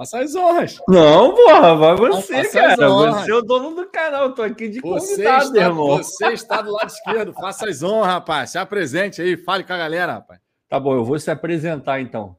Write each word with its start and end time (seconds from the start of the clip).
Faça 0.00 0.20
as 0.20 0.34
honras. 0.34 0.80
Não, 0.88 1.34
porra, 1.34 1.76
vai 1.76 1.94
você, 1.94 2.48
cara. 2.48 2.88
Você 2.88 3.30
é 3.30 3.34
o 3.34 3.42
dono 3.42 3.74
do 3.74 3.86
canal. 3.90 4.28
Eu 4.28 4.34
tô 4.34 4.40
aqui 4.40 4.66
de 4.66 4.80
você 4.80 5.10
convidado, 5.10 5.44
está, 5.44 5.60
irmão. 5.60 5.96
Você 5.98 6.26
está 6.28 6.62
do 6.62 6.72
lado 6.72 6.88
esquerdo. 6.88 7.34
Faça 7.34 7.68
as 7.68 7.82
honras, 7.82 8.06
rapaz. 8.06 8.48
Se 8.48 8.56
apresente 8.56 9.20
aí. 9.20 9.36
Fale 9.36 9.62
com 9.62 9.74
a 9.74 9.76
galera, 9.76 10.14
rapaz. 10.14 10.40
Tá 10.70 10.80
bom, 10.80 10.94
eu 10.94 11.04
vou 11.04 11.18
se 11.18 11.30
apresentar 11.30 12.00
então. 12.00 12.34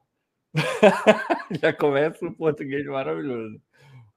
Já 1.62 1.72
começa 1.72 2.26
o 2.26 2.36
português 2.36 2.84
maravilhoso. 2.88 3.62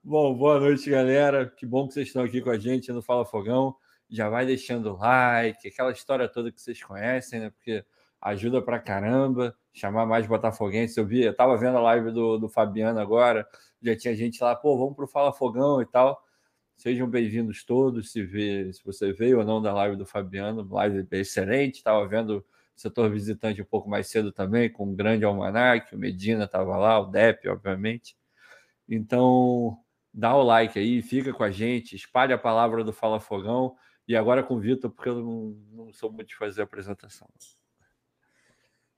Bom, 0.02 0.34
boa 0.34 0.58
noite, 0.58 0.88
galera. 0.88 1.44
Que 1.44 1.66
bom 1.66 1.86
que 1.86 1.92
vocês 1.92 2.06
estão 2.06 2.24
aqui 2.24 2.40
com 2.40 2.48
a 2.48 2.58
gente 2.58 2.90
no 2.92 3.02
Fala 3.02 3.26
Fogão. 3.26 3.76
Já 4.08 4.30
vai 4.30 4.46
deixando 4.46 4.94
o 4.94 4.96
like, 4.96 5.68
aquela 5.68 5.92
história 5.92 6.26
toda 6.30 6.50
que 6.50 6.62
vocês 6.62 6.82
conhecem, 6.82 7.40
né? 7.40 7.50
Porque 7.50 7.84
ajuda 8.24 8.62
pra 8.62 8.80
caramba 8.80 9.54
chamar 9.72 10.06
mais 10.06 10.26
botafoguenses. 10.26 10.96
Eu 10.96 11.06
vi, 11.06 11.22
eu 11.22 11.36
tava 11.36 11.56
vendo 11.58 11.76
a 11.76 11.80
live 11.80 12.10
do, 12.10 12.38
do 12.38 12.48
Fabiano 12.48 12.98
agora, 12.98 13.46
já 13.82 13.94
tinha 13.94 14.16
gente 14.16 14.42
lá, 14.42 14.56
pô, 14.56 14.78
vamos 14.78 14.96
pro 14.96 15.06
Fala 15.06 15.32
Fogão 15.32 15.82
e 15.82 15.86
tal. 15.86 16.24
Sejam 16.76 17.08
bem-vindos 17.08 17.64
todos, 17.64 18.10
se, 18.10 18.22
vê, 18.24 18.72
se 18.72 18.82
você 18.82 19.12
veio 19.12 19.38
ou 19.38 19.44
não 19.44 19.60
da 19.60 19.72
live 19.74 19.96
do 19.96 20.06
Fabiano, 20.06 20.66
live 20.68 21.06
excelente, 21.12 21.76
estava 21.76 22.06
vendo 22.08 22.38
o 22.38 22.44
setor 22.74 23.10
visitante 23.10 23.62
um 23.62 23.66
pouco 23.66 23.88
mais 23.88 24.08
cedo 24.08 24.32
também, 24.32 24.72
com 24.72 24.90
o 24.90 24.94
grande 24.94 25.24
almanac, 25.24 25.94
o 25.94 25.98
Medina 25.98 26.44
estava 26.44 26.76
lá, 26.76 26.98
o 26.98 27.06
Dep, 27.06 27.46
obviamente. 27.48 28.16
Então, 28.88 29.78
dá 30.12 30.34
o 30.34 30.42
like 30.42 30.78
aí, 30.78 31.00
fica 31.00 31.32
com 31.32 31.44
a 31.44 31.50
gente, 31.50 31.94
espalhe 31.94 32.32
a 32.32 32.38
palavra 32.38 32.82
do 32.82 32.92
Fala 32.92 33.20
Fogão, 33.20 33.76
e 34.08 34.16
agora 34.16 34.42
com 34.42 34.56
o 34.56 34.60
Vitor, 34.60 34.90
porque 34.90 35.08
eu 35.08 35.22
não, 35.22 35.56
não 35.70 35.92
sou 35.92 36.10
muito 36.10 36.28
de 36.28 36.36
fazer 36.36 36.62
a 36.62 36.64
apresentação. 36.64 37.28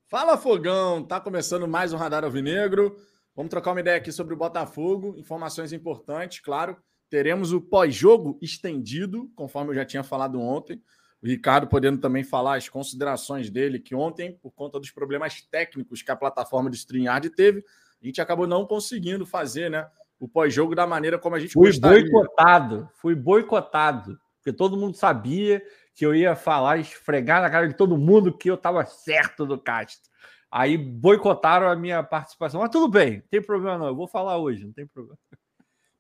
Fala 0.08 0.38
Fogão, 0.38 1.02
tá 1.02 1.20
começando 1.20 1.66
mais 1.66 1.92
um 1.92 1.96
Radar 1.96 2.22
Alvinegro. 2.22 2.96
Vamos 3.34 3.50
trocar 3.50 3.72
uma 3.72 3.80
ideia 3.80 3.96
aqui 3.96 4.12
sobre 4.12 4.34
o 4.34 4.36
Botafogo, 4.36 5.16
informações 5.18 5.72
importantes, 5.72 6.38
claro. 6.38 6.76
Teremos 7.10 7.52
o 7.52 7.60
pós-jogo 7.60 8.38
estendido, 8.40 9.28
conforme 9.34 9.72
eu 9.72 9.74
já 9.74 9.84
tinha 9.84 10.04
falado 10.04 10.40
ontem. 10.40 10.80
O 11.20 11.26
Ricardo 11.26 11.66
podendo 11.66 12.00
também 12.00 12.22
falar 12.22 12.56
as 12.56 12.68
considerações 12.68 13.50
dele, 13.50 13.80
que 13.80 13.96
ontem, 13.96 14.38
por 14.40 14.52
conta 14.52 14.78
dos 14.78 14.92
problemas 14.92 15.42
técnicos 15.42 16.02
que 16.02 16.10
a 16.12 16.16
plataforma 16.16 16.70
do 16.70 16.76
StreamYard 16.76 17.28
teve, 17.30 17.64
a 18.00 18.06
gente 18.06 18.20
acabou 18.20 18.46
não 18.46 18.64
conseguindo 18.64 19.26
fazer, 19.26 19.68
né? 19.68 19.88
O 20.20 20.28
pós-jogo 20.28 20.76
da 20.76 20.86
maneira 20.86 21.18
como 21.18 21.34
a 21.34 21.40
gente 21.40 21.54
Fui 21.54 21.66
gostaria. 21.66 22.08
boicotado, 22.08 22.88
fui 22.94 23.16
boicotado, 23.16 24.16
porque 24.36 24.52
todo 24.52 24.76
mundo 24.76 24.96
sabia 24.96 25.60
que 25.96 26.04
eu 26.04 26.14
ia 26.14 26.36
falar, 26.36 26.76
esfregar 26.76 27.40
na 27.40 27.48
cara 27.48 27.66
de 27.66 27.74
todo 27.74 27.96
mundo 27.96 28.30
que 28.30 28.50
eu 28.50 28.54
estava 28.54 28.84
certo 28.84 29.46
do 29.46 29.58
Castro. 29.58 30.10
Aí 30.52 30.76
boicotaram 30.76 31.68
a 31.68 31.74
minha 31.74 32.02
participação. 32.02 32.60
Mas 32.60 32.70
tudo 32.70 32.86
bem, 32.86 33.16
não 33.16 33.28
tem 33.30 33.42
problema 33.42 33.78
não. 33.78 33.86
Eu 33.86 33.96
vou 33.96 34.06
falar 34.06 34.36
hoje, 34.36 34.66
não 34.66 34.74
tem 34.74 34.86
problema. 34.86 35.18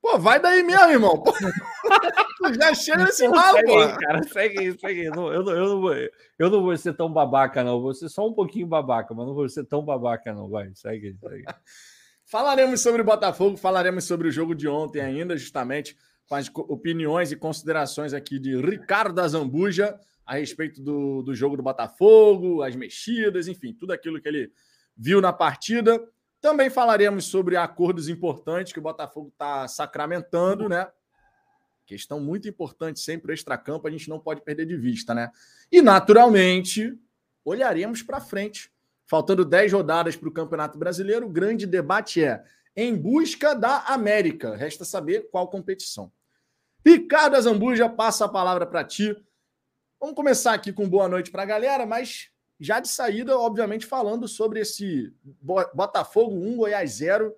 Pô, 0.02 0.18
vai 0.18 0.38
daí 0.38 0.62
mesmo, 0.62 0.90
irmão. 0.90 1.22
Pô, 1.22 1.32
já 2.60 2.74
chega 2.74 3.04
nesse 3.04 3.26
mal, 3.26 3.54
pô. 3.64 3.88
Cara, 3.98 4.22
segue 4.24 4.60
aí, 4.60 4.78
segue 4.78 5.00
aí. 5.00 5.10
Não, 5.10 5.32
eu, 5.32 5.42
não, 5.42 5.52
eu, 5.52 5.68
não 5.68 5.80
vou, 5.80 5.94
eu 5.94 6.50
não 6.50 6.62
vou 6.62 6.76
ser 6.76 6.94
tão 6.94 7.10
babaca, 7.10 7.64
não. 7.64 7.80
Vou 7.80 7.94
ser 7.94 8.10
só 8.10 8.28
um 8.28 8.34
pouquinho 8.34 8.66
babaca, 8.66 9.14
mas 9.14 9.26
não 9.26 9.34
vou 9.34 9.48
ser 9.48 9.64
tão 9.64 9.82
babaca, 9.82 10.34
não. 10.34 10.48
Vai, 10.50 10.70
segue 10.74 11.08
aí, 11.08 11.16
segue. 11.16 11.44
Falaremos 12.28 12.82
sobre 12.82 13.00
o 13.00 13.04
Botafogo, 13.04 13.56
falaremos 13.56 14.04
sobre 14.04 14.28
o 14.28 14.32
jogo 14.32 14.52
de 14.52 14.66
ontem 14.66 15.00
ainda, 15.00 15.36
justamente 15.36 15.96
com 16.28 16.34
as 16.34 16.50
opiniões 16.54 17.30
e 17.30 17.36
considerações 17.36 18.12
aqui 18.12 18.38
de 18.38 18.56
Ricardo 18.60 19.20
Azambuja 19.20 19.98
a 20.24 20.34
respeito 20.34 20.82
do, 20.82 21.22
do 21.22 21.34
jogo 21.34 21.56
do 21.56 21.62
Botafogo, 21.62 22.62
as 22.62 22.74
mexidas, 22.74 23.46
enfim, 23.46 23.72
tudo 23.72 23.92
aquilo 23.92 24.20
que 24.20 24.28
ele 24.28 24.52
viu 24.96 25.20
na 25.20 25.32
partida. 25.32 26.02
Também 26.40 26.68
falaremos 26.68 27.26
sobre 27.26 27.56
acordos 27.56 28.08
importantes 28.08 28.72
que 28.72 28.78
o 28.78 28.82
Botafogo 28.82 29.28
está 29.28 29.68
sacramentando, 29.68 30.68
né? 30.68 30.88
Questão 31.86 32.18
muito 32.18 32.48
importante, 32.48 32.98
sempre 32.98 33.32
extra-campo, 33.32 33.86
a 33.86 33.90
gente 33.90 34.08
não 34.08 34.18
pode 34.18 34.42
perder 34.42 34.66
de 34.66 34.76
vista, 34.76 35.14
né? 35.14 35.30
E, 35.70 35.80
naturalmente, 35.80 36.92
olharemos 37.44 38.02
para 38.02 38.20
frente. 38.20 38.72
Faltando 39.06 39.44
10 39.44 39.72
rodadas 39.72 40.16
para 40.16 40.28
o 40.28 40.32
Campeonato 40.32 40.76
Brasileiro, 40.76 41.26
o 41.26 41.30
grande 41.30 41.64
debate 41.64 42.24
é 42.24 42.42
em 42.76 42.94
busca 42.94 43.54
da 43.54 43.78
América. 43.86 44.54
Resta 44.54 44.84
saber 44.84 45.30
qual 45.30 45.48
competição. 45.48 46.12
Ricardo 46.84 47.34
Azambuja, 47.34 47.88
passa 47.88 48.26
a 48.26 48.28
palavra 48.28 48.66
para 48.66 48.84
ti. 48.84 49.16
Vamos 49.98 50.14
começar 50.14 50.52
aqui 50.52 50.72
com 50.72 50.88
boa 50.88 51.08
noite 51.08 51.30
para 51.30 51.42
a 51.42 51.46
galera, 51.46 51.86
mas 51.86 52.30
já 52.60 52.78
de 52.78 52.88
saída, 52.88 53.36
obviamente, 53.38 53.86
falando 53.86 54.28
sobre 54.28 54.60
esse 54.60 55.12
Botafogo 55.74 56.36
1, 56.36 56.56
Goiás 56.56 56.92
0. 56.92 57.34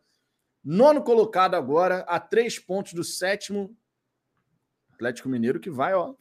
Nono 0.65 1.03
colocado 1.03 1.55
agora, 1.55 2.01
a 2.01 2.19
três 2.19 2.59
pontos 2.59 2.93
do 2.93 3.05
sétimo. 3.05 3.75
Atlético 4.93 5.29
Mineiro 5.29 5.61
que 5.61 5.71
vai, 5.71 5.95
ó. 5.95 6.15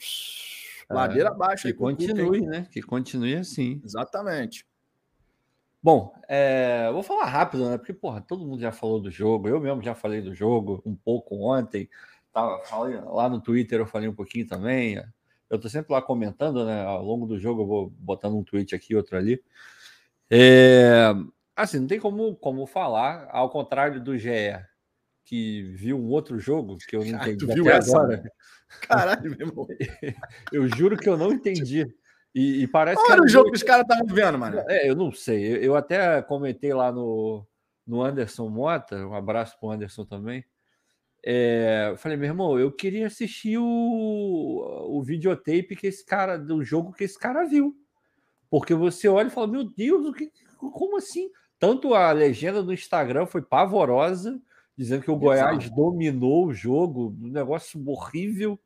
É, 0.90 0.94
ladeira 0.94 1.30
abaixo. 1.30 1.68
Que 1.68 1.74
continue, 1.74 2.46
né? 2.46 2.68
Que 2.72 2.82
continue 2.82 3.36
assim. 3.36 3.82
Exatamente. 3.84 4.66
Bom, 5.88 6.14
é, 6.28 6.92
vou 6.92 7.02
falar 7.02 7.28
rápido, 7.28 7.70
né? 7.70 7.78
Porque, 7.78 7.94
porra, 7.94 8.20
todo 8.20 8.46
mundo 8.46 8.60
já 8.60 8.74
falou 8.74 9.00
do 9.00 9.10
jogo. 9.10 9.48
Eu 9.48 9.58
mesmo 9.58 9.82
já 9.82 9.96
falei 9.96 10.22
do 10.22 10.36
jogo 10.36 10.82
um 10.86 10.94
pouco 10.94 11.38
ontem. 11.50 11.90
Tava, 12.34 12.62
falei, 12.66 13.00
lá 13.00 13.30
no 13.30 13.40
Twitter 13.40 13.80
eu 13.80 13.88
falei 13.88 14.10
um 14.10 14.14
pouquinho 14.14 14.46
também. 14.46 15.02
Eu 15.50 15.58
tô 15.58 15.70
sempre 15.70 15.94
lá 15.94 16.02
comentando, 16.02 16.66
né? 16.66 16.84
Ao 16.84 17.02
longo 17.02 17.26
do 17.26 17.40
jogo 17.40 17.62
eu 17.62 17.68
vou 17.68 17.90
botando 17.90 18.36
um 18.36 18.44
tweet 18.44 18.76
aqui, 18.76 18.98
outro 18.98 19.16
ali. 19.16 19.42
É, 20.30 21.06
assim, 21.56 21.80
não 21.80 21.88
tem 21.88 22.02
como, 22.02 22.36
como 22.36 22.68
falar, 22.68 23.30
ao 23.32 23.50
contrário 23.50 24.04
do 24.04 24.18
GE, 24.18 24.60
que 25.24 25.62
viu 25.74 25.98
um 25.98 26.10
outro 26.10 26.38
jogo 26.38 26.76
que 26.86 26.98
eu 26.98 27.06
não 27.06 27.16
entendi 27.16 27.38
tu 27.38 27.54
viu 27.54 27.70
essa, 27.70 27.98
agora. 27.98 28.30
Caralho, 28.82 29.38
meu 29.38 29.48
irmão. 29.48 29.66
eu 30.52 30.68
juro 30.68 30.98
que 30.98 31.08
eu 31.08 31.16
não 31.16 31.32
entendi. 31.32 31.88
E, 32.38 32.62
e 32.62 32.68
parece 32.68 33.00
Olha 33.00 33.08
que. 33.08 33.14
Olha 33.14 33.24
o 33.24 33.28
jogo 33.28 33.50
que 33.50 33.58
os 33.58 33.64
caras 33.64 33.82
estavam 33.82 34.06
vendo, 34.14 34.38
mano. 34.38 34.60
É, 34.68 34.88
eu 34.88 34.96
não 34.96 35.12
sei. 35.12 35.54
Eu, 35.54 35.58
eu, 35.58 35.76
até 35.76 36.22
comentei 36.22 36.72
lá 36.72 36.92
no, 36.92 37.44
no 37.86 38.04
Anderson 38.04 38.48
Mota, 38.48 38.96
um 39.08 39.16
abraço 39.16 39.60
pro 39.60 39.72
Anderson 39.72 40.06
também. 40.06 40.46
É, 41.26 41.88
eu 41.90 41.98
falei, 41.98 42.16
meu 42.16 42.28
irmão, 42.30 42.60
eu 42.60 42.72
queria 42.72 43.08
assistir 43.08 43.58
o, 43.58 43.66
o 43.66 45.02
videotape 45.02 45.76
que 45.76 45.88
esse 45.88 46.06
cara, 46.06 46.38
do 46.38 46.64
jogo 46.64 46.94
que 46.94 47.06
esse 47.06 47.18
cara 47.18 47.44
viu. 47.44 47.76
Porque 48.52 48.76
você 48.76 49.08
olha 49.08 49.30
e 49.30 49.32
fala, 49.32 49.48
meu 49.48 49.64
Deus, 49.64 50.06
o 50.06 50.14
que, 50.14 50.32
como 50.58 50.96
assim? 50.98 51.32
Tanto 51.58 51.96
a 51.96 52.12
legenda 52.12 52.62
do 52.62 52.72
Instagram 52.72 53.26
foi 53.26 53.42
pavorosa, 53.42 54.40
dizendo 54.78 55.02
que 55.02 55.10
o 55.10 55.18
Goiás 55.18 55.72
dominou 55.72 56.46
o 56.46 56.54
jogo, 56.54 57.18
um 57.20 57.30
negócio 57.30 57.84
horrível. 57.90 58.60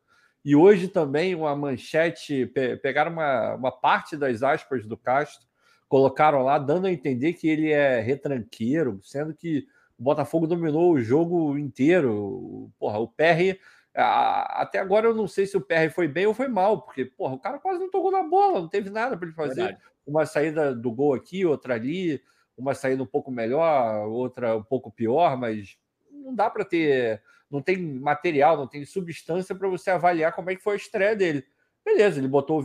E 0.44 0.56
hoje 0.56 0.88
também 0.88 1.36
uma 1.36 1.56
manchete, 1.56 2.48
pe 2.48 2.76
pegaram 2.78 3.12
uma, 3.12 3.56
uma 3.56 3.72
parte 3.72 4.18
das 4.18 4.42
aspas 4.42 4.88
do 4.88 4.98
Castro, 4.98 5.48
colocaram 5.88 6.42
lá, 6.42 6.58
dando 6.58 6.88
a 6.88 6.92
entender 6.92 7.34
que 7.34 7.48
ele 7.48 7.70
é 7.70 8.00
retranqueiro, 8.00 9.00
sendo 9.04 9.34
que 9.34 9.68
o 10.00 10.04
Botafogo 10.04 10.48
dominou 10.48 10.94
o 10.94 11.00
jogo 11.00 11.58
inteiro. 11.58 12.72
Porra, 12.80 12.98
o 12.98 13.08
PR. 13.08 13.60
Até 13.94 14.80
agora 14.80 15.08
eu 15.08 15.14
não 15.14 15.28
sei 15.28 15.46
se 15.46 15.58
o 15.58 15.62
PR 15.62 15.92
foi 15.94 16.08
bem 16.08 16.26
ou 16.26 16.34
foi 16.34 16.48
mal, 16.48 16.82
porque 16.82 17.06
porra, 17.06 17.36
o 17.36 17.40
cara 17.40 17.60
quase 17.60 17.80
não 17.80 17.92
tocou 17.92 18.10
na 18.10 18.24
bola, 18.24 18.62
não 18.62 18.68
teve 18.68 18.90
nada 18.90 19.16
para 19.16 19.28
ele 19.28 19.36
fazer. 19.36 19.64
Verdade. 19.64 19.84
Uma 20.08 20.26
saída 20.26 20.74
do 20.74 20.92
gol 20.92 21.14
aqui, 21.14 21.46
outra 21.46 21.76
ali, 21.76 22.20
uma 22.58 22.74
saída 22.74 23.04
um 23.04 23.06
pouco 23.08 23.30
melhor, 23.30 24.08
outra 24.08 24.56
um 24.56 24.64
pouco 24.64 24.92
pior, 24.92 25.38
mas 25.38 25.78
não 26.10 26.34
dá 26.34 26.50
para 26.50 26.66
ter. 26.66 27.22
Não 27.52 27.62
tem 27.62 27.78
material, 27.78 28.58
não 28.58 28.68
tem 28.68 28.86
substância 28.86 29.54
para 29.54 29.68
você 29.68 29.92
avaliar 29.92 30.34
como 30.34 30.50
é 30.50 30.56
que 30.56 30.64
foi 30.64 30.74
a 30.74 30.78
estreia 30.78 31.16
dele. 31.16 31.46
Beleza, 31.84 32.20
ele 32.20 32.28
botou, 32.28 32.64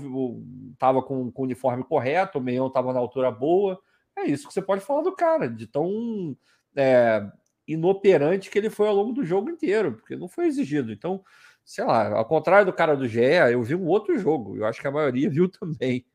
tava 0.79 1.03
com, 1.03 1.31
com 1.31 1.43
o 1.43 1.45
uniforme 1.45 1.83
correto, 1.83 2.39
o 2.39 2.41
meião 2.41 2.71
tava 2.71 2.93
na 2.93 3.01
altura 3.01 3.31
boa. 3.31 3.81
É 4.17 4.25
isso 4.25 4.47
que 4.47 4.55
você 4.55 4.63
pode 4.63 4.83
falar 4.85 5.03
do 5.03 5.15
cara, 5.15 5.49
de 5.49 5.67
tão 5.67 6.37
é, 6.77 7.27
inoperante 7.67 8.51
que 8.51 8.59
ele 8.59 8.71
foi 8.71 8.89
ao 8.89 8.95
longo 8.95 9.13
do 9.13 9.25
jogo 9.25 9.51
inteiro, 9.51 9.95
porque 9.95 10.17
não 10.17 10.29
foi 10.29 10.47
exigido. 10.47 10.93
Então, 10.93 11.23
sei 11.65 11.85
lá, 11.85 12.17
ao 12.17 12.25
contrário 12.25 12.67
do 12.67 12.73
cara 12.73 12.97
do 12.97 13.09
GE, 13.09 13.21
eu 13.51 13.63
vi 13.63 13.75
um 13.75 13.87
outro 13.87 14.19
jogo, 14.19 14.57
eu 14.57 14.65
acho 14.67 14.81
que 14.81 14.87
a 14.87 14.93
maioria 14.93 15.29
viu 15.31 15.49
também. 15.49 16.07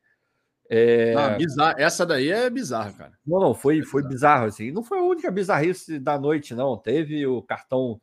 É... 0.70 1.12
Não, 1.12 1.36
bizarro. 1.36 1.74
Essa 1.78 2.06
daí 2.06 2.30
é 2.30 2.48
bizarra, 2.48 2.92
cara. 2.92 3.12
Não, 3.26 3.38
não, 3.38 3.54
foi, 3.54 3.80
é 3.80 3.84
foi 3.84 4.02
bizarro. 4.02 4.46
assim. 4.46 4.70
Não 4.70 4.82
foi 4.82 4.98
a 4.98 5.02
única 5.02 5.30
bizarrice 5.30 5.98
da 5.98 6.18
noite, 6.18 6.54
não. 6.54 6.78
Teve 6.78 7.26
o 7.26 7.42
cartão 7.42 8.00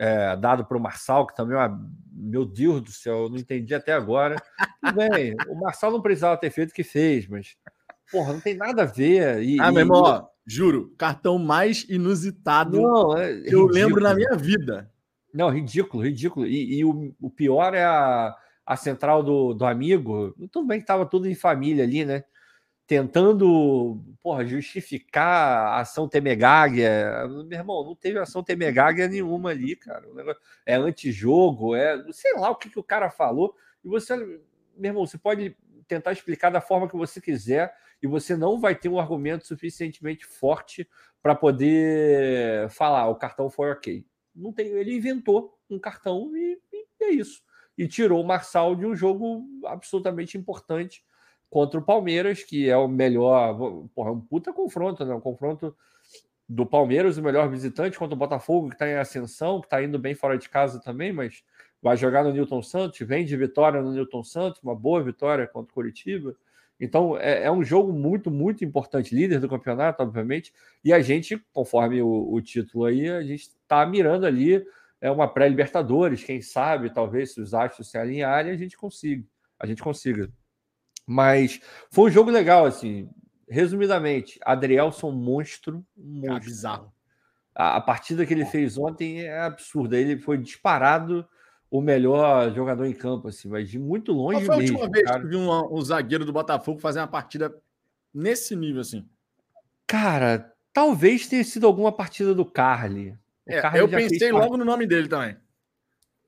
é, 0.00 0.34
dado 0.34 0.64
para 0.64 0.78
o 0.78 0.80
Marçal, 0.80 1.26
que 1.26 1.36
também, 1.36 1.54
uma... 1.54 1.78
meu 2.10 2.46
Deus 2.46 2.80
do 2.80 2.90
céu, 2.90 3.24
eu 3.24 3.28
não 3.28 3.36
entendi 3.36 3.74
até 3.74 3.92
agora. 3.92 4.36
Tudo 4.82 4.96
bem, 4.96 5.36
o 5.46 5.60
Marçal 5.60 5.92
não 5.92 6.00
precisava 6.00 6.38
ter 6.38 6.48
feito 6.48 6.70
o 6.70 6.74
que 6.74 6.82
fez, 6.82 7.28
mas, 7.28 7.54
porra, 8.10 8.32
não 8.32 8.40
tem 8.40 8.56
nada 8.56 8.84
a 8.84 8.86
ver. 8.86 9.42
E, 9.42 9.60
ah, 9.60 9.70
meu 9.70 9.80
irmão, 9.80 10.00
ó, 10.02 10.26
Juro, 10.46 10.94
cartão 10.96 11.38
mais 11.38 11.86
inusitado 11.86 12.80
não, 12.80 13.16
é 13.16 13.42
que 13.42 13.54
eu 13.54 13.66
lembro 13.66 14.02
na 14.02 14.14
minha 14.14 14.34
vida. 14.36 14.90
Não, 15.34 15.50
ridículo, 15.50 16.02
ridículo. 16.02 16.46
E, 16.46 16.78
e 16.78 16.84
o, 16.84 17.14
o, 17.20 17.30
pior 17.30 17.74
é 17.74 17.84
a, 17.84 18.34
a 18.66 18.76
central 18.76 19.22
do, 19.22 19.52
do 19.52 19.66
amigo. 19.66 20.34
Tudo 20.50 20.66
bem 20.66 20.78
que 20.78 20.84
estava 20.84 21.04
tudo 21.04 21.28
em 21.28 21.34
família 21.34 21.84
ali, 21.84 22.06
né? 22.06 22.24
Tentando 22.90 24.02
porra, 24.20 24.44
justificar 24.44 25.68
a 25.68 25.78
ação 25.78 26.08
Temegáguia. 26.08 27.24
Meu 27.28 27.56
irmão, 27.56 27.84
não 27.84 27.94
teve 27.94 28.18
ação 28.18 28.42
Temegáguia 28.42 29.06
nenhuma 29.06 29.50
ali, 29.50 29.76
cara. 29.76 30.04
É 30.66 30.74
antijogo, 30.74 31.76
é. 31.76 32.04
Sei 32.10 32.34
lá 32.34 32.50
o 32.50 32.56
que, 32.56 32.68
que 32.68 32.80
o 32.80 32.82
cara 32.82 33.08
falou. 33.08 33.54
E 33.84 33.88
você, 33.88 34.16
meu 34.16 34.90
irmão, 34.90 35.06
você 35.06 35.16
pode 35.16 35.56
tentar 35.86 36.10
explicar 36.10 36.50
da 36.50 36.60
forma 36.60 36.88
que 36.88 36.96
você 36.96 37.20
quiser 37.20 37.72
e 38.02 38.08
você 38.08 38.36
não 38.36 38.58
vai 38.58 38.74
ter 38.74 38.88
um 38.88 38.98
argumento 38.98 39.46
suficientemente 39.46 40.26
forte 40.26 40.88
para 41.22 41.36
poder 41.36 42.68
falar 42.70 43.06
o 43.06 43.14
cartão 43.14 43.48
foi 43.48 43.70
ok. 43.70 44.04
Não 44.34 44.52
tem, 44.52 44.66
ele 44.66 44.96
inventou 44.96 45.56
um 45.70 45.78
cartão 45.78 46.36
e, 46.36 46.58
e 46.72 47.04
é 47.04 47.10
isso. 47.10 47.40
E 47.78 47.86
tirou 47.86 48.20
o 48.20 48.26
Marçal 48.26 48.74
de 48.74 48.84
um 48.84 48.96
jogo 48.96 49.46
absolutamente 49.64 50.36
importante 50.36 51.04
contra 51.50 51.78
o 51.78 51.82
Palmeiras, 51.82 52.42
que 52.42 52.70
é 52.70 52.76
o 52.76 52.88
melhor. 52.88 53.88
Porra, 53.94 54.10
é 54.10 54.12
um 54.12 54.20
puta 54.20 54.52
confronto, 54.52 55.04
né? 55.04 55.14
Um 55.14 55.20
confronto 55.20 55.76
do 56.48 56.64
Palmeiras, 56.64 57.18
o 57.18 57.22
melhor 57.22 57.48
visitante, 57.50 57.98
contra 57.98 58.14
o 58.14 58.18
Botafogo, 58.18 58.68
que 58.68 58.74
está 58.76 58.88
em 58.88 58.94
ascensão, 58.94 59.60
que 59.60 59.66
está 59.66 59.82
indo 59.82 59.98
bem 59.98 60.14
fora 60.14 60.38
de 60.38 60.48
casa 60.48 60.80
também, 60.80 61.12
mas 61.12 61.42
vai 61.82 61.96
jogar 61.96 62.24
no 62.24 62.32
Newton 62.32 62.62
Santos, 62.62 62.98
vem 63.00 63.24
de 63.24 63.36
vitória 63.36 63.80
no 63.82 63.92
Newton 63.92 64.24
Santos, 64.24 64.62
uma 64.62 64.74
boa 64.74 65.02
vitória 65.02 65.46
contra 65.46 65.70
o 65.70 65.74
Curitiba. 65.74 66.34
Então 66.78 67.16
é, 67.18 67.44
é, 67.44 67.50
um 67.52 67.62
jogo 67.62 67.92
muito, 67.92 68.30
muito 68.30 68.64
importante, 68.64 69.14
líder 69.14 69.38
do 69.38 69.48
campeonato, 69.48 70.02
obviamente, 70.02 70.52
e 70.84 70.92
a 70.92 71.00
gente, 71.00 71.38
conforme 71.52 72.02
o, 72.02 72.32
o 72.32 72.40
título 72.40 72.84
aí, 72.84 73.08
a 73.08 73.22
gente 73.22 73.42
está 73.42 73.84
mirando 73.86 74.26
ali 74.26 74.64
é 75.00 75.10
uma 75.10 75.26
pré-Libertadores, 75.26 76.22
quem 76.22 76.42
sabe, 76.42 76.90
talvez, 76.92 77.32
se 77.32 77.40
os 77.40 77.54
astros 77.54 77.90
se 77.90 77.96
alinharem, 77.96 78.52
a 78.52 78.56
gente 78.56 78.76
consiga. 78.76 79.24
A 79.58 79.66
gente 79.66 79.82
consiga. 79.82 80.30
Mas 81.10 81.60
foi 81.90 82.08
um 82.08 82.12
jogo 82.12 82.30
legal, 82.30 82.64
assim. 82.64 83.10
Resumidamente, 83.48 84.38
Adrielson, 84.44 85.10
monstro. 85.10 85.84
monstro. 85.96 86.32
Ah, 86.32 86.38
bizarro. 86.38 86.92
A, 87.52 87.76
a, 87.78 87.80
partida 87.80 88.24
que 88.24 88.32
ele 88.32 88.44
fez 88.44 88.78
ontem 88.78 89.22
é 89.22 89.40
absurda. 89.40 89.98
Ele 89.98 90.16
foi 90.20 90.38
disparado 90.38 91.26
o 91.68 91.80
melhor 91.80 92.54
jogador 92.54 92.84
em 92.84 92.92
campo, 92.92 93.26
assim, 93.26 93.48
mas 93.48 93.68
de 93.68 93.76
muito 93.76 94.12
longe 94.12 94.38
Qual 94.38 94.46
foi 94.46 94.54
a 94.54 94.58
mesmo, 94.58 94.78
última 94.78 94.92
vez 94.92 95.04
cara. 95.04 95.20
que 95.20 95.26
viu 95.26 95.40
um, 95.40 95.78
um 95.78 95.80
zagueiro 95.80 96.24
do 96.24 96.32
Botafogo 96.32 96.78
fazer 96.78 97.00
uma 97.00 97.08
partida 97.08 97.52
nesse 98.14 98.54
nível, 98.54 98.80
assim? 98.80 99.04
Cara, 99.88 100.54
talvez 100.72 101.26
tenha 101.26 101.42
sido 101.42 101.66
alguma 101.66 101.90
partida 101.90 102.32
do 102.32 102.44
Carly. 102.44 103.18
É, 103.48 103.60
Carly 103.60 103.80
eu 103.80 103.88
pensei 103.88 104.30
logo 104.30 104.56
no 104.56 104.64
nome 104.64 104.86
dele 104.86 105.08
também. 105.08 105.36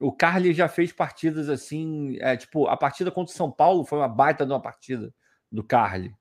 O 0.03 0.13
Carly 0.13 0.53
já 0.53 0.69
fez 0.69 0.93
partidas 0.93 1.49
assim, 1.49 2.17
é, 2.21 2.37
tipo, 2.37 2.67
a 2.67 2.77
partida 2.77 3.11
contra 3.11 3.33
o 3.33 3.37
São 3.37 3.51
Paulo 3.51 3.85
foi 3.85 3.99
uma 3.99 4.09
baita 4.09 4.45
de 4.45 4.53
uma 4.53 4.61
partida 4.61 5.15
do 5.51 5.63
Carly. 5.63 6.15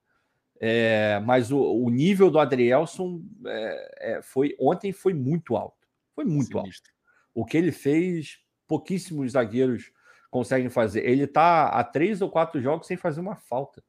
É, 0.59 1.19
mas 1.25 1.51
o, 1.51 1.59
o, 1.59 1.89
nível 1.89 2.29
do 2.29 2.37
Adrielson 2.37 3.23
é, 3.47 4.17
é, 4.17 4.21
foi 4.21 4.55
ontem 4.59 4.91
foi 4.91 5.13
muito 5.13 5.55
alto. 5.55 5.87
Foi 6.13 6.23
muito 6.23 6.59
Sinistro. 6.59 6.91
alto. 6.91 7.01
O 7.33 7.43
que 7.43 7.57
ele 7.57 7.71
fez, 7.71 8.37
pouquíssimos 8.67 9.31
zagueiros 9.31 9.91
conseguem 10.29 10.69
fazer. 10.69 11.03
Ele 11.03 11.23
está 11.23 11.69
há 11.69 11.83
três 11.83 12.21
ou 12.21 12.29
quatro 12.29 12.61
jogos 12.61 12.85
sem 12.85 12.95
fazer 12.95 13.21
uma 13.21 13.35
falta. 13.35 13.83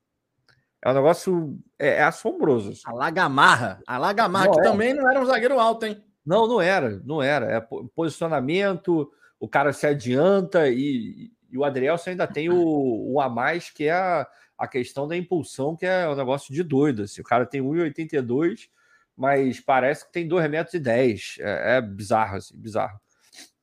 É 0.82 0.90
um 0.90 0.94
negócio 0.94 1.58
é, 1.78 1.88
é 1.96 2.02
assombroso. 2.02 2.72
Assim. 2.72 2.82
A 2.86 2.92
Lagamarra. 2.92 3.82
A 3.86 3.98
Lagamarra, 3.98 4.50
que 4.50 4.60
é. 4.60 4.62
também 4.62 4.94
não 4.94 5.08
era 5.10 5.20
um 5.20 5.26
zagueiro 5.26 5.60
alto, 5.60 5.84
hein? 5.84 6.02
Não, 6.24 6.46
não 6.46 6.60
era, 6.60 7.00
não 7.04 7.22
era. 7.22 7.46
É 7.52 7.60
posicionamento, 7.94 9.12
o 9.42 9.48
cara 9.48 9.72
se 9.72 9.84
adianta 9.84 10.68
e, 10.68 11.32
e 11.50 11.58
o 11.58 11.64
Adrielson 11.64 12.10
ainda 12.10 12.28
tem 12.28 12.48
o, 12.48 13.12
o 13.12 13.20
a 13.20 13.28
mais, 13.28 13.70
que 13.70 13.86
é 13.86 13.90
a, 13.90 14.24
a 14.56 14.68
questão 14.68 15.08
da 15.08 15.16
impulsão, 15.16 15.74
que 15.74 15.84
é 15.84 16.08
um 16.08 16.14
negócio 16.14 16.54
de 16.54 16.62
doido. 16.62 17.02
Assim. 17.02 17.20
O 17.20 17.24
cara 17.24 17.44
tem 17.44 17.60
1,82, 17.60 18.68
mas 19.16 19.58
parece 19.58 20.06
que 20.06 20.12
tem 20.12 20.28
2 20.28 20.48
metros 20.48 20.74
e 20.74 20.78
10. 20.78 21.38
É, 21.40 21.78
é 21.78 21.80
bizarro, 21.80 22.36
assim, 22.36 22.56
bizarro. 22.56 23.00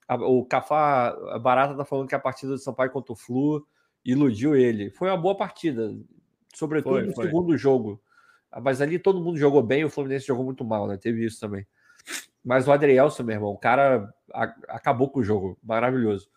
O 0.10 0.44
Cafá 0.44 1.16
Barata 1.40 1.74
tá 1.78 1.86
falando 1.86 2.10
que 2.10 2.16
a 2.16 2.20
partida 2.20 2.52
do 2.52 2.58
Sampaio 2.58 2.92
contra 2.92 3.14
o 3.14 3.16
Flu 3.16 3.66
iludiu 4.04 4.58
ele. 4.58 4.90
Foi 4.90 5.08
uma 5.08 5.16
boa 5.16 5.38
partida, 5.38 5.96
sobretudo 6.54 6.96
foi, 6.96 7.06
no 7.06 7.16
foi. 7.16 7.26
segundo 7.26 7.56
jogo. 7.56 8.04
Mas 8.62 8.82
ali 8.82 9.00
todo 9.00 9.24
mundo 9.24 9.38
jogou 9.38 9.64
bem, 9.64 9.86
o 9.86 9.90
Fluminense 9.90 10.28
jogou 10.28 10.44
muito 10.44 10.66
mal, 10.66 10.88
né? 10.90 10.98
Teve 10.98 11.26
isso 11.26 11.40
também. 11.40 11.66
Mas 12.44 12.68
o 12.68 12.72
Adrielson, 12.74 13.24
meu 13.24 13.36
irmão, 13.36 13.52
o 13.52 13.58
cara 13.58 14.14
acabou 14.68 15.10
com 15.10 15.20
o 15.20 15.24
jogo. 15.24 15.58
Maravilhoso. 15.64 16.30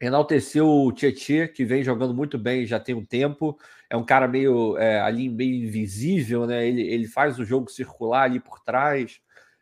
Enalteceu 0.00 0.66
o 0.66 0.92
Tietê, 0.92 1.46
que 1.46 1.62
vem 1.62 1.84
jogando 1.84 2.14
muito 2.14 2.38
bem 2.38 2.66
já 2.66 2.80
tem 2.80 2.94
um 2.94 3.04
tempo. 3.04 3.58
É 3.88 3.96
um 3.96 4.04
cara 4.04 4.26
meio 4.26 4.78
é, 4.78 4.98
ali, 5.00 5.28
meio 5.28 5.66
invisível, 5.66 6.46
né? 6.46 6.66
Ele, 6.66 6.80
ele 6.80 7.06
faz 7.06 7.38
o 7.38 7.44
jogo 7.44 7.70
circular 7.70 8.22
ali 8.22 8.40
por 8.40 8.60
trás. 8.60 9.20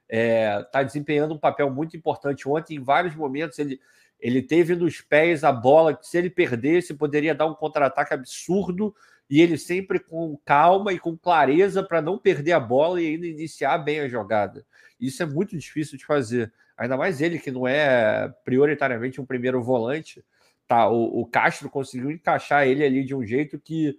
Está 0.08 0.80
é, 0.80 0.84
desempenhando 0.84 1.34
um 1.34 1.38
papel 1.38 1.68
muito 1.70 1.96
importante. 1.96 2.48
Ontem, 2.48 2.76
em 2.76 2.82
vários 2.82 3.16
momentos, 3.16 3.58
ele, 3.58 3.80
ele 4.20 4.40
teve 4.40 4.76
nos 4.76 5.00
pés 5.00 5.42
a 5.42 5.50
bola 5.50 5.92
que, 5.94 6.06
se 6.06 6.16
ele 6.16 6.30
perdesse, 6.30 6.94
poderia 6.94 7.34
dar 7.34 7.46
um 7.46 7.54
contra-ataque 7.54 8.14
absurdo. 8.14 8.94
E 9.30 9.40
ele 9.40 9.58
sempre 9.58 9.98
com 9.98 10.38
calma 10.44 10.92
e 10.92 10.98
com 10.98 11.16
clareza 11.16 11.82
para 11.82 12.00
não 12.00 12.18
perder 12.18 12.52
a 12.52 12.60
bola 12.60 13.00
e 13.00 13.06
ainda 13.06 13.26
iniciar 13.26 13.78
bem 13.78 14.00
a 14.00 14.08
jogada. 14.08 14.64
Isso 14.98 15.22
é 15.22 15.26
muito 15.26 15.56
difícil 15.56 15.98
de 15.98 16.06
fazer. 16.06 16.52
Ainda 16.76 16.96
mais 16.96 17.20
ele, 17.20 17.38
que 17.38 17.50
não 17.50 17.66
é 17.66 18.32
prioritariamente 18.44 19.20
um 19.20 19.26
primeiro 19.26 19.62
volante. 19.62 20.24
Tá, 20.66 20.88
o, 20.88 21.20
o 21.20 21.26
Castro 21.26 21.68
conseguiu 21.68 22.10
encaixar 22.10 22.66
ele 22.66 22.84
ali 22.84 23.04
de 23.04 23.14
um 23.14 23.24
jeito 23.24 23.58
que 23.58 23.98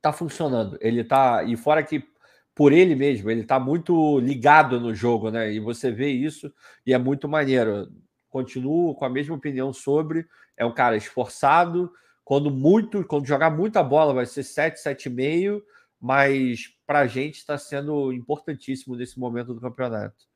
tá 0.00 0.12
funcionando. 0.12 0.76
Ele 0.80 1.04
tá. 1.04 1.44
E 1.44 1.56
fora 1.56 1.82
que 1.82 2.04
por 2.54 2.72
ele 2.72 2.94
mesmo, 2.94 3.30
ele 3.30 3.44
tá 3.44 3.58
muito 3.58 4.18
ligado 4.20 4.78
no 4.78 4.94
jogo, 4.94 5.30
né? 5.30 5.52
E 5.52 5.58
você 5.58 5.90
vê 5.90 6.10
isso 6.10 6.52
e 6.84 6.92
é 6.92 6.98
muito 6.98 7.28
maneiro. 7.28 7.88
Continuo 8.28 8.94
com 8.94 9.04
a 9.04 9.10
mesma 9.10 9.34
opinião 9.34 9.72
sobre. 9.72 10.26
É 10.56 10.64
um 10.64 10.74
cara 10.74 10.96
esforçado. 10.96 11.92
Quando 12.24 12.50
muito, 12.50 13.04
quando 13.04 13.26
jogar 13.26 13.50
muita 13.50 13.82
bola, 13.82 14.14
vai 14.14 14.26
ser 14.26 14.42
7, 14.42 14.82
7,5 14.82 15.62
mas 16.02 16.74
para 16.84 16.98
a 16.98 17.06
gente 17.06 17.36
está 17.36 17.56
sendo 17.56 18.12
importantíssimo 18.12 18.96
nesse 18.96 19.20
momento 19.20 19.54
do 19.54 19.60
campeonato. 19.60 20.26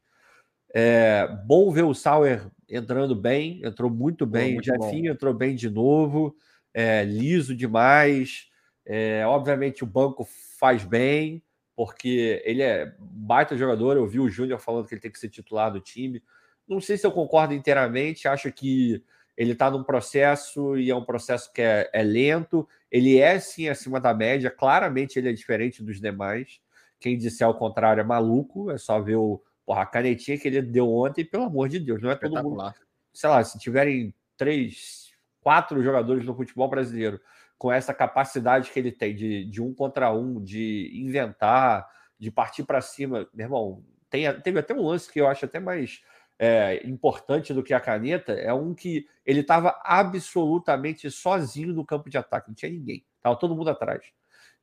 É 0.72 1.26
bom 1.44 1.72
ver 1.72 1.82
o 1.82 1.92
Sauer 1.92 2.48
entrando 2.68 3.16
bem, 3.16 3.60
entrou 3.64 3.90
muito 3.90 4.24
bem, 4.24 4.56
o 4.56 4.62
Jefinho 4.62 5.10
entrou 5.10 5.34
bem 5.34 5.56
de 5.56 5.68
novo, 5.68 6.36
é, 6.72 7.02
liso 7.02 7.52
demais. 7.52 8.48
É, 8.84 9.26
obviamente 9.26 9.82
o 9.82 9.86
banco 9.88 10.24
faz 10.56 10.84
bem, 10.84 11.42
porque 11.74 12.40
ele 12.44 12.62
é 12.62 12.94
baita 13.00 13.56
jogador. 13.56 13.96
Eu 13.96 14.06
vi 14.06 14.20
o 14.20 14.28
Júnior 14.28 14.60
falando 14.60 14.86
que 14.86 14.94
ele 14.94 15.00
tem 15.00 15.10
que 15.10 15.18
ser 15.18 15.30
titular 15.30 15.72
do 15.72 15.80
time. 15.80 16.22
Não 16.68 16.80
sei 16.80 16.96
se 16.96 17.04
eu 17.04 17.10
concordo 17.10 17.54
inteiramente, 17.54 18.28
acho 18.28 18.52
que 18.52 19.02
ele 19.36 19.52
está 19.52 19.70
num 19.70 19.84
processo 19.84 20.76
e 20.76 20.90
é 20.90 20.96
um 20.96 21.04
processo 21.04 21.52
que 21.52 21.60
é, 21.60 21.90
é, 21.92 22.02
lento. 22.02 22.66
Ele 22.90 23.18
é 23.18 23.38
sim 23.38 23.68
acima 23.68 24.00
da 24.00 24.14
média, 24.14 24.50
claramente 24.50 25.18
ele 25.18 25.28
é 25.28 25.32
diferente 25.32 25.82
dos 25.82 26.00
demais. 26.00 26.60
Quem 26.98 27.18
disser 27.18 27.46
ao 27.46 27.58
contrário 27.58 28.00
é 28.00 28.04
maluco, 28.04 28.70
é 28.70 28.78
só 28.78 29.00
ver 29.00 29.16
o, 29.16 29.42
porra, 29.66 29.82
a 29.82 29.86
canetinha 29.86 30.38
que 30.38 30.48
ele 30.48 30.62
deu 30.62 30.90
ontem, 30.90 31.24
pelo 31.24 31.44
amor 31.44 31.68
de 31.68 31.78
Deus, 31.78 32.00
não 32.00 32.10
é 32.10 32.16
todo 32.16 32.42
mundo. 32.42 32.74
Sei 33.12 33.28
lá, 33.28 33.44
se 33.44 33.58
tiverem 33.58 34.14
três, 34.36 35.10
quatro 35.40 35.82
jogadores 35.82 36.24
no 36.24 36.34
futebol 36.34 36.68
brasileiro 36.68 37.20
com 37.58 37.72
essa 37.72 37.94
capacidade 37.94 38.70
que 38.70 38.78
ele 38.78 38.92
tem 38.92 39.14
de, 39.14 39.44
de 39.44 39.62
um 39.62 39.72
contra 39.72 40.12
um, 40.12 40.42
de 40.42 40.90
inventar, 40.94 41.88
de 42.18 42.30
partir 42.30 42.64
para 42.64 42.80
cima, 42.80 43.28
meu 43.32 43.46
irmão, 43.46 43.84
tem, 44.10 44.40
teve 44.40 44.58
até 44.58 44.74
um 44.74 44.86
lance 44.86 45.10
que 45.10 45.20
eu 45.20 45.26
acho 45.26 45.44
até 45.44 45.58
mais 45.58 46.02
é, 46.38 46.86
importante 46.86 47.54
do 47.54 47.62
que 47.62 47.72
a 47.72 47.80
caneta 47.80 48.32
é 48.32 48.52
um 48.52 48.74
que 48.74 49.06
ele 49.24 49.40
estava 49.40 49.80
absolutamente 49.82 51.10
sozinho 51.10 51.72
no 51.72 51.84
campo 51.84 52.10
de 52.10 52.18
ataque, 52.18 52.48
não 52.48 52.54
tinha 52.54 52.70
ninguém, 52.70 53.04
estava 53.16 53.36
todo 53.36 53.54
mundo 53.54 53.70
atrás. 53.70 54.02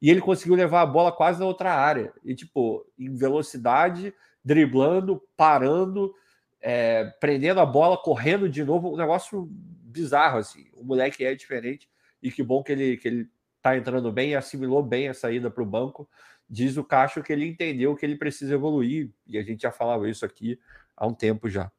E 0.02 0.10
ele 0.10 0.22
conseguiu 0.22 0.56
levar 0.56 0.82
a 0.82 0.86
bola 0.86 1.12
quase 1.12 1.40
na 1.40 1.46
outra 1.46 1.74
área, 1.74 2.14
e 2.24 2.36
tipo, 2.36 2.86
em 2.98 3.16
velocidade, 3.16 4.14
driblando, 4.44 5.22
parando, 5.36 6.14
é, 6.62 7.06
prendendo 7.20 7.60
a 7.60 7.66
bola, 7.66 7.98
correndo 7.98 8.50
de 8.50 8.64
novo, 8.64 8.94
um 8.94 8.98
negócio 8.98 9.48
bizarro 9.50 10.38
assim. 10.38 10.68
O 10.74 10.84
moleque 10.84 11.24
é 11.26 11.34
diferente 11.34 11.90
e 12.22 12.32
que 12.32 12.42
bom 12.42 12.64
que 12.64 12.72
ele 12.72 12.98
que 12.98 13.08
ele 13.08 13.30
tá 13.62 13.78
entrando 13.78 14.12
bem 14.12 14.36
assimilou 14.36 14.84
bem 14.84 15.08
a 15.08 15.14
saída 15.14 15.50
para 15.50 15.64
o 15.64 15.66
banco. 15.66 16.10
Diz 16.50 16.78
o 16.78 16.84
Cacho 16.84 17.24
que 17.24 17.32
ele 17.32 17.48
entendeu 17.48 17.96
que 17.96 18.06
ele 18.06 18.18
precisa 18.18 18.54
evoluir, 18.54 19.10
e 19.26 19.38
a 19.38 19.44
gente 19.44 19.62
já 19.62 19.72
falava 19.72 20.10
isso 20.10 20.26
aqui 20.26 20.60
há 20.96 21.08
um 21.08 21.14
tempo 21.14 21.50
já. 21.50 21.72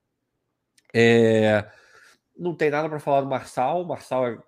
É, 0.94 1.68
não 2.36 2.54
tem 2.54 2.70
nada 2.70 2.88
para 2.88 3.00
falar 3.00 3.22
do 3.22 3.28
Marçal. 3.28 3.82
O 3.82 3.88
Marçal 3.88 4.26
é 4.28 4.38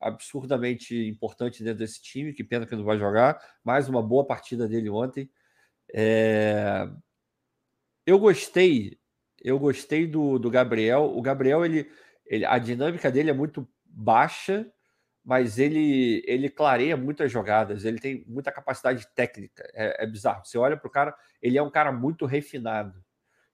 absurdamente 0.00 0.96
importante 1.08 1.62
dentro 1.62 1.78
desse 1.78 2.02
time. 2.02 2.32
Que 2.32 2.44
pena 2.44 2.66
que 2.66 2.76
não 2.76 2.84
vai 2.84 2.98
jogar. 2.98 3.40
Mais 3.64 3.88
uma 3.88 4.02
boa 4.02 4.26
partida 4.26 4.68
dele 4.68 4.90
ontem. 4.90 5.30
É, 5.94 6.88
eu 8.06 8.18
gostei. 8.18 8.98
Eu 9.40 9.58
gostei 9.58 10.06
do, 10.06 10.38
do 10.38 10.50
Gabriel. 10.50 11.04
O 11.16 11.22
Gabriel, 11.22 11.64
ele, 11.64 11.90
ele, 12.26 12.44
a 12.44 12.58
dinâmica 12.58 13.10
dele 13.10 13.30
é 13.30 13.34
muito 13.34 13.68
baixa, 13.84 14.70
mas 15.24 15.58
ele, 15.58 16.22
ele 16.26 16.48
clareia 16.48 16.96
muitas 16.96 17.30
jogadas, 17.30 17.84
ele 17.84 17.98
tem 17.98 18.24
muita 18.26 18.50
capacidade 18.50 19.06
técnica. 19.14 19.68
É, 19.74 20.04
é 20.04 20.06
bizarro. 20.06 20.44
Você 20.44 20.58
olha 20.58 20.76
para 20.76 20.88
o 20.88 20.90
cara, 20.90 21.14
ele 21.40 21.58
é 21.58 21.62
um 21.62 21.70
cara 21.70 21.92
muito 21.92 22.24
refinado. 22.26 23.04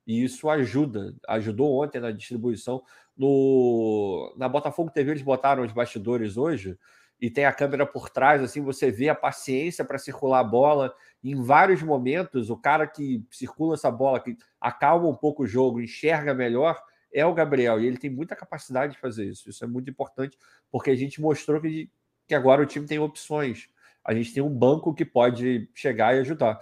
E 0.08 0.24
isso 0.24 0.48
ajuda. 0.48 1.14
Ajudou 1.28 1.84
ontem 1.84 2.00
na 2.00 2.10
distribuição. 2.10 2.82
No, 3.14 4.34
na 4.38 4.48
Botafogo 4.48 4.90
TV, 4.90 5.10
eles 5.10 5.22
botaram 5.22 5.62
os 5.62 5.72
bastidores 5.72 6.38
hoje 6.38 6.78
e 7.20 7.28
tem 7.28 7.44
a 7.44 7.52
câmera 7.52 7.84
por 7.84 8.08
trás, 8.08 8.40
assim, 8.42 8.62
você 8.62 8.90
vê 8.90 9.08
a 9.08 9.14
paciência 9.14 9.84
para 9.84 9.98
circular 9.98 10.40
a 10.40 10.44
bola. 10.44 10.94
em 11.22 11.34
vários 11.42 11.82
momentos, 11.82 12.48
o 12.48 12.56
cara 12.56 12.86
que 12.86 13.24
circula 13.30 13.74
essa 13.74 13.90
bola, 13.90 14.20
que 14.20 14.36
acalma 14.60 15.08
um 15.08 15.14
pouco 15.14 15.42
o 15.42 15.46
jogo, 15.46 15.80
enxerga 15.80 16.32
melhor, 16.32 16.80
é 17.12 17.26
o 17.26 17.34
Gabriel. 17.34 17.80
E 17.80 17.86
ele 17.86 17.98
tem 17.98 18.08
muita 18.08 18.36
capacidade 18.36 18.92
de 18.94 19.00
fazer 19.00 19.26
isso. 19.26 19.50
Isso 19.50 19.64
é 19.64 19.66
muito 19.66 19.90
importante, 19.90 20.38
porque 20.70 20.90
a 20.90 20.96
gente 20.96 21.20
mostrou 21.20 21.60
que, 21.60 21.90
que 22.26 22.34
agora 22.34 22.62
o 22.62 22.66
time 22.66 22.86
tem 22.86 22.98
opções. 22.98 23.68
A 24.04 24.14
gente 24.14 24.32
tem 24.32 24.42
um 24.42 24.48
banco 24.48 24.94
que 24.94 25.04
pode 25.04 25.68
chegar 25.74 26.14
e 26.14 26.20
ajudar. 26.20 26.58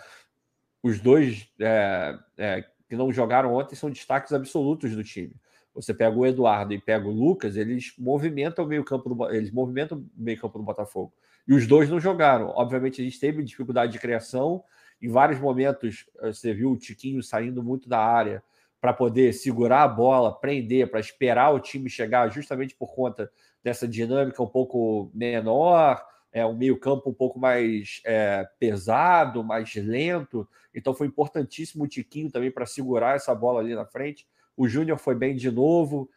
Os 0.83 1.01
dois 1.01 1.49
é, 1.61 2.19
é, 2.39 2.65
que 2.89 2.97
não 2.97 3.13
jogaram 3.13 3.55
ontem 3.55 3.75
são 3.75 3.91
destaques 3.91 4.33
absolutos 4.33 4.95
do 4.95 5.03
time. 5.03 5.35
Você 5.75 5.93
pega 5.93 6.17
o 6.17 6.25
Eduardo 6.25 6.73
e 6.73 6.81
pega 6.81 7.07
o 7.07 7.13
Lucas, 7.13 7.57
eles 7.57 7.93
movimentam 7.99 8.65
o 8.65 8.69
meio-campo 8.69 9.15
do 9.15 9.31
eles 9.31 9.51
movimentam 9.51 9.99
o 9.99 10.07
meio-campo 10.17 10.59
do 10.59 10.65
Botafogo. 10.65 11.13
E 11.47 11.55
os 11.55 11.67
dois 11.67 11.89
não 11.89 12.01
jogaram. 12.01 12.49
Obviamente, 12.49 13.01
a 13.01 13.05
gente 13.05 13.21
teve 13.21 13.43
dificuldade 13.43 13.93
de 13.93 13.99
criação. 13.99 14.65
Em 15.01 15.09
vários 15.09 15.39
momentos, 15.39 16.07
eh, 16.21 16.33
você 16.33 16.55
viu 16.55 16.73
o 16.73 16.77
Tiquinho 16.77 17.23
saindo 17.23 17.63
muito 17.63 17.89
da 17.89 18.01
área 18.01 18.43
para 18.81 18.93
poder 18.93 19.33
segurar 19.33 19.83
a 19.83 19.89
bola, 19.89 20.35
prender, 20.35 20.91
para 20.91 21.01
esperar 21.01 21.51
o 21.51 21.61
time 21.61 21.89
chegar, 21.91 22.31
justamente 22.31 22.75
por 22.75 22.95
conta 22.95 23.31
dessa 23.63 23.87
dinâmica 23.87 24.43
um 24.43 24.49
pouco 24.49 25.11
menor, 25.13 26.03
é, 26.37 26.45
um 26.45 26.55
meio-campo 26.55 27.09
um 27.09 27.15
pouco 27.15 27.39
mais 27.39 28.03
é, 28.05 28.47
pesado, 28.59 29.43
mais 29.43 29.75
lento. 29.75 30.47
Então 30.75 30.93
foi 30.93 31.07
importantíssimo 31.07 31.85
o 31.85 31.89
Tiquinho 31.89 32.31
também 32.31 32.51
para 32.51 32.67
segurar 32.67 33.17
essa 33.17 33.35
bola 33.35 33.61
ali 33.61 33.75
na 33.75 33.87
frente. 33.87 34.29
O 34.55 34.69
Júnior 34.69 34.99
foi 34.99 35.15
bem 35.15 35.35
de 35.35 35.51
novo, 35.51 36.11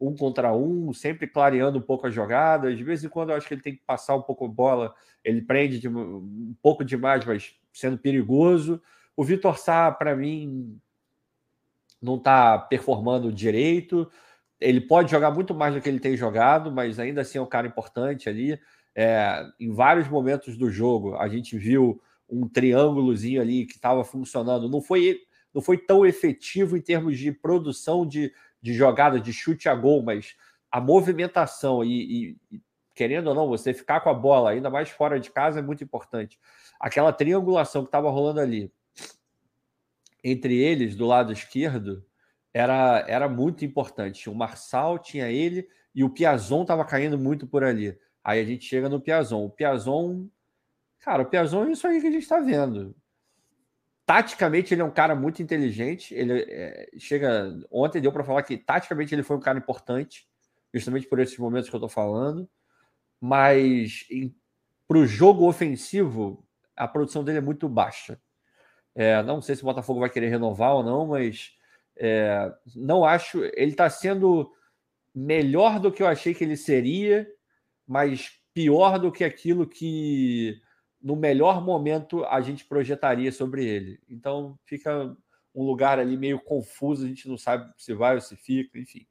um 0.00 0.16
contra 0.16 0.54
um, 0.56 0.90
sempre 0.94 1.26
clareando 1.26 1.76
um 1.76 1.82
pouco 1.82 2.06
as 2.06 2.14
jogadas. 2.14 2.78
De 2.78 2.82
vez 2.82 3.04
em 3.04 3.10
quando 3.10 3.28
eu 3.28 3.36
acho 3.36 3.46
que 3.46 3.52
ele 3.52 3.60
tem 3.60 3.74
que 3.74 3.82
passar 3.86 4.16
um 4.16 4.22
pouco 4.22 4.46
a 4.46 4.48
bola, 4.48 4.94
ele 5.22 5.42
prende 5.42 5.78
de, 5.78 5.86
um 5.86 6.56
pouco 6.62 6.82
demais, 6.82 7.22
mas 7.26 7.54
sendo 7.70 7.98
perigoso. 7.98 8.80
O 9.14 9.22
Vitor 9.22 9.58
Sá, 9.58 9.92
para 9.92 10.16
mim, 10.16 10.80
não 12.00 12.16
está 12.16 12.58
performando 12.58 13.30
direito. 13.30 14.10
Ele 14.58 14.80
pode 14.80 15.10
jogar 15.10 15.30
muito 15.30 15.54
mais 15.54 15.74
do 15.74 15.80
que 15.82 15.90
ele 15.90 16.00
tem 16.00 16.16
jogado, 16.16 16.72
mas 16.72 16.98
ainda 16.98 17.20
assim 17.20 17.36
é 17.36 17.42
um 17.42 17.46
cara 17.46 17.66
importante 17.66 18.30
ali. 18.30 18.58
É, 19.00 19.48
em 19.60 19.70
vários 19.70 20.08
momentos 20.08 20.56
do 20.56 20.68
jogo, 20.68 21.14
a 21.14 21.28
gente 21.28 21.56
viu 21.56 22.02
um 22.28 22.48
triângulozinho 22.48 23.40
ali 23.40 23.64
que 23.64 23.74
estava 23.74 24.02
funcionando. 24.02 24.68
Não 24.68 24.82
foi 24.82 25.20
não 25.54 25.62
foi 25.62 25.78
tão 25.78 26.04
efetivo 26.04 26.76
em 26.76 26.80
termos 26.80 27.16
de 27.16 27.30
produção 27.30 28.04
de, 28.04 28.34
de 28.60 28.74
jogada, 28.74 29.20
de 29.20 29.32
chute 29.32 29.68
a 29.68 29.74
gol, 29.74 30.02
mas 30.02 30.34
a 30.68 30.80
movimentação 30.80 31.84
e, 31.84 32.36
e, 32.50 32.60
querendo 32.92 33.28
ou 33.28 33.34
não, 33.36 33.46
você 33.46 33.72
ficar 33.72 34.00
com 34.00 34.10
a 34.10 34.14
bola, 34.14 34.50
ainda 34.50 34.68
mais 34.68 34.90
fora 34.90 35.20
de 35.20 35.30
casa, 35.30 35.60
é 35.60 35.62
muito 35.62 35.84
importante. 35.84 36.36
Aquela 36.80 37.12
triangulação 37.12 37.82
que 37.82 37.88
estava 37.88 38.10
rolando 38.10 38.40
ali 38.40 38.70
entre 40.24 40.58
eles, 40.58 40.96
do 40.96 41.06
lado 41.06 41.32
esquerdo, 41.32 42.04
era, 42.52 43.04
era 43.06 43.28
muito 43.28 43.64
importante. 43.64 44.28
O 44.28 44.34
Marçal 44.34 44.98
tinha 44.98 45.30
ele 45.30 45.68
e 45.94 46.02
o 46.02 46.10
Piazon 46.10 46.62
estava 46.62 46.84
caindo 46.84 47.16
muito 47.16 47.46
por 47.46 47.62
ali. 47.62 47.96
Aí 48.28 48.40
a 48.42 48.44
gente 48.44 48.66
chega 48.66 48.90
no 48.90 49.00
Piazon. 49.00 49.46
O 49.46 49.48
Piazon, 49.48 50.26
cara, 51.00 51.22
o 51.22 51.24
Piazon 51.24 51.64
é 51.64 51.72
isso 51.72 51.86
aí 51.86 51.98
que 51.98 52.08
a 52.08 52.10
gente 52.10 52.24
está 52.24 52.38
vendo. 52.38 52.94
Taticamente, 54.04 54.74
ele 54.74 54.82
é 54.82 54.84
um 54.84 54.90
cara 54.90 55.14
muito 55.14 55.42
inteligente. 55.42 56.14
Ele 56.14 56.44
é, 56.46 56.90
chega. 56.98 57.58
Ontem 57.70 58.02
deu 58.02 58.12
para 58.12 58.22
falar 58.22 58.42
que 58.42 58.58
taticamente 58.58 59.14
ele 59.14 59.22
foi 59.22 59.34
um 59.34 59.40
cara 59.40 59.56
importante, 59.56 60.28
justamente 60.74 61.06
por 61.06 61.18
esses 61.20 61.38
momentos 61.38 61.70
que 61.70 61.74
eu 61.74 61.78
estou 61.78 61.88
falando. 61.88 62.46
Mas 63.18 64.06
para 64.86 64.98
o 64.98 65.06
jogo 65.06 65.48
ofensivo, 65.48 66.46
a 66.76 66.86
produção 66.86 67.24
dele 67.24 67.38
é 67.38 67.40
muito 67.40 67.66
baixa. 67.66 68.20
É, 68.94 69.22
não 69.22 69.40
sei 69.40 69.56
se 69.56 69.62
o 69.62 69.64
Botafogo 69.64 70.00
vai 70.00 70.10
querer 70.10 70.28
renovar 70.28 70.74
ou 70.74 70.82
não, 70.82 71.06
mas 71.06 71.52
é, 71.96 72.52
não 72.76 73.06
acho. 73.06 73.42
Ele 73.54 73.70
está 73.70 73.88
sendo 73.88 74.52
melhor 75.14 75.80
do 75.80 75.90
que 75.90 76.02
eu 76.02 76.06
achei 76.06 76.34
que 76.34 76.44
ele 76.44 76.58
seria, 76.58 77.26
mas 77.88 78.30
pior 78.52 78.98
do 78.98 79.10
que 79.10 79.24
aquilo 79.24 79.66
que 79.66 80.60
no 81.00 81.16
melhor 81.16 81.64
momento 81.64 82.24
a 82.24 82.40
gente 82.40 82.64
projetaria 82.64 83.32
sobre 83.32 83.64
ele. 83.64 84.00
Então 84.08 84.58
fica 84.64 85.16
um 85.54 85.64
lugar 85.64 85.98
ali 85.98 86.16
meio 86.16 86.38
confuso, 86.38 87.04
a 87.04 87.08
gente 87.08 87.28
não 87.28 87.38
sabe 87.38 87.72
se 87.76 87.94
vai 87.94 88.14
ou 88.14 88.20
se 88.20 88.36
fica, 88.36 88.78
enfim. 88.78 89.06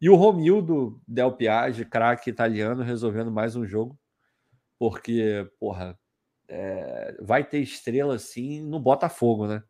E 0.00 0.10
o 0.10 0.16
Romildo 0.16 1.00
Del 1.06 1.32
Piage, 1.32 1.84
craque 1.84 2.28
italiano, 2.28 2.82
resolvendo 2.82 3.30
mais 3.30 3.56
um 3.56 3.64
jogo, 3.64 3.98
porque, 4.78 5.48
porra, 5.58 5.98
é, 6.48 7.16
vai 7.20 7.44
ter 7.44 7.60
estrela 7.60 8.16
assim 8.16 8.60
no 8.60 8.80
Botafogo, 8.80 9.46
né? 9.46 9.62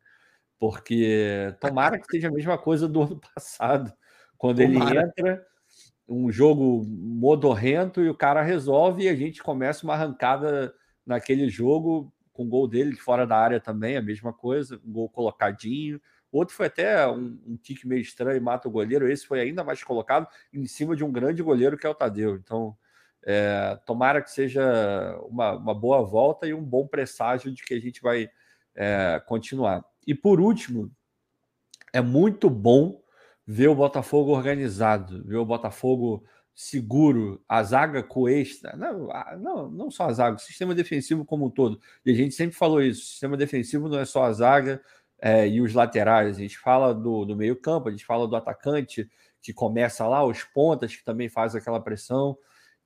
Porque 0.59 1.55
tomara 1.61 1.99
que 1.99 2.07
seja 2.09 2.29
a 2.29 2.31
mesma 2.31 2.57
coisa 2.57 2.87
do 2.87 3.03
ano 3.03 3.21
passado, 3.35 3.93
quando 4.37 4.57
tomara. 4.57 4.89
ele 4.91 5.05
entra, 5.05 5.45
um 6.07 6.31
jogo 6.31 6.85
modorrento 6.85 8.01
e 8.01 8.09
o 8.09 8.15
cara 8.15 8.41
resolve 8.41 9.03
e 9.03 9.09
a 9.09 9.15
gente 9.15 9.41
começa 9.41 9.85
uma 9.85 9.93
arrancada 9.93 10.73
naquele 11.05 11.49
jogo, 11.49 12.13
com 12.31 12.43
o 12.43 12.49
gol 12.49 12.67
dele 12.67 12.91
de 12.91 13.01
fora 13.01 13.25
da 13.27 13.37
área 13.37 13.59
também, 13.59 13.95
a 13.95 14.01
mesma 14.01 14.33
coisa, 14.33 14.79
um 14.85 14.91
gol 14.91 15.09
colocadinho. 15.09 16.01
Outro 16.31 16.55
foi 16.55 16.65
até 16.65 17.07
um, 17.07 17.39
um 17.45 17.57
kick 17.57 17.87
meio 17.87 18.01
estranho, 18.01 18.41
mata 18.41 18.67
o 18.67 18.71
goleiro. 18.71 19.09
Esse 19.09 19.27
foi 19.27 19.39
ainda 19.39 19.63
mais 19.63 19.83
colocado 19.83 20.27
em 20.51 20.65
cima 20.65 20.95
de 20.95 21.03
um 21.03 21.11
grande 21.11 21.43
goleiro 21.43 21.77
que 21.77 21.85
é 21.85 21.89
o 21.89 21.93
Tadeu. 21.93 22.35
Então, 22.35 22.75
é, 23.23 23.79
tomara 23.85 24.19
que 24.19 24.31
seja 24.31 25.19
uma, 25.29 25.51
uma, 25.53 25.75
boa 25.75 26.01
volta 26.01 26.47
e 26.47 26.53
um 26.53 26.63
bom 26.63 26.87
presságio 26.87 27.51
de 27.53 27.63
que 27.63 27.75
a 27.75 27.79
gente 27.79 28.01
vai 28.01 28.29
é, 28.75 29.21
continuar. 29.27 29.85
E 30.07 30.15
por 30.15 30.41
último, 30.41 30.91
é 31.93 32.01
muito 32.01 32.49
bom 32.49 33.02
ver 33.45 33.67
o 33.67 33.75
Botafogo 33.75 34.31
organizado, 34.31 35.23
ver 35.23 35.37
o 35.37 35.45
Botafogo 35.45 36.23
seguro, 36.55 37.43
a 37.49 37.63
zaga 37.63 38.03
coesta, 38.03 38.75
não, 38.77 39.09
não, 39.39 39.71
não 39.71 39.91
só 39.91 40.05
a 40.05 40.13
zaga, 40.13 40.35
o 40.35 40.39
sistema 40.39 40.75
defensivo 40.75 41.25
como 41.25 41.47
um 41.47 41.49
todo. 41.49 41.79
E 42.05 42.11
a 42.11 42.13
gente 42.13 42.35
sempre 42.35 42.55
falou 42.55 42.81
isso: 42.81 43.01
o 43.01 43.05
sistema 43.05 43.35
defensivo 43.37 43.89
não 43.89 43.99
é 43.99 44.05
só 44.05 44.23
a 44.23 44.33
zaga 44.33 44.81
é, 45.19 45.47
e 45.47 45.61
os 45.61 45.73
laterais, 45.73 46.37
a 46.37 46.39
gente 46.39 46.57
fala 46.57 46.93
do, 46.93 47.25
do 47.25 47.35
meio-campo, 47.35 47.87
a 47.87 47.91
gente 47.91 48.05
fala 48.05 48.27
do 48.27 48.35
atacante 48.35 49.09
que 49.41 49.53
começa 49.53 50.07
lá, 50.07 50.25
os 50.25 50.43
pontas 50.43 50.95
que 50.95 51.03
também 51.03 51.29
faz 51.29 51.55
aquela 51.55 51.79
pressão. 51.81 52.37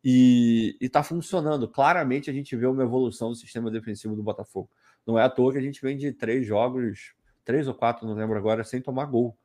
E 0.04 0.78
está 0.80 1.04
funcionando. 1.04 1.68
Claramente 1.68 2.30
a 2.30 2.34
gente 2.34 2.56
vê 2.56 2.66
uma 2.66 2.84
evolução 2.84 3.30
do 3.30 3.36
sistema 3.36 3.70
defensivo 3.70 4.16
do 4.16 4.24
Botafogo. 4.24 4.70
Não 5.06 5.18
é 5.18 5.24
à 5.24 5.30
toa 5.30 5.52
que 5.52 5.58
a 5.58 5.62
gente 5.62 5.82
vem 5.82 5.98
de 5.98 6.14
três 6.14 6.46
jogos, 6.46 7.14
três 7.44 7.68
ou 7.68 7.74
quatro, 7.74 8.08
não 8.08 8.14
lembro 8.14 8.38
agora, 8.38 8.64
sem 8.64 8.82
tomar 8.82 9.06
gol. 9.06 9.38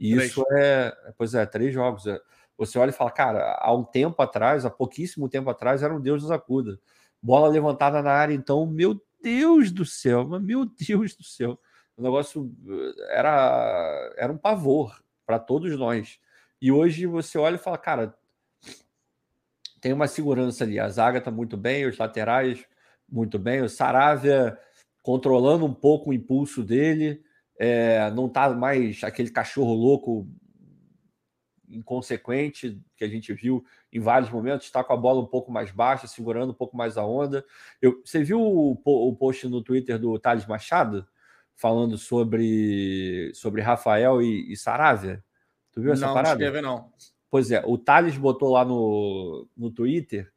E 0.00 0.14
três. 0.14 0.30
isso 0.30 0.44
é, 0.52 1.12
pois 1.18 1.34
é, 1.34 1.44
três 1.44 1.74
jogos. 1.74 2.06
É, 2.06 2.18
você 2.56 2.78
olha 2.78 2.88
e 2.88 2.94
fala, 2.94 3.10
cara, 3.10 3.58
há 3.60 3.72
um 3.74 3.84
tempo 3.84 4.20
atrás, 4.22 4.64
há 4.64 4.70
pouquíssimo 4.70 5.28
tempo 5.28 5.50
atrás, 5.50 5.82
era 5.82 5.94
um 5.94 6.00
Deus 6.00 6.22
nos 6.22 6.30
acuda. 6.30 6.80
Bola 7.22 7.48
levantada 7.48 8.02
na 8.02 8.10
área, 8.10 8.34
então, 8.34 8.64
meu 8.66 9.00
Deus 9.22 9.70
do 9.70 9.84
céu, 9.84 10.26
meu 10.40 10.64
Deus 10.64 11.14
do 11.14 11.22
céu. 11.22 11.60
O 11.96 12.02
negócio 12.02 12.50
eh, 12.66 13.18
era, 13.18 14.14
era 14.16 14.32
um 14.32 14.38
pavor 14.38 15.02
para 15.26 15.38
todos 15.38 15.78
nós. 15.78 16.18
E 16.60 16.72
hoje 16.72 17.06
você 17.06 17.38
olha 17.38 17.56
e 17.56 17.58
fala, 17.58 17.76
cara, 17.76 18.14
tem 19.80 19.92
uma 19.92 20.06
segurança 20.06 20.64
ali. 20.64 20.78
A 20.78 20.88
zaga 20.88 21.18
está 21.18 21.30
muito 21.30 21.56
bem, 21.56 21.86
os 21.86 21.98
laterais 21.98 22.64
muito 23.08 23.38
bem. 23.38 23.62
O 23.62 23.68
Saravia 23.68 24.58
controlando 25.02 25.64
um 25.64 25.74
pouco 25.74 26.10
o 26.10 26.12
impulso 26.12 26.62
dele. 26.62 27.22
É, 27.62 28.10
não 28.12 28.24
está 28.24 28.48
mais 28.54 29.04
aquele 29.04 29.28
cachorro 29.28 29.74
louco 29.74 30.26
inconsequente 31.68 32.80
que 32.96 33.04
a 33.04 33.08
gente 33.08 33.34
viu 33.34 33.62
em 33.92 34.00
vários 34.00 34.30
momentos, 34.30 34.64
está 34.64 34.82
com 34.82 34.94
a 34.94 34.96
bola 34.96 35.20
um 35.20 35.26
pouco 35.26 35.52
mais 35.52 35.70
baixa, 35.70 36.06
segurando 36.06 36.52
um 36.52 36.54
pouco 36.54 36.74
mais 36.74 36.96
a 36.96 37.04
onda. 37.04 37.44
Eu, 37.80 38.00
você 38.02 38.24
viu 38.24 38.40
o, 38.40 38.72
o 38.72 39.14
post 39.14 39.46
no 39.46 39.62
Twitter 39.62 39.98
do 39.98 40.18
Thales 40.18 40.46
Machado 40.46 41.06
falando 41.54 41.98
sobre, 41.98 43.30
sobre 43.34 43.60
Rafael 43.60 44.22
e, 44.22 44.50
e 44.50 44.56
Saravia? 44.56 45.22
Tu 45.70 45.82
viu 45.82 45.92
essa 45.92 46.06
não, 46.06 46.14
parada? 46.14 46.50
Não, 46.50 46.62
não. 46.62 46.92
Pois 47.30 47.50
é, 47.50 47.62
o 47.66 47.76
Thales 47.76 48.16
botou 48.16 48.52
lá 48.52 48.64
no, 48.64 49.46
no 49.54 49.70
Twitter 49.70 50.32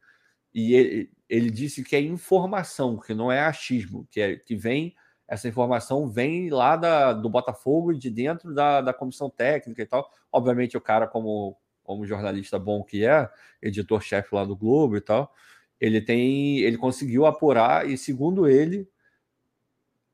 e 0.52 0.74
ele, 0.74 1.10
ele 1.26 1.50
disse 1.50 1.82
que 1.82 1.96
é 1.96 2.00
informação, 2.00 2.98
que 2.98 3.14
não 3.14 3.32
é 3.32 3.40
achismo, 3.40 4.06
que, 4.10 4.20
é, 4.20 4.36
que 4.36 4.54
vem 4.54 4.94
essa 5.34 5.48
informação 5.48 6.08
vem 6.08 6.48
lá 6.48 6.76
da, 6.76 7.12
do 7.12 7.28
Botafogo, 7.28 7.92
de 7.92 8.08
dentro 8.08 8.54
da, 8.54 8.80
da 8.80 8.94
comissão 8.94 9.28
técnica 9.28 9.82
e 9.82 9.86
tal. 9.86 10.08
Obviamente, 10.30 10.76
o 10.76 10.80
cara, 10.80 11.08
como, 11.08 11.56
como 11.82 12.06
jornalista 12.06 12.56
bom 12.56 12.84
que 12.84 13.04
é, 13.04 13.28
editor-chefe 13.60 14.32
lá 14.32 14.44
do 14.44 14.54
Globo 14.54 14.96
e 14.96 15.00
tal, 15.00 15.34
ele 15.80 16.00
tem, 16.00 16.60
ele 16.60 16.78
conseguiu 16.78 17.26
apurar 17.26 17.88
e 17.88 17.98
segundo 17.98 18.48
ele, 18.48 18.88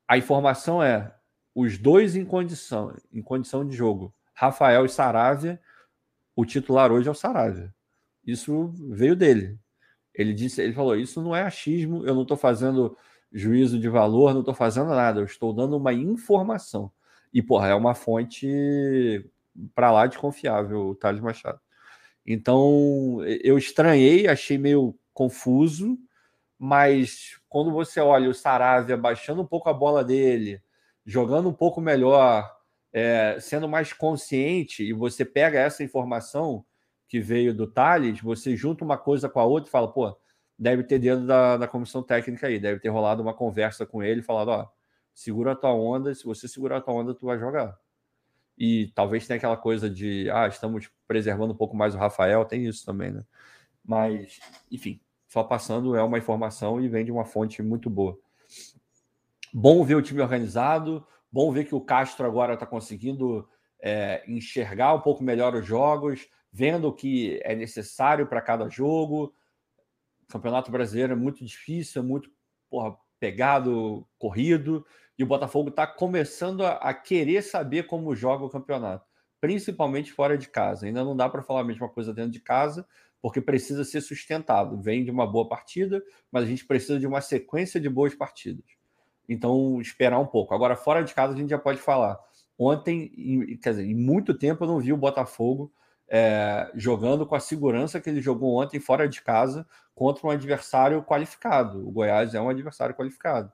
a 0.07 0.17
informação 0.17 0.81
é 0.81 1.13
os 1.53 1.77
dois 1.77 2.15
em 2.15 2.25
condição, 2.25 2.95
em 3.13 3.21
condição 3.21 3.65
de 3.65 3.75
jogo, 3.75 4.11
Rafael 4.33 4.85
e 4.85 4.89
Saravia, 4.89 5.61
o 6.35 6.45
titular 6.45 6.91
hoje 6.91 7.07
é 7.07 7.11
o 7.11 7.15
Saravia. 7.15 7.71
Isso 8.25 8.73
veio 8.89 9.15
dele. 9.15 9.59
Ele 10.15 10.33
disse, 10.33 10.61
ele 10.61 10.73
falou, 10.73 10.95
isso 10.95 11.21
não 11.21 11.35
é 11.35 11.43
achismo, 11.43 12.07
eu 12.07 12.15
não 12.15 12.23
estou 12.23 12.37
fazendo 12.37 12.97
juízo 13.31 13.79
de 13.79 13.87
valor, 13.87 14.33
não 14.33 14.41
estou 14.41 14.53
fazendo 14.53 14.89
nada, 14.89 15.19
eu 15.19 15.25
estou 15.25 15.53
dando 15.53 15.77
uma 15.77 15.93
informação. 15.93 16.91
E, 17.33 17.41
porra, 17.41 17.69
é 17.69 17.75
uma 17.75 17.93
fonte 17.95 19.25
para 19.73 19.91
lá 19.91 20.07
de 20.07 20.17
confiável, 20.17 20.87
o 20.87 20.95
Thales 20.95 21.21
Machado. 21.21 21.59
Então, 22.25 23.19
eu 23.43 23.57
estranhei, 23.57 24.27
achei 24.27 24.57
meio 24.57 24.95
confuso, 25.13 25.97
mas 26.57 27.39
quando 27.49 27.71
você 27.71 27.99
olha 27.99 28.29
o 28.29 28.33
Saravia 28.33 28.95
baixando 28.95 29.41
um 29.41 29.45
pouco 29.45 29.69
a 29.69 29.73
bola 29.73 30.03
dele, 30.03 30.61
jogando 31.05 31.49
um 31.49 31.53
pouco 31.53 31.81
melhor, 31.81 32.49
é, 32.93 33.37
sendo 33.39 33.67
mais 33.67 33.93
consciente, 33.93 34.83
e 34.83 34.93
você 34.93 35.25
pega 35.25 35.59
essa 35.59 35.83
informação 35.83 36.63
que 37.07 37.19
veio 37.19 37.53
do 37.53 37.67
Thales, 37.67 38.21
você 38.21 38.55
junta 38.55 38.85
uma 38.85 38.97
coisa 38.97 39.27
com 39.27 39.39
a 39.39 39.43
outra 39.43 39.69
e 39.69 39.71
fala, 39.71 39.91
pô, 39.91 40.15
deve 40.61 40.83
ter 40.83 40.99
dedo 40.99 41.25
da, 41.25 41.57
da 41.57 41.67
comissão 41.67 42.03
técnica 42.03 42.45
aí, 42.45 42.59
deve 42.59 42.79
ter 42.79 42.89
rolado 42.89 43.23
uma 43.23 43.33
conversa 43.33 43.83
com 43.83 44.03
ele, 44.03 44.21
falado, 44.21 44.49
ó, 44.49 44.69
segura 45.11 45.53
a 45.53 45.55
tua 45.55 45.73
onda, 45.73 46.13
se 46.13 46.23
você 46.23 46.47
segurar 46.47 46.77
a 46.77 46.81
tua 46.81 46.93
onda, 46.93 47.15
tu 47.15 47.25
vai 47.25 47.39
jogar. 47.39 47.75
E 48.55 48.91
talvez 48.93 49.25
tenha 49.25 49.37
aquela 49.37 49.57
coisa 49.57 49.89
de, 49.89 50.29
ah, 50.29 50.47
estamos 50.47 50.87
preservando 51.07 51.51
um 51.51 51.57
pouco 51.57 51.75
mais 51.75 51.95
o 51.95 51.97
Rafael, 51.97 52.45
tem 52.45 52.67
isso 52.67 52.85
também, 52.85 53.09
né? 53.09 53.23
Mas, 53.83 54.39
enfim, 54.71 55.01
só 55.27 55.43
passando 55.43 55.95
é 55.95 56.03
uma 56.03 56.19
informação 56.19 56.79
e 56.79 56.87
vem 56.87 57.03
de 57.03 57.11
uma 57.11 57.25
fonte 57.25 57.63
muito 57.63 57.89
boa. 57.89 58.15
Bom 59.51 59.83
ver 59.83 59.95
o 59.95 60.01
time 60.01 60.21
organizado, 60.21 61.03
bom 61.31 61.51
ver 61.51 61.65
que 61.65 61.73
o 61.73 61.81
Castro 61.81 62.23
agora 62.23 62.53
está 62.53 62.67
conseguindo 62.67 63.49
é, 63.79 64.23
enxergar 64.27 64.93
um 64.93 65.01
pouco 65.01 65.23
melhor 65.23 65.55
os 65.55 65.65
jogos, 65.65 66.29
vendo 66.53 66.87
o 66.87 66.93
que 66.93 67.41
é 67.43 67.55
necessário 67.55 68.27
para 68.27 68.43
cada 68.43 68.69
jogo, 68.69 69.33
Campeonato 70.31 70.71
Brasileiro 70.71 71.13
é 71.13 71.15
muito 71.15 71.45
difícil, 71.45 72.01
é 72.01 72.05
muito 72.05 72.29
porra, 72.69 72.95
pegado, 73.19 74.07
corrido, 74.17 74.85
e 75.17 75.23
o 75.23 75.27
Botafogo 75.27 75.69
está 75.69 75.85
começando 75.85 76.65
a, 76.65 76.73
a, 76.73 76.93
querer 76.93 77.43
saber 77.43 77.83
como 77.83 78.15
joga 78.15 78.43
o 78.43 78.49
campeonato, 78.49 79.05
principalmente 79.39 80.11
fora 80.11 80.37
de 80.37 80.47
casa. 80.47 80.87
Ainda 80.87 81.03
não 81.03 81.15
dá 81.15 81.29
para 81.29 81.43
falar 81.43 81.61
a 81.61 81.65
mesma 81.65 81.87
coisa 81.87 82.13
dentro 82.13 82.31
de 82.31 82.39
casa, 82.39 82.87
porque 83.21 83.39
precisa 83.39 83.83
ser 83.83 84.01
sustentado. 84.01 84.81
Vem 84.81 85.03
de 85.03 85.11
uma 85.11 85.27
boa 85.27 85.47
partida, 85.47 86.01
mas 86.31 86.43
a 86.43 86.47
gente 86.47 86.65
precisa 86.65 86.99
de 86.99 87.05
uma 87.05 87.21
sequência 87.21 87.79
de 87.79 87.87
boas 87.87 88.15
partidas. 88.15 88.65
Então, 89.29 89.79
esperar 89.79 90.17
um 90.19 90.25
pouco. 90.25 90.55
Agora, 90.55 90.75
fora 90.75 91.03
de 91.03 91.13
casa, 91.13 91.33
a 91.33 91.37
gente 91.37 91.51
já 91.51 91.59
pode 91.59 91.79
falar. 91.79 92.19
Ontem, 92.57 93.09
quer 93.61 93.71
dizer, 93.71 93.85
em 93.85 93.95
muito 93.95 94.33
tempo 94.33 94.63
eu 94.63 94.67
não 94.67 94.79
vi 94.79 94.91
o 94.91 94.97
Botafogo 94.97 95.71
é, 96.13 96.69
jogando 96.75 97.25
com 97.25 97.35
a 97.35 97.39
segurança 97.39 98.01
que 98.01 98.09
ele 98.09 98.21
jogou 98.21 98.61
ontem 98.61 98.81
fora 98.81 99.07
de 99.07 99.21
casa 99.21 99.65
contra 99.95 100.27
um 100.27 100.29
adversário 100.29 101.01
qualificado. 101.03 101.87
O 101.87 101.89
Goiás 101.89 102.35
é 102.35 102.41
um 102.41 102.49
adversário 102.49 102.93
qualificado. 102.93 103.49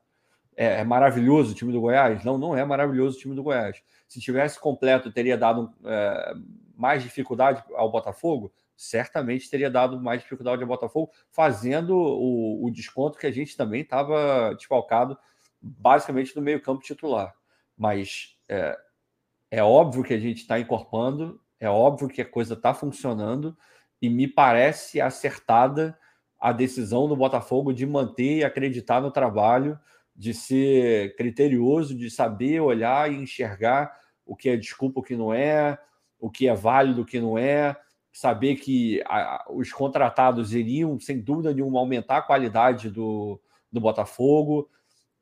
É, 0.55 0.79
é, 0.79 0.83
maravilhoso 0.83 1.51
o 1.51 1.53
time 1.53 1.71
do 1.71 1.79
Goiás? 1.79 2.23
Não, 2.23 2.35
não 2.35 2.57
é 2.57 2.65
maravilhoso 2.65 3.15
o 3.15 3.19
time 3.19 3.35
do 3.35 3.43
Goiás. 3.43 3.79
Se 4.07 4.19
tivesse 4.19 4.59
completo, 4.59 5.11
teria 5.11 5.37
dado 5.37 5.71
é, 5.85 6.33
mais 6.75 7.03
dificuldade 7.03 7.63
ao 7.75 7.91
Botafogo? 7.91 8.51
Certamente 8.75 9.51
teria 9.51 9.69
dado 9.69 10.01
mais 10.01 10.23
dificuldade 10.23 10.59
ao 10.59 10.67
Botafogo, 10.67 11.11
fazendo 11.29 11.95
o, 11.95 12.65
o 12.65 12.71
desconto 12.71 13.19
que 13.19 13.27
a 13.27 13.31
gente 13.31 13.55
também 13.55 13.81
estava 13.81 14.55
desfalcado, 14.55 15.15
basicamente 15.61 16.35
no 16.35 16.41
meio-campo 16.41 16.81
titular. 16.81 17.35
Mas 17.77 18.35
é, 18.49 18.75
é 19.51 19.63
óbvio 19.63 20.03
que 20.03 20.13
a 20.15 20.19
gente 20.19 20.41
está 20.41 20.59
incorporando 20.59 21.39
é 21.59 21.69
óbvio 21.69 22.07
que 22.07 22.21
a 22.21 22.25
coisa 22.25 22.53
está 22.53 22.73
funcionando 22.73 23.57
e 24.01 24.09
me 24.09 24.27
parece 24.27 25.01
acertada 25.01 25.97
a 26.39 26.51
decisão 26.51 27.07
do 27.07 27.15
Botafogo 27.15 27.73
de 27.73 27.85
manter 27.85 28.37
e 28.37 28.43
acreditar 28.43 29.01
no 29.01 29.11
trabalho, 29.11 29.77
de 30.15 30.33
ser 30.33 31.15
criterioso, 31.15 31.95
de 31.95 32.09
saber 32.09 32.59
olhar 32.59 33.11
e 33.11 33.15
enxergar 33.15 33.91
o 34.25 34.35
que 34.35 34.49
é 34.49 34.57
desculpa, 34.57 34.99
o 34.99 35.03
que 35.03 35.15
não 35.15 35.33
é, 35.33 35.77
o 36.19 36.29
que 36.29 36.47
é 36.47 36.53
válido, 36.53 37.01
o 37.01 37.05
que 37.05 37.19
não 37.19 37.37
é, 37.37 37.75
saber 38.11 38.55
que 38.55 39.01
a, 39.05 39.45
os 39.49 39.71
contratados 39.71 40.53
iriam, 40.53 40.99
sem 40.99 41.19
dúvida 41.19 41.53
nenhuma, 41.53 41.79
aumentar 41.79 42.17
a 42.17 42.21
qualidade 42.21 42.89
do, 42.89 43.39
do 43.71 43.79
Botafogo, 43.79 44.69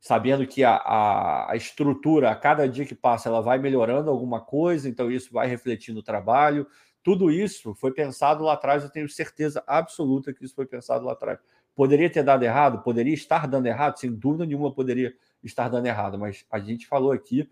sabendo 0.06 0.46
que 0.46 0.64
a, 0.64 0.76
a, 0.76 1.52
a, 1.54 1.56
estrutura, 1.56 2.30
a 2.30 2.36
cada 2.36 2.70
dia 2.70 2.86
que 2.86 2.94
passa, 2.94 3.28
ela 3.28 3.42
vai 3.42 3.58
melhorando 3.58 4.12
alguma 4.12 4.40
coisa, 4.40 4.88
então 4.88 5.10
isso 5.10 5.34
vai 5.34 5.48
refletir 5.48 5.96
no 5.96 6.04
trabalho. 6.04 6.68
Tudo 7.02 7.32
isso 7.32 7.74
foi 7.74 7.92
pensado 7.92 8.44
lá 8.44 8.54
atrás, 8.54 8.84
eu 8.84 8.92
tenho 8.92 9.10
certeza 9.10 9.64
absoluta 9.66 10.32
que 10.32 10.46
isso 10.46 10.54
foi 10.54 10.68
pensado 10.68 11.04
lá 11.04 11.14
atrás. 11.14 11.40
Poderia 11.74 12.08
ter 12.08 12.22
dado 12.22 12.44
errado? 12.44 12.84
Poderia 12.84 13.16
estar 13.16 13.48
dando 13.48 13.66
errado? 13.66 13.98
Sem 13.98 14.14
dúvida 14.14 14.46
nenhuma 14.46 14.72
poderia 14.72 15.12
estar 15.44 15.70
dando 15.70 15.88
errado, 15.88 16.20
mas 16.20 16.46
a 16.52 16.60
gente 16.60 16.86
falou 16.86 17.12
aqui, 17.12 17.50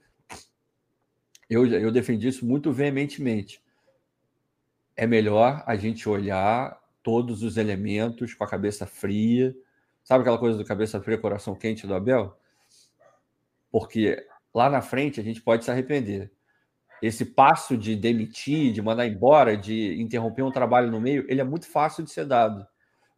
eu, 1.50 1.66
eu 1.66 1.92
defendi 1.92 2.28
isso 2.28 2.46
muito 2.46 2.72
veementemente. 2.72 3.64
É 4.96 5.08
melhor 5.08 5.64
a 5.66 5.76
gente 5.76 6.08
olhar 6.08 6.80
todos 7.02 7.42
os 7.42 7.58
elementos 7.58 8.36
com 8.36 8.44
a 8.44 8.48
cabeça 8.48 8.86
fria. 8.86 9.56
Sabe 10.04 10.22
aquela 10.22 10.38
coisa 10.38 10.56
do 10.56 10.64
cabeça 10.64 11.02
fria, 11.02 11.18
coração 11.18 11.56
quente 11.56 11.88
do 11.88 11.96
Abel? 11.96 12.38
Porque 13.74 14.24
lá 14.54 14.70
na 14.70 14.84
frente 14.84 15.20
a 15.20 15.24
gente 15.24 15.42
pode 15.42 15.66
se 15.66 15.72
arrepender. 15.72 16.32
Esse 17.02 17.26
passo 17.26 17.76
de 17.76 17.96
demitir, 17.96 18.72
de 18.72 18.84
mandar 18.84 19.08
embora, 19.08 19.58
de 19.58 20.00
interromper 20.00 20.44
um 20.44 20.52
trabalho 20.52 20.92
no 20.92 21.02
meio, 21.02 21.26
ele 21.28 21.42
é 21.42 21.44
muito 21.44 21.68
fácil 21.68 22.04
de 22.04 22.12
ser 22.12 22.26
dado, 22.28 22.66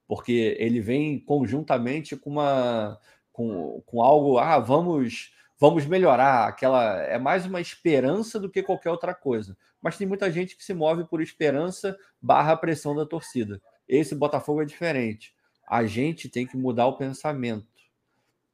porque 0.07 0.55
ele 0.57 0.79
vem 0.79 1.19
conjuntamente 1.19 2.15
com 2.15 2.29
uma 2.29 2.97
com, 3.33 3.83
com 3.85 4.01
algo, 4.01 4.37
ah, 4.37 4.57
vamos 4.57 5.33
vamos 5.59 5.85
melhorar, 5.85 6.47
aquela 6.47 7.01
é 7.01 7.19
mais 7.19 7.45
uma 7.45 7.59
esperança 7.59 8.39
do 8.39 8.49
que 8.49 8.63
qualquer 8.63 8.91
outra 8.91 9.13
coisa. 9.13 9.57
Mas 9.81 9.97
tem 9.97 10.07
muita 10.07 10.31
gente 10.31 10.55
que 10.55 10.63
se 10.63 10.73
move 10.73 11.03
por 11.03 11.21
esperança 11.21 11.97
barra 12.21 12.55
pressão 12.55 12.95
da 12.95 13.05
torcida. 13.05 13.61
Esse 13.89 14.15
Botafogo 14.15 14.61
é 14.61 14.65
diferente. 14.65 15.35
A 15.67 15.85
gente 15.85 16.29
tem 16.29 16.47
que 16.47 16.55
mudar 16.55 16.87
o 16.87 16.97
pensamento. 16.97 17.74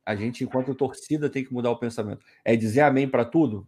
A 0.05 0.15
gente, 0.15 0.43
enquanto 0.43 0.75
torcida, 0.75 1.29
tem 1.29 1.43
que 1.43 1.53
mudar 1.53 1.71
o 1.71 1.77
pensamento. 1.77 2.25
É 2.43 2.55
dizer 2.55 2.81
amém 2.81 3.07
para 3.07 3.23
tudo? 3.23 3.67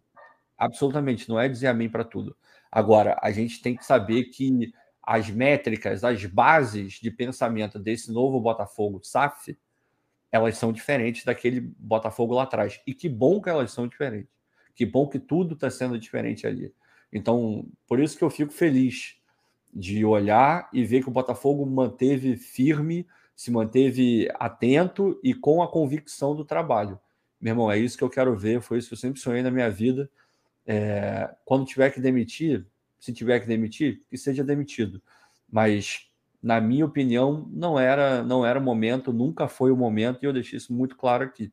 Absolutamente, 0.56 1.28
não 1.28 1.38
é 1.38 1.48
dizer 1.48 1.68
amém 1.68 1.88
para 1.88 2.04
tudo. 2.04 2.36
Agora, 2.70 3.18
a 3.22 3.30
gente 3.30 3.62
tem 3.62 3.76
que 3.76 3.84
saber 3.84 4.24
que 4.24 4.72
as 5.02 5.30
métricas, 5.30 6.02
as 6.02 6.24
bases 6.24 6.94
de 6.94 7.10
pensamento 7.10 7.78
desse 7.78 8.10
novo 8.10 8.40
Botafogo 8.40 9.00
SAF, 9.02 9.56
elas 10.32 10.56
são 10.56 10.72
diferentes 10.72 11.24
daquele 11.24 11.60
Botafogo 11.60 12.34
lá 12.34 12.42
atrás. 12.42 12.80
E 12.86 12.94
que 12.94 13.08
bom 13.08 13.40
que 13.40 13.48
elas 13.48 13.70
são 13.70 13.86
diferentes. 13.86 14.32
Que 14.74 14.84
bom 14.84 15.06
que 15.06 15.20
tudo 15.20 15.54
está 15.54 15.70
sendo 15.70 15.98
diferente 15.98 16.46
ali. 16.46 16.74
Então, 17.12 17.68
por 17.86 18.00
isso 18.00 18.18
que 18.18 18.24
eu 18.24 18.30
fico 18.30 18.52
feliz 18.52 19.16
de 19.72 20.04
olhar 20.04 20.68
e 20.72 20.84
ver 20.84 21.02
que 21.02 21.08
o 21.08 21.12
Botafogo 21.12 21.64
manteve 21.64 22.36
firme 22.36 23.06
se 23.34 23.50
manteve 23.50 24.28
atento 24.34 25.18
e 25.22 25.34
com 25.34 25.62
a 25.62 25.70
convicção 25.70 26.34
do 26.34 26.44
trabalho. 26.44 26.98
Meu 27.40 27.52
irmão, 27.52 27.70
é 27.70 27.78
isso 27.78 27.98
que 27.98 28.04
eu 28.04 28.10
quero 28.10 28.36
ver, 28.36 28.60
foi 28.60 28.78
isso 28.78 28.88
que 28.88 28.94
eu 28.94 28.98
sempre 28.98 29.20
sonhei 29.20 29.42
na 29.42 29.50
minha 29.50 29.70
vida. 29.70 30.10
É, 30.66 31.34
quando 31.44 31.66
tiver 31.66 31.90
que 31.90 32.00
demitir, 32.00 32.66
se 32.98 33.12
tiver 33.12 33.40
que 33.40 33.46
demitir, 33.46 34.00
que 34.08 34.16
seja 34.16 34.42
demitido. 34.42 35.02
Mas, 35.50 36.10
na 36.42 36.60
minha 36.60 36.86
opinião, 36.86 37.48
não 37.52 37.78
era, 37.78 38.22
não 38.22 38.46
era 38.46 38.58
o 38.58 38.62
momento, 38.62 39.12
nunca 39.12 39.46
foi 39.46 39.70
o 39.70 39.76
momento, 39.76 40.22
e 40.22 40.26
eu 40.26 40.32
deixei 40.32 40.56
isso 40.56 40.72
muito 40.72 40.96
claro 40.96 41.24
aqui. 41.24 41.52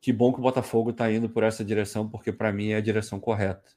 Que 0.00 0.12
bom 0.12 0.32
que 0.32 0.38
o 0.38 0.42
Botafogo 0.42 0.90
está 0.90 1.10
indo 1.12 1.28
por 1.28 1.42
essa 1.42 1.64
direção, 1.64 2.08
porque 2.08 2.32
para 2.32 2.52
mim 2.52 2.68
é 2.68 2.76
a 2.76 2.80
direção 2.80 3.20
correta. 3.20 3.76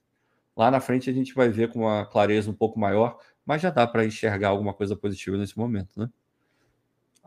Lá 0.56 0.70
na 0.70 0.80
frente 0.80 1.10
a 1.10 1.14
gente 1.14 1.34
vai 1.34 1.50
ver 1.50 1.72
com 1.72 1.80
uma 1.80 2.06
clareza 2.06 2.50
um 2.52 2.54
pouco 2.54 2.80
maior, 2.80 3.18
mas 3.46 3.62
já 3.62 3.70
dá 3.70 3.88
para 3.88 4.06
enxergar 4.06 4.50
alguma 4.50 4.74
coisa 4.74 4.96
positiva 4.96 5.38
nesse 5.38 5.58
momento, 5.58 6.00
né? 6.00 6.10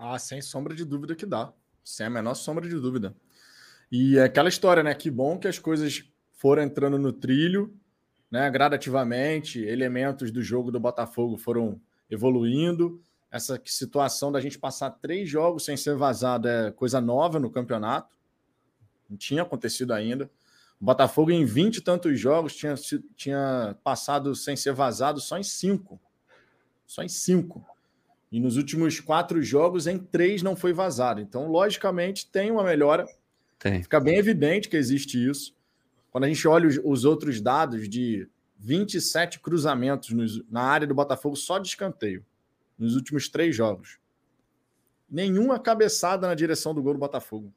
Ah, 0.05 0.19
sem 0.19 0.43
sombra 0.43 0.75
de 0.75 0.85
dúvida 0.85 1.15
que 1.15 1.25
dá. 1.25 1.53
Sem 1.85 2.07
a 2.07 2.11
menor 2.11 2.35
sombra 2.35 2.69
de 2.69 2.75
dúvida. 2.75 3.15
E 3.91 4.19
é 4.19 4.25
aquela 4.25 4.49
história, 4.49 4.83
né? 4.83 4.93
Que 4.97 5.09
bom 5.09 5.38
que 5.38 5.47
as 5.47 5.61
coisas 5.61 6.03
foram 6.33 6.65
entrando 6.65 6.99
no 6.99 7.12
trilho, 7.12 7.73
né? 8.29 8.51
Gradativamente, 8.51 9.61
elementos 9.61 10.33
do 10.33 10.43
jogo 10.43 10.73
do 10.73 10.81
Botafogo 10.81 11.37
foram 11.37 11.81
evoluindo. 12.11 13.01
Essa 13.31 13.62
situação 13.65 14.33
da 14.33 14.41
gente 14.41 14.59
passar 14.59 14.91
três 14.91 15.31
jogos 15.31 15.65
sem 15.65 15.77
ser 15.77 15.95
vazado 15.95 16.49
é 16.49 16.73
coisa 16.73 17.01
nova 17.01 17.38
no 17.38 17.49
campeonato. 17.49 18.17
Não 19.09 19.17
tinha 19.17 19.43
acontecido 19.43 19.93
ainda. 19.93 20.29
O 20.81 20.85
Botafogo, 20.85 21.31
em 21.31 21.45
20 21.45 21.77
e 21.77 21.81
tantos 21.81 22.19
jogos, 22.19 22.57
tinha, 22.57 22.75
tinha 23.15 23.79
passado 23.85 24.35
sem 24.35 24.57
ser 24.57 24.73
vazado 24.73 25.21
só 25.21 25.38
em 25.38 25.45
cinco. 25.45 26.01
Só 26.88 27.05
em 27.05 27.09
cinco. 27.09 27.65
E 28.33 28.40
nos 28.40 28.57
últimos 28.57 28.99
quatro 28.99 29.42
jogos, 29.42 29.87
em 29.87 29.99
três 29.99 30.42
não 30.42 30.57
foi 30.57 30.73
vazado. 30.73 31.21
Então, 31.21 31.49
logicamente, 31.49 32.27
tem 32.27 32.51
uma 32.51 32.64
melhora. 32.64 33.07
Tem. 33.59 33.83
Fica 33.83 34.01
bem 34.01 34.16
evidente 34.16 34.71
que 34.71 34.77
existe 34.77 35.23
isso. 35.23 35.55
Quando 36.11 36.25
a 36.25 36.29
gente 36.29 36.49
olha 36.49 36.66
os, 36.66 36.81
os 36.83 37.05
outros 37.05 37.42
dados 37.42 37.87
de 37.87 38.27
27 38.59 39.38
cruzamentos 39.38 40.11
nos, 40.11 40.42
na 40.49 40.62
área 40.62 40.87
do 40.87 40.95
Botafogo 40.95 41.37
só 41.37 41.59
de 41.59 41.68
escanteio, 41.68 42.25
nos 42.79 42.97
últimos 42.97 43.29
três 43.29 43.55
jogos. 43.55 43.99
Nenhuma 45.11 45.59
cabeçada 45.59 46.27
na 46.27 46.35
direção 46.35 46.75
do 46.75 46.83
gol 46.83 46.95
do 46.95 46.99
Botafogo. 46.99 47.53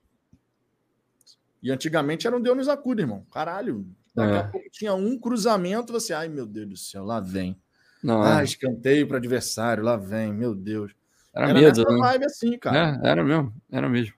E 1.64 1.72
antigamente 1.72 2.28
era 2.28 2.36
um 2.36 2.42
Deus 2.42 2.58
nos 2.58 2.68
acuda, 2.68 3.02
irmão. 3.02 3.26
Caralho. 3.32 3.88
Daqui 4.14 4.34
é. 4.34 4.40
a 4.40 4.48
pouco 4.48 4.70
tinha 4.70 4.94
um 4.94 5.18
cruzamento, 5.18 5.94
você, 5.94 6.14
ai 6.14 6.28
meu 6.28 6.46
Deus 6.46 6.68
do 6.68 6.78
céu, 6.78 7.06
lá 7.06 7.22
vem. 7.22 7.58
Não, 8.06 8.22
ah, 8.22 8.42
é. 8.42 8.44
escanteio 8.44 9.08
para 9.08 9.18
adversário, 9.18 9.84
lá 9.84 9.98
vem, 9.98 10.32
meu 10.32 10.54
Deus. 10.54 10.94
Era, 11.34 11.50
era 11.50 11.60
medo, 11.60 11.84
né? 11.84 11.98
vibe 11.98 12.26
assim, 12.26 12.56
cara. 12.56 13.00
É, 13.04 13.10
era 13.10 13.24
mesmo, 13.24 13.52
era 13.72 13.90
mesmo. 13.90 14.14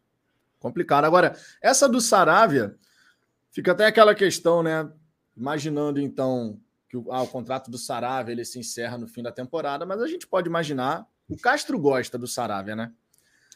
Complicado. 0.60 1.06
Agora, 1.06 1.38
essa 1.62 1.88
do 1.88 2.02
Saravia, 2.02 2.76
fica 3.50 3.72
até 3.72 3.86
aquela 3.86 4.14
questão, 4.14 4.62
né? 4.62 4.92
Imaginando 5.38 6.02
então 6.02 6.60
que 6.90 6.98
o, 6.98 7.10
ah, 7.14 7.22
o 7.22 7.28
contrato 7.28 7.72
do 7.72 7.78
Saravia 7.78 8.34
ele 8.34 8.44
se 8.44 8.60
encerra 8.60 8.98
no 8.98 9.08
fim 9.08 9.24
da 9.24 9.32
temporada, 9.32 9.86
mas 9.86 10.02
a 10.02 10.08
gente 10.08 10.28
pode 10.28 10.50
imaginar. 10.50 11.08
O 11.30 11.38
Castro 11.38 11.80
gosta 11.80 12.18
do 12.18 12.28
Saravia, 12.28 12.76
né? 12.76 12.92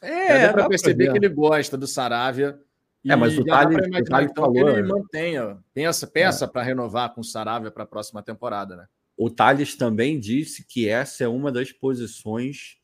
É, 0.00 0.46
dá 0.46 0.54
para 0.54 0.68
perceber 0.70 1.12
que 1.12 1.18
ele 1.18 1.28
gosta 1.28 1.76
do 1.76 1.86
Saravia. 1.86 2.58
É, 3.06 3.14
mas 3.14 3.36
o 3.36 3.44
Thales, 3.44 3.86
imaginar, 3.86 4.22
então, 4.22 4.44
falou, 4.44 4.64
que 4.64 4.70
ele 4.70 4.82
mantenha, 4.82 5.58
pensa, 5.74 6.06
peça 6.06 6.46
é. 6.46 6.48
para 6.48 6.62
renovar 6.62 7.12
com 7.12 7.20
o 7.20 7.24
Saravia 7.24 7.70
para 7.70 7.82
a 7.82 7.86
próxima 7.86 8.22
temporada, 8.22 8.76
né? 8.76 8.86
O 9.16 9.30
Thales 9.30 9.76
também 9.76 10.18
disse 10.18 10.66
que 10.66 10.88
essa 10.88 11.24
é 11.24 11.28
uma 11.28 11.52
das 11.52 11.70
posições 11.70 12.78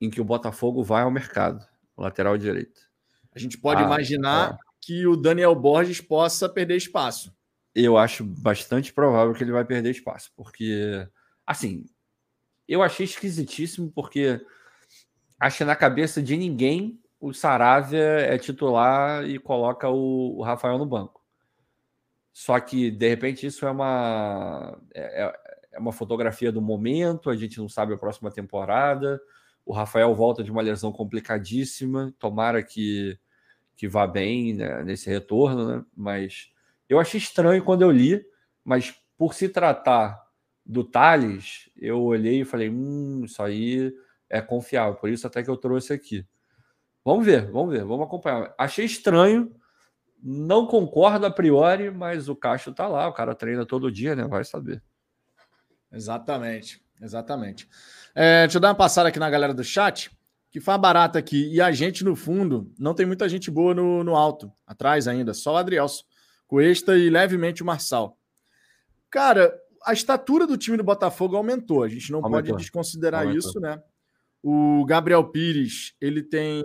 em 0.00 0.10
que 0.10 0.20
o 0.20 0.24
Botafogo 0.24 0.82
vai 0.82 1.02
ao 1.02 1.10
mercado, 1.10 1.64
lateral 1.96 2.36
direito. 2.36 2.80
A 3.34 3.38
gente 3.38 3.56
pode 3.56 3.82
ah, 3.82 3.86
imaginar 3.86 4.54
é. 4.54 4.56
que 4.80 5.06
o 5.06 5.16
Daniel 5.16 5.54
Borges 5.54 6.00
possa 6.00 6.48
perder 6.48 6.76
espaço. 6.76 7.34
Eu 7.74 7.96
acho 7.96 8.24
bastante 8.24 8.92
provável 8.92 9.32
que 9.34 9.42
ele 9.42 9.52
vai 9.52 9.64
perder 9.64 9.90
espaço, 9.90 10.30
porque, 10.36 11.06
assim, 11.46 11.86
eu 12.68 12.82
achei 12.82 13.04
esquisitíssimo, 13.04 13.90
porque 13.90 14.44
acho 15.38 15.58
que 15.58 15.64
na 15.64 15.76
cabeça 15.76 16.22
de 16.22 16.36
ninguém 16.36 17.00
o 17.20 17.32
Saravia 17.32 18.00
é 18.00 18.36
titular 18.36 19.24
e 19.24 19.38
coloca 19.38 19.88
o, 19.88 20.38
o 20.38 20.42
Rafael 20.42 20.76
no 20.76 20.84
banco. 20.84 21.22
Só 22.32 22.58
que, 22.58 22.90
de 22.90 23.08
repente, 23.08 23.46
isso 23.46 23.66
é 23.66 23.70
uma, 23.70 24.78
é, 24.94 25.32
é, 25.72 25.78
uma 25.78 25.92
fotografia 25.92 26.52
do 26.52 26.60
momento, 26.60 27.30
a 27.30 27.36
gente 27.36 27.58
não 27.58 27.68
sabe 27.68 27.94
a 27.94 27.98
próxima 27.98 28.30
temporada. 28.30 29.20
O 29.64 29.72
Rafael 29.72 30.14
volta 30.14 30.42
de 30.42 30.50
uma 30.50 30.62
lesão 30.62 30.92
complicadíssima, 30.92 32.12
tomara 32.18 32.62
que, 32.62 33.18
que 33.76 33.88
vá 33.88 34.06
bem 34.06 34.54
né, 34.54 34.82
nesse 34.82 35.08
retorno, 35.08 35.68
né? 35.68 35.84
Mas 35.96 36.52
eu 36.88 36.98
achei 37.00 37.18
estranho 37.18 37.64
quando 37.64 37.82
eu 37.82 37.90
li, 37.90 38.24
mas 38.64 38.94
por 39.16 39.34
se 39.34 39.48
tratar 39.48 40.20
do 40.64 40.84
Thales, 40.84 41.70
eu 41.76 42.02
olhei 42.02 42.42
e 42.42 42.44
falei: 42.44 42.70
hum, 42.70 43.22
isso 43.24 43.42
aí 43.42 43.92
é 44.28 44.40
confiável, 44.40 44.94
por 44.94 45.10
isso 45.10 45.26
até 45.26 45.42
que 45.42 45.50
eu 45.50 45.56
trouxe 45.56 45.92
aqui. 45.92 46.26
Vamos 47.04 47.26
ver, 47.26 47.50
vamos 47.50 47.72
ver, 47.72 47.84
vamos 47.84 48.06
acompanhar. 48.06 48.54
Achei 48.56 48.84
estranho, 48.84 49.54
não 50.22 50.66
concordo 50.66 51.26
a 51.26 51.30
priori, 51.30 51.90
mas 51.90 52.28
o 52.28 52.36
Castro 52.36 52.72
tá 52.72 52.86
lá, 52.86 53.08
o 53.08 53.12
cara 53.12 53.34
treina 53.34 53.66
todo 53.66 53.90
dia, 53.90 54.14
né? 54.14 54.24
Vai 54.26 54.44
saber. 54.44 54.82
Exatamente, 55.92 56.82
exatamente. 57.00 57.68
É, 58.14 58.42
deixa 58.42 58.58
eu 58.58 58.60
dar 58.60 58.68
uma 58.68 58.74
passada 58.74 59.08
aqui 59.08 59.18
na 59.18 59.30
galera 59.30 59.52
do 59.52 59.62
chat, 59.62 60.10
que 60.50 60.60
faz 60.60 60.80
barato 60.80 61.18
aqui. 61.18 61.52
E 61.52 61.60
a 61.60 61.70
gente, 61.72 62.04
no 62.04 62.16
fundo, 62.16 62.72
não 62.78 62.94
tem 62.94 63.06
muita 63.06 63.28
gente 63.28 63.50
boa 63.50 63.74
no, 63.74 64.02
no 64.02 64.16
alto, 64.16 64.52
atrás 64.66 65.06
ainda, 65.08 65.34
só 65.34 65.54
o 65.54 65.56
Adrielso, 65.56 66.04
Cuesta 66.46 66.96
e 66.96 67.08
levemente 67.08 67.62
o 67.62 67.66
Marçal. 67.66 68.18
Cara, 69.10 69.54
a 69.84 69.92
estatura 69.92 70.46
do 70.46 70.56
time 70.56 70.76
do 70.76 70.84
Botafogo 70.84 71.36
aumentou, 71.36 71.82
a 71.82 71.88
gente 71.88 72.12
não 72.12 72.22
aumentou. 72.22 72.52
pode 72.52 72.62
desconsiderar 72.62 73.22
aumentou. 73.22 73.38
isso, 73.38 73.60
né? 73.60 73.82
O 74.42 74.84
Gabriel 74.84 75.24
Pires, 75.24 75.94
ele 76.00 76.22
tem 76.22 76.62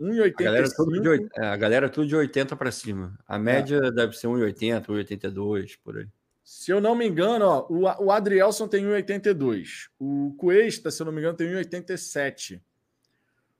1,85. 0.00 1.28
A, 1.36 1.44
é, 1.44 1.48
a 1.48 1.56
galera 1.56 1.88
tudo 1.88 2.06
de 2.06 2.16
80 2.16 2.56
para 2.56 2.72
cima. 2.72 3.18
A 3.28 3.36
é. 3.36 3.38
média 3.38 3.76
é. 3.84 3.90
deve 3.90 4.16
ser 4.16 4.28
1,80, 4.28 4.86
1,82 4.86 5.78
por 5.84 5.98
aí. 5.98 6.06
Se 6.48 6.70
eu 6.70 6.80
não 6.80 6.94
me 6.94 7.06
engano, 7.06 7.44
ó, 7.44 7.66
o, 7.68 8.06
o 8.06 8.10
Adrielson 8.10 8.66
tem 8.66 8.82
1,82. 8.82 9.90
O 9.98 10.34
Cuesta, 10.38 10.90
se 10.90 11.02
eu 11.02 11.04
não 11.04 11.12
me 11.12 11.20
engano, 11.20 11.36
tem 11.36 11.46
1,87. 11.46 12.58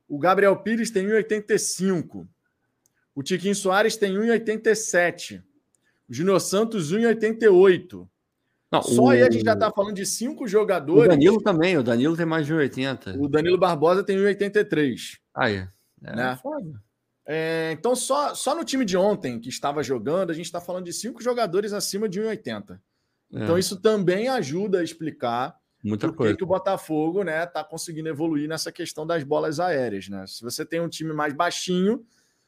O 0.08 0.18
Gabriel 0.18 0.56
Pires 0.56 0.90
tem 0.90 1.06
1,85. 1.06 2.26
O 3.14 3.22
Tiquinho 3.22 3.54
Soares 3.54 3.94
tem 3.98 4.14
1,87. 4.14 5.42
O 6.08 6.14
Júnior 6.14 6.40
Santos, 6.40 6.90
1,88. 6.90 8.08
Não, 8.72 8.82
Só 8.82 9.02
o... 9.02 9.10
aí 9.10 9.20
a 9.22 9.30
gente 9.30 9.44
já 9.44 9.52
está 9.52 9.70
falando 9.70 9.94
de 9.94 10.06
cinco 10.06 10.48
jogadores. 10.48 11.04
O 11.04 11.08
Danilo 11.08 11.42
também, 11.42 11.76
o 11.76 11.82
Danilo 11.82 12.16
tem 12.16 12.24
mais 12.24 12.46
de 12.46 12.54
80. 12.54 13.18
O 13.18 13.28
Danilo 13.28 13.58
Barbosa 13.58 14.02
tem 14.02 14.16
1,83. 14.16 15.18
Aí, 15.34 15.56
é 15.56 16.16
né? 16.16 16.38
foda. 16.42 16.82
É, 17.30 17.72
então, 17.72 17.94
só, 17.94 18.34
só 18.34 18.54
no 18.54 18.64
time 18.64 18.86
de 18.86 18.96
ontem 18.96 19.38
que 19.38 19.50
estava 19.50 19.82
jogando, 19.82 20.30
a 20.30 20.34
gente 20.34 20.46
está 20.46 20.62
falando 20.62 20.86
de 20.86 20.94
cinco 20.94 21.22
jogadores 21.22 21.74
acima 21.74 22.08
de 22.08 22.22
1,80. 22.22 22.80
Então, 23.30 23.56
é. 23.58 23.60
isso 23.60 23.78
também 23.78 24.28
ajuda 24.28 24.80
a 24.80 24.82
explicar 24.82 25.54
Muita 25.84 26.10
coisa. 26.10 26.34
que 26.34 26.42
o 26.42 26.46
Botafogo 26.46 27.22
né, 27.22 27.44
está 27.44 27.62
conseguindo 27.62 28.08
evoluir 28.08 28.48
nessa 28.48 28.72
questão 28.72 29.06
das 29.06 29.22
bolas 29.24 29.60
aéreas. 29.60 30.08
Né? 30.08 30.26
Se 30.26 30.42
você 30.42 30.64
tem 30.64 30.80
um 30.80 30.88
time 30.88 31.12
mais 31.12 31.34
baixinho, 31.34 32.02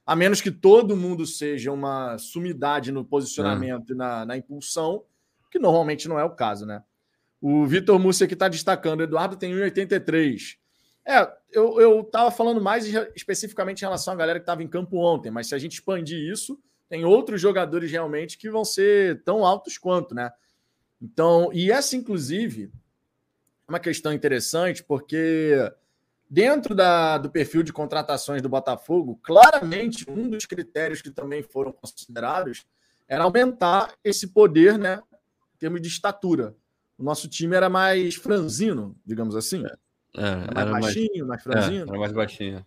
a 0.06 0.16
menos 0.16 0.40
que 0.40 0.50
todo 0.50 0.96
mundo 0.96 1.26
seja 1.26 1.70
uma 1.70 2.16
sumidade 2.16 2.90
no 2.90 3.04
posicionamento 3.04 3.90
é. 3.90 3.92
e 3.92 3.96
na, 3.96 4.24
na 4.24 4.36
impulsão, 4.38 5.04
que 5.50 5.58
normalmente 5.58 6.08
não 6.08 6.18
é 6.18 6.24
o 6.24 6.34
caso, 6.34 6.64
né? 6.64 6.82
O 7.40 7.66
Vitor 7.66 7.98
Múcia 7.98 8.24
aqui 8.24 8.34
está 8.34 8.48
destacando, 8.48 9.02
Eduardo 9.02 9.36
tem 9.36 9.52
1,83. 9.52 10.56
É, 11.06 11.30
eu, 11.50 11.80
eu 11.80 12.04
tava 12.04 12.30
falando 12.30 12.60
mais 12.60 12.86
especificamente 13.14 13.80
em 13.80 13.84
relação 13.84 14.14
à 14.14 14.16
galera 14.16 14.38
que 14.38 14.44
estava 14.44 14.62
em 14.62 14.68
campo 14.68 14.98
ontem, 14.98 15.30
mas 15.30 15.48
se 15.48 15.54
a 15.54 15.58
gente 15.58 15.74
expandir 15.74 16.18
isso, 16.18 16.58
tem 16.88 17.04
outros 17.04 17.40
jogadores 17.40 17.90
realmente 17.90 18.36
que 18.36 18.50
vão 18.50 18.64
ser 18.64 19.22
tão 19.22 19.44
altos 19.44 19.78
quanto, 19.78 20.14
né? 20.14 20.30
Então, 21.00 21.50
e 21.52 21.70
essa, 21.70 21.96
inclusive, 21.96 22.70
é 23.66 23.70
uma 23.70 23.80
questão 23.80 24.12
interessante, 24.12 24.84
porque 24.84 25.54
dentro 26.28 26.74
da, 26.74 27.16
do 27.18 27.30
perfil 27.30 27.62
de 27.62 27.72
contratações 27.72 28.42
do 28.42 28.48
Botafogo, 28.48 29.18
claramente 29.22 30.08
um 30.08 30.28
dos 30.28 30.46
critérios 30.46 31.00
que 31.00 31.10
também 31.10 31.42
foram 31.42 31.72
considerados 31.72 32.66
era 33.08 33.24
aumentar 33.24 33.94
esse 34.04 34.28
poder, 34.28 34.78
né, 34.78 35.02
termos 35.58 35.80
de 35.80 35.88
estatura. 35.88 36.54
O 36.96 37.02
nosso 37.02 37.28
time 37.28 37.56
era 37.56 37.68
mais 37.68 38.14
franzino, 38.14 38.96
digamos 39.04 39.34
assim. 39.34 39.64
É, 39.66 39.74
era 40.14 40.36
mais 40.36 40.56
era 40.56 40.70
baixinho, 40.70 41.26
mais, 41.26 41.28
mais 41.28 41.42
franzino. 41.42 41.84
É, 41.84 41.88
era 41.88 41.98
mais 41.98 42.12
baixinho. 42.12 42.66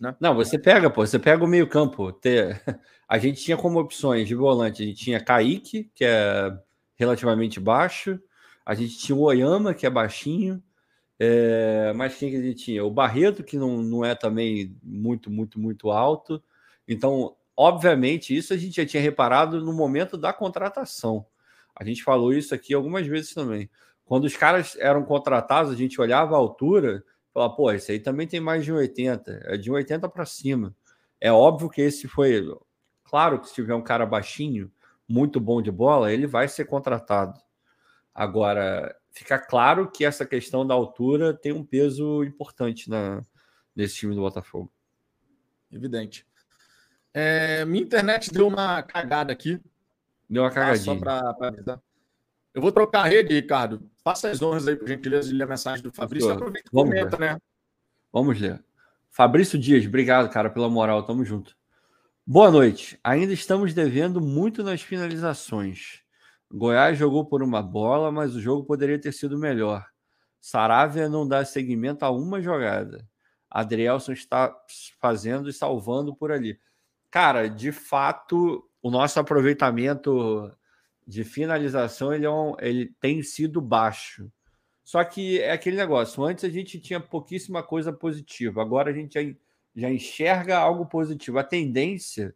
Né? 0.00 0.16
Não, 0.20 0.34
você 0.34 0.58
pega, 0.58 0.88
pô, 0.88 1.04
você 1.06 1.18
pega 1.18 1.44
o 1.44 1.48
meio-campo. 1.48 2.12
Ter... 2.12 2.62
A 3.08 3.18
gente 3.18 3.42
tinha 3.42 3.56
como 3.56 3.80
opções 3.80 4.28
de 4.28 4.34
volante, 4.34 4.82
a 4.82 4.86
gente 4.86 5.02
tinha 5.02 5.18
Kaique, 5.18 5.90
que 5.94 6.04
é 6.04 6.54
relativamente 6.94 7.58
baixo, 7.58 8.20
a 8.66 8.74
gente 8.74 8.98
tinha 8.98 9.16
o 9.16 9.22
Oyama, 9.22 9.72
que 9.72 9.86
é 9.86 9.90
baixinho, 9.90 10.62
é... 11.18 11.90
mas 11.96 12.18
quem 12.18 12.28
que 12.30 12.36
a 12.36 12.42
gente 12.42 12.64
tinha? 12.64 12.84
O 12.84 12.90
Barreto, 12.90 13.42
que 13.42 13.56
não, 13.56 13.82
não 13.82 14.04
é 14.04 14.14
também 14.14 14.76
muito, 14.82 15.30
muito, 15.30 15.58
muito 15.58 15.90
alto. 15.90 16.42
Então, 16.86 17.34
obviamente, 17.56 18.36
isso 18.36 18.52
a 18.52 18.58
gente 18.58 18.76
já 18.76 18.84
tinha 18.84 19.02
reparado 19.02 19.64
no 19.64 19.72
momento 19.72 20.18
da 20.18 20.30
contratação. 20.30 21.24
A 21.74 21.84
gente 21.84 22.02
falou 22.02 22.34
isso 22.34 22.54
aqui 22.54 22.74
algumas 22.74 23.06
vezes 23.06 23.32
também. 23.32 23.70
Quando 24.08 24.24
os 24.24 24.34
caras 24.34 24.74
eram 24.80 25.04
contratados, 25.04 25.70
a 25.70 25.76
gente 25.76 26.00
olhava 26.00 26.34
a 26.34 26.38
altura 26.38 27.04
e 27.04 27.32
falava, 27.32 27.54
pô, 27.54 27.70
esse 27.70 27.92
aí 27.92 28.00
também 28.00 28.26
tem 28.26 28.40
mais 28.40 28.64
de 28.64 28.72
1,80, 28.72 29.42
é 29.44 29.58
de 29.58 29.70
1,80 29.70 30.10
para 30.10 30.24
cima. 30.24 30.74
É 31.20 31.30
óbvio 31.30 31.68
que 31.68 31.82
esse 31.82 32.08
foi. 32.08 32.42
Claro 33.04 33.38
que 33.38 33.48
se 33.48 33.54
tiver 33.54 33.74
um 33.74 33.82
cara 33.82 34.06
baixinho, 34.06 34.72
muito 35.06 35.38
bom 35.38 35.60
de 35.60 35.70
bola, 35.70 36.10
ele 36.10 36.26
vai 36.26 36.48
ser 36.48 36.64
contratado. 36.64 37.38
Agora, 38.14 38.96
fica 39.10 39.38
claro 39.38 39.90
que 39.90 40.06
essa 40.06 40.24
questão 40.24 40.66
da 40.66 40.72
altura 40.72 41.34
tem 41.34 41.52
um 41.52 41.62
peso 41.62 42.24
importante 42.24 42.88
na, 42.88 43.22
nesse 43.76 43.96
time 43.96 44.14
do 44.14 44.22
Botafogo. 44.22 44.72
Evidente. 45.70 46.26
É, 47.12 47.62
minha 47.66 47.84
internet 47.84 48.32
deu 48.32 48.48
uma 48.48 48.82
cagada 48.82 49.34
aqui. 49.34 49.60
Deu 50.30 50.44
uma 50.44 50.50
cagadinha. 50.50 50.82
Só 50.82 50.96
para 50.98 51.36
avisar. 51.42 51.82
Eu 52.58 52.62
vou 52.62 52.72
trocar 52.72 53.02
a 53.02 53.08
rede, 53.08 53.32
Ricardo. 53.32 53.88
Faça 54.02 54.28
as 54.30 54.42
honras 54.42 54.66
aí, 54.66 54.74
por 54.74 54.88
gentileza, 54.88 55.28
de 55.28 55.34
ler 55.34 55.44
a 55.44 55.46
mensagem 55.46 55.80
do 55.80 55.92
Fabrício. 55.92 56.28
Aproveita 56.32 56.68
e 56.68 56.70
comenta, 56.72 57.16
ver. 57.16 57.34
né? 57.34 57.38
Vamos 58.12 58.40
ler. 58.40 58.60
Fabrício 59.10 59.56
Dias, 59.56 59.86
obrigado, 59.86 60.28
cara, 60.28 60.50
pela 60.50 60.68
moral. 60.68 61.04
Tamo 61.04 61.24
junto. 61.24 61.56
Boa 62.26 62.50
noite. 62.50 62.98
Ainda 63.04 63.32
estamos 63.32 63.72
devendo 63.72 64.20
muito 64.20 64.64
nas 64.64 64.82
finalizações. 64.82 66.00
Goiás 66.52 66.98
jogou 66.98 67.24
por 67.24 67.44
uma 67.44 67.62
bola, 67.62 68.10
mas 68.10 68.34
o 68.34 68.40
jogo 68.40 68.64
poderia 68.64 69.00
ter 69.00 69.12
sido 69.12 69.38
melhor. 69.38 69.86
Saravia 70.40 71.08
não 71.08 71.28
dá 71.28 71.44
seguimento 71.44 72.04
a 72.04 72.10
uma 72.10 72.42
jogada. 72.42 73.08
Adrielson 73.48 74.10
está 74.10 74.52
fazendo 75.00 75.48
e 75.48 75.52
salvando 75.52 76.12
por 76.12 76.32
ali. 76.32 76.58
Cara, 77.08 77.48
de 77.48 77.70
fato, 77.70 78.68
o 78.82 78.90
nosso 78.90 79.20
aproveitamento 79.20 80.50
de 81.08 81.24
finalização 81.24 82.12
ele, 82.12 82.26
é 82.26 82.30
um, 82.30 82.54
ele 82.60 82.94
tem 83.00 83.22
sido 83.22 83.62
baixo. 83.62 84.30
Só 84.84 85.02
que 85.02 85.40
é 85.40 85.52
aquele 85.52 85.76
negócio. 85.76 86.22
Antes 86.22 86.44
a 86.44 86.50
gente 86.50 86.78
tinha 86.78 87.00
pouquíssima 87.00 87.62
coisa 87.62 87.90
positiva. 87.90 88.60
Agora 88.60 88.90
a 88.90 88.92
gente 88.92 89.14
já, 89.14 89.34
já 89.74 89.90
enxerga 89.90 90.58
algo 90.58 90.84
positivo. 90.84 91.38
A 91.38 91.44
tendência 91.44 92.34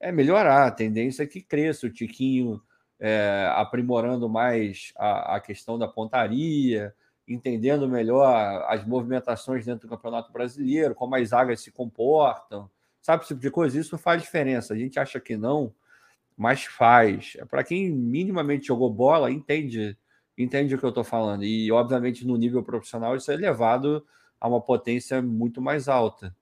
é 0.00 0.10
melhorar. 0.10 0.66
A 0.66 0.70
tendência 0.70 1.22
é 1.22 1.26
que 1.26 1.42
cresça 1.42 1.86
o 1.86 1.90
Tiquinho 1.90 2.62
é, 2.98 3.50
aprimorando 3.54 4.26
mais 4.26 4.92
a, 4.96 5.36
a 5.36 5.40
questão 5.40 5.78
da 5.78 5.86
pontaria, 5.86 6.94
entendendo 7.28 7.86
melhor 7.86 8.64
as 8.68 8.86
movimentações 8.86 9.66
dentro 9.66 9.86
do 9.86 9.90
Campeonato 9.90 10.32
Brasileiro, 10.32 10.94
como 10.94 11.14
as 11.14 11.28
zagas 11.28 11.60
se 11.60 11.70
comportam, 11.70 12.70
sabe 13.02 13.22
esse 13.22 13.34
tipo 13.34 13.40
de 13.42 13.50
coisa? 13.50 13.78
Isso 13.78 13.98
faz 13.98 14.22
diferença. 14.22 14.72
A 14.72 14.78
gente 14.78 14.98
acha 14.98 15.20
que 15.20 15.36
não, 15.36 15.74
mas 16.36 16.64
faz. 16.64 17.36
Para 17.48 17.64
quem 17.64 17.90
minimamente 17.90 18.66
jogou 18.66 18.92
bola, 18.92 19.30
entende, 19.30 19.96
entende 20.36 20.74
o 20.74 20.78
que 20.78 20.84
eu 20.84 20.90
estou 20.90 21.04
falando. 21.04 21.44
E, 21.44 21.70
obviamente, 21.70 22.26
no 22.26 22.36
nível 22.36 22.62
profissional, 22.62 23.16
isso 23.16 23.30
é 23.30 23.34
elevado 23.34 24.04
a 24.40 24.48
uma 24.48 24.60
potência 24.60 25.22
muito 25.22 25.60
mais 25.60 25.88
alta. 25.88 26.34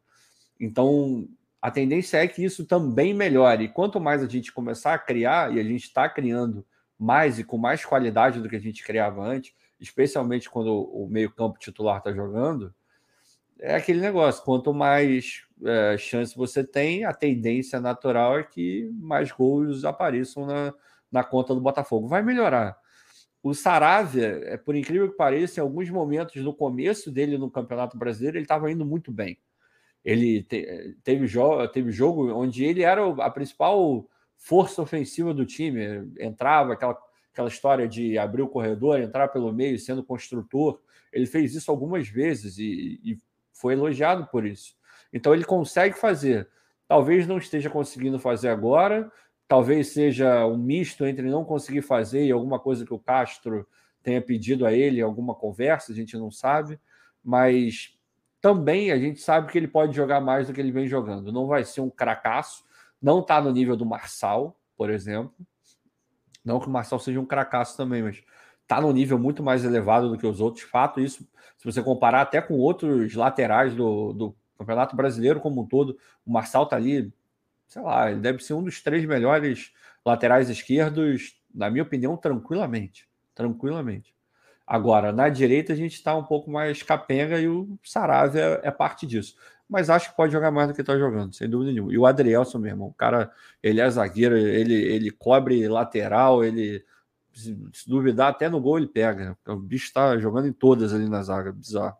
Então, 0.59 1.28
a 1.61 1.70
tendência 1.70 2.18
é 2.18 2.26
que 2.26 2.44
isso 2.44 2.66
também 2.66 3.14
melhore. 3.14 3.64
E 3.64 3.68
quanto 3.68 4.00
mais 4.00 4.22
a 4.22 4.28
gente 4.28 4.52
começar 4.52 4.94
a 4.94 4.98
criar, 4.98 5.55
e 5.55 5.61
a 5.61 5.64
gente 5.64 5.85
está 5.85 6.09
criando 6.09 6.66
mais 6.98 7.38
e 7.38 7.44
com 7.44 7.59
mais 7.59 7.85
qualidade 7.85 8.40
do 8.40 8.48
que 8.48 8.57
a 8.57 8.61
gente 8.61 8.85
criava 8.85 9.22
antes, 9.22 9.52
especialmente 9.78 10.48
quando 10.48 10.72
o 10.72 11.07
meio-campo 11.09 11.59
titular 11.59 11.98
está 11.98 12.12
jogando, 12.12 12.74
é 13.58 13.74
aquele 13.74 14.00
negócio: 14.00 14.44
quanto 14.44 14.72
mais 14.72 15.42
é, 15.64 15.96
chance 15.98 16.36
você 16.36 16.64
tem, 16.64 17.04
a 17.04 17.12
tendência 17.12 17.80
natural 17.80 18.38
é 18.38 18.42
que 18.42 18.90
mais 18.94 19.30
gols 19.30 19.84
apareçam 19.84 20.46
na, 20.46 20.74
na 21.10 21.24
conta 21.24 21.54
do 21.54 21.60
Botafogo. 21.60 22.08
Vai 22.08 22.22
melhorar. 22.22 22.76
O 23.42 23.54
Saravia, 23.54 24.40
é, 24.44 24.56
por 24.56 24.76
incrível 24.76 25.10
que 25.10 25.16
pareça, 25.16 25.60
em 25.60 25.62
alguns 25.62 25.90
momentos 25.90 26.36
no 26.42 26.54
começo 26.54 27.10
dele 27.10 27.36
no 27.36 27.50
Campeonato 27.50 27.98
Brasileiro, 27.98 28.36
ele 28.36 28.44
estava 28.44 28.70
indo 28.70 28.84
muito 28.84 29.10
bem. 29.10 29.38
Ele 30.04 30.42
te, 30.42 30.96
teve, 31.04 31.26
jo 31.26 31.66
teve 31.68 31.90
jogo 31.92 32.32
onde 32.32 32.64
ele 32.64 32.82
era 32.82 33.06
a 33.22 33.30
principal 33.30 34.08
força 34.36 34.82
ofensiva 34.82 35.32
do 35.32 35.46
time, 35.46 36.12
entrava 36.18 36.72
aquela 36.72 36.98
aquela 37.32 37.48
história 37.48 37.88
de 37.88 38.18
abrir 38.18 38.42
o 38.42 38.48
corredor, 38.48 39.00
entrar 39.00 39.28
pelo 39.28 39.52
meio, 39.52 39.78
sendo 39.78 40.04
construtor. 40.04 40.80
Ele 41.12 41.26
fez 41.26 41.54
isso 41.54 41.70
algumas 41.70 42.08
vezes 42.08 42.58
e, 42.58 43.00
e 43.02 43.18
foi 43.62 43.75
elogiado 43.75 44.27
por 44.27 44.44
isso. 44.44 44.75
Então 45.12 45.33
ele 45.33 45.44
consegue 45.44 45.96
fazer. 45.96 46.48
Talvez 46.88 47.29
não 47.29 47.38
esteja 47.38 47.70
conseguindo 47.70 48.18
fazer 48.18 48.48
agora, 48.48 49.11
talvez 49.46 49.88
seja 49.88 50.44
um 50.46 50.59
misto 50.59 51.07
entre 51.07 51.31
não 51.31 51.44
conseguir 51.44 51.83
fazer 51.83 52.27
e 52.27 52.33
alguma 52.33 52.59
coisa 52.59 52.85
que 52.85 52.92
o 52.92 52.98
Castro 52.98 53.66
tenha 54.03 54.20
pedido 54.20 54.66
a 54.66 54.72
ele, 54.72 55.01
alguma 55.01 55.33
conversa, 55.33 55.92
a 55.92 55.94
gente 55.94 56.16
não 56.16 56.29
sabe, 56.29 56.79
mas 57.22 57.96
também 58.40 58.90
a 58.90 58.98
gente 58.98 59.20
sabe 59.20 59.51
que 59.51 59.57
ele 59.57 59.68
pode 59.68 59.94
jogar 59.94 60.20
mais 60.20 60.48
do 60.48 60.53
que 60.53 60.61
ele 60.61 60.72
vem 60.72 60.88
jogando. 60.88 61.31
Não 61.31 61.46
vai 61.46 61.64
ser 61.64 61.81
um 61.81 61.88
cracaço, 61.88 62.64
não 63.01 63.20
está 63.20 63.40
no 63.40 63.53
nível 63.53 63.77
do 63.77 63.87
Marçal, 63.87 64.59
por 64.77 64.90
exemplo, 64.90 65.33
não 66.44 66.59
que 66.59 66.66
o 66.66 66.70
Marcel 66.70 66.98
seja 66.98 67.20
um 67.20 67.27
cracaço 67.27 67.77
também, 67.77 68.03
mas 68.03 68.25
está 68.72 68.80
num 68.80 68.92
nível 68.92 69.18
muito 69.18 69.42
mais 69.42 69.64
elevado 69.64 70.08
do 70.08 70.16
que 70.16 70.26
os 70.26 70.40
outros. 70.40 70.64
Fato, 70.64 71.00
isso, 71.00 71.26
se 71.58 71.64
você 71.64 71.82
comparar 71.82 72.22
até 72.22 72.40
com 72.40 72.54
outros 72.54 73.14
laterais 73.14 73.74
do, 73.74 74.12
do 74.12 74.37
Campeonato 74.58 74.96
Brasileiro 74.96 75.40
como 75.40 75.62
um 75.62 75.66
todo, 75.66 75.98
o 76.24 76.32
Marçal 76.32 76.64
está 76.64 76.76
ali, 76.76 77.12
sei 77.68 77.82
lá, 77.82 78.11
ele 78.11 78.20
deve 78.20 78.42
ser 78.42 78.54
um 78.54 78.62
dos 78.62 78.80
três 78.80 79.04
melhores 79.04 79.72
laterais 80.04 80.48
esquerdos, 80.48 81.37
na 81.54 81.70
minha 81.70 81.82
opinião, 81.82 82.16
tranquilamente. 82.16 83.06
Tranquilamente. 83.35 84.14
Agora, 84.66 85.12
na 85.12 85.28
direita, 85.28 85.72
a 85.72 85.76
gente 85.76 85.94
está 85.94 86.16
um 86.16 86.24
pouco 86.24 86.50
mais 86.50 86.82
capenga 86.82 87.38
e 87.38 87.48
o 87.48 87.78
Saravia 87.82 88.61
é, 88.62 88.68
é 88.68 88.70
parte 88.70 89.06
disso 89.06 89.37
mas 89.72 89.88
acho 89.88 90.11
que 90.11 90.16
pode 90.16 90.30
jogar 90.30 90.50
mais 90.50 90.68
do 90.68 90.74
que 90.74 90.82
está 90.82 90.98
jogando, 90.98 91.35
sem 91.35 91.48
dúvida 91.48 91.72
nenhuma. 91.72 91.90
E 91.90 91.96
o 91.96 92.04
Adrielson, 92.04 92.58
meu 92.58 92.72
irmão, 92.72 92.88
o 92.88 92.92
cara, 92.92 93.32
ele 93.62 93.80
é 93.80 93.88
zagueiro, 93.88 94.37
ele, 94.37 94.74
ele 94.74 95.11
cobre 95.11 95.66
lateral, 95.66 96.44
ele, 96.44 96.85
se, 97.32 97.56
se 97.72 97.88
duvidar, 97.88 98.30
até 98.30 98.48
no 98.48 98.60
gol 98.60 98.78
ele 98.78 98.86
pega. 98.86 99.36
O 99.46 99.56
bicho 99.56 99.86
está 99.86 100.16
jogando 100.18 100.48
em 100.48 100.52
todas 100.52 100.92
ali 100.92 101.08
na 101.08 101.22
zaga, 101.22 101.52
bizarro. 101.52 101.96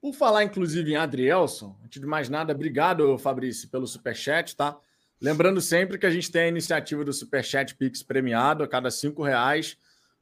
Por 0.00 0.14
falar, 0.14 0.44
inclusive, 0.44 0.92
em 0.92 0.96
Adrielson, 0.96 1.76
antes 1.84 2.00
de 2.00 2.06
mais 2.06 2.28
nada, 2.28 2.54
obrigado, 2.54 3.18
Fabrício, 3.18 3.68
pelo 3.68 3.86
superchat, 3.86 4.56
tá? 4.56 4.78
Lembrando 5.20 5.60
sempre 5.60 5.98
que 5.98 6.06
a 6.06 6.10
gente 6.10 6.32
tem 6.32 6.42
a 6.42 6.48
iniciativa 6.48 7.04
do 7.04 7.12
Superchat 7.12 7.74
Pix 7.76 8.02
premiado 8.02 8.64
a 8.64 8.68
cada 8.68 8.90
cinco 8.90 9.22
reais. 9.22 9.76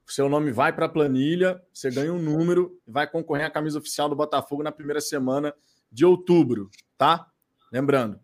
O 0.04 0.10
seu 0.10 0.28
nome 0.28 0.50
vai 0.50 0.72
para 0.72 0.86
a 0.86 0.88
planilha, 0.88 1.62
você 1.72 1.88
ganha 1.90 2.12
um 2.12 2.18
número 2.18 2.76
e 2.84 2.90
vai 2.90 3.06
concorrer 3.06 3.46
à 3.46 3.50
camisa 3.50 3.78
oficial 3.78 4.08
do 4.08 4.16
Botafogo 4.16 4.64
na 4.64 4.72
primeira 4.72 5.00
semana 5.00 5.54
de 5.92 6.04
outubro, 6.04 6.68
tá? 6.96 7.30
Lembrando. 7.70 8.18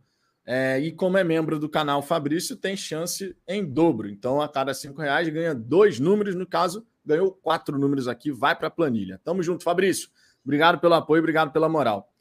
É, 0.47 0.79
e 0.79 0.93
como 0.93 1.17
é 1.17 1.25
membro 1.25 1.59
do 1.59 1.69
canal 1.69 2.03
Fabrício, 2.03 2.57
tem 2.57 2.77
chance 2.77 3.35
em 3.49 3.65
dobro. 3.65 4.09
Então, 4.09 4.43
a 4.43 4.49
cada 4.49 4.75
cinco 4.75 5.01
reais 5.01 5.29
ganha 5.29 5.55
dois 5.55 5.99
números. 5.99 6.35
No 6.35 6.47
caso, 6.47 6.87
ganhou 7.05 7.33
quatro 7.33 7.79
números 7.79 8.07
aqui, 8.07 8.31
vai 8.31 8.55
para 8.55 8.69
a 8.69 8.71
planilha. 8.71 9.21
Tamo 9.25 9.43
junto, 9.43 9.65
Fabrício. 9.65 10.11
Obrigado 10.45 10.79
pelo 10.79 10.95
apoio, 10.95 11.21
obrigado 11.21 11.51
pela 11.51 11.69
moral. 11.69 12.13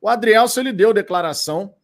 O 0.00 0.08
Adrielso, 0.08 0.58
ele 0.58 0.72
deu 0.72 0.92
declaração 0.92 1.74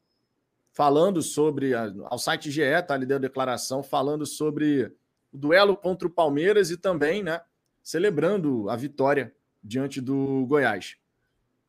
falando 0.73 1.23
sobre, 1.23 1.73
ao 1.75 2.19
site 2.19 2.51
GE, 2.51 2.83
tá? 2.87 2.97
Ele 2.97 3.07
deu 3.07 3.19
declaração 3.19 3.83
falando 3.83 4.27
sobre 4.27 4.93
o 5.33 5.39
duelo 5.39 5.77
contra 5.77 6.09
o 6.09 6.11
Palmeiras 6.11 6.71
e 6.71 6.77
também, 6.77 7.23
né, 7.23 7.41
celebrando 7.83 8.69
a 8.69 8.77
vitória 8.77 9.35
diante 9.63 10.01
do 10.01 10.45
Goiás. 10.47 10.97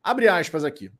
Abre 0.02 0.28
aspas 0.28 0.64
aqui. 0.64 0.90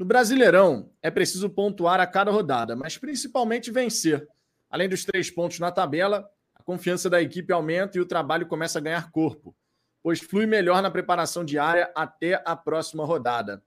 No 0.00 0.06
Brasileirão, 0.06 0.90
é 1.02 1.10
preciso 1.10 1.50
pontuar 1.50 2.00
a 2.00 2.06
cada 2.06 2.30
rodada, 2.30 2.74
mas 2.74 2.96
principalmente 2.96 3.70
vencer. 3.70 4.26
Além 4.70 4.88
dos 4.88 5.04
três 5.04 5.30
pontos 5.30 5.58
na 5.58 5.70
tabela, 5.70 6.26
a 6.54 6.62
confiança 6.62 7.10
da 7.10 7.20
equipe 7.20 7.52
aumenta 7.52 7.98
e 7.98 8.00
o 8.00 8.06
trabalho 8.06 8.46
começa 8.46 8.78
a 8.78 8.80
ganhar 8.80 9.10
corpo, 9.10 9.54
pois 10.02 10.18
flui 10.18 10.46
melhor 10.46 10.80
na 10.80 10.90
preparação 10.90 11.44
diária 11.44 11.92
até 11.94 12.42
a 12.46 12.56
próxima 12.56 13.04
rodada. 13.04 13.62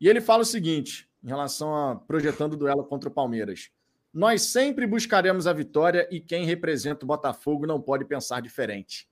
E 0.00 0.08
ele 0.08 0.22
fala 0.22 0.40
o 0.40 0.46
seguinte, 0.46 1.06
em 1.22 1.28
relação 1.28 1.76
a 1.76 1.96
projetando 1.96 2.54
o 2.54 2.56
duelo 2.56 2.86
contra 2.86 3.10
o 3.10 3.12
Palmeiras. 3.12 3.70
Nós 4.10 4.40
sempre 4.40 4.86
buscaremos 4.86 5.46
a 5.46 5.52
vitória 5.52 6.08
e 6.10 6.18
quem 6.18 6.46
representa 6.46 7.04
o 7.04 7.08
Botafogo 7.08 7.66
não 7.66 7.78
pode 7.78 8.06
pensar 8.06 8.40
diferente. 8.40 9.06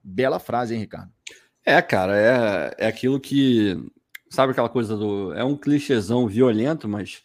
Bela 0.00 0.38
frase, 0.38 0.74
hein, 0.74 0.80
Ricardo? 0.82 1.10
É, 1.64 1.82
cara, 1.82 2.16
é, 2.16 2.84
é 2.84 2.86
aquilo 2.86 3.18
que 3.18 3.84
Sabe 4.28 4.52
aquela 4.52 4.68
coisa 4.68 4.96
do. 4.96 5.32
É 5.34 5.44
um 5.44 5.56
clichêzão 5.56 6.26
violento, 6.26 6.88
mas 6.88 7.22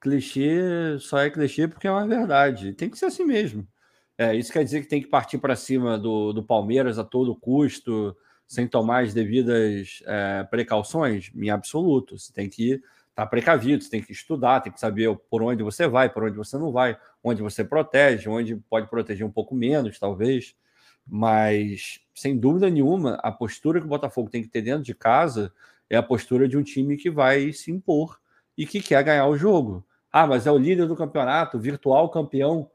clichê 0.00 0.98
só 0.98 1.18
é 1.18 1.30
clichê 1.30 1.66
porque 1.66 1.86
é 1.86 1.90
uma 1.90 2.06
verdade. 2.06 2.72
Tem 2.74 2.90
que 2.90 2.98
ser 2.98 3.06
assim 3.06 3.24
mesmo. 3.24 3.66
É, 4.18 4.34
isso 4.36 4.52
quer 4.52 4.64
dizer 4.64 4.82
que 4.82 4.88
tem 4.88 5.00
que 5.00 5.08
partir 5.08 5.38
para 5.38 5.56
cima 5.56 5.98
do, 5.98 6.32
do 6.32 6.42
Palmeiras 6.42 6.98
a 6.98 7.04
todo 7.04 7.34
custo, 7.34 8.16
sem 8.46 8.68
tomar 8.68 9.04
as 9.04 9.14
devidas 9.14 10.02
é, 10.06 10.44
precauções? 10.44 11.30
Em 11.34 11.50
absoluto. 11.50 12.18
Você 12.18 12.32
tem 12.32 12.48
que 12.48 12.72
estar 12.74 12.82
tá 13.14 13.26
precavido, 13.26 13.82
você 13.82 13.90
tem 13.90 14.02
que 14.02 14.12
estudar, 14.12 14.60
tem 14.60 14.72
que 14.72 14.80
saber 14.80 15.16
por 15.30 15.42
onde 15.42 15.62
você 15.62 15.88
vai, 15.88 16.08
por 16.10 16.24
onde 16.24 16.36
você 16.36 16.58
não 16.58 16.70
vai, 16.70 16.98
onde 17.24 17.42
você 17.42 17.64
protege, 17.64 18.28
onde 18.28 18.56
pode 18.68 18.88
proteger 18.90 19.26
um 19.26 19.32
pouco 19.32 19.54
menos, 19.54 19.98
talvez. 19.98 20.54
Mas, 21.06 22.00
sem 22.14 22.38
dúvida 22.38 22.68
nenhuma, 22.70 23.14
a 23.22 23.32
postura 23.32 23.80
que 23.80 23.86
o 23.86 23.88
Botafogo 23.88 24.30
tem 24.30 24.42
que 24.42 24.48
ter 24.48 24.62
dentro 24.62 24.84
de 24.84 24.94
casa 24.94 25.52
é 25.92 25.96
a 25.98 26.02
postura 26.02 26.48
de 26.48 26.56
um 26.56 26.62
time 26.62 26.96
que 26.96 27.10
vai 27.10 27.52
se 27.52 27.70
impor 27.70 28.18
e 28.56 28.66
que 28.66 28.80
quer 28.80 29.04
ganhar 29.04 29.26
o 29.26 29.36
jogo. 29.36 29.86
Ah, 30.10 30.26
mas 30.26 30.46
é 30.46 30.50
o 30.50 30.56
líder 30.56 30.86
do 30.86 30.96
campeonato, 30.96 31.58
virtual 31.58 32.08
campeão. 32.08 32.70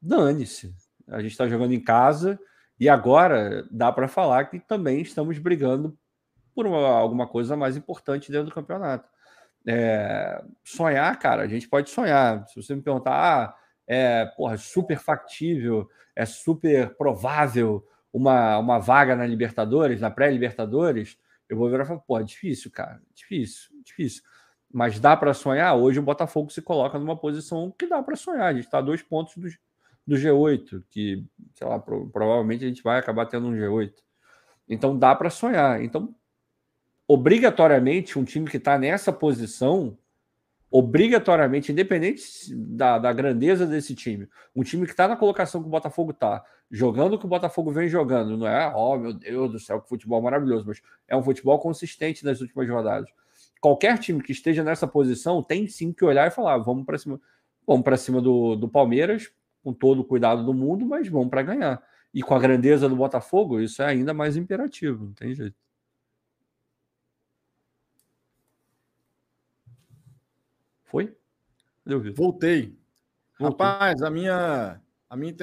Dane-se. 0.00 0.72
A 1.08 1.20
gente 1.20 1.32
está 1.32 1.48
jogando 1.48 1.74
em 1.74 1.80
casa 1.80 2.38
e 2.78 2.88
agora 2.88 3.66
dá 3.72 3.90
para 3.90 4.06
falar 4.06 4.44
que 4.44 4.60
também 4.60 5.00
estamos 5.00 5.36
brigando 5.36 5.98
por 6.54 6.64
uma, 6.64 6.86
alguma 6.86 7.26
coisa 7.26 7.56
mais 7.56 7.76
importante 7.76 8.30
dentro 8.30 8.50
do 8.50 8.54
campeonato. 8.54 9.08
É, 9.66 10.44
sonhar, 10.62 11.18
cara, 11.18 11.42
a 11.42 11.48
gente 11.48 11.68
pode 11.68 11.90
sonhar. 11.90 12.46
Se 12.46 12.54
você 12.54 12.72
me 12.72 12.82
perguntar, 12.82 13.14
ah, 13.14 13.56
é 13.84 14.26
porra, 14.26 14.56
super 14.56 14.98
factível, 15.00 15.90
é 16.14 16.24
super 16.24 16.94
provável 16.94 17.84
uma, 18.12 18.58
uma 18.58 18.78
vaga 18.78 19.16
na 19.16 19.26
Libertadores, 19.26 20.00
na 20.00 20.10
pré-Libertadores, 20.10 21.18
eu 21.52 21.58
vou 21.58 21.68
virar 21.68 21.84
e 21.84 21.86
falar, 21.86 22.00
pô, 22.00 22.18
é 22.18 22.22
difícil, 22.22 22.70
cara, 22.70 23.02
difícil, 23.14 23.70
difícil. 23.84 24.22
Mas 24.72 24.98
dá 24.98 25.14
para 25.14 25.34
sonhar? 25.34 25.76
Hoje 25.76 25.98
o 25.98 26.02
Botafogo 26.02 26.50
se 26.50 26.62
coloca 26.62 26.98
numa 26.98 27.14
posição 27.14 27.70
que 27.78 27.86
dá 27.86 28.02
para 28.02 28.16
sonhar. 28.16 28.46
A 28.46 28.54
gente 28.54 28.64
está 28.64 28.78
a 28.78 28.82
dois 28.82 29.02
pontos 29.02 29.36
do, 29.36 29.50
do 30.06 30.16
G8, 30.16 30.82
que, 30.88 31.26
sei 31.52 31.66
lá, 31.66 31.78
pro, 31.78 32.08
provavelmente 32.08 32.64
a 32.64 32.68
gente 32.68 32.82
vai 32.82 32.98
acabar 32.98 33.26
tendo 33.26 33.48
um 33.48 33.52
G8. 33.52 33.92
Então 34.66 34.98
dá 34.98 35.14
para 35.14 35.28
sonhar. 35.28 35.82
Então, 35.82 36.14
obrigatoriamente, 37.06 38.18
um 38.18 38.24
time 38.24 38.48
que 38.48 38.56
está 38.56 38.78
nessa 38.78 39.12
posição, 39.12 39.98
obrigatoriamente, 40.72 41.70
independente 41.70 42.22
da, 42.54 42.98
da 42.98 43.12
grandeza 43.12 43.66
desse 43.66 43.94
time, 43.94 44.26
um 44.56 44.62
time 44.62 44.86
que 44.86 44.92
está 44.92 45.06
na 45.06 45.16
colocação 45.16 45.60
que 45.60 45.68
o 45.68 45.70
Botafogo 45.70 46.12
está, 46.12 46.42
jogando 46.70 47.12
o 47.12 47.18
que 47.18 47.26
o 47.26 47.28
Botafogo 47.28 47.70
vem 47.70 47.88
jogando, 47.88 48.38
não 48.38 48.48
é, 48.48 48.72
oh 48.74 48.96
meu 48.96 49.12
Deus 49.12 49.52
do 49.52 49.58
céu, 49.58 49.82
que 49.82 49.88
futebol 49.90 50.22
maravilhoso, 50.22 50.64
mas 50.66 50.80
é 51.06 51.14
um 51.14 51.22
futebol 51.22 51.58
consistente 51.58 52.24
nas 52.24 52.40
últimas 52.40 52.66
rodadas. 52.66 53.10
Qualquer 53.60 53.98
time 53.98 54.22
que 54.22 54.32
esteja 54.32 54.64
nessa 54.64 54.88
posição 54.88 55.42
tem 55.42 55.68
sim 55.68 55.92
que 55.92 56.04
olhar 56.04 56.26
e 56.26 56.30
falar: 56.30 56.56
vamos 56.58 56.86
para 56.86 56.96
cima, 56.96 57.20
vamos 57.66 57.84
para 57.84 57.96
cima 57.98 58.20
do, 58.20 58.56
do 58.56 58.68
Palmeiras, 58.68 59.30
com 59.62 59.74
todo 59.74 60.00
o 60.00 60.04
cuidado 60.04 60.42
do 60.42 60.54
mundo, 60.54 60.86
mas 60.86 61.06
vamos 61.06 61.28
para 61.28 61.42
ganhar. 61.42 61.82
E 62.14 62.22
com 62.22 62.34
a 62.34 62.38
grandeza 62.38 62.88
do 62.88 62.96
Botafogo, 62.96 63.60
isso 63.60 63.82
é 63.82 63.86
ainda 63.86 64.14
mais 64.14 64.36
imperativo, 64.36 65.04
não 65.04 65.12
tem 65.12 65.34
jeito. 65.34 65.54
Foi? 70.92 71.16
Voltei. 71.86 72.12
Voltei. 72.14 72.78
Rapaz, 73.40 74.02
a 74.02 74.10
minha, 74.10 74.78
a 75.08 75.16
minha 75.16 75.34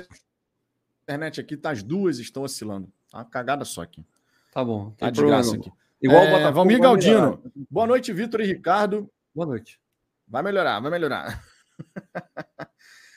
internet 1.02 1.42
aqui 1.42 1.58
tá 1.58 1.72
as 1.72 1.82
duas 1.82 2.20
estão 2.20 2.44
oscilando. 2.44 2.88
Tá 3.12 3.18
uma 3.18 3.26
cagada 3.26 3.66
só 3.66 3.82
aqui. 3.82 4.06
Tá 4.54 4.64
bom. 4.64 4.92
Tá 4.92 5.10
de 5.10 5.26
graça 5.26 5.56
aqui. 5.56 5.72
Igual 6.00 6.22
é, 6.22 6.28
o 6.28 6.32
Botafogo. 6.32 6.54
Valmir 6.54 6.80
Galdino. 6.80 7.44
Boa 7.68 7.88
noite, 7.88 8.14
Vitor 8.14 8.42
e 8.42 8.46
Ricardo. 8.46 9.10
Boa 9.34 9.48
noite. 9.48 9.82
Vai 10.28 10.44
melhorar, 10.44 10.80
vai 10.82 10.92
melhorar. 10.92 11.44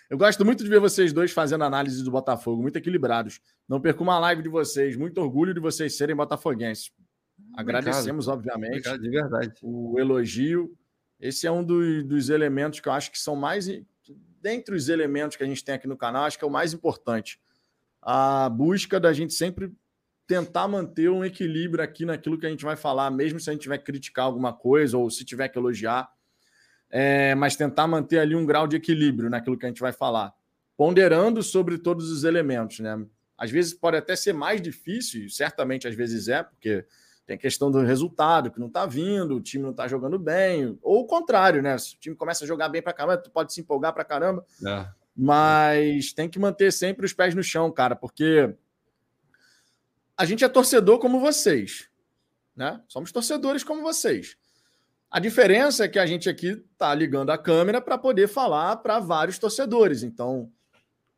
Eu 0.08 0.16
gosto 0.16 0.42
muito 0.42 0.64
de 0.64 0.70
ver 0.70 0.80
vocês 0.80 1.12
dois 1.12 1.32
fazendo 1.32 1.64
análise 1.64 2.02
do 2.02 2.10
Botafogo, 2.10 2.62
muito 2.62 2.76
equilibrados. 2.76 3.40
Não 3.68 3.78
perco 3.78 4.02
uma 4.02 4.18
live 4.18 4.42
de 4.42 4.48
vocês. 4.48 4.96
Muito 4.96 5.20
orgulho 5.20 5.52
de 5.52 5.60
vocês 5.60 5.98
serem 5.98 6.16
botafoguenses. 6.16 6.90
Agradecemos, 7.54 8.26
obviamente, 8.26 8.88
Obrigado, 8.88 9.02
de 9.02 9.10
verdade. 9.10 9.54
o 9.62 9.98
elogio 9.98 10.74
esse 11.22 11.46
é 11.46 11.52
um 11.52 11.62
dos, 11.62 12.02
dos 12.02 12.28
elementos 12.28 12.80
que 12.80 12.88
eu 12.88 12.92
acho 12.92 13.12
que 13.12 13.18
são 13.18 13.36
mais. 13.36 13.68
Dentre 14.40 14.74
os 14.74 14.88
elementos 14.88 15.36
que 15.36 15.44
a 15.44 15.46
gente 15.46 15.64
tem 15.64 15.76
aqui 15.76 15.86
no 15.86 15.96
canal, 15.96 16.24
acho 16.24 16.36
que 16.36 16.44
é 16.44 16.48
o 16.48 16.50
mais 16.50 16.72
importante. 16.74 17.40
A 18.02 18.48
busca 18.48 18.98
da 18.98 19.12
gente 19.12 19.32
sempre 19.32 19.72
tentar 20.26 20.66
manter 20.66 21.08
um 21.08 21.24
equilíbrio 21.24 21.84
aqui 21.84 22.04
naquilo 22.04 22.36
que 22.36 22.44
a 22.44 22.48
gente 22.48 22.64
vai 22.64 22.74
falar, 22.74 23.08
mesmo 23.12 23.38
se 23.38 23.48
a 23.48 23.52
gente 23.52 23.62
tiver 23.62 23.78
que 23.78 23.84
criticar 23.84 24.24
alguma 24.24 24.52
coisa 24.52 24.98
ou 24.98 25.08
se 25.10 25.24
tiver 25.24 25.48
que 25.48 25.56
elogiar, 25.56 26.10
é, 26.90 27.36
mas 27.36 27.54
tentar 27.54 27.86
manter 27.86 28.18
ali 28.18 28.34
um 28.34 28.44
grau 28.44 28.66
de 28.66 28.74
equilíbrio 28.74 29.30
naquilo 29.30 29.56
que 29.56 29.64
a 29.64 29.68
gente 29.68 29.80
vai 29.80 29.92
falar, 29.92 30.34
ponderando 30.76 31.40
sobre 31.40 31.78
todos 31.78 32.10
os 32.10 32.24
elementos, 32.24 32.80
né? 32.80 33.06
Às 33.38 33.50
vezes 33.50 33.74
pode 33.74 33.96
até 33.96 34.16
ser 34.16 34.32
mais 34.32 34.60
difícil, 34.60 35.28
certamente 35.28 35.86
às 35.86 35.94
vezes 35.94 36.26
é, 36.26 36.42
porque 36.42 36.84
tem 37.26 37.36
a 37.36 37.38
questão 37.38 37.70
do 37.70 37.80
resultado 37.80 38.50
que 38.50 38.58
não 38.58 38.66
está 38.66 38.84
vindo, 38.84 39.36
o 39.36 39.40
time 39.40 39.62
não 39.62 39.70
está 39.70 39.86
jogando 39.86 40.18
bem, 40.18 40.78
ou 40.82 41.00
o 41.00 41.06
contrário, 41.06 41.62
né? 41.62 41.78
Se 41.78 41.94
o 41.94 41.98
time 41.98 42.16
começa 42.16 42.44
a 42.44 42.46
jogar 42.48 42.68
bem 42.68 42.82
para 42.82 42.92
caramba, 42.92 43.18
tu 43.18 43.30
pode 43.30 43.52
se 43.52 43.60
empolgar 43.60 43.92
para 43.92 44.04
caramba. 44.04 44.44
É. 44.66 44.88
Mas 45.16 46.12
tem 46.12 46.28
que 46.28 46.38
manter 46.38 46.72
sempre 46.72 47.06
os 47.06 47.12
pés 47.12 47.34
no 47.34 47.42
chão, 47.42 47.70
cara, 47.70 47.94
porque 47.94 48.54
a 50.16 50.24
gente 50.24 50.44
é 50.44 50.48
torcedor 50.48 50.98
como 50.98 51.20
vocês, 51.20 51.88
né? 52.56 52.80
Somos 52.88 53.12
torcedores 53.12 53.62
como 53.62 53.82
vocês. 53.82 54.36
A 55.10 55.20
diferença 55.20 55.84
é 55.84 55.88
que 55.88 55.98
a 55.98 56.06
gente 56.06 56.28
aqui 56.28 56.56
tá 56.78 56.94
ligando 56.94 57.30
a 57.30 57.38
câmera 57.38 57.80
para 57.80 57.98
poder 57.98 58.28
falar 58.28 58.76
para 58.76 58.98
vários 58.98 59.38
torcedores. 59.38 60.02
Então, 60.02 60.50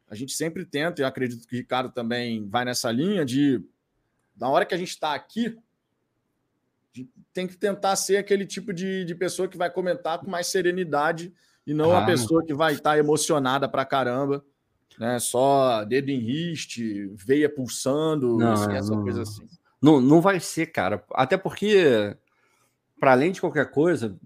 a 0.08 0.14
gente 0.14 0.32
sempre 0.32 0.64
tenta, 0.64 1.00
e 1.00 1.04
acredito 1.04 1.46
que 1.46 1.54
o 1.54 1.58
Ricardo 1.58 1.92
também 1.92 2.46
vai 2.48 2.64
nessa 2.64 2.90
linha 2.90 3.24
de 3.24 3.62
na 4.36 4.48
hora 4.48 4.66
que 4.66 4.74
a 4.74 4.76
gente 4.76 4.88
está 4.88 5.14
aqui, 5.14 5.56
tem 7.34 7.48
que 7.48 7.56
tentar 7.56 7.96
ser 7.96 8.16
aquele 8.16 8.46
tipo 8.46 8.72
de, 8.72 9.04
de 9.04 9.14
pessoa 9.14 9.48
que 9.48 9.58
vai 9.58 9.68
comentar 9.68 10.20
com 10.20 10.30
mais 10.30 10.46
serenidade 10.46 11.34
e 11.66 11.74
não 11.74 11.92
ah. 11.92 12.02
a 12.02 12.06
pessoa 12.06 12.44
que 12.44 12.54
vai 12.54 12.72
estar 12.72 12.96
emocionada 12.96 13.68
pra 13.68 13.84
caramba, 13.84 14.44
né? 14.98 15.18
Só 15.18 15.84
dedo 15.84 16.10
em 16.10 16.20
riste, 16.20 17.10
veia 17.14 17.48
pulsando, 17.50 18.38
não, 18.38 18.52
assim, 18.52 18.72
essa 18.72 18.94
não, 18.94 19.02
coisa 19.02 19.22
assim. 19.22 19.46
Não, 19.82 20.00
não 20.00 20.20
vai 20.20 20.38
ser, 20.38 20.66
cara. 20.66 21.04
Até 21.12 21.36
porque, 21.36 22.16
para 23.00 23.12
além 23.12 23.32
de 23.32 23.40
qualquer 23.40 23.70
coisa, 23.70 24.16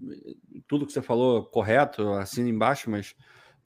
tudo 0.67 0.85
que 0.85 0.93
você 0.93 1.01
falou 1.01 1.43
correto, 1.45 2.13
assina 2.13 2.47
embaixo, 2.47 2.91
mas 2.91 3.15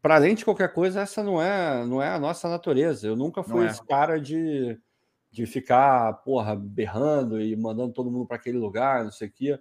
para 0.01 0.15
além 0.15 0.35
de 0.35 0.45
qualquer 0.45 0.71
coisa, 0.71 1.01
essa 1.01 1.21
não 1.21 1.41
é, 1.41 1.85
não 1.85 2.01
é 2.01 2.09
a 2.09 2.19
nossa 2.19 2.47
natureza. 2.47 3.07
Eu 3.07 3.15
nunca 3.15 3.43
fui 3.43 3.65
é. 3.65 3.69
esse 3.69 3.85
cara 3.85 4.19
de 4.19 4.79
de 5.33 5.47
ficar, 5.47 6.13
porra, 6.23 6.55
berrando 6.55 7.41
e 7.41 7.55
mandando 7.55 7.91
todo 7.91 8.11
mundo 8.11 8.27
para 8.27 8.35
aquele 8.35 8.59
lugar, 8.59 9.03
não 9.03 9.11
sei 9.11 9.27
o 9.27 9.31
quê. 9.31 9.59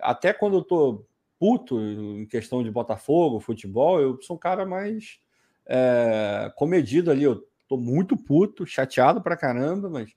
Até 0.00 0.32
quando 0.32 0.56
eu 0.56 0.62
tô 0.62 1.04
puto 1.38 1.78
em 1.78 2.24
questão 2.24 2.62
de 2.62 2.70
Botafogo, 2.70 3.38
futebol, 3.38 4.00
eu 4.00 4.18
sou 4.22 4.36
um 4.36 4.38
cara 4.38 4.64
mais 4.64 5.20
é, 5.66 6.50
comedido 6.56 7.10
ali. 7.10 7.24
Eu 7.24 7.46
tô 7.68 7.76
muito 7.76 8.16
puto, 8.16 8.64
chateado 8.64 9.20
pra 9.20 9.36
caramba, 9.36 9.90
mas 9.90 10.16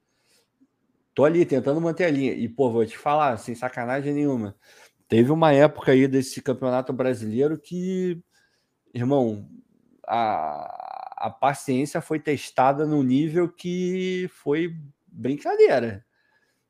tô 1.14 1.26
ali 1.26 1.46
tentando 1.46 1.82
manter 1.82 2.06
a 2.06 2.12
linha. 2.12 2.32
E, 2.32 2.48
pô, 2.48 2.72
vou 2.72 2.86
te 2.86 2.98
falar, 2.98 3.36
sem 3.38 3.54
sacanagem 3.54 4.14
nenhuma. 4.14 4.56
Teve 5.10 5.30
uma 5.30 5.52
época 5.52 5.92
aí 5.92 6.08
desse 6.08 6.42
campeonato 6.42 6.94
brasileiro 6.94 7.60
que, 7.60 8.24
irmão, 8.94 9.46
a, 10.08 10.85
a 11.26 11.30
paciência 11.32 12.02
foi 12.02 12.20
testada 12.20 12.86
no 12.86 13.02
nível 13.02 13.50
que 13.50 14.30
foi 14.32 14.76
brincadeira. 15.08 16.06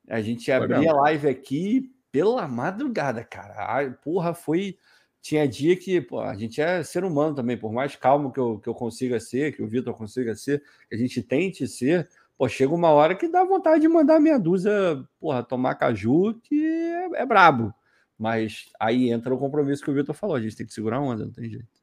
A 0.07 0.21
gente 0.21 0.49
abria 0.49 0.91
a 0.91 0.95
live 0.95 1.27
aqui 1.27 1.93
pela 2.09 2.47
madrugada, 2.47 3.21
cara. 3.21 3.91
porra, 4.01 4.33
foi. 4.33 4.77
Tinha 5.21 5.45
dia 5.45 5.75
que 5.75 5.99
pô, 5.99 6.21
a 6.21 6.35
gente 6.35 6.61
é 6.61 6.83
ser 6.83 7.03
humano 7.03 7.35
também, 7.35 7.57
por 7.57 7.73
mais 7.73 7.97
calmo 7.97 8.31
que 8.31 8.39
eu, 8.39 8.57
que 8.59 8.69
eu 8.69 8.73
consiga 8.73 9.19
ser, 9.19 9.53
que 9.53 9.61
o 9.61 9.67
Vitor 9.67 9.93
consiga 9.93 10.33
ser, 10.35 10.63
que 10.87 10.95
a 10.95 10.97
gente 10.97 11.21
tente 11.21 11.67
ser, 11.67 12.07
pô, 12.37 12.47
chega 12.47 12.73
uma 12.73 12.91
hora 12.91 13.13
que 13.13 13.27
dá 13.27 13.43
vontade 13.43 13.81
de 13.81 13.89
mandar 13.89 14.21
meia 14.21 14.39
dúzia, 14.39 14.71
porra, 15.19 15.43
tomar 15.43 15.75
caju, 15.75 16.39
que 16.43 16.63
é, 16.65 17.23
é 17.23 17.25
brabo. 17.25 17.73
Mas 18.17 18.69
aí 18.79 19.09
entra 19.11 19.33
o 19.35 19.37
compromisso 19.37 19.83
que 19.83 19.91
o 19.91 19.93
Vitor 19.93 20.15
falou, 20.15 20.37
a 20.37 20.41
gente 20.41 20.55
tem 20.55 20.65
que 20.65 20.73
segurar 20.73 20.97
a 20.97 21.01
onda, 21.01 21.25
não 21.25 21.33
tem 21.33 21.49
jeito. 21.49 21.74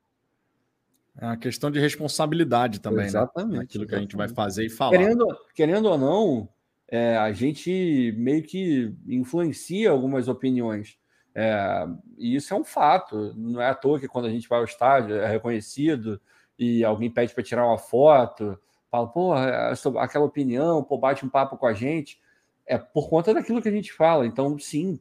É 1.18 1.26
uma 1.26 1.36
questão 1.36 1.70
de 1.70 1.78
responsabilidade 1.78 2.80
também, 2.80 3.06
exatamente, 3.06 3.56
né? 3.58 3.64
Aquilo 3.64 3.86
que 3.86 3.94
a 3.94 3.98
gente 3.98 4.16
vai 4.16 4.28
fazer 4.28 4.64
e 4.64 4.70
falar. 4.70 4.96
Querendo, 4.96 5.26
querendo 5.54 5.86
ou 5.86 5.98
não, 5.98 6.48
é, 6.88 7.16
a 7.16 7.32
gente 7.32 8.14
meio 8.16 8.42
que 8.42 8.94
influencia 9.06 9.90
algumas 9.90 10.28
opiniões. 10.28 10.96
É, 11.34 11.86
e 12.18 12.34
isso 12.34 12.52
é 12.52 12.56
um 12.56 12.64
fato. 12.64 13.34
Não 13.36 13.60
é 13.60 13.68
à 13.68 13.74
toa 13.74 14.00
que 14.00 14.08
quando 14.08 14.26
a 14.26 14.30
gente 14.30 14.48
vai 14.48 14.58
ao 14.58 14.64
estádio 14.64 15.16
é 15.16 15.26
reconhecido 15.26 16.20
e 16.58 16.84
alguém 16.84 17.10
pede 17.10 17.34
para 17.34 17.42
tirar 17.42 17.66
uma 17.66 17.78
foto, 17.78 18.58
fala, 18.90 19.06
pô, 19.08 19.32
aquela 19.98 20.24
opinião, 20.24 20.82
pô, 20.82 20.98
bate 20.98 21.24
um 21.24 21.28
papo 21.28 21.56
com 21.56 21.66
a 21.66 21.72
gente. 21.72 22.20
É 22.66 22.78
por 22.78 23.08
conta 23.08 23.34
daquilo 23.34 23.60
que 23.60 23.68
a 23.68 23.72
gente 23.72 23.92
fala. 23.92 24.26
Então, 24.26 24.58
sim, 24.58 25.00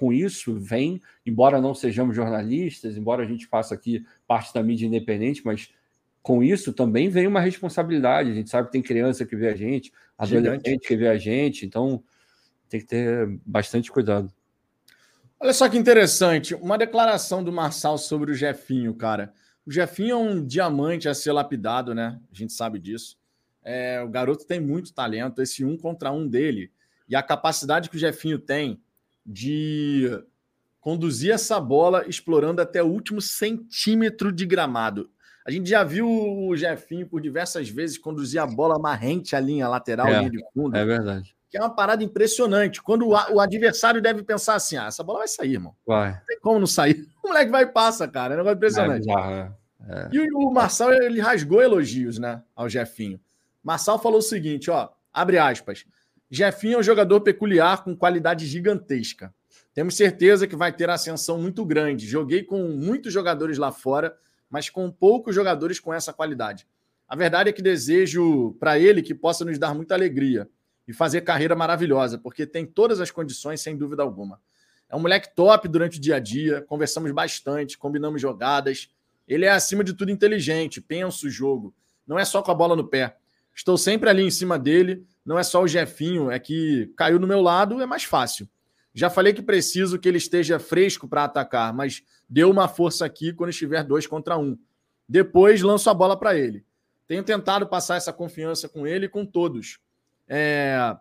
com 0.00 0.14
isso 0.14 0.58
vem, 0.58 0.98
embora 1.26 1.60
não 1.60 1.74
sejamos 1.74 2.16
jornalistas, 2.16 2.96
embora 2.96 3.22
a 3.22 3.26
gente 3.26 3.46
faça 3.46 3.74
aqui 3.74 4.02
parte 4.26 4.54
da 4.54 4.62
mídia 4.62 4.86
independente, 4.86 5.42
mas 5.44 5.68
com 6.22 6.42
isso 6.42 6.72
também 6.72 7.10
vem 7.10 7.26
uma 7.26 7.38
responsabilidade. 7.38 8.30
A 8.30 8.34
gente 8.34 8.48
sabe 8.48 8.68
que 8.68 8.72
tem 8.72 8.80
criança 8.80 9.26
que 9.26 9.36
vê 9.36 9.48
a 9.48 9.54
gente, 9.54 9.92
adolescente 10.16 10.88
que 10.88 10.96
vê 10.96 11.06
a 11.06 11.18
gente, 11.18 11.66
então 11.66 12.02
tem 12.66 12.80
que 12.80 12.86
ter 12.86 13.28
bastante 13.44 13.92
cuidado. 13.92 14.32
Olha 15.38 15.52
só 15.52 15.68
que 15.68 15.76
interessante, 15.76 16.54
uma 16.54 16.78
declaração 16.78 17.44
do 17.44 17.52
Marçal 17.52 17.98
sobre 17.98 18.30
o 18.30 18.34
Jefinho, 18.34 18.94
cara. 18.94 19.34
O 19.66 19.70
Jefinho 19.70 20.12
é 20.12 20.16
um 20.16 20.46
diamante 20.46 21.10
a 21.10 21.14
ser 21.14 21.32
lapidado, 21.32 21.94
né? 21.94 22.18
A 22.32 22.34
gente 22.34 22.54
sabe 22.54 22.78
disso. 22.78 23.18
É, 23.62 24.00
o 24.00 24.08
garoto 24.08 24.46
tem 24.46 24.60
muito 24.60 24.94
talento, 24.94 25.42
esse 25.42 25.62
um 25.62 25.76
contra 25.76 26.10
um 26.10 26.26
dele. 26.26 26.72
E 27.06 27.14
a 27.14 27.22
capacidade 27.22 27.90
que 27.90 27.96
o 27.96 27.98
Jefinho 27.98 28.38
tem 28.38 28.80
de 29.30 30.10
conduzir 30.80 31.32
essa 31.32 31.60
bola 31.60 32.04
explorando 32.08 32.60
até 32.60 32.82
o 32.82 32.86
último 32.86 33.20
centímetro 33.20 34.32
de 34.32 34.44
gramado. 34.44 35.08
A 35.46 35.50
gente 35.50 35.70
já 35.70 35.84
viu 35.84 36.08
o 36.08 36.56
Jefinho 36.56 37.06
por 37.06 37.20
diversas 37.20 37.68
vezes 37.68 37.96
conduzir 37.96 38.40
a 38.40 38.46
bola 38.46 38.78
marrente 38.78 39.36
à 39.36 39.40
linha 39.40 39.68
lateral, 39.68 40.08
é, 40.08 40.18
linha 40.18 40.30
de 40.30 40.44
fundo. 40.52 40.76
É 40.76 40.84
verdade. 40.84 41.34
Que 41.48 41.56
é 41.56 41.60
uma 41.60 41.74
parada 41.74 42.02
impressionante. 42.02 42.82
Quando 42.82 43.08
o, 43.08 43.40
adversário 43.40 44.02
deve 44.02 44.22
pensar 44.22 44.54
assim: 44.54 44.76
ah, 44.76 44.86
essa 44.86 45.02
bola 45.02 45.20
vai 45.20 45.28
sair, 45.28 45.54
irmão. 45.54 45.74
Vai. 45.86 46.12
Não 46.12 46.20
tem 46.26 46.40
como 46.40 46.58
não 46.58 46.66
sair. 46.66 47.08
O 47.22 47.28
moleque 47.28 47.50
vai 47.52 47.64
e 47.64 47.66
passa, 47.66 48.08
cara. 48.08 48.32
É 48.32 48.36
um 48.36 48.38
negócio 48.38 48.56
impressionante. 48.56 49.06
É, 49.08 49.52
é. 49.88 50.08
E 50.10 50.18
o, 50.18 50.48
o 50.48 50.52
Marçal, 50.52 50.90
ele 50.92 51.20
rasgou 51.20 51.62
elogios, 51.62 52.18
né, 52.18 52.42
ao 52.56 52.68
Jefinho. 52.68 53.20
Marçal 53.62 54.00
falou 54.00 54.18
o 54.18 54.22
seguinte: 54.22 54.70
ó, 54.70 54.88
abre 55.12 55.38
aspas. 55.38 55.84
Jefinho 56.30 56.76
é 56.76 56.78
um 56.78 56.82
jogador 56.82 57.20
peculiar 57.22 57.82
com 57.82 57.96
qualidade 57.96 58.46
gigantesca. 58.46 59.34
Temos 59.74 59.96
certeza 59.96 60.46
que 60.46 60.54
vai 60.54 60.72
ter 60.72 60.88
ascensão 60.88 61.38
muito 61.38 61.64
grande. 61.64 62.06
Joguei 62.06 62.42
com 62.42 62.68
muitos 62.68 63.12
jogadores 63.12 63.58
lá 63.58 63.72
fora, 63.72 64.16
mas 64.48 64.70
com 64.70 64.90
poucos 64.90 65.34
jogadores 65.34 65.80
com 65.80 65.92
essa 65.92 66.12
qualidade. 66.12 66.66
A 67.08 67.16
verdade 67.16 67.50
é 67.50 67.52
que 67.52 67.60
desejo 67.60 68.56
para 68.60 68.78
ele 68.78 69.02
que 69.02 69.14
possa 69.14 69.44
nos 69.44 69.58
dar 69.58 69.74
muita 69.74 69.94
alegria. 69.94 70.48
e 70.88 70.92
fazer 70.92 71.20
carreira 71.20 71.54
maravilhosa, 71.54 72.18
porque 72.18 72.44
tem 72.44 72.66
todas 72.66 73.00
as 73.00 73.12
condições, 73.12 73.60
sem 73.60 73.76
dúvida 73.76 74.02
alguma. 74.02 74.40
É 74.88 74.96
um 74.96 74.98
moleque 74.98 75.32
top 75.36 75.68
durante 75.68 75.98
o 75.98 76.00
dia 76.00 76.16
a 76.16 76.18
dia, 76.18 76.62
conversamos 76.62 77.12
bastante, 77.12 77.78
combinamos 77.78 78.20
jogadas. 78.20 78.90
Ele 79.28 79.44
é, 79.44 79.50
acima 79.50 79.84
de 79.84 79.94
tudo, 79.94 80.10
inteligente, 80.10 80.80
pensa 80.80 81.28
o 81.28 81.30
jogo. 81.30 81.72
Não 82.04 82.18
é 82.18 82.24
só 82.24 82.42
com 82.42 82.50
a 82.50 82.54
bola 82.54 82.74
no 82.74 82.88
pé. 82.88 83.16
Estou 83.54 83.78
sempre 83.78 84.10
ali 84.10 84.24
em 84.24 84.30
cima 84.32 84.58
dele. 84.58 85.06
Não 85.30 85.38
é 85.38 85.44
só 85.44 85.62
o 85.62 85.68
Jefinho, 85.68 86.28
é 86.28 86.40
que 86.40 86.92
caiu 86.96 87.20
no 87.20 87.24
meu 87.24 87.40
lado, 87.40 87.80
é 87.80 87.86
mais 87.86 88.02
fácil. 88.02 88.48
Já 88.92 89.08
falei 89.08 89.32
que 89.32 89.40
preciso 89.40 89.96
que 89.96 90.08
ele 90.08 90.18
esteja 90.18 90.58
fresco 90.58 91.06
para 91.06 91.22
atacar, 91.22 91.72
mas 91.72 92.02
deu 92.28 92.50
uma 92.50 92.66
força 92.66 93.04
aqui 93.06 93.32
quando 93.32 93.50
estiver 93.50 93.84
dois 93.84 94.08
contra 94.08 94.36
um. 94.36 94.58
Depois 95.08 95.62
lanço 95.62 95.88
a 95.88 95.94
bola 95.94 96.18
para 96.18 96.36
ele. 96.36 96.64
Tenho 97.06 97.22
tentado 97.22 97.64
passar 97.68 97.94
essa 97.94 98.12
confiança 98.12 98.68
com 98.68 98.88
ele 98.88 99.06
e 99.06 99.08
com 99.08 99.24
todos. 99.24 99.78
É... 100.26 100.96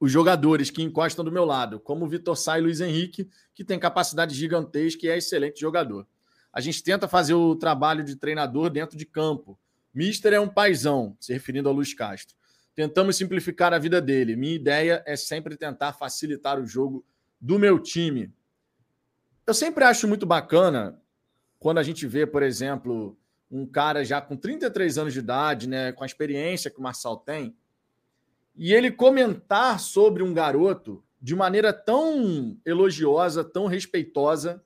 Os 0.00 0.10
jogadores 0.10 0.70
que 0.70 0.82
encostam 0.82 1.22
do 1.22 1.30
meu 1.30 1.44
lado, 1.44 1.78
como 1.78 2.06
o 2.06 2.08
Vitor 2.08 2.36
Sá 2.36 2.58
e 2.58 2.62
Luiz 2.62 2.80
Henrique, 2.80 3.28
que 3.54 3.62
tem 3.62 3.78
capacidade 3.78 4.34
gigantesca 4.34 5.04
e 5.04 5.10
é 5.10 5.18
excelente 5.18 5.60
jogador. 5.60 6.06
A 6.50 6.62
gente 6.62 6.82
tenta 6.82 7.06
fazer 7.06 7.34
o 7.34 7.54
trabalho 7.54 8.02
de 8.02 8.16
treinador 8.16 8.70
dentro 8.70 8.96
de 8.96 9.04
campo. 9.04 9.58
Mister 9.92 10.32
é 10.32 10.40
um 10.40 10.48
paizão, 10.48 11.14
se 11.20 11.30
referindo 11.30 11.68
ao 11.68 11.74
Luiz 11.74 11.92
Castro. 11.92 12.34
Tentamos 12.74 13.16
simplificar 13.16 13.72
a 13.72 13.78
vida 13.78 14.00
dele. 14.00 14.36
Minha 14.36 14.54
ideia 14.54 15.02
é 15.06 15.16
sempre 15.16 15.56
tentar 15.56 15.92
facilitar 15.92 16.58
o 16.58 16.66
jogo 16.66 17.04
do 17.40 17.58
meu 17.58 17.78
time. 17.78 18.32
Eu 19.46 19.54
sempre 19.54 19.84
acho 19.84 20.08
muito 20.08 20.24
bacana 20.26 21.00
quando 21.58 21.78
a 21.78 21.82
gente 21.82 22.06
vê, 22.06 22.26
por 22.26 22.42
exemplo, 22.42 23.16
um 23.50 23.66
cara 23.66 24.04
já 24.04 24.20
com 24.20 24.36
33 24.36 24.98
anos 24.98 25.12
de 25.12 25.20
idade, 25.20 25.68
né, 25.68 25.92
com 25.92 26.02
a 26.02 26.06
experiência 26.06 26.70
que 26.70 26.78
o 26.78 26.82
Marçal 26.82 27.16
tem, 27.16 27.56
e 28.56 28.72
ele 28.72 28.90
comentar 28.90 29.78
sobre 29.78 30.22
um 30.22 30.32
garoto 30.32 31.02
de 31.20 31.34
maneira 31.34 31.72
tão 31.72 32.58
elogiosa, 32.66 33.44
tão 33.44 33.66
respeitosa, 33.66 34.62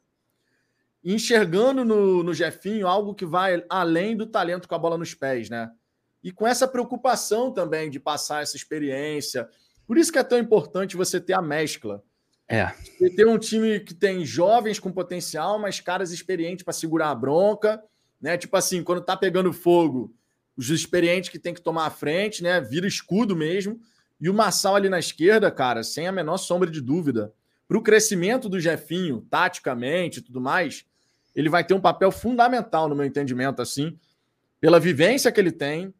enxergando 1.04 1.84
no, 1.84 2.22
no 2.22 2.34
Jefinho 2.34 2.86
algo 2.86 3.14
que 3.14 3.24
vai 3.24 3.64
além 3.68 4.16
do 4.16 4.26
talento 4.26 4.68
com 4.68 4.74
a 4.74 4.78
bola 4.78 4.98
nos 4.98 5.14
pés, 5.14 5.48
né? 5.48 5.70
E 6.22 6.32
com 6.32 6.46
essa 6.46 6.66
preocupação 6.66 7.52
também 7.52 7.90
de 7.90 8.00
passar 8.00 8.42
essa 8.42 8.56
experiência. 8.56 9.48
Por 9.86 9.96
isso 9.96 10.12
que 10.12 10.18
é 10.18 10.24
tão 10.24 10.38
importante 10.38 10.96
você 10.96 11.20
ter 11.20 11.32
a 11.32 11.42
mescla. 11.42 12.02
É. 12.48 12.66
Você 12.98 13.10
ter 13.10 13.26
um 13.26 13.38
time 13.38 13.80
que 13.80 13.94
tem 13.94 14.24
jovens 14.24 14.80
com 14.80 14.90
potencial, 14.90 15.58
mas 15.58 15.80
caras 15.80 16.12
experientes 16.12 16.64
para 16.64 16.72
segurar 16.72 17.10
a 17.10 17.14
bronca, 17.14 17.82
né? 18.20 18.36
Tipo 18.36 18.56
assim, 18.56 18.82
quando 18.82 19.02
tá 19.02 19.16
pegando 19.16 19.52
fogo, 19.52 20.14
os 20.56 20.70
experientes 20.70 21.30
que 21.30 21.38
tem 21.38 21.54
que 21.54 21.60
tomar 21.60 21.86
a 21.86 21.90
frente, 21.90 22.42
né? 22.42 22.60
Vira 22.60 22.86
escudo 22.86 23.36
mesmo. 23.36 23.80
E 24.20 24.28
o 24.28 24.34
Massal 24.34 24.74
ali 24.74 24.88
na 24.88 24.98
esquerda, 24.98 25.50
cara, 25.50 25.84
sem 25.84 26.08
a 26.08 26.12
menor 26.12 26.38
sombra 26.38 26.70
de 26.70 26.80
dúvida. 26.80 27.32
Para 27.68 27.78
o 27.78 27.82
crescimento 27.82 28.48
do 28.48 28.58
Jefinho, 28.58 29.24
taticamente 29.30 30.18
e 30.18 30.22
tudo 30.22 30.40
mais, 30.40 30.84
ele 31.36 31.48
vai 31.48 31.62
ter 31.62 31.74
um 31.74 31.80
papel 31.80 32.10
fundamental, 32.10 32.88
no 32.88 32.96
meu 32.96 33.04
entendimento, 33.04 33.62
assim, 33.62 33.96
pela 34.58 34.80
vivência 34.80 35.30
que 35.30 35.38
ele 35.38 35.52
tem, 35.52 35.94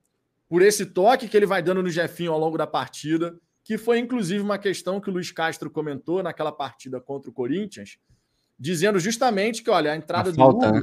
por 0.49 0.63
esse 0.63 0.87
toque 0.87 1.29
que 1.29 1.37
ele 1.37 1.47
vai 1.47 1.63
dando 1.63 1.83
no 1.83 1.91
Jefinho 1.91 2.33
ao 2.33 2.39
longo 2.39 2.57
da 2.57 2.67
partida, 2.67 3.39
que 3.63 3.77
foi 3.77 3.99
inclusive 3.99 4.43
uma 4.43 4.59
questão 4.59 5.01
que 5.01 5.11
o 5.11 5.13
Luiz 5.13 5.31
Castro 5.31 5.71
comentou 5.71 6.23
naquela 6.23 6.51
partida 6.51 7.01
contra 7.01 7.31
o 7.31 7.33
Corinthians, 7.33 7.99
dizendo 8.59 8.99
justamente 8.99 9.63
que, 9.63 9.71
olha, 9.71 9.93
a 9.93 9.97
entrada 9.97 10.31
a 10.31 10.33
do 10.33 10.37
falta, 10.37 10.69
Hugo, 10.69 10.81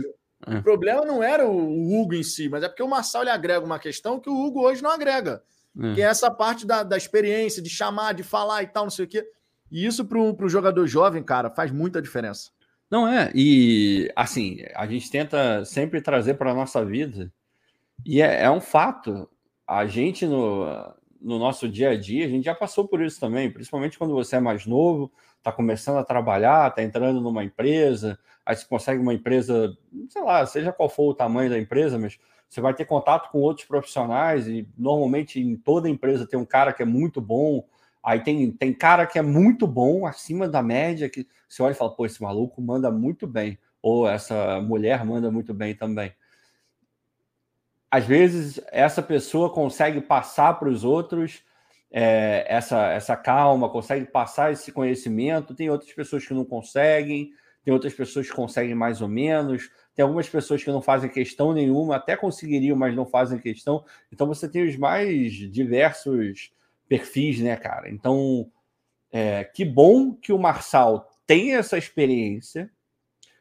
né? 0.47 0.59
o 0.59 0.61
problema 0.61 1.03
não 1.03 1.23
era 1.23 1.47
o 1.47 1.99
Hugo 1.99 2.13
em 2.13 2.21
si, 2.21 2.47
mas 2.47 2.63
é 2.63 2.67
porque 2.67 2.83
o 2.83 2.87
Marçal 2.87 3.23
ele 3.23 3.31
agrega 3.31 3.65
uma 3.65 3.79
questão 3.79 4.19
que 4.19 4.29
o 4.29 4.39
Hugo 4.39 4.61
hoje 4.61 4.83
não 4.83 4.91
agrega, 4.91 5.41
é. 5.81 5.93
que 5.95 6.01
é 6.01 6.05
essa 6.05 6.29
parte 6.29 6.65
da, 6.65 6.83
da 6.83 6.95
experiência, 6.95 7.61
de 7.61 7.69
chamar, 7.69 8.13
de 8.13 8.21
falar 8.21 8.61
e 8.61 8.67
tal, 8.67 8.83
não 8.83 8.91
sei 8.91 9.05
o 9.05 9.07
quê. 9.07 9.27
E 9.71 9.83
isso 9.83 10.05
para 10.05 10.19
o 10.19 10.47
jogador 10.47 10.85
jovem, 10.85 11.23
cara, 11.23 11.49
faz 11.49 11.71
muita 11.71 11.99
diferença. 11.99 12.51
Não 12.89 13.07
é, 13.07 13.31
e 13.33 14.11
assim, 14.15 14.59
a 14.75 14.85
gente 14.85 15.09
tenta 15.09 15.65
sempre 15.65 16.01
trazer 16.01 16.35
para 16.35 16.51
a 16.51 16.55
nossa 16.55 16.85
vida, 16.85 17.33
e 18.05 18.21
é, 18.21 18.43
é 18.43 18.51
um 18.51 18.61
fato 18.61 19.27
a 19.67 19.85
gente 19.85 20.25
no, 20.25 20.65
no 21.21 21.39
nosso 21.39 21.67
dia 21.67 21.89
a 21.89 21.97
dia, 21.99 22.25
a 22.25 22.29
gente 22.29 22.45
já 22.45 22.53
passou 22.53 22.87
por 22.87 23.01
isso 23.01 23.19
também, 23.19 23.51
principalmente 23.51 23.97
quando 23.97 24.13
você 24.13 24.35
é 24.35 24.39
mais 24.39 24.65
novo, 24.65 25.11
está 25.37 25.51
começando 25.51 25.97
a 25.97 26.03
trabalhar, 26.03 26.69
está 26.69 26.83
entrando 26.83 27.19
numa 27.19 27.43
empresa, 27.43 28.19
aí 28.45 28.55
você 28.55 28.65
consegue 28.65 29.01
uma 29.01 29.13
empresa, 29.13 29.75
sei 30.09 30.21
lá, 30.21 30.45
seja 30.45 30.71
qual 30.71 30.89
for 30.89 31.09
o 31.09 31.13
tamanho 31.15 31.49
da 31.49 31.57
empresa, 31.57 31.97
mas 31.97 32.19
você 32.47 32.61
vai 32.61 32.73
ter 32.73 32.85
contato 32.85 33.31
com 33.31 33.39
outros 33.39 33.65
profissionais 33.65 34.47
e 34.47 34.67
normalmente 34.77 35.39
em 35.39 35.55
toda 35.55 35.89
empresa 35.89 36.27
tem 36.27 36.39
um 36.39 36.45
cara 36.45 36.71
que 36.71 36.83
é 36.83 36.85
muito 36.85 37.19
bom, 37.19 37.65
aí 38.03 38.19
tem, 38.19 38.51
tem 38.51 38.71
cara 38.71 39.07
que 39.07 39.17
é 39.17 39.21
muito 39.23 39.65
bom, 39.65 40.05
acima 40.05 40.47
da 40.47 40.61
média, 40.61 41.09
que 41.09 41.27
você 41.49 41.63
olha 41.63 41.71
e 41.71 41.75
fala, 41.75 41.95
pô, 41.95 42.05
esse 42.05 42.21
maluco 42.21 42.61
manda 42.61 42.91
muito 42.91 43.25
bem, 43.25 43.57
ou 43.81 44.07
essa 44.07 44.61
mulher 44.61 45.03
manda 45.03 45.31
muito 45.31 45.53
bem 45.53 45.73
também 45.73 46.13
às 47.89 48.05
vezes 48.05 48.59
essa 48.71 49.01
pessoa 49.01 49.49
consegue 49.49 50.01
passar 50.01 50.53
para 50.59 50.69
os 50.69 50.83
outros 50.83 51.43
é, 51.91 52.45
essa, 52.49 52.87
essa 52.91 53.15
calma, 53.15 53.69
consegue 53.69 54.05
passar 54.05 54.51
esse 54.51 54.71
conhecimento. 54.71 55.55
Tem 55.55 55.69
outras 55.69 55.93
pessoas 55.93 56.27
que 56.27 56.33
não 56.33 56.43
conseguem, 56.43 57.31
tem 57.63 57.73
outras 57.73 57.93
pessoas 57.93 58.27
que 58.29 58.35
conseguem 58.35 58.75
mais 58.75 59.01
ou 59.01 59.07
menos, 59.07 59.71
tem 59.95 60.03
algumas 60.03 60.27
pessoas 60.27 60.63
que 60.63 60.69
não 60.69 60.81
fazem 60.81 61.09
questão 61.09 61.53
nenhuma, 61.53 61.95
até 61.95 62.17
conseguiriam, 62.17 62.75
mas 62.75 62.95
não 62.95 63.05
fazem 63.05 63.39
questão. 63.39 63.85
Então 64.11 64.27
você 64.27 64.49
tem 64.49 64.67
os 64.67 64.75
mais 64.75 65.33
diversos 65.33 66.51
perfis, 66.87 67.39
né, 67.39 67.55
cara? 67.55 67.89
Então, 67.89 68.51
é, 69.11 69.45
que 69.45 69.63
bom 69.63 70.13
que 70.13 70.33
o 70.33 70.37
Marçal 70.37 71.09
tem 71.25 71.55
essa 71.55 71.77
experiência, 71.77 72.69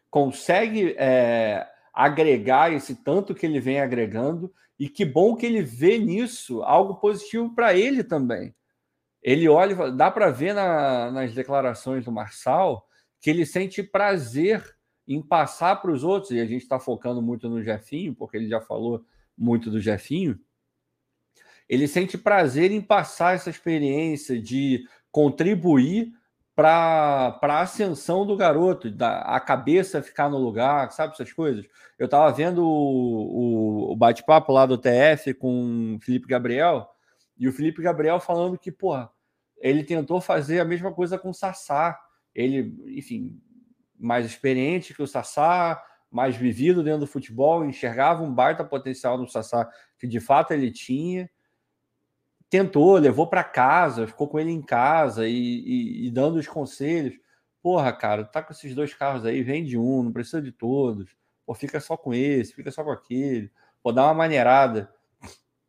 consegue 0.08 0.94
é, 0.96 1.66
agregar 1.94 2.72
esse 2.72 2.96
tanto 2.96 3.34
que 3.34 3.46
ele 3.46 3.60
vem 3.60 3.80
agregando 3.80 4.52
e 4.78 4.88
que 4.88 5.04
bom 5.04 5.36
que 5.36 5.46
ele 5.46 5.62
vê 5.62 5.98
nisso 5.98 6.62
algo 6.62 6.96
positivo 6.96 7.54
para 7.54 7.74
ele 7.74 8.02
também. 8.02 8.54
Ele 9.22 9.48
olha, 9.48 9.90
dá 9.92 10.10
para 10.10 10.30
ver 10.30 10.52
na, 10.54 11.10
nas 11.10 11.32
declarações 11.32 12.04
do 12.04 12.12
Marçal 12.12 12.86
que 13.20 13.30
ele 13.30 13.46
sente 13.46 13.82
prazer 13.82 14.76
em 15.06 15.22
passar 15.22 15.76
para 15.76 15.92
os 15.92 16.02
outros, 16.02 16.32
e 16.32 16.40
a 16.40 16.46
gente 16.46 16.62
está 16.62 16.78
focando 16.78 17.22
muito 17.22 17.48
no 17.48 17.62
Jefinho, 17.62 18.14
porque 18.14 18.36
ele 18.36 18.48
já 18.48 18.60
falou 18.60 19.04
muito 19.36 19.70
do 19.70 19.80
Jefinho. 19.80 20.38
Ele 21.68 21.86
sente 21.86 22.18
prazer 22.18 22.70
em 22.70 22.80
passar 22.80 23.34
essa 23.34 23.50
experiência 23.50 24.40
de 24.40 24.86
contribuir 25.10 26.12
para 26.54 27.38
a 27.42 27.60
ascensão 27.60 28.24
do 28.24 28.36
garoto, 28.36 28.90
da, 28.90 29.20
a 29.22 29.40
cabeça 29.40 30.02
ficar 30.02 30.28
no 30.28 30.38
lugar, 30.38 30.90
sabe 30.92 31.12
essas 31.12 31.32
coisas? 31.32 31.66
Eu 31.98 32.06
estava 32.06 32.32
vendo 32.32 32.64
o, 32.64 33.88
o, 33.88 33.92
o 33.92 33.96
bate-papo 33.96 34.52
lá 34.52 34.64
do 34.64 34.78
TF 34.78 35.34
com 35.34 35.96
o 35.96 36.00
Felipe 36.00 36.28
Gabriel, 36.28 36.88
e 37.36 37.48
o 37.48 37.52
Felipe 37.52 37.82
Gabriel 37.82 38.20
falando 38.20 38.58
que, 38.58 38.70
porra, 38.70 39.10
ele 39.58 39.82
tentou 39.82 40.20
fazer 40.20 40.60
a 40.60 40.64
mesma 40.64 40.92
coisa 40.92 41.18
com 41.18 41.30
o 41.30 41.34
Sassá. 41.34 41.98
Ele, 42.34 42.74
enfim, 42.96 43.40
mais 43.98 44.26
experiente 44.26 44.94
que 44.94 45.02
o 45.02 45.06
Sassá, 45.06 45.82
mais 46.10 46.36
vivido 46.36 46.82
dentro 46.82 47.00
do 47.00 47.06
futebol, 47.06 47.64
enxergava 47.64 48.22
um 48.22 48.32
baita 48.32 48.64
potencial 48.64 49.18
no 49.18 49.26
Sassá 49.26 49.68
que 49.98 50.06
de 50.06 50.20
fato 50.20 50.52
ele 50.52 50.70
tinha 50.70 51.28
tentou, 52.54 52.98
levou 52.98 53.26
para 53.26 53.42
casa, 53.42 54.06
ficou 54.06 54.28
com 54.28 54.38
ele 54.38 54.52
em 54.52 54.62
casa 54.62 55.26
e, 55.26 55.32
e, 55.34 56.06
e, 56.06 56.10
dando 56.12 56.36
os 56.36 56.46
conselhos. 56.46 57.18
Porra, 57.60 57.92
cara, 57.92 58.22
tá 58.22 58.40
com 58.40 58.52
esses 58.52 58.76
dois 58.76 58.94
carros 58.94 59.26
aí, 59.26 59.42
vende 59.42 59.76
um, 59.76 60.04
não 60.04 60.12
precisa 60.12 60.40
de 60.40 60.52
todos. 60.52 61.10
Pô, 61.44 61.52
fica 61.52 61.80
só 61.80 61.96
com 61.96 62.14
esse, 62.14 62.54
fica 62.54 62.70
só 62.70 62.84
com 62.84 62.92
aquele. 62.92 63.50
Pô, 63.82 63.90
dá 63.90 64.04
uma 64.04 64.14
maneirada. 64.14 64.88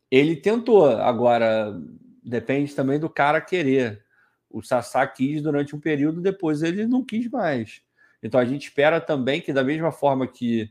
Ele 0.08 0.36
tentou, 0.36 0.86
agora 0.86 1.76
depende 2.22 2.72
também 2.72 3.00
do 3.00 3.10
cara 3.10 3.40
querer. 3.40 4.04
O 4.48 4.62
Sassá 4.62 5.04
quis 5.08 5.42
durante 5.42 5.74
um 5.74 5.80
período, 5.80 6.20
depois 6.20 6.62
ele 6.62 6.86
não 6.86 7.04
quis 7.04 7.28
mais. 7.28 7.82
Então 8.22 8.38
a 8.38 8.44
gente 8.44 8.68
espera 8.68 9.00
também 9.00 9.40
que, 9.40 9.52
da 9.52 9.64
mesma 9.64 9.90
forma 9.90 10.28
que, 10.28 10.70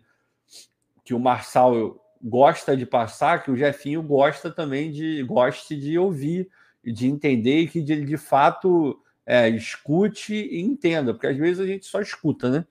que 1.04 1.14
o 1.14 1.20
Marçal 1.20 2.00
gosta 2.28 2.76
de 2.76 2.88
passar, 2.88 3.44
que 3.44 3.52
o 3.52 3.56
Jefinho 3.56 4.02
gosta 4.02 4.50
também 4.50 4.92
de 4.92 5.22
goste 5.24 5.78
de 5.78 5.98
ouvir 6.00 6.50
de 6.84 7.08
entender 7.08 7.62
e 7.62 7.68
que 7.68 7.80
ele 7.80 8.04
de 8.04 8.18
fato 8.18 9.00
é, 9.26 9.48
escute 9.50 10.34
e 10.34 10.62
entenda, 10.62 11.14
porque 11.14 11.28
às 11.28 11.38
vezes 11.38 11.60
a 11.60 11.68
gente 11.68 11.86
só 11.86 12.02
escuta, 12.02 12.50
né? 12.50 12.66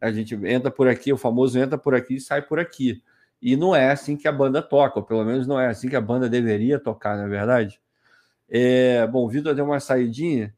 A 0.00 0.10
gente 0.10 0.34
entra 0.46 0.70
por 0.70 0.88
aqui, 0.88 1.12
o 1.12 1.16
famoso 1.16 1.58
entra 1.58 1.76
por 1.76 1.94
aqui 1.94 2.16
e 2.16 2.20
sai 2.20 2.42
por 2.42 2.58
aqui. 2.58 3.02
E 3.40 3.56
não 3.56 3.74
é 3.76 3.90
assim 3.90 4.16
que 4.16 4.28
a 4.28 4.32
banda 4.32 4.62
toca, 4.62 4.98
ou 4.98 5.04
pelo 5.04 5.24
menos 5.24 5.46
não 5.46 5.60
é 5.60 5.68
assim 5.68 5.88
que 5.88 5.96
a 5.96 6.00
banda 6.00 6.28
deveria 6.28 6.78
tocar, 6.78 7.16
não 7.16 7.24
é 7.24 7.28
verdade? 7.28 7.80
É, 8.48 9.06
bom, 9.06 9.24
o 9.24 9.28
Vitor 9.28 9.54
deu 9.54 9.64
uma 9.64 9.80
saidinha. 9.80 10.54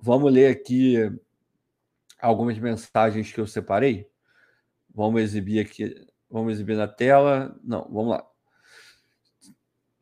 Vamos 0.00 0.32
ler 0.32 0.50
aqui 0.50 0.96
algumas 2.20 2.58
mensagens 2.58 3.32
que 3.32 3.40
eu 3.40 3.46
separei. 3.46 4.06
Vamos 4.94 5.22
exibir 5.22 5.60
aqui 5.60 6.07
Vamos 6.30 6.52
exibir 6.52 6.76
na 6.76 6.88
tela. 6.88 7.56
Não, 7.62 7.82
vamos 7.90 8.10
lá. 8.10 8.24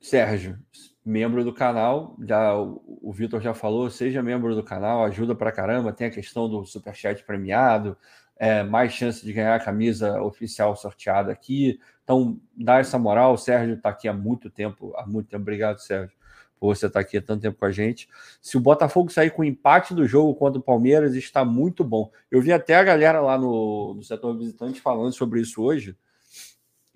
Sérgio, 0.01 0.59
membro 1.05 1.45
do 1.45 1.53
canal, 1.53 2.17
já 2.21 2.55
o, 2.55 3.13
Vitor 3.13 3.41
já 3.41 3.55
falou, 3.55 3.89
seja 3.91 4.23
membro 4.23 4.55
do 4.55 4.63
canal, 4.63 5.05
ajuda 5.05 5.35
pra 5.35 5.53
caramba, 5.53 5.93
tem 5.93 6.09
a 6.09 6.11
questão 6.11 6.49
do 6.49 6.65
superchat 6.65 7.25
premiado, 7.25 7.97
é, 8.37 8.63
mais 8.63 8.93
chance 8.93 9.25
de 9.25 9.33
ganhar 9.33 9.55
a 9.55 9.65
camisa 9.65 10.21
oficial 10.21 10.77
sorteada 10.77 11.33
aqui. 11.33 11.81
Então, 12.03 12.41
dá 12.57 12.79
essa 12.79 12.99
moral. 12.99 13.35
O 13.35 13.39
Sérgio 13.39 13.75
está 13.75 13.89
aqui 13.89 14.09
há 14.09 14.13
muito 14.13 14.51
tempo, 14.51 14.93
há 14.97 15.07
muito 15.07 15.29
tempo. 15.29 15.43
Obrigado, 15.43 15.79
Sérgio, 15.79 16.17
por 16.59 16.75
você 16.75 16.87
estar 16.87 17.01
tá 17.01 17.07
aqui 17.07 17.17
há 17.17 17.23
tanto 17.23 17.43
tempo 17.43 17.59
com 17.59 17.65
a 17.65 17.73
gente. 17.73 18.09
Se 18.41 18.57
o 18.57 18.61
Botafogo 18.61 19.11
sair 19.11 19.31
com 19.31 19.43
empate 19.43 19.95
do 19.95 20.07
jogo 20.07 20.35
contra 20.35 20.61
o 20.61 20.63
Palmeiras, 20.63 21.15
está 21.15 21.45
muito 21.45 21.83
bom. 21.83 22.11
Eu 22.31 22.41
vi 22.43 22.53
até 22.53 22.77
a 22.77 22.85
galera 22.85 23.21
lá 23.21 23.39
no, 23.39 23.95
no 23.95 24.03
setor 24.03 24.37
visitante 24.37 24.81
falando 24.81 25.13
sobre 25.13 25.41
isso 25.41 25.63
hoje, 25.63 25.97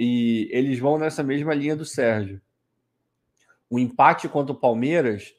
e 0.02 0.48
eles 0.50 0.78
vão 0.78 0.96
nessa 0.96 1.22
mesma 1.22 1.52
linha 1.52 1.76
do 1.76 1.84
Sérgio. 1.84 2.40
O 3.68 3.78
empate 3.78 4.30
contra 4.30 4.50
o 4.50 4.58
Palmeiras 4.58 5.34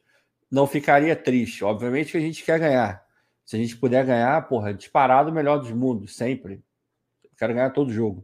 não 0.52 0.68
ficaria 0.68 1.16
triste. 1.16 1.64
Obviamente 1.64 2.12
que 2.12 2.18
a 2.20 2.22
gente 2.22 2.46
quer 2.46 2.60
ganhar. 2.60 3.04
Se 3.44 3.56
a 3.56 3.60
gente 3.60 3.76
puder 3.76 4.06
ganhar, 4.06 4.48
porra, 4.48 4.72
disparado 4.72 5.32
o 5.32 5.34
melhor 5.34 5.58
dos 5.58 5.72
mundos, 5.72 6.16
sempre. 6.16 6.64
quero 7.36 7.56
ganhar 7.56 7.72
todo 7.72 7.92
jogo. 7.92 8.24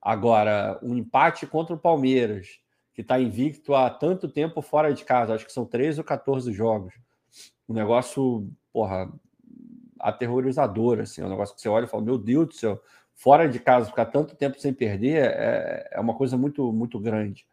Agora, 0.00 0.78
um 0.80 0.94
empate 0.94 1.44
contra 1.44 1.74
o 1.74 1.78
Palmeiras, 1.78 2.60
que 2.92 3.00
está 3.00 3.18
invicto 3.18 3.74
há 3.74 3.90
tanto 3.90 4.28
tempo 4.28 4.62
fora 4.62 4.94
de 4.94 5.04
casa, 5.04 5.34
acho 5.34 5.44
que 5.44 5.52
são 5.52 5.66
13 5.66 5.98
ou 5.98 6.04
14 6.04 6.52
jogos. 6.52 6.94
Um 7.68 7.74
negócio, 7.74 8.48
porra, 8.72 9.12
aterrorizador, 9.98 11.00
assim, 11.00 11.20
um 11.20 11.28
negócio 11.28 11.56
que 11.56 11.60
você 11.60 11.68
olha 11.68 11.86
e 11.86 11.88
fala, 11.88 12.04
meu 12.04 12.16
Deus 12.16 12.46
do 12.46 12.54
céu, 12.54 12.80
fora 13.14 13.48
de 13.48 13.58
casa, 13.58 13.88
ficar 13.88 14.06
tanto 14.06 14.36
tempo 14.36 14.58
sem 14.60 14.72
perder 14.72 15.24
é, 15.24 15.88
é 15.92 16.00
uma 16.00 16.14
coisa 16.14 16.36
muito, 16.36 16.72
muito 16.72 16.98
grande. 16.98 17.46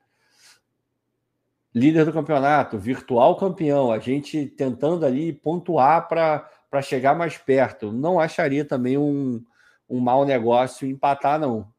Líder 1.74 2.04
do 2.04 2.12
campeonato, 2.12 2.78
virtual 2.78 3.38
campeão, 3.38 3.92
a 3.92 4.00
gente 4.00 4.46
tentando 4.46 5.06
ali 5.06 5.32
pontuar 5.32 6.08
para 6.10 6.82
chegar 6.82 7.16
mais 7.16 7.38
perto. 7.38 7.94
Não 7.94 8.20
acharia 8.20 8.66
também 8.66 8.98
um, 8.98 9.42
um 9.90 10.00
mau 10.02 10.26
negócio 10.26 10.86
empatar, 10.86 11.40
não. 11.40 11.72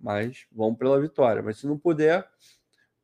Mas 0.00 0.46
vamos 0.50 0.78
pela 0.78 0.98
vitória. 0.98 1.42
Mas 1.42 1.58
se 1.58 1.66
não 1.66 1.76
puder, 1.76 2.26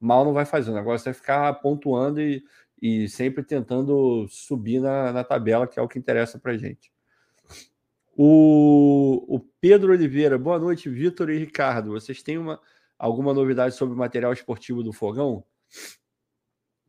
mal 0.00 0.24
não 0.24 0.32
vai 0.32 0.46
fazer. 0.46 0.70
O 0.70 0.74
negócio 0.74 1.10
é 1.10 1.12
ficar 1.12 1.52
pontuando 1.60 2.22
e, 2.22 2.42
e 2.80 3.06
sempre 3.08 3.42
tentando 3.42 4.26
subir 4.28 4.80
na, 4.80 5.12
na 5.12 5.24
tabela, 5.24 5.66
que 5.66 5.78
é 5.78 5.82
o 5.82 5.88
que 5.88 5.98
interessa 5.98 6.38
para 6.38 6.56
gente. 6.56 6.93
O, 8.16 9.24
o 9.28 9.40
Pedro 9.60 9.92
Oliveira, 9.92 10.38
boa 10.38 10.58
noite, 10.58 10.88
Vitor 10.88 11.30
e 11.30 11.38
Ricardo. 11.38 11.90
Vocês 11.90 12.22
têm 12.22 12.38
uma, 12.38 12.60
alguma 12.96 13.34
novidade 13.34 13.74
sobre 13.74 13.94
o 13.94 13.98
material 13.98 14.32
esportivo 14.32 14.84
do 14.84 14.92
Fogão? 14.92 15.44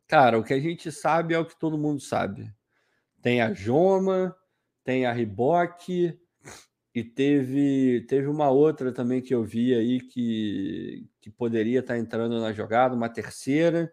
Cara, 0.08 0.38
o 0.38 0.44
que 0.44 0.54
a 0.54 0.60
gente 0.60 0.92
sabe 0.92 1.34
é 1.34 1.40
o 1.40 1.46
que 1.46 1.58
todo 1.58 1.80
mundo 1.80 2.00
sabe. 2.00 2.54
Tem 3.24 3.42
a 3.42 3.52
Joma, 3.54 4.36
tem 4.84 5.08
a 5.08 5.12
Riboc 5.12 5.90
e 6.94 7.04
teve, 7.04 8.06
teve 8.08 8.28
uma 8.28 8.52
outra 8.52 8.92
também 8.92 9.20
que 9.20 9.34
eu 9.34 9.44
vi 9.44 9.74
aí 9.74 10.00
que, 10.00 11.10
que 11.20 11.32
poderia 11.32 11.80
estar 11.80 11.98
entrando 11.98 12.40
na 12.40 12.54
jogada, 12.54 12.94
uma 12.94 13.10
terceira. 13.10 13.92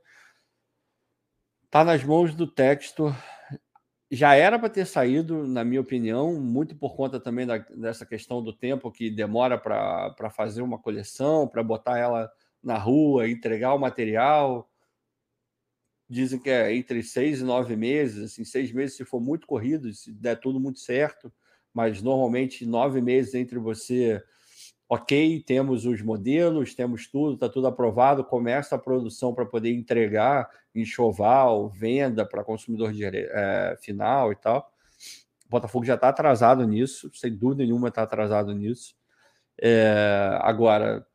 Está 1.64 1.82
nas 1.82 2.04
mãos 2.04 2.34
do 2.34 2.46
texto. 2.46 3.06
Já 4.14 4.34
era 4.34 4.58
para 4.58 4.68
ter 4.68 4.84
saído, 4.84 5.46
na 5.48 5.64
minha 5.64 5.80
opinião, 5.80 6.38
muito 6.38 6.76
por 6.76 6.94
conta 6.94 7.18
também 7.18 7.46
da, 7.46 7.56
dessa 7.56 8.04
questão 8.04 8.44
do 8.44 8.52
tempo 8.52 8.92
que 8.92 9.10
demora 9.10 9.56
para 9.56 10.28
fazer 10.30 10.60
uma 10.60 10.78
coleção, 10.78 11.48
para 11.48 11.62
botar 11.62 11.96
ela 11.96 12.30
na 12.62 12.76
rua, 12.76 13.26
entregar 13.26 13.72
o 13.72 13.78
material. 13.78 14.70
Dizem 16.10 16.38
que 16.38 16.50
é 16.50 16.74
entre 16.74 17.02
seis 17.02 17.40
e 17.40 17.44
nove 17.44 17.74
meses, 17.74 18.22
assim, 18.32 18.44
seis 18.44 18.70
meses 18.70 18.98
se 18.98 19.04
for 19.06 19.18
muito 19.18 19.46
corrido, 19.46 19.90
se 19.94 20.12
der 20.12 20.38
tudo 20.38 20.60
muito 20.60 20.80
certo, 20.80 21.32
mas 21.72 22.02
normalmente 22.02 22.66
nove 22.66 23.00
meses 23.00 23.32
entre 23.32 23.58
você, 23.58 24.22
ok, 24.92 25.42
temos 25.46 25.86
os 25.86 26.02
modelos, 26.02 26.74
temos 26.74 27.06
tudo, 27.06 27.32
está 27.32 27.48
tudo 27.48 27.66
aprovado, 27.66 28.22
começa 28.22 28.74
a 28.74 28.78
produção 28.78 29.34
para 29.34 29.46
poder 29.46 29.72
entregar 29.72 30.50
enxoval, 30.74 31.70
venda 31.70 32.26
para 32.26 32.44
consumidor 32.44 32.92
de, 32.92 33.02
é, 33.06 33.74
final 33.80 34.30
e 34.32 34.36
tal. 34.36 34.70
O 35.46 35.48
Botafogo 35.48 35.86
já 35.86 35.94
está 35.94 36.10
atrasado 36.10 36.66
nisso, 36.66 37.10
sem 37.14 37.34
dúvida 37.34 37.64
nenhuma 37.64 37.88
está 37.88 38.02
atrasado 38.02 38.52
nisso. 38.52 38.94
É, 39.58 40.36
agora, 40.42 41.06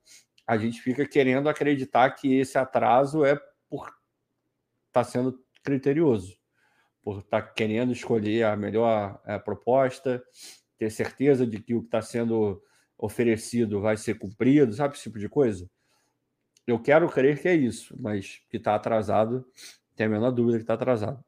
a 0.48 0.58
gente 0.58 0.82
fica 0.82 1.08
querendo 1.08 1.48
acreditar 1.48 2.10
que 2.16 2.34
esse 2.34 2.58
atraso 2.58 3.24
é 3.24 3.40
por 3.70 3.94
está 4.88 5.04
sendo 5.04 5.40
criterioso, 5.64 6.36
por 7.04 7.20
estar 7.20 7.44
tá 7.44 7.48
querendo 7.48 7.92
escolher 7.92 8.46
a 8.46 8.56
melhor 8.56 9.22
é, 9.24 9.38
proposta, 9.38 10.24
ter 10.80 10.90
certeza 10.90 11.46
de 11.46 11.60
que 11.60 11.76
o 11.76 11.82
que 11.82 11.88
está 11.90 12.02
sendo 12.02 12.64
oferecido 12.98 13.80
vai 13.82 13.96
ser 13.98 14.18
cumprido, 14.18 14.74
sabe 14.74 14.96
esse 14.96 15.04
tipo 15.04 15.20
de 15.20 15.30
coisa? 15.30 15.70
Eu 16.66 16.80
quero 16.80 17.10
crer 17.10 17.42
que 17.42 17.48
é 17.48 17.56
isso, 17.56 17.96
mas 18.00 18.42
que 18.50 18.58
está 18.58 18.76
atrasado, 18.76 19.46
tem 19.96 20.08
a 20.08 20.10
menor 20.10 20.32
dúvida 20.32 20.58
que 20.58 20.64
está 20.64 20.74
atrasado. 20.74 21.24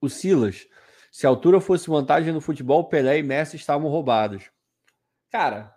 O 0.00 0.08
Silas, 0.08 0.66
se 1.10 1.26
a 1.26 1.30
altura 1.30 1.60
fosse 1.60 1.88
vantagem 1.88 2.32
no 2.32 2.40
futebol, 2.40 2.88
Pelé 2.88 3.18
e 3.18 3.22
Messi 3.22 3.56
estavam 3.56 3.90
roubados. 3.90 4.50
Cara, 5.30 5.74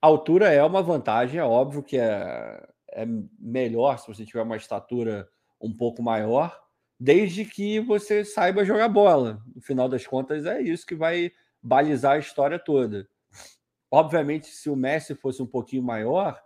a 0.00 0.06
altura 0.06 0.52
é 0.52 0.62
uma 0.62 0.82
vantagem, 0.82 1.38
é 1.38 1.44
óbvio 1.44 1.82
que 1.82 1.96
é, 1.96 2.66
é 2.90 3.06
melhor 3.38 3.98
se 3.98 4.08
você 4.08 4.26
tiver 4.26 4.42
uma 4.42 4.56
estatura 4.56 5.28
um 5.60 5.72
pouco 5.72 6.02
maior, 6.02 6.60
desde 6.98 7.44
que 7.44 7.80
você 7.80 8.24
saiba 8.24 8.64
jogar 8.64 8.88
bola. 8.88 9.42
No 9.54 9.62
final 9.62 9.88
das 9.88 10.06
contas, 10.06 10.44
é 10.44 10.60
isso 10.60 10.86
que 10.86 10.94
vai 10.94 11.32
balizar 11.62 12.12
a 12.12 12.18
história 12.18 12.58
toda. 12.58 13.08
Obviamente, 13.92 14.48
se 14.48 14.70
o 14.70 14.76
Messi 14.76 15.14
fosse 15.14 15.42
um 15.42 15.46
pouquinho 15.46 15.82
maior, 15.84 16.42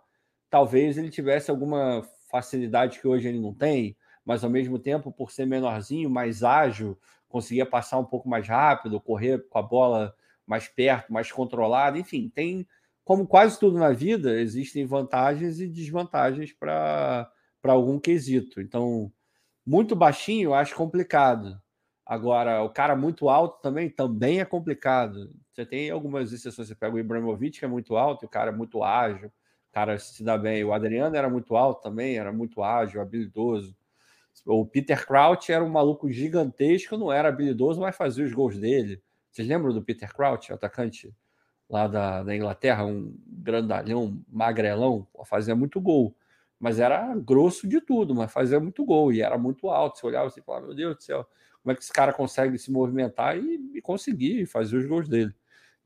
talvez 0.49 0.97
ele 0.97 1.09
tivesse 1.09 1.49
alguma 1.49 2.03
facilidade 2.29 2.99
que 2.99 3.07
hoje 3.07 3.29
ele 3.29 3.39
não 3.39 3.53
tem, 3.53 3.97
mas 4.25 4.43
ao 4.43 4.49
mesmo 4.49 4.77
tempo, 4.77 5.11
por 5.13 5.31
ser 5.31 5.45
menorzinho, 5.45 6.09
mais 6.09 6.43
ágil, 6.43 6.99
conseguia 7.29 7.65
passar 7.65 7.99
um 7.99 8.05
pouco 8.05 8.27
mais 8.27 8.47
rápido, 8.47 8.99
correr 8.99 9.47
com 9.49 9.57
a 9.59 9.61
bola 9.61 10.13
mais 10.45 10.67
perto, 10.67 11.11
mais 11.13 11.31
controlada, 11.31 11.97
enfim, 11.97 12.29
tem 12.29 12.67
como 13.05 13.25
quase 13.25 13.57
tudo 13.59 13.77
na 13.79 13.91
vida, 13.91 14.39
existem 14.39 14.85
vantagens 14.85 15.59
e 15.61 15.67
desvantagens 15.67 16.51
para 16.53 17.31
para 17.61 17.73
algum 17.73 17.99
quesito. 17.99 18.61
Então, 18.61 19.11
muito 19.65 19.95
baixinho 19.95 20.49
eu 20.49 20.53
acho 20.55 20.75
complicado. 20.75 21.61
Agora, 22.05 22.63
o 22.63 22.69
cara 22.69 22.95
muito 22.95 23.29
alto 23.29 23.61
também, 23.61 23.89
também 23.89 24.39
é 24.39 24.45
complicado. 24.45 25.31
Você 25.57 25.65
tem 25.65 25.89
algumas 25.89 26.31
exceções. 26.31 26.67
Você 26.67 26.75
pega 26.75 26.95
o 26.95 26.99
Ibrahimovic, 26.99 27.57
que 27.59 27.65
é 27.65 27.67
muito 27.67 27.97
alto, 27.97 28.27
o 28.27 28.29
cara 28.29 28.51
é 28.51 28.55
muito 28.55 28.83
ágil, 28.83 29.29
o 29.29 29.73
cara 29.73 29.97
se 29.97 30.23
dá 30.23 30.37
bem. 30.37 30.63
O 30.63 30.71
Adriano 30.71 31.15
era 31.15 31.27
muito 31.27 31.55
alto 31.55 31.81
também, 31.81 32.15
era 32.15 32.31
muito 32.31 32.61
ágil, 32.61 33.01
habilidoso. 33.01 33.75
O 34.45 34.67
Peter 34.67 35.05
Crouch 35.07 35.51
era 35.51 35.63
um 35.63 35.69
maluco 35.69 36.11
gigantesco, 36.11 36.95
não 36.95 37.11
era 37.11 37.29
habilidoso, 37.29 37.81
mas 37.81 37.95
fazia 37.95 38.23
os 38.23 38.33
gols 38.33 38.59
dele. 38.59 39.01
Vocês 39.31 39.47
lembram 39.47 39.73
do 39.73 39.83
Peter 39.83 40.13
Crouch, 40.13 40.53
atacante 40.53 41.11
lá 41.69 41.87
da, 41.87 42.23
da 42.23 42.35
Inglaterra, 42.35 42.85
um 42.85 43.15
grandalhão, 43.27 44.23
magrelão, 44.29 45.07
fazia 45.25 45.55
muito 45.55 45.81
gol 45.81 46.15
mas 46.59 46.79
era 46.79 47.15
grosso 47.15 47.67
de 47.67 47.79
tudo, 47.81 48.15
mas 48.15 48.31
fazia 48.31 48.59
muito 48.59 48.83
gol 48.83 49.13
e 49.13 49.21
era 49.21 49.37
muito 49.37 49.69
alto. 49.69 49.99
Você 49.99 50.07
olhava 50.07 50.27
assim 50.27 50.39
e 50.39 50.43
falava, 50.43 50.65
meu 50.65 50.75
Deus 50.75 50.95
do 50.95 51.03
céu, 51.03 51.27
como 51.61 51.71
é 51.71 51.75
que 51.75 51.83
esse 51.83 51.93
cara 51.93 52.11
consegue 52.11 52.57
se 52.57 52.71
movimentar 52.71 53.37
e, 53.37 53.59
e 53.75 53.81
conseguir 53.81 54.45
fazer 54.47 54.77
os 54.77 54.85
gols 54.87 55.07
dele? 55.07 55.33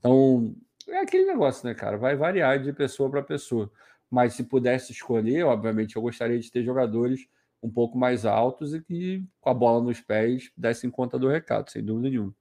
Então, 0.02 0.54
é 0.90 0.98
aquele 0.98 1.26
negócio, 1.26 1.66
né, 1.66 1.74
cara? 1.74 1.98
Vai 1.98 2.18
variar 2.18 2.62
de 2.62 2.74
pessoa 2.74 3.10
para 3.10 3.24
pessoa. 3.24 3.72
Mas 4.10 4.34
se 4.34 4.44
pudesse 4.44 4.92
escolher, 4.92 5.46
obviamente, 5.46 5.96
eu 5.96 6.02
gostaria 6.02 6.38
de 6.38 6.52
ter 6.52 6.64
jogadores 6.64 7.28
um 7.64 7.70
pouco 7.70 7.98
mais 7.98 8.26
altos 8.26 8.74
e 8.74 8.82
que, 8.82 9.24
com 9.40 9.50
a 9.50 9.54
bola 9.54 9.82
nos 9.82 10.02
pés, 10.02 10.52
dessem 10.58 10.90
conta 10.90 11.18
do 11.18 11.30
recado, 11.30 11.72
sem 11.72 11.86
dúvida 11.86 12.10
nenhuma. 12.10 12.36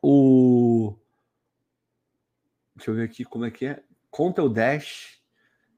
O. 0.00 0.96
Deixa 2.74 2.90
eu 2.90 2.94
ver 2.94 3.04
aqui 3.04 3.24
como 3.24 3.44
é 3.44 3.50
que 3.50 3.66
é. 3.66 3.82
Conta 4.10 4.42
o 4.42 4.48
Dash 4.48 5.16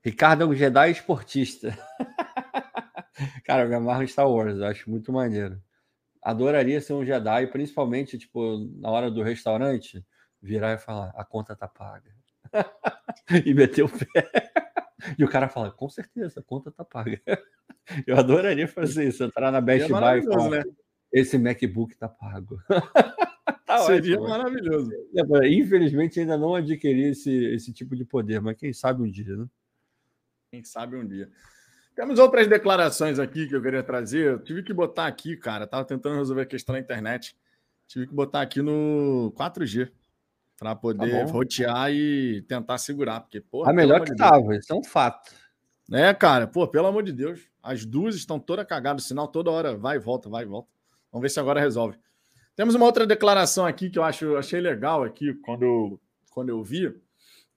Ricardo 0.08 0.44
é 0.44 0.46
um 0.46 0.54
Jedi 0.54 0.90
esportista. 0.90 1.76
Cara, 3.44 3.64
eu 3.64 3.68
me 3.68 3.74
amarro 3.74 4.02
em 4.02 4.06
Star 4.06 4.30
Wars, 4.30 4.60
acho 4.60 4.88
muito 4.90 5.12
maneiro. 5.12 5.60
Adoraria 6.22 6.80
ser 6.80 6.92
um 6.92 7.04
Jedi, 7.04 7.46
principalmente, 7.48 8.16
tipo, 8.16 8.58
na 8.78 8.90
hora 8.90 9.10
do 9.10 9.22
restaurante, 9.22 10.04
virar 10.40 10.74
e 10.74 10.78
falar, 10.78 11.12
a 11.16 11.24
conta 11.24 11.54
tá 11.54 11.68
paga. 11.68 12.10
e 13.44 13.52
meter 13.52 13.82
o 13.84 13.88
pé. 13.88 14.30
E 15.18 15.24
o 15.24 15.28
cara 15.28 15.48
fala, 15.48 15.70
com 15.70 15.88
certeza, 15.88 16.40
a 16.40 16.42
conta 16.42 16.70
tá 16.70 16.84
paga. 16.84 17.20
Eu 18.06 18.16
adoraria 18.16 18.68
fazer 18.68 19.08
isso, 19.08 19.24
entrar 19.24 19.50
na 19.50 19.60
Best 19.60 19.84
é 19.84 19.88
Buy 19.88 20.18
e 20.18 20.22
falar, 20.22 20.50
né? 20.50 20.62
esse 21.12 21.38
MacBook 21.38 21.96
tá 21.96 22.08
pago. 22.08 22.60
tá 23.66 23.78
Seria 23.78 24.16
ótimo, 24.16 24.28
maravilhoso. 24.28 24.90
Infelizmente 25.50 26.20
ainda 26.20 26.36
não 26.36 26.54
adquiri 26.54 27.10
esse, 27.10 27.32
esse 27.54 27.72
tipo 27.72 27.96
de 27.96 28.04
poder, 28.04 28.40
mas 28.40 28.56
quem 28.56 28.72
sabe 28.72 29.02
um 29.02 29.10
dia, 29.10 29.36
né? 29.36 29.46
Quem 30.50 30.64
sabe 30.64 30.96
um 30.96 31.06
dia. 31.06 31.30
Temos 31.94 32.18
outras 32.18 32.46
declarações 32.46 33.18
aqui 33.18 33.48
que 33.48 33.56
eu 33.56 33.62
queria 33.62 33.82
trazer. 33.82 34.26
Eu 34.26 34.38
tive 34.38 34.62
que 34.62 34.72
botar 34.72 35.06
aqui, 35.06 35.36
cara. 35.36 35.66
Tava 35.66 35.84
tentando 35.84 36.16
resolver 36.16 36.42
a 36.42 36.46
questão 36.46 36.74
na 36.74 36.80
internet. 36.80 37.36
Tive 37.88 38.06
que 38.06 38.14
botar 38.14 38.40
aqui 38.40 38.62
no 38.62 39.32
4G 39.36 39.90
para 40.58 40.74
poder 40.74 41.24
tá 41.24 41.32
rotear 41.32 41.90
e 41.92 42.42
tentar 42.42 42.78
segurar, 42.78 43.20
porque 43.20 43.40
pô, 43.40 43.64
a 43.64 43.72
melhor 43.72 44.04
que 44.04 44.14
tava, 44.16 44.56
isso 44.56 44.72
é 44.72 44.76
um 44.76 44.82
fato. 44.82 45.32
É, 45.90 46.12
cara, 46.12 46.46
pô, 46.46 46.66
pelo 46.66 46.88
amor 46.88 47.02
de 47.04 47.12
Deus, 47.12 47.40
as 47.62 47.84
duas 47.84 48.16
estão 48.16 48.38
toda 48.38 48.64
cagadas, 48.64 49.04
o 49.04 49.08
sinal 49.08 49.28
toda 49.28 49.50
hora 49.50 49.76
vai 49.76 49.96
e 49.96 50.00
volta, 50.00 50.28
vai 50.28 50.42
e 50.42 50.46
volta. 50.46 50.68
Vamos 51.12 51.22
ver 51.22 51.30
se 51.30 51.40
agora 51.40 51.60
resolve. 51.60 51.96
Temos 52.56 52.74
uma 52.74 52.84
outra 52.84 53.06
declaração 53.06 53.64
aqui 53.64 53.88
que 53.88 53.98
eu 53.98 54.02
acho, 54.02 54.36
achei 54.36 54.60
legal 54.60 55.04
aqui 55.04 55.32
quando 55.34 55.62
eu, 55.62 56.00
quando 56.30 56.48
eu 56.48 56.62
vi, 56.62 56.94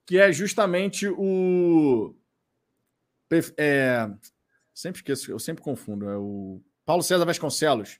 que 0.06 0.16
é 0.16 0.32
justamente 0.32 1.08
o 1.08 2.14
é, 3.56 4.08
sempre 4.72 5.00
esqueço, 5.00 5.30
eu 5.30 5.38
sempre 5.38 5.62
confundo, 5.62 6.08
é 6.08 6.16
o 6.16 6.60
Paulo 6.84 7.02
César 7.02 7.24
Vasconcelos. 7.24 7.98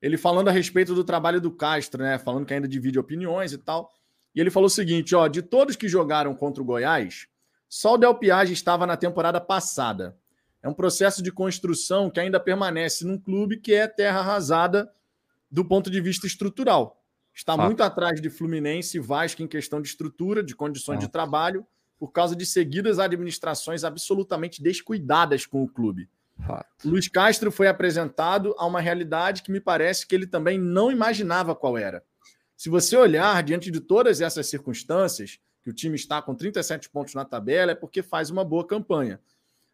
Ele 0.00 0.16
falando 0.16 0.48
a 0.48 0.52
respeito 0.52 0.94
do 0.94 1.02
trabalho 1.02 1.40
do 1.40 1.50
Castro, 1.50 2.02
né? 2.02 2.18
Falando 2.18 2.46
que 2.46 2.54
ainda 2.54 2.68
divide 2.68 2.98
opiniões 2.98 3.52
e 3.52 3.58
tal. 3.58 3.92
E 4.38 4.40
ele 4.40 4.52
falou 4.52 4.68
o 4.68 4.70
seguinte: 4.70 5.16
ó, 5.16 5.26
de 5.26 5.42
todos 5.42 5.74
que 5.74 5.88
jogaram 5.88 6.32
contra 6.32 6.62
o 6.62 6.64
Goiás, 6.64 7.26
só 7.68 7.94
o 7.94 7.98
Del 7.98 8.14
Piage 8.14 8.52
estava 8.52 8.86
na 8.86 8.96
temporada 8.96 9.40
passada. 9.40 10.16
É 10.62 10.68
um 10.68 10.72
processo 10.72 11.20
de 11.20 11.32
construção 11.32 12.08
que 12.08 12.20
ainda 12.20 12.38
permanece 12.38 13.04
num 13.04 13.18
clube 13.18 13.56
que 13.56 13.74
é 13.74 13.88
terra 13.88 14.20
arrasada 14.20 14.88
do 15.50 15.64
ponto 15.64 15.90
de 15.90 16.00
vista 16.00 16.24
estrutural. 16.24 17.02
Está 17.34 17.54
ah. 17.54 17.56
muito 17.56 17.82
atrás 17.82 18.20
de 18.20 18.30
Fluminense 18.30 18.96
e 18.96 19.00
Vasco 19.00 19.42
em 19.42 19.48
questão 19.48 19.82
de 19.82 19.88
estrutura, 19.88 20.40
de 20.40 20.54
condições 20.54 20.98
ah. 20.98 21.00
de 21.00 21.08
trabalho, 21.08 21.66
por 21.98 22.12
causa 22.12 22.36
de 22.36 22.46
seguidas 22.46 23.00
administrações 23.00 23.82
absolutamente 23.82 24.62
descuidadas 24.62 25.46
com 25.46 25.64
o 25.64 25.68
clube. 25.68 26.08
Luiz 26.84 27.08
Castro 27.08 27.50
foi 27.50 27.66
apresentado 27.66 28.54
a 28.56 28.64
uma 28.66 28.80
realidade 28.80 29.42
que 29.42 29.50
me 29.50 29.60
parece 29.60 30.06
que 30.06 30.14
ele 30.14 30.28
também 30.28 30.56
não 30.60 30.92
imaginava 30.92 31.56
qual 31.56 31.76
era. 31.76 32.04
Se 32.58 32.68
você 32.68 32.96
olhar 32.96 33.40
diante 33.44 33.70
de 33.70 33.78
todas 33.78 34.20
essas 34.20 34.48
circunstâncias, 34.48 35.38
que 35.62 35.70
o 35.70 35.72
time 35.72 35.94
está 35.94 36.20
com 36.20 36.34
37 36.34 36.90
pontos 36.90 37.14
na 37.14 37.24
tabela, 37.24 37.70
é 37.70 37.74
porque 37.76 38.02
faz 38.02 38.30
uma 38.30 38.44
boa 38.44 38.66
campanha. 38.66 39.20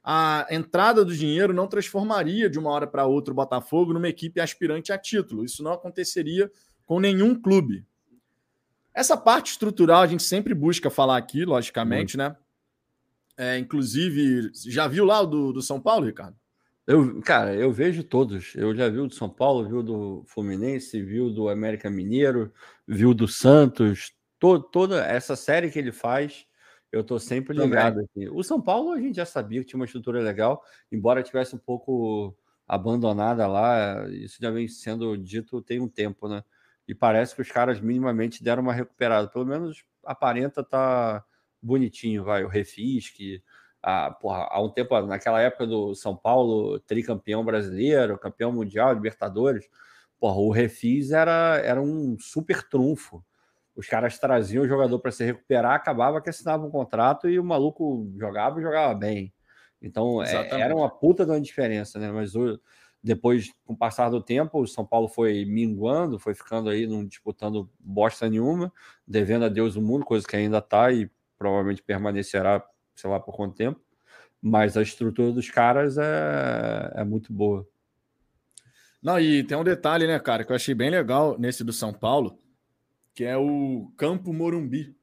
A 0.05 0.47
entrada 0.51 1.03
do 1.03 1.17
dinheiro 1.17 1.55
não 1.55 1.67
transformaria 1.67 2.51
de 2.51 2.59
uma 2.59 2.69
hora 2.69 2.87
para 2.87 3.07
outra 3.07 3.33
o 3.33 3.35
Botafogo 3.35 3.95
numa 3.95 4.07
equipe 4.07 4.39
aspirante 4.39 4.93
a 4.93 4.99
título. 4.99 5.47
Isso 5.47 5.63
não 5.63 5.73
aconteceria 5.73 6.53
com 6.85 7.01
nenhum 7.01 7.35
clube. 7.35 7.87
Essa 8.93 9.17
parte 9.17 9.53
estrutural 9.53 10.03
a 10.03 10.07
gente 10.07 10.23
sempre 10.23 10.53
busca 10.53 10.91
falar 10.91 11.17
aqui, 11.17 11.47
logicamente, 11.47 12.19
Muito. 12.19 12.33
né? 12.33 12.37
É, 13.35 13.59
inclusive, 13.59 14.53
já 14.55 14.87
viu 14.87 15.07
lá 15.07 15.23
o 15.23 15.27
do, 15.27 15.53
do 15.55 15.63
São 15.63 15.81
Paulo, 15.81 16.05
Ricardo? 16.05 16.37
Eu, 16.87 17.23
cara, 17.23 17.55
eu 17.55 17.73
vejo 17.73 18.05
todos. 18.05 18.55
Eu 18.55 18.75
já 18.77 18.89
vi 18.91 18.99
o 18.99 19.07
do 19.07 19.15
São 19.15 19.29
Paulo, 19.29 19.67
vi 19.67 19.75
o 19.75 19.83
do 19.83 20.23
Fluminense, 20.27 21.03
vi 21.03 21.19
o 21.19 21.31
do 21.31 21.49
América 21.49 21.89
Mineiro, 21.89 22.53
vi 22.87 23.07
o 23.07 23.15
do 23.15 23.29
Santos. 23.29 24.13
To, 24.39 24.61
toda 24.61 25.05
essa 25.05 25.37
série 25.37 25.71
que 25.71 25.79
ele 25.79 25.93
faz, 25.93 26.47
eu 26.93 27.03
tô 27.03 27.19
sempre 27.19 27.57
ligado 27.57 28.01
aqui. 28.01 28.29
O 28.29 28.43
São 28.43 28.61
Paulo 28.61 28.93
a 28.93 29.01
gente 29.01 29.17
já 29.17 29.27
sabia 29.27 29.61
que 29.61 29.67
tinha 29.67 29.79
uma 29.79 29.87
estrutura 29.87 30.21
legal, 30.21 30.63
embora 30.93 31.23
tivesse 31.23 31.55
um 31.55 31.59
pouco 31.59 32.37
abandonada 32.67 33.47
lá. 33.47 34.09
Isso 34.09 34.39
já 34.41 34.51
vem 34.51 34.69
sendo 34.69 35.17
dito 35.17 35.61
tem 35.63 35.81
um 35.81 35.89
tempo, 35.89 36.29
né? 36.29 36.43
E 36.87 36.95
parece 36.95 37.35
que 37.35 37.43
os 37.43 37.51
caras 37.51 37.81
minimamente 37.81 38.45
deram 38.45 38.63
uma 38.63 38.73
recuperada. 38.73 39.29
Pelo 39.29 39.47
menos 39.47 39.85
aparenta 40.05 40.63
tá 40.63 41.25
bonitinho, 41.61 42.25
vai. 42.25 42.45
O 42.45 42.49
Refisque 42.49 43.43
há, 43.83 44.11
porra, 44.11 44.49
há 44.51 44.63
um 44.63 44.69
tempo, 44.71 44.99
naquela 45.03 45.41
época 45.41 45.67
do 45.67 45.95
São 45.95 46.17
Paulo, 46.17 46.79
tricampeão 46.81 47.45
brasileiro, 47.45 48.19
campeão 48.19 48.53
mundial, 48.53 48.93
Libertadores, 48.95 49.69
porra, 50.25 50.39
o 50.39 50.51
Refis 50.51 51.11
era, 51.11 51.61
era 51.63 51.83
um 51.83 52.17
super 52.19 52.67
trunfo. 52.67 53.23
Os 53.77 53.87
caras 53.87 54.19
traziam 54.19 54.65
o 54.65 54.67
jogador 54.67 54.99
para 54.99 55.13
se 55.13 55.23
recuperar, 55.23 55.75
acabava 55.75 56.19
que 56.23 56.31
assinava 56.31 56.65
um 56.65 56.71
contrato 56.71 57.29
e 57.29 57.39
o 57.39 57.45
maluco 57.45 58.11
jogava 58.17 58.59
e 58.59 58.63
jogava 58.63 58.95
bem. 58.95 59.35
Então 59.83 60.23
é, 60.23 60.49
era 60.59 60.75
uma 60.75 60.89
puta 60.89 61.27
de 61.27 61.31
uma 61.31 61.41
diferença, 61.43 61.99
né? 61.99 62.11
Mas 62.11 62.35
o, 62.35 62.59
depois, 63.03 63.53
com 63.67 63.75
o 63.75 63.77
passar 63.77 64.09
do 64.09 64.19
tempo, 64.19 64.63
o 64.63 64.67
São 64.67 64.87
Paulo 64.87 65.09
foi 65.09 65.45
minguando, 65.45 66.19
foi 66.19 66.35
ficando 66.35 66.71
aí, 66.71 66.87
não 66.87 67.05
disputando 67.05 67.71
bosta 67.79 68.27
nenhuma, 68.27 68.73
devendo 69.07 69.45
a 69.45 69.51
Deus 69.51 69.77
o 69.77 69.83
mundo, 69.83 70.07
coisa 70.07 70.27
que 70.27 70.37
ainda 70.37 70.57
está 70.57 70.91
e 70.91 71.11
provavelmente 71.37 71.83
permanecerá 71.83 72.67
sei 72.95 73.11
lá 73.11 73.21
por 73.21 73.37
quanto 73.37 73.57
tempo, 73.57 73.79
mas 74.41 74.75
a 74.75 74.81
estrutura 74.81 75.33
dos 75.33 75.51
caras 75.51 75.99
é, 75.99 76.93
é 76.95 77.05
muito 77.05 77.31
boa. 77.31 77.69
Não, 79.05 79.21
e 79.21 79.45
tem 79.45 79.55
um 79.55 79.63
detalhe, 79.63 80.07
né, 80.07 80.19
cara, 80.19 80.45
que 80.45 80.51
eu 80.51 80.57
achei 80.57 80.75
bem 80.75 80.89
legal 80.89 81.37
nesse 81.39 81.63
do 81.63 81.75
São 81.75 81.93
Paulo, 81.93 82.39
que 83.15 83.23
é 83.23 83.37
o 83.37 83.93
Campo 83.99 84.33
Morumbi. 84.33 84.97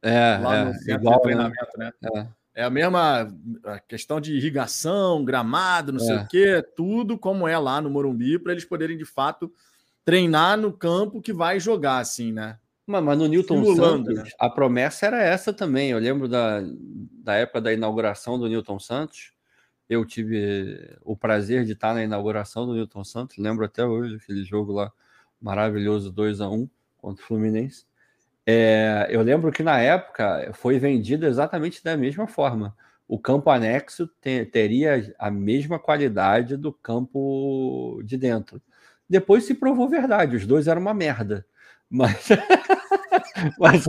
É, 0.00 0.38
lá 0.40 0.56
é, 0.56 0.64
no 0.66 0.74
centro 0.74 1.02
igual, 1.02 1.16
de 1.16 1.22
treinamento, 1.22 1.76
né? 1.76 1.92
né? 2.00 2.30
É. 2.54 2.60
é. 2.60 2.64
a 2.64 2.70
mesma 2.70 3.28
a 3.64 3.80
questão 3.80 4.20
de 4.20 4.32
irrigação, 4.32 5.24
gramado, 5.24 5.92
não 5.92 6.00
é. 6.00 6.04
sei 6.04 6.16
o 6.16 6.28
quê, 6.28 6.64
tudo 6.76 7.18
como 7.18 7.48
é 7.48 7.58
lá 7.58 7.80
no 7.80 7.90
Morumbi, 7.90 8.38
para 8.38 8.52
eles 8.52 8.64
poderem, 8.64 8.96
de 8.96 9.04
fato, 9.04 9.52
treinar 10.04 10.56
no 10.56 10.72
campo 10.72 11.20
que 11.20 11.32
vai 11.32 11.58
jogar, 11.58 11.98
assim, 11.98 12.32
né? 12.32 12.58
Mas, 12.86 13.02
mas 13.02 13.18
no 13.18 13.26
Newton 13.26 13.74
Santos, 13.74 14.14
né? 14.14 14.24
a 14.38 14.48
promessa 14.48 15.04
era 15.04 15.20
essa 15.20 15.52
também. 15.52 15.90
Eu 15.90 15.98
lembro 15.98 16.28
da, 16.28 16.62
da 17.24 17.34
época 17.34 17.60
da 17.60 17.72
inauguração 17.72 18.38
do 18.38 18.48
Newton 18.48 18.78
Santos. 18.78 19.32
Eu 19.88 20.04
tive 20.04 20.96
o 21.02 21.16
prazer 21.16 21.64
de 21.64 21.72
estar 21.72 21.94
na 21.94 22.04
inauguração 22.04 22.66
do 22.66 22.74
Newton 22.74 23.04
Santos. 23.04 23.38
Lembro 23.38 23.64
até 23.64 23.84
hoje 23.84 24.16
aquele 24.16 24.44
jogo 24.44 24.72
lá 24.72 24.92
maravilhoso 25.40 26.12
2 26.12 26.40
a 26.40 26.48
1 26.48 26.68
contra 26.98 27.24
o 27.24 27.26
Fluminense. 27.26 27.86
É, 28.44 29.06
eu 29.10 29.22
lembro 29.22 29.52
que 29.52 29.62
na 29.62 29.78
época 29.78 30.50
foi 30.54 30.78
vendido 30.78 31.26
exatamente 31.26 31.82
da 31.84 31.96
mesma 31.96 32.26
forma. 32.26 32.76
O 33.06 33.18
campo 33.18 33.50
anexo 33.50 34.06
te, 34.20 34.44
teria 34.44 35.14
a 35.18 35.30
mesma 35.30 35.78
qualidade 35.78 36.56
do 36.56 36.72
campo 36.72 38.00
de 38.04 38.16
dentro. 38.16 38.60
Depois 39.08 39.44
se 39.44 39.54
provou 39.54 39.88
verdade, 39.88 40.36
os 40.36 40.46
dois 40.46 40.66
eram 40.68 40.82
uma 40.82 40.94
merda. 40.94 41.46
Mas, 41.90 42.28
mas, 43.58 43.84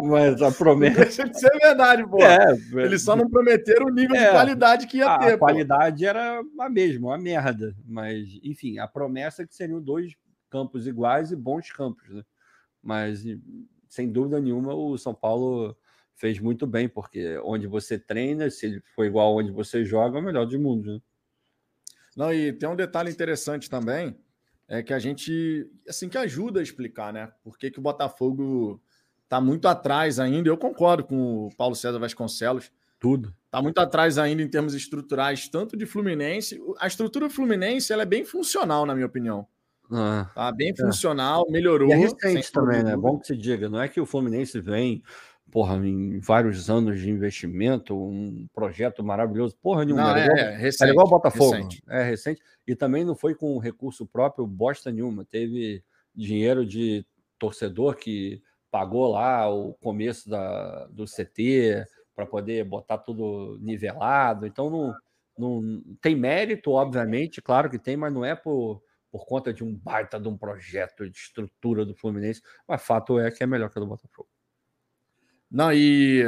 mas 0.00 0.42
a 0.42 0.52
promessa. 0.52 1.00
Deixa 1.00 1.28
de 1.28 1.40
ser 1.40 1.50
verdade, 1.58 2.06
pô. 2.06 2.22
É, 2.22 2.52
Eles 2.84 3.02
só 3.02 3.16
não 3.16 3.28
prometeram 3.28 3.86
o 3.86 3.90
nível 3.90 4.14
é, 4.14 4.26
de 4.26 4.30
qualidade 4.30 4.86
que 4.86 4.98
ia 4.98 5.08
a, 5.08 5.18
ter. 5.18 5.32
A 5.32 5.38
qualidade 5.38 6.06
era 6.06 6.40
a 6.60 6.68
mesma, 6.68 7.08
uma 7.08 7.18
merda. 7.18 7.74
Mas, 7.84 8.38
enfim, 8.44 8.78
a 8.78 8.86
promessa 8.86 9.42
é 9.42 9.46
que 9.46 9.54
seriam 9.54 9.80
dois 9.80 10.14
campos 10.48 10.86
iguais 10.86 11.32
e 11.32 11.36
bons 11.36 11.72
campos, 11.72 12.08
né? 12.08 12.22
Mas, 12.80 13.24
sem 13.88 14.10
dúvida 14.10 14.38
nenhuma, 14.40 14.72
o 14.72 14.96
São 14.96 15.14
Paulo 15.14 15.76
fez 16.14 16.38
muito 16.38 16.64
bem, 16.64 16.88
porque 16.88 17.38
onde 17.42 17.66
você 17.66 17.98
treina, 17.98 18.48
se 18.50 18.80
for 18.94 19.04
igual 19.04 19.34
onde 19.34 19.50
você 19.50 19.84
joga, 19.84 20.18
é 20.18 20.20
o 20.20 20.24
melhor 20.24 20.46
do 20.46 20.60
mundo. 20.60 20.94
Né? 20.94 21.00
Não, 22.16 22.32
e 22.32 22.52
tem 22.52 22.68
um 22.68 22.76
detalhe 22.76 23.10
interessante 23.10 23.68
também 23.68 24.16
é 24.68 24.82
que 24.82 24.92
a 24.92 24.98
gente, 24.98 25.70
assim, 25.88 26.08
que 26.08 26.18
ajuda 26.18 26.60
a 26.60 26.62
explicar, 26.62 27.12
né? 27.12 27.30
Por 27.42 27.58
que, 27.58 27.70
que 27.70 27.78
o 27.78 27.82
Botafogo 27.82 28.80
está 29.24 29.40
muito 29.40 29.66
atrás 29.66 30.18
ainda. 30.18 30.48
Eu 30.48 30.56
concordo 30.56 31.04
com 31.04 31.46
o 31.46 31.56
Paulo 31.56 31.74
César 31.74 31.98
Vasconcelos. 31.98 32.70
Tudo. 33.00 33.34
Está 33.44 33.60
muito 33.60 33.78
atrás 33.78 34.16
ainda 34.16 34.42
em 34.42 34.48
termos 34.48 34.74
estruturais, 34.74 35.48
tanto 35.48 35.76
de 35.76 35.84
Fluminense. 35.84 36.60
A 36.78 36.86
estrutura 36.86 37.28
Fluminense 37.28 37.92
ela 37.92 38.02
é 38.02 38.06
bem 38.06 38.24
funcional, 38.24 38.86
na 38.86 38.94
minha 38.94 39.06
opinião. 39.06 39.46
Ah, 39.90 40.30
tá 40.34 40.50
bem 40.50 40.70
é. 40.70 40.76
funcional, 40.76 41.44
melhorou. 41.50 41.88
E 41.88 41.92
é 41.92 41.96
recente 41.96 42.50
também, 42.50 42.82
né? 42.82 42.96
Bom 42.96 43.18
que 43.18 43.26
se 43.26 43.36
diga. 43.36 43.68
Não 43.68 43.80
é 43.80 43.88
que 43.88 44.00
o 44.00 44.06
Fluminense 44.06 44.58
vem 44.60 45.02
porra, 45.54 45.76
em 45.76 46.18
vários 46.18 46.68
anos 46.68 46.98
de 46.98 47.08
investimento, 47.08 47.96
um 47.96 48.48
projeto 48.52 49.04
maravilhoso. 49.04 49.56
Porra 49.62 49.84
nenhuma. 49.84 50.02
Não, 50.02 50.16
é, 50.16 50.24
igual, 50.24 50.38
é, 50.38 50.56
recente, 50.56 50.90
igual 50.90 51.08
Botafogo. 51.08 51.52
Recente. 51.52 51.82
É 51.88 52.02
recente. 52.02 52.42
E 52.66 52.74
também 52.74 53.04
não 53.04 53.14
foi 53.14 53.36
com 53.36 53.56
recurso 53.58 54.04
próprio 54.04 54.48
bosta 54.48 54.90
nenhuma. 54.90 55.24
Teve 55.24 55.84
dinheiro 56.12 56.66
de 56.66 57.06
torcedor 57.38 57.94
que 57.94 58.42
pagou 58.68 59.12
lá 59.12 59.48
o 59.48 59.74
começo 59.74 60.28
da, 60.28 60.86
do 60.86 61.04
CT 61.04 61.84
para 62.16 62.26
poder 62.26 62.64
botar 62.64 62.98
tudo 62.98 63.56
nivelado. 63.60 64.48
Então 64.48 64.68
não, 64.68 64.94
não 65.38 65.82
tem 66.00 66.16
mérito, 66.16 66.72
obviamente, 66.72 67.40
claro 67.40 67.70
que 67.70 67.78
tem, 67.78 67.96
mas 67.96 68.12
não 68.12 68.24
é 68.24 68.34
por, 68.34 68.82
por 69.08 69.24
conta 69.24 69.54
de 69.54 69.62
um 69.62 69.72
baita 69.72 70.18
de 70.18 70.26
um 70.26 70.36
projeto 70.36 71.08
de 71.08 71.16
estrutura 71.16 71.86
do 71.86 71.94
Fluminense. 71.94 72.42
Mas 72.66 72.82
fato 72.82 73.20
é 73.20 73.30
que 73.30 73.44
é 73.44 73.46
melhor 73.46 73.70
que 73.70 73.78
a 73.78 73.80
do 73.80 73.86
Botafogo. 73.86 74.33
Não, 75.50 75.72
e 75.72 76.22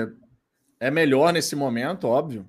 é 0.78 0.90
melhor 0.90 1.32
nesse 1.32 1.56
momento, 1.56 2.06
óbvio. 2.06 2.48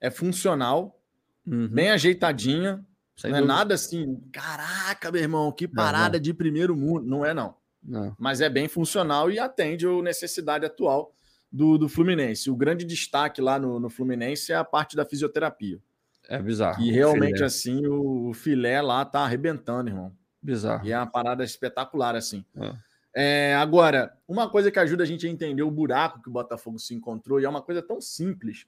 É 0.00 0.10
funcional, 0.10 1.00
uhum. 1.46 1.68
bem 1.68 1.90
ajeitadinha. 1.90 2.84
Sem 3.16 3.32
não 3.32 3.38
dúvida. 3.38 3.52
é 3.52 3.56
nada 3.56 3.74
assim, 3.74 4.20
caraca, 4.32 5.10
meu 5.10 5.20
irmão, 5.20 5.50
que 5.50 5.66
parada 5.66 6.10
não, 6.10 6.12
não. 6.12 6.20
de 6.20 6.34
primeiro 6.34 6.76
mundo. 6.76 7.04
Não 7.04 7.24
é, 7.24 7.34
não. 7.34 7.56
não. 7.82 8.14
Mas 8.18 8.40
é 8.40 8.48
bem 8.48 8.68
funcional 8.68 9.30
e 9.30 9.38
atende 9.38 9.86
a 9.86 10.02
necessidade 10.02 10.64
atual 10.64 11.12
do, 11.50 11.76
do 11.76 11.88
Fluminense. 11.88 12.50
O 12.50 12.56
grande 12.56 12.84
destaque 12.84 13.40
lá 13.40 13.58
no, 13.58 13.80
no 13.80 13.90
Fluminense 13.90 14.52
é 14.52 14.56
a 14.56 14.64
parte 14.64 14.94
da 14.94 15.04
fisioterapia. 15.04 15.80
É 16.28 16.40
bizarro. 16.40 16.82
E 16.82 16.90
realmente, 16.92 17.36
filé. 17.36 17.46
assim, 17.46 17.86
o, 17.86 18.28
o, 18.28 18.34
filé 18.34 18.82
lá 18.82 19.04
tá 19.04 19.20
arrebentando, 19.20 19.88
irmão. 19.88 20.12
Bizarro. 20.42 20.86
E 20.86 20.92
é 20.92 20.96
uma 20.96 21.06
parada 21.06 21.42
espetacular, 21.42 22.14
assim. 22.14 22.44
É. 22.56 22.74
É, 23.20 23.56
agora, 23.56 24.16
uma 24.28 24.48
coisa 24.48 24.70
que 24.70 24.78
ajuda 24.78 25.02
a 25.02 25.06
gente 25.06 25.26
a 25.26 25.28
entender 25.28 25.64
o 25.64 25.70
buraco 25.72 26.22
que 26.22 26.28
o 26.28 26.32
Botafogo 26.32 26.78
se 26.78 26.94
encontrou, 26.94 27.40
e 27.40 27.44
é 27.44 27.48
uma 27.48 27.60
coisa 27.60 27.82
tão 27.82 28.00
simples. 28.00 28.64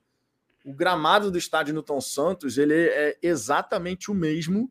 O 0.65 0.73
gramado 0.73 1.31
do 1.31 1.39
estádio 1.39 1.73
Newton 1.73 2.01
Santos 2.01 2.59
ele 2.59 2.75
é 2.75 3.17
exatamente 3.23 4.11
o 4.11 4.15
mesmo 4.15 4.69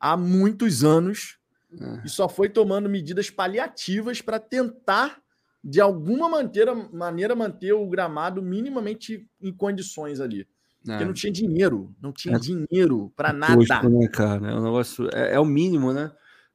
há 0.00 0.16
muitos 0.16 0.82
anos 0.82 1.38
é. 1.72 2.02
e 2.04 2.08
só 2.08 2.28
foi 2.28 2.48
tomando 2.48 2.88
medidas 2.88 3.30
paliativas 3.30 4.20
para 4.20 4.40
tentar, 4.40 5.22
de 5.62 5.80
alguma 5.80 6.28
maneira, 6.28 6.74
maneira, 6.74 7.36
manter 7.36 7.72
o 7.72 7.86
gramado 7.86 8.42
minimamente 8.42 9.24
em 9.40 9.52
condições 9.52 10.20
ali. 10.20 10.40
É. 10.40 10.90
Porque 10.90 11.04
não 11.04 11.12
tinha 11.12 11.32
dinheiro, 11.32 11.94
não 12.02 12.12
tinha 12.12 12.34
é. 12.34 12.40
dinheiro 12.40 13.12
para 13.14 13.32
nada. 13.32 13.54
Custo, 13.54 13.88
né, 13.88 14.08
cara? 14.08 14.50
É, 14.50 14.54
um 14.56 14.64
negócio, 14.64 15.08
é, 15.14 15.34
é 15.34 15.38
o 15.38 15.44
mínimo, 15.44 15.92
né? 15.92 16.10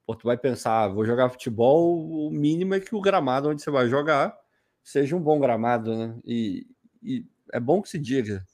Pô, 0.05 0.15
tu 0.15 0.25
vai 0.25 0.37
pensar, 0.37 0.83
ah, 0.83 0.87
vou 0.87 1.05
jogar 1.05 1.29
futebol, 1.29 2.27
o 2.27 2.29
mínimo 2.29 2.75
é 2.75 2.79
que 2.79 2.95
o 2.95 3.01
gramado 3.01 3.49
onde 3.49 3.61
você 3.61 3.71
vai 3.71 3.87
jogar 3.87 4.37
seja 4.83 5.15
um 5.15 5.21
bom 5.21 5.39
gramado, 5.39 5.95
né? 5.97 6.15
E, 6.23 6.67
e 7.01 7.25
é 7.51 7.59
bom 7.59 7.81
que 7.81 7.89
se 7.89 7.97
diga. 7.97 8.45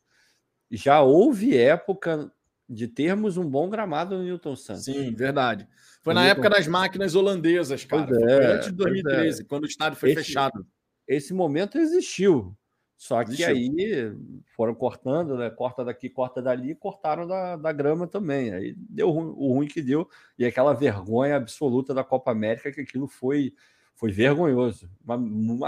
Já 0.72 1.02
houve 1.02 1.58
época 1.58 2.32
de 2.70 2.88
termos 2.88 3.36
um 3.36 3.48
bom 3.48 3.70
gramado 3.70 4.18
no 4.18 4.24
Newton 4.24 4.56
Santos. 4.56 4.86
Sim, 4.86 5.14
verdade. 5.14 5.68
Foi 6.02 6.14
na 6.14 6.26
época 6.26 6.50
das 6.50 6.68
máquinas 6.68 7.16
holandesas, 7.16 7.84
cara. 7.84 8.10
É, 8.32 8.54
antes 8.54 8.70
de 8.70 8.76
2013, 8.76 9.42
é. 9.42 9.46
quando 9.46 9.64
o 9.64 9.68
estádio 9.68 10.00
foi 10.00 10.12
esse, 10.12 10.24
fechado. 10.24 10.66
Esse 11.06 11.34
momento 11.34 11.78
existiu. 11.78 12.56
Só 13.02 13.24
que 13.24 13.44
aí 13.44 14.16
foram 14.56 14.76
cortando, 14.76 15.36
né? 15.36 15.50
Corta 15.50 15.84
daqui, 15.84 16.08
corta 16.08 16.40
dali, 16.40 16.76
cortaram 16.76 17.26
da, 17.26 17.56
da 17.56 17.72
grama 17.72 18.06
também. 18.06 18.54
Aí 18.54 18.76
deu 18.78 19.10
o 19.10 19.54
ruim 19.56 19.68
que 19.68 19.82
deu. 19.82 20.08
E 20.38 20.46
aquela 20.46 20.72
vergonha 20.76 21.36
absoluta 21.36 21.96
da 21.96 22.04
Copa 22.04 22.30
América, 22.30 22.72
que 22.72 22.82
aquilo 22.82 23.08
foi, 23.08 23.56
foi 23.96 24.12
vergonhoso. 24.12 24.88
Uma 25.04 25.18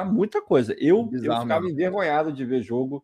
muita 0.05 0.43
coisa. 0.43 0.75
Eu, 0.77 1.05
Bizarro, 1.05 1.39
eu 1.39 1.41
ficava 1.41 1.61
mano. 1.61 1.73
envergonhado 1.73 2.31
de 2.31 2.45
ver 2.45 2.61
jogo 2.61 3.03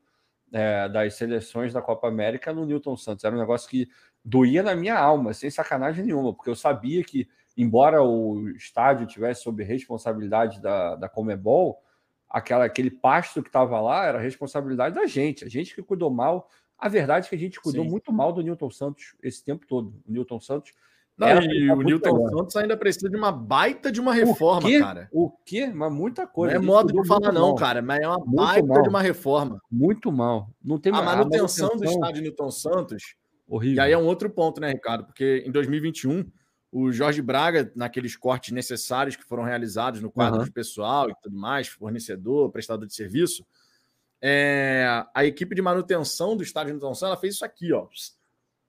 é, 0.54 0.88
das 0.88 1.16
seleções 1.16 1.74
da 1.74 1.82
Copa 1.82 2.08
América 2.08 2.54
no 2.54 2.68
Newton 2.68 2.98
Santos. 2.98 3.26
Era 3.26 3.36
um 3.36 3.40
negócio 3.40 3.68
que 3.68 3.88
doía 4.24 4.62
na 4.62 4.76
minha 4.76 4.96
alma, 4.96 5.34
sem 5.34 5.50
sacanagem 5.50 6.06
nenhuma, 6.06 6.36
porque 6.36 6.52
eu 6.52 6.56
sabia 6.56 7.04
que, 7.04 7.28
embora 7.58 8.04
o 8.04 8.48
estádio 8.50 9.08
tivesse 9.08 9.42
sob 9.42 9.64
responsabilidade 9.64 10.62
da, 10.62 10.96
da 10.98 11.10
Comebol 11.10 11.80
aquela, 12.30 12.66
aquele 12.66 12.92
pasto 12.92 13.42
que 13.42 13.50
estava 13.50 13.80
lá 13.82 14.06
era 14.06 14.20
responsabilidade 14.20 14.96
da 14.96 15.06
gente, 15.06 15.44
a 15.44 15.50
gente 15.50 15.74
que 15.74 15.82
cuidou 15.82 16.10
mal. 16.10 16.48
A 16.78 16.88
verdade 16.88 17.26
é 17.26 17.30
que 17.30 17.36
a 17.36 17.40
gente 17.40 17.60
cuidou 17.60 17.84
Sim. 17.84 17.90
muito 17.90 18.14
mal 18.14 18.32
do 18.32 18.42
Newton 18.42 18.70
Santos 18.70 19.16
esse 19.22 19.44
tempo 19.44 19.66
todo. 19.68 19.94
O 20.08 20.12
Newton 20.12 20.40
Santos. 20.40 20.74
Não, 21.18 21.42
e 21.42 21.70
o 21.70 21.82
Newton 21.82 22.14
melhor. 22.14 22.30
Santos 22.30 22.56
ainda 22.56 22.78
precisa 22.78 23.10
de 23.10 23.18
uma 23.18 23.30
baita 23.30 23.92
de 23.92 24.00
uma 24.00 24.14
reforma, 24.14 24.70
o 24.70 24.80
cara. 24.80 25.10
O 25.12 25.30
quê? 25.46 25.68
Mas 25.68 25.92
muita 25.92 26.26
coisa. 26.26 26.56
Não 26.56 26.62
é 26.62 26.66
modo 26.66 26.94
de 26.94 27.08
falar, 27.08 27.34
não, 27.34 27.54
cara, 27.56 27.82
mas 27.82 28.00
é 28.00 28.08
uma 28.08 28.20
muito 28.20 28.36
baita 28.36 28.68
mal. 28.68 28.82
de 28.82 28.90
uma 28.90 29.02
reforma. 29.02 29.62
Muito 29.70 30.12
mal. 30.14 30.50
Não 30.64 30.78
tem 30.80 30.94
a 30.94 31.02
manutenção, 31.02 31.68
a 31.68 31.70
manutenção 31.72 31.78
do 31.78 31.84
estádio 31.84 32.22
Newton 32.22 32.52
Santos. 32.52 33.16
Horrível. 33.46 33.76
E 33.76 33.80
aí 33.82 33.92
é 33.92 33.98
um 33.98 34.06
outro 34.06 34.30
ponto, 34.30 34.62
né, 34.62 34.72
Ricardo? 34.72 35.04
Porque 35.04 35.44
em 35.46 35.52
2021 35.52 36.26
o 36.72 36.92
Jorge 36.92 37.22
Braga, 37.22 37.72
naqueles 37.76 38.16
cortes 38.16 38.54
necessários 38.54 39.16
que 39.16 39.24
foram 39.24 39.44
realizados 39.44 40.02
no 40.02 40.12
quadro 40.12 40.40
uhum. 40.40 40.46
de 40.46 40.52
pessoal 40.52 41.10
e 41.10 41.16
tudo 41.22 41.36
mais, 41.36 41.68
fornecedor, 41.68 42.52
prestador 42.52 42.86
de 42.86 42.94
serviço, 42.94 43.46
é, 44.22 44.86
a 45.14 45.26
equipe 45.26 45.56
de 45.56 45.62
manutenção 45.62 46.36
do 46.36 46.44
estádio 46.44 46.74
de 46.74 46.80
manutenção 46.80 47.08
ela 47.08 47.18
fez 47.18 47.36
isso 47.36 47.46
aqui, 47.46 47.74
ó. 47.74 47.88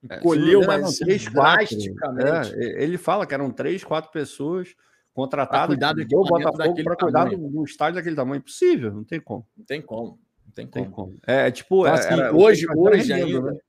É, 0.09 0.17
Colheu 0.17 0.65
mais 0.65 0.97
três, 0.97 1.25
drasticamente. 1.25 2.55
É, 2.55 2.83
ele 2.83 2.97
fala 2.97 3.27
que 3.27 3.33
eram 3.33 3.51
três, 3.51 3.83
quatro 3.83 4.11
pessoas 4.11 4.73
contratadas 5.13 5.67
cuidar 5.67 5.93
do 5.93 6.05
Botafogo 6.05 6.83
para 6.83 6.95
cuidar 6.95 7.25
do, 7.25 7.63
estádio 7.63 7.95
daquele 7.95 8.15
tamanho. 8.15 8.39
Impossível, 8.39 8.91
não 8.91 9.03
tem 9.03 9.19
como. 9.19 9.45
Não 9.55 9.65
tem 9.65 9.81
como. 9.81 10.19
Não 10.45 10.53
tem 10.53 10.65
como. 10.65 10.85
Tem 10.85 10.91
como. 10.91 11.19
É 11.27 11.51
tipo, 11.51 11.85
então, 11.85 11.93
assim, 11.93 12.13
era, 12.13 12.35
hoje, 12.35 12.65
hoje 12.75 13.13
ainda, 13.13 13.41
né? 13.41 13.59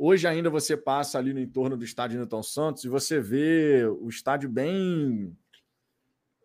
Hoje 0.00 0.28
ainda 0.28 0.48
você 0.48 0.76
passa 0.76 1.18
ali 1.18 1.34
no 1.34 1.40
entorno 1.40 1.76
do 1.76 1.84
estádio 1.84 2.18
Newton 2.18 2.42
Santos 2.44 2.84
e 2.84 2.88
você 2.88 3.20
vê 3.20 3.84
o 3.84 4.08
estádio 4.08 4.48
bem 4.48 5.36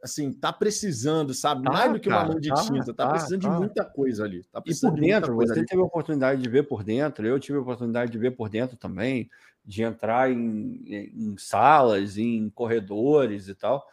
assim, 0.03 0.33
tá 0.33 0.51
precisando, 0.51 1.35
sabe? 1.35 1.63
Tá, 1.63 1.71
Mais 1.71 1.93
do 1.93 1.99
que 1.99 2.09
uma 2.09 2.25
mão 2.25 2.39
de 2.39 2.49
tá, 2.49 2.55
tinta, 2.55 2.93
tá, 2.93 3.05
tá 3.05 3.11
precisando 3.11 3.41
de 3.41 3.47
tá. 3.47 3.59
muita 3.59 3.85
coisa 3.85 4.25
ali. 4.25 4.43
Tá 4.51 4.61
e 4.65 4.75
por 4.75 4.91
dentro, 4.99 5.35
você 5.35 5.53
ali. 5.53 5.65
teve 5.67 5.81
a 5.81 5.85
oportunidade 5.85 6.41
de 6.41 6.49
ver 6.49 6.63
por 6.63 6.83
dentro, 6.83 7.25
eu 7.27 7.39
tive 7.39 7.59
a 7.59 7.61
oportunidade 7.61 8.11
de 8.11 8.17
ver 8.17 8.31
por 8.31 8.49
dentro 8.49 8.75
também, 8.75 9.29
de 9.63 9.83
entrar 9.83 10.31
em, 10.31 10.83
em 10.87 11.37
salas, 11.37 12.17
em 12.17 12.49
corredores 12.49 13.47
e 13.47 13.55
tal. 13.55 13.87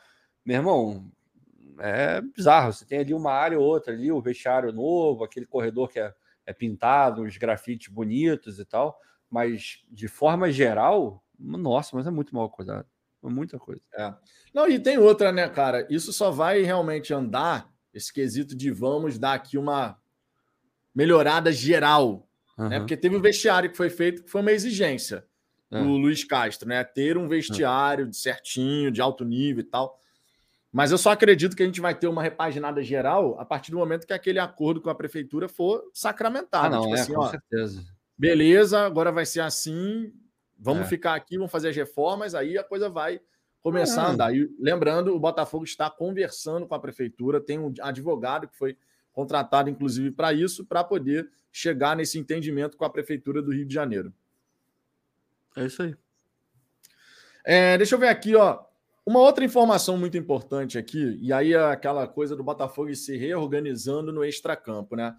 Meu 0.44 0.56
irmão, 0.56 1.12
é 1.78 2.22
bizarro. 2.22 2.72
Você 2.72 2.86
tem 2.86 2.98
ali 2.98 3.12
uma 3.12 3.30
área 3.30 3.58
ou 3.58 3.64
outra 3.64 3.92
ali, 3.92 4.10
o 4.10 4.22
vestiário 4.22 4.72
novo, 4.72 5.22
aquele 5.22 5.46
corredor 5.46 5.90
que 5.90 6.00
é, 6.00 6.12
é 6.46 6.52
pintado, 6.52 7.22
uns 7.22 7.36
grafites 7.36 7.92
bonitos 7.92 8.58
e 8.58 8.64
tal 8.64 8.98
mas 9.30 9.82
de 9.88 10.08
forma 10.08 10.50
geral, 10.50 11.24
nossa, 11.38 11.96
mas 11.96 12.06
é 12.06 12.10
muito 12.10 12.34
mal 12.34 12.50
cuidado. 12.50 12.86
É 13.22 13.28
muita 13.28 13.58
coisa. 13.58 13.80
É. 13.96 14.14
Não, 14.52 14.68
e 14.68 14.78
tem 14.78 14.98
outra, 14.98 15.30
né, 15.30 15.48
cara? 15.48 15.86
Isso 15.88 16.12
só 16.12 16.30
vai 16.30 16.62
realmente 16.62 17.14
andar, 17.14 17.70
esse 17.94 18.12
quesito 18.12 18.56
de 18.56 18.70
vamos 18.70 19.18
dar 19.18 19.34
aqui 19.34 19.56
uma 19.56 19.98
melhorada 20.94 21.52
geral. 21.52 22.26
Uhum. 22.58 22.68
Né? 22.68 22.78
Porque 22.78 22.96
teve 22.96 23.16
um 23.16 23.20
vestiário 23.20 23.70
que 23.70 23.76
foi 23.76 23.90
feito 23.90 24.24
que 24.24 24.30
foi 24.30 24.40
uma 24.40 24.52
exigência 24.52 25.24
do 25.70 25.76
é. 25.76 25.80
Luiz 25.82 26.24
Castro, 26.24 26.68
né? 26.68 26.82
Ter 26.82 27.16
um 27.16 27.28
vestiário 27.28 28.08
de 28.08 28.16
certinho, 28.16 28.90
de 28.90 29.00
alto 29.00 29.24
nível 29.24 29.60
e 29.60 29.66
tal. 29.66 29.98
Mas 30.72 30.90
eu 30.90 30.98
só 30.98 31.10
acredito 31.10 31.56
que 31.56 31.62
a 31.62 31.66
gente 31.66 31.80
vai 31.80 31.94
ter 31.94 32.08
uma 32.08 32.22
repaginada 32.22 32.82
geral 32.82 33.38
a 33.38 33.44
partir 33.44 33.70
do 33.70 33.76
momento 33.76 34.06
que 34.06 34.12
aquele 34.12 34.38
acordo 34.38 34.80
com 34.80 34.90
a 34.90 34.94
prefeitura 34.94 35.48
for 35.48 35.82
sacramentado. 35.92 36.74
Ah, 36.74 36.78
não, 36.78 36.82
tipo 36.82 36.96
é, 36.96 37.00
assim, 37.00 37.14
com 37.14 37.20
ó, 37.20 37.28
certeza 37.28 37.84
beleza, 38.20 38.80
agora 38.80 39.10
vai 39.10 39.24
ser 39.24 39.40
assim, 39.40 40.12
vamos 40.58 40.84
é. 40.84 40.88
ficar 40.88 41.14
aqui, 41.14 41.38
vamos 41.38 41.50
fazer 41.50 41.70
as 41.70 41.76
reformas, 41.76 42.34
aí 42.34 42.58
a 42.58 42.62
coisa 42.62 42.90
vai 42.90 43.18
começar 43.62 44.02
é. 44.02 44.04
a 44.04 44.08
andar. 44.10 44.36
E 44.36 44.46
lembrando, 44.58 45.14
o 45.16 45.18
Botafogo 45.18 45.64
está 45.64 45.88
conversando 45.88 46.66
com 46.66 46.74
a 46.74 46.78
prefeitura, 46.78 47.40
tem 47.40 47.58
um 47.58 47.72
advogado 47.80 48.46
que 48.46 48.58
foi 48.58 48.76
contratado, 49.10 49.70
inclusive, 49.70 50.10
para 50.10 50.34
isso, 50.34 50.66
para 50.66 50.84
poder 50.84 51.30
chegar 51.50 51.96
nesse 51.96 52.18
entendimento 52.18 52.76
com 52.76 52.84
a 52.84 52.90
prefeitura 52.90 53.40
do 53.40 53.52
Rio 53.52 53.64
de 53.64 53.72
Janeiro. 53.72 54.12
É 55.56 55.64
isso 55.64 55.82
aí. 55.82 55.96
É, 57.42 57.78
deixa 57.78 57.94
eu 57.94 57.98
ver 57.98 58.08
aqui, 58.08 58.36
ó. 58.36 58.62
Uma 59.04 59.20
outra 59.20 59.42
informação 59.42 59.96
muito 59.96 60.18
importante 60.18 60.76
aqui, 60.76 61.18
e 61.22 61.32
aí 61.32 61.54
é 61.54 61.64
aquela 61.72 62.06
coisa 62.06 62.36
do 62.36 62.44
Botafogo 62.44 62.94
se 62.94 63.16
reorganizando 63.16 64.12
no 64.12 64.22
extracampo, 64.22 64.94
né? 64.94 65.16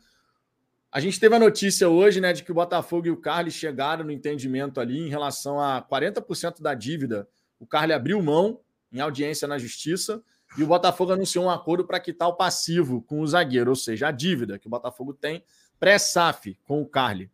A 0.91 0.99
gente 0.99 1.17
teve 1.21 1.33
a 1.33 1.39
notícia 1.39 1.87
hoje, 1.87 2.19
né, 2.19 2.33
de 2.33 2.43
que 2.43 2.51
o 2.51 2.55
Botafogo 2.55 3.07
e 3.07 3.11
o 3.11 3.15
Carly 3.15 3.49
chegaram 3.49 4.03
no 4.03 4.11
entendimento 4.11 4.77
ali 4.77 4.99
em 4.99 5.07
relação 5.07 5.57
a 5.57 5.81
40% 5.81 6.61
da 6.61 6.73
dívida. 6.73 7.29
O 7.57 7.65
Carly 7.65 7.93
abriu 7.93 8.21
mão 8.21 8.59
em 8.91 8.99
audiência 8.99 9.47
na 9.47 9.57
justiça 9.57 10.21
e 10.57 10.63
o 10.63 10.67
Botafogo 10.67 11.13
anunciou 11.13 11.45
um 11.45 11.49
acordo 11.49 11.85
para 11.85 11.97
quitar 11.97 12.27
o 12.27 12.33
passivo 12.33 13.01
com 13.03 13.21
o 13.21 13.27
zagueiro, 13.27 13.69
ou 13.69 13.75
seja, 13.75 14.09
a 14.09 14.11
dívida 14.11 14.59
que 14.59 14.67
o 14.67 14.69
Botafogo 14.69 15.13
tem 15.13 15.45
pré-SAF 15.79 16.57
com 16.65 16.81
o 16.81 16.85
Carly. 16.85 17.31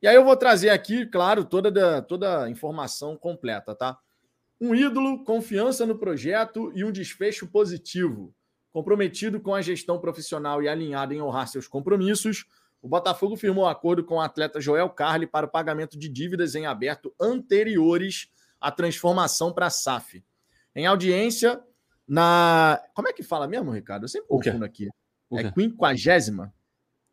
E 0.00 0.08
aí 0.08 0.14
eu 0.14 0.24
vou 0.24 0.34
trazer 0.34 0.70
aqui, 0.70 1.04
claro, 1.04 1.44
toda, 1.44 2.00
toda 2.00 2.44
a 2.44 2.50
informação 2.50 3.14
completa, 3.14 3.74
tá? 3.74 3.98
Um 4.58 4.74
ídolo, 4.74 5.22
confiança 5.22 5.84
no 5.84 5.98
projeto 5.98 6.72
e 6.74 6.82
um 6.82 6.90
desfecho 6.90 7.46
positivo. 7.46 8.34
Comprometido 8.74 9.40
com 9.40 9.54
a 9.54 9.62
gestão 9.62 10.00
profissional 10.00 10.60
e 10.60 10.68
alinhado 10.68 11.14
em 11.14 11.22
honrar 11.22 11.46
seus 11.46 11.68
compromissos, 11.68 12.44
o 12.82 12.88
Botafogo 12.88 13.36
firmou 13.36 13.66
um 13.66 13.68
acordo 13.68 14.02
com 14.02 14.16
o 14.16 14.20
atleta 14.20 14.60
Joel 14.60 14.90
Carli 14.90 15.28
para 15.28 15.46
o 15.46 15.48
pagamento 15.48 15.96
de 15.96 16.08
dívidas 16.08 16.56
em 16.56 16.66
aberto 16.66 17.14
anteriores 17.20 18.32
à 18.60 18.72
transformação 18.72 19.52
para 19.52 19.66
a 19.66 19.70
SAF. 19.70 20.24
Em 20.74 20.86
audiência, 20.86 21.62
na. 22.04 22.82
Como 22.94 23.06
é 23.06 23.12
que 23.12 23.22
fala 23.22 23.46
mesmo, 23.46 23.70
Ricardo? 23.70 24.06
Eu 24.06 24.08
sempre 24.08 24.26
confundo 24.26 24.64
aqui. 24.64 24.88
É 25.34 25.52
quinquagésima? 25.52 26.52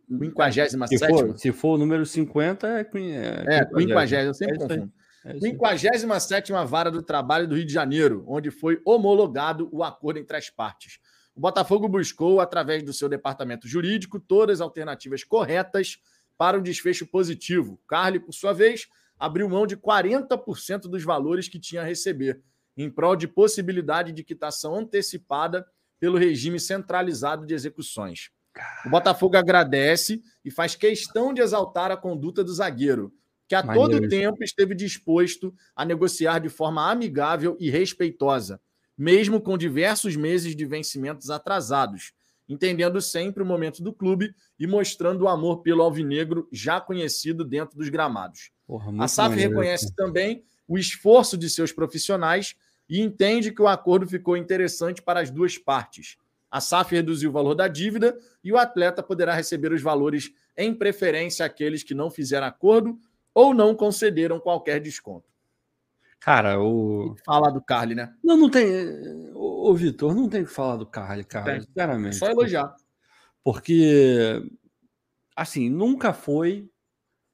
Quinquagésima 0.08 0.88
se 0.88 0.98
sétima? 0.98 1.28
For, 1.28 1.38
se 1.38 1.52
for 1.52 1.76
o 1.76 1.78
número 1.78 2.08
50, 2.08 2.68
é, 2.68 2.82
é, 2.82 3.56
é 3.58 3.66
quinquagésima, 3.66 4.30
eu 4.30 4.34
sempre 4.34 4.56
é 4.56 4.60
confundo. 4.60 4.94
É 5.24 5.40
57 5.40 6.52
Vara 6.66 6.90
do 6.90 7.04
Trabalho 7.04 7.48
do 7.48 7.54
Rio 7.54 7.68
de 7.68 7.72
Janeiro, 7.72 8.26
onde 8.28 8.50
foi 8.50 8.82
homologado 8.84 9.70
o 9.72 9.84
acordo 9.84 10.18
entre 10.18 10.36
as 10.36 10.50
partes. 10.50 11.00
O 11.42 11.50
Botafogo 11.50 11.90
buscou, 11.90 12.40
através 12.40 12.84
do 12.84 12.94
seu 12.94 13.10
departamento 13.10 13.68
jurídico, 13.68 14.20
todas 14.20 14.60
as 14.60 14.62
alternativas 14.62 15.24
corretas 15.24 15.98
para 16.38 16.56
um 16.56 16.62
desfecho 16.62 17.08
positivo. 17.08 17.82
Carly, 17.88 18.20
por 18.20 18.32
sua 18.32 18.54
vez, 18.54 18.88
abriu 19.18 19.50
mão 19.50 19.66
de 19.66 19.76
40% 19.76 20.82
dos 20.82 21.04
valores 21.04 21.50
que 21.50 21.60
tinha 21.60 21.82
a 21.82 21.84
receber, 21.84 22.40
em 22.78 22.92
prol 22.92 23.16
de 23.16 23.28
possibilidade 23.28 24.12
de 24.12 24.24
quitação 24.24 24.76
antecipada 24.76 25.66
pelo 26.00 26.16
regime 26.16 26.60
centralizado 26.60 27.44
de 27.44 27.56
execuções. 27.56 28.30
O 28.86 28.92
Botafogo 28.92 29.36
agradece 29.36 30.22
e 30.46 30.52
faz 30.52 30.76
questão 30.76 31.34
de 31.34 31.42
exaltar 31.42 31.90
a 31.90 31.98
conduta 31.98 32.44
do 32.44 32.54
zagueiro, 32.54 33.12
que 33.48 33.56
a 33.56 33.64
Maneiro. 33.64 33.94
todo 33.94 34.10
tempo 34.10 34.44
esteve 34.44 34.76
disposto 34.76 35.52
a 35.76 35.84
negociar 35.84 36.38
de 36.38 36.50
forma 36.50 36.92
amigável 36.92 37.58
e 37.60 37.68
respeitosa, 37.68 38.62
mesmo 38.98 39.42
com 39.42 39.58
diversos 39.58 40.16
meses 40.16 40.56
de 40.56 40.66
vencimentos 40.66 41.30
atrasados, 41.30 42.14
entendendo 42.48 43.02
sempre 43.02 43.42
o 43.42 43.46
momento 43.46 43.82
do 43.82 43.94
clube 43.94 44.34
e 44.60 44.68
mostrando 44.68 45.24
o 45.24 45.28
amor 45.28 45.62
pelo 45.62 45.82
alvinegro 45.82 46.48
já 46.52 46.82
conhecido 46.82 47.46
dentro 47.46 47.78
dos 47.78 47.90
gramados. 47.90 48.52
Porra, 48.68 48.92
a 49.04 49.08
SAF 49.08 49.30
maneiro. 49.30 49.52
reconhece 49.52 49.96
também 49.96 50.44
o 50.68 50.78
esforço 50.78 51.38
de 51.38 51.50
seus 51.50 51.72
profissionais 51.72 52.56
e 52.90 53.00
entende 53.00 53.52
que 53.52 53.62
o 53.62 53.68
acordo 53.68 54.08
ficou 54.08 54.36
interessante 54.36 55.02
para 55.02 55.22
as 55.22 55.30
duas 55.30 55.58
partes. 55.58 56.18
A 56.50 56.60
SAF 56.60 56.94
reduziu 56.94 57.30
o 57.30 57.34
valor 57.34 57.56
da 57.56 57.70
dívida 57.70 58.18
e 58.44 58.52
o 58.52 58.58
atleta 58.58 59.02
poderá 59.02 59.34
receber 59.34 59.72
os 59.72 59.82
valores 59.82 60.32
em 60.58 60.74
preferência 60.74 61.46
àqueles 61.46 61.84
que 61.84 61.94
não 61.94 62.12
fizeram 62.12 62.46
acordo 62.46 63.00
ou 63.34 63.54
não 63.54 63.74
concederam 63.74 64.40
qualquer 64.40 64.82
desconto. 64.82 65.31
Cara, 66.22 66.62
o. 66.62 67.16
Falar 67.26 67.50
do 67.50 67.60
Carly, 67.60 67.96
né? 67.96 68.14
Não, 68.24 68.38
não 68.38 68.50
tem. 68.50 68.64
Ô, 69.34 69.74
Vitor, 69.74 70.14
não 70.14 70.30
tem 70.30 70.46
que 70.46 70.52
falar 70.52 70.78
do 70.78 70.86
Carly, 70.86 71.24
cara. 71.24 71.54
Tem. 71.54 71.62
Sinceramente. 71.62 72.16
Só 72.16 72.30
elogiar. 72.30 72.76
Porque, 73.44 74.40
assim, 75.36 75.68
nunca 75.68 76.14
foi 76.14 76.70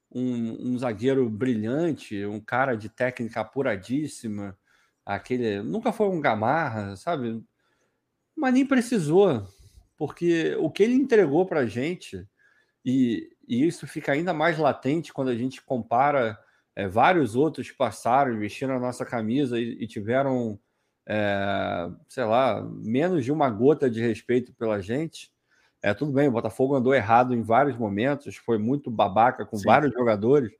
um, 0.09 0.71
um, 0.71 0.79
zagueiro 0.79 1.29
brilhante, 1.29 2.25
um 2.25 2.39
cara 2.39 2.75
de 2.75 2.88
técnica 2.88 3.41
apuradíssima, 3.41 4.57
aquele. 5.05 5.61
Nunca 5.61 5.91
foi 5.91 6.07
um 6.07 6.21
gamarra, 6.21 6.95
sabe? 6.95 7.43
Mas 8.33 8.53
nem 8.53 8.65
precisou, 8.65 9.45
porque 9.97 10.55
o 10.59 10.71
que 10.71 10.83
ele 10.83 10.93
entregou 10.93 11.45
para 11.45 11.61
a 11.61 11.65
gente, 11.65 12.25
e, 12.85 13.29
e, 13.45 13.67
isso 13.67 13.85
fica 13.85 14.13
ainda 14.13 14.33
mais 14.33 14.57
latente 14.57 15.11
quando 15.11 15.27
a 15.27 15.35
gente 15.35 15.61
compara 15.61 16.39
é, 16.78 16.88
vários 16.88 17.36
outros 17.36 17.71
que 17.71 17.75
passaram, 17.75 18.38
vestiram 18.38 18.75
a 18.75 18.80
nossa 18.80 19.03
camisa 19.03 19.59
e, 19.59 19.84
e 19.84 19.88
tiveram, 19.88 20.59
é, 21.07 21.89
sei 22.07 22.23
lá, 22.23 22.61
menos 22.61 23.25
de 23.25 23.32
uma 23.32 23.49
gota 23.49 23.89
de 23.89 23.99
respeito 23.99 24.53
pela 24.53 24.80
gente. 24.80 25.32
É 25.82 25.91
tudo 25.91 26.11
bem, 26.11 26.28
o 26.28 26.32
Botafogo 26.32 26.75
andou 26.75 26.93
errado 26.93 27.34
em 27.34 27.41
vários 27.41 27.75
momentos, 27.75 28.36
foi 28.36 28.59
muito 28.59 28.91
babaca 28.91 29.43
com 29.43 29.57
Sim. 29.57 29.65
vários 29.65 29.91
jogadores, 29.91 30.51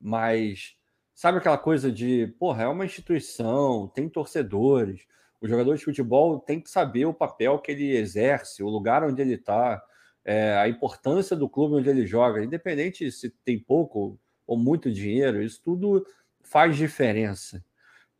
mas 0.00 0.74
sabe 1.14 1.38
aquela 1.38 1.58
coisa 1.58 1.92
de, 1.92 2.26
porra, 2.36 2.64
é 2.64 2.66
uma 2.66 2.84
instituição, 2.84 3.86
tem 3.94 4.08
torcedores. 4.08 5.06
O 5.40 5.46
jogador 5.46 5.76
de 5.76 5.84
futebol 5.84 6.40
tem 6.40 6.60
que 6.60 6.68
saber 6.68 7.04
o 7.04 7.14
papel 7.14 7.60
que 7.60 7.70
ele 7.70 7.96
exerce, 7.96 8.60
o 8.60 8.68
lugar 8.68 9.04
onde 9.04 9.22
ele 9.22 9.34
está, 9.34 9.80
é, 10.24 10.56
a 10.58 10.68
importância 10.68 11.36
do 11.36 11.48
clube 11.48 11.76
onde 11.76 11.88
ele 11.88 12.08
joga, 12.08 12.42
independente 12.42 13.12
se 13.12 13.30
tem 13.44 13.56
pouco 13.56 14.18
ou 14.50 14.58
muito 14.58 14.90
dinheiro, 14.90 15.40
isso 15.40 15.60
tudo 15.62 16.04
faz 16.40 16.76
diferença. 16.76 17.64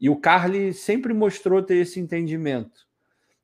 E 0.00 0.08
o 0.08 0.14
Carly 0.14 0.72
sempre 0.72 1.12
mostrou 1.12 1.60
ter 1.60 1.78
esse 1.78 1.98
entendimento. 1.98 2.86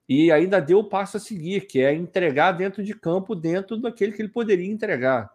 E 0.08 0.30
ainda 0.30 0.60
deu 0.60 0.78
o 0.78 0.88
passo 0.88 1.16
a 1.16 1.20
seguir, 1.20 1.66
que 1.66 1.80
é 1.80 1.92
entregar 1.92 2.52
dentro 2.52 2.84
de 2.84 2.94
campo, 2.94 3.34
dentro 3.34 3.76
daquele 3.76 4.12
que 4.12 4.22
ele 4.22 4.28
poderia 4.28 4.70
entregar. 4.70 5.28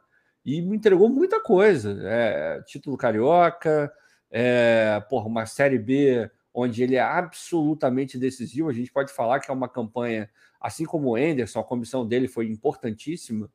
E 0.45 0.61
me 0.61 0.77
entregou 0.77 1.09
muita 1.09 1.41
coisa. 1.41 1.99
É, 2.03 2.61
título 2.61 2.95
carioca, 2.95 3.91
é, 4.31 5.03
porra, 5.09 5.27
uma 5.27 5.45
Série 5.45 5.77
B 5.77 6.31
onde 6.53 6.81
ele 6.81 6.95
é 6.95 7.01
absolutamente 7.01 8.17
decisivo. 8.17 8.69
A 8.69 8.73
gente 8.73 8.93
pode 8.93 9.11
falar 9.11 9.41
que 9.41 9.51
é 9.51 9.53
uma 9.53 9.67
campanha, 9.67 10.29
assim 10.57 10.85
como 10.85 11.09
o 11.09 11.15
Anderson, 11.17 11.59
a 11.59 11.65
comissão 11.65 12.07
dele 12.07 12.29
foi 12.29 12.47
importantíssima 12.47 13.51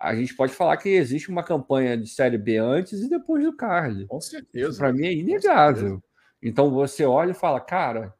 a 0.00 0.14
gente 0.14 0.34
pode 0.34 0.52
falar 0.52 0.76
que 0.76 0.88
existe 0.88 1.30
uma 1.30 1.42
campanha 1.42 1.96
de 1.96 2.08
Série 2.08 2.38
B 2.38 2.58
antes 2.58 3.00
e 3.00 3.08
depois 3.08 3.44
do 3.44 3.56
Carly. 3.56 4.06
Com 4.06 4.20
certeza. 4.20 4.78
Para 4.78 4.92
mim 4.92 5.06
é 5.06 5.12
inegável. 5.12 6.02
Então 6.42 6.70
você 6.70 7.04
olha 7.04 7.30
e 7.30 7.34
fala, 7.34 7.60
cara, 7.60 8.14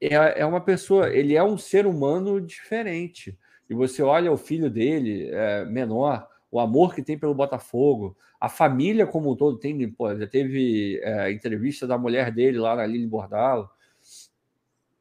é, 0.00 0.40
é 0.40 0.46
uma 0.46 0.60
pessoa, 0.60 1.10
ele 1.10 1.36
é 1.36 1.42
um 1.42 1.58
ser 1.58 1.86
humano 1.86 2.40
diferente. 2.40 3.38
E 3.68 3.74
você 3.74 4.02
olha 4.02 4.32
o 4.32 4.36
filho 4.36 4.68
dele, 4.68 5.28
é, 5.30 5.64
menor, 5.64 6.26
o 6.50 6.58
amor 6.58 6.94
que 6.94 7.02
tem 7.02 7.16
pelo 7.16 7.34
Botafogo, 7.34 8.16
a 8.40 8.48
família 8.48 9.06
como 9.06 9.30
um 9.30 9.36
todo 9.36 9.58
tem, 9.58 9.88
pô, 9.90 10.12
já 10.16 10.26
teve 10.26 10.98
é, 11.04 11.30
entrevista 11.30 11.86
da 11.86 11.96
mulher 11.96 12.32
dele 12.32 12.58
lá 12.58 12.74
na 12.74 12.86
Lili 12.86 13.06
Bordalo, 13.06 13.68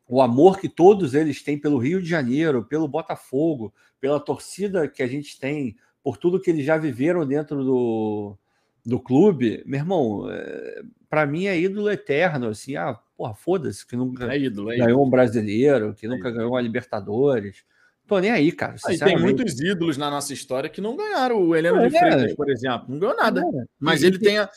o 0.10 0.24
amor 0.24 0.60
que 0.60 0.68
todos 0.68 1.14
eles 1.14 1.44
têm 1.44 1.56
pelo 1.56 1.78
Rio 1.78 2.02
de 2.02 2.10
Janeiro, 2.10 2.66
pelo 2.66 2.88
Botafogo, 2.88 3.72
pela 4.02 4.20
torcida 4.20 4.88
que 4.88 5.04
a 5.04 5.08
gente 5.08 5.40
tem, 5.40 5.78
por 6.04 6.18
tudo 6.18 6.42
que 6.42 6.50
eles 6.50 6.66
já 6.66 6.78
viveram 6.78 7.28
dentro 7.28 7.64
do, 7.64 8.36
do 8.84 9.00
clube, 9.00 9.62
meu 9.68 9.80
irmão, 9.80 10.28
é, 10.32 10.82
para 11.08 11.28
mim 11.28 11.46
é 11.46 11.60
ídolo 11.60 11.92
eterno, 11.92 12.48
assim, 12.48 12.76
ah, 12.76 12.98
porra, 13.16 13.36
foda-se, 13.36 13.86
que 13.86 13.96
nunca 13.96 14.34
é 14.34 14.40
ídolo, 14.40 14.72
é 14.72 14.78
ganhou 14.78 14.90
ídolo. 14.90 15.06
um 15.06 15.10
brasileiro, 15.12 15.94
que 15.94 16.08
é 16.08 16.10
nunca 16.10 16.32
ganhou 16.32 16.54
uma 16.54 16.62
Libertadores. 16.62 17.64
Tô 18.08 18.18
nem 18.18 18.32
aí, 18.32 18.52
cara. 18.52 18.76
Ah, 18.84 19.06
tem 19.06 19.20
muitos 19.20 19.60
ídolos 19.60 19.96
na 19.96 20.10
nossa 20.10 20.34
história 20.34 20.68
que 20.68 20.82
não 20.82 20.96
ganharam. 20.96 21.40
O 21.40 21.56
Heleno 21.56 21.78
é, 21.78 21.90
de 21.90 22.00
Freitas, 22.00 22.34
por 22.34 22.50
exemplo, 22.50 22.88
não 22.90 22.98
ganhou 22.98 23.16
nada. 23.16 23.42
É. 23.42 23.66
Mas 23.80 24.02
ele 24.02 24.18
tem 24.18 24.40
a, 24.40 24.50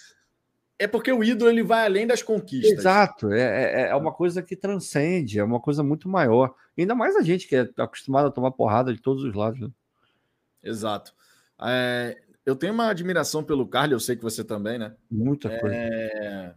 é 0.82 0.86
porque 0.88 1.12
o 1.12 1.22
ídolo 1.22 1.48
ele 1.48 1.62
vai 1.62 1.86
além 1.86 2.06
das 2.06 2.22
conquistas. 2.22 2.78
Exato, 2.78 3.32
é, 3.32 3.82
é, 3.84 3.88
é 3.90 3.94
uma 3.94 4.12
coisa 4.12 4.42
que 4.42 4.56
transcende, 4.56 5.38
é 5.38 5.44
uma 5.44 5.60
coisa 5.60 5.82
muito 5.82 6.08
maior. 6.08 6.54
Ainda 6.76 6.94
mais 6.94 7.14
a 7.14 7.22
gente 7.22 7.46
que 7.46 7.54
é 7.54 7.68
acostumado 7.78 8.26
a 8.26 8.30
tomar 8.32 8.50
porrada 8.50 8.92
de 8.92 9.00
todos 9.00 9.22
os 9.22 9.32
lados. 9.32 9.60
Né? 9.60 9.68
Exato. 10.62 11.14
É, 11.62 12.20
eu 12.44 12.56
tenho 12.56 12.72
uma 12.72 12.88
admiração 12.88 13.44
pelo 13.44 13.66
Carlos, 13.66 13.92
eu 13.92 14.00
sei 14.00 14.16
que 14.16 14.22
você 14.22 14.42
também, 14.42 14.76
né? 14.76 14.92
Muita 15.08 15.48
coisa. 15.60 15.76
É... 15.76 16.54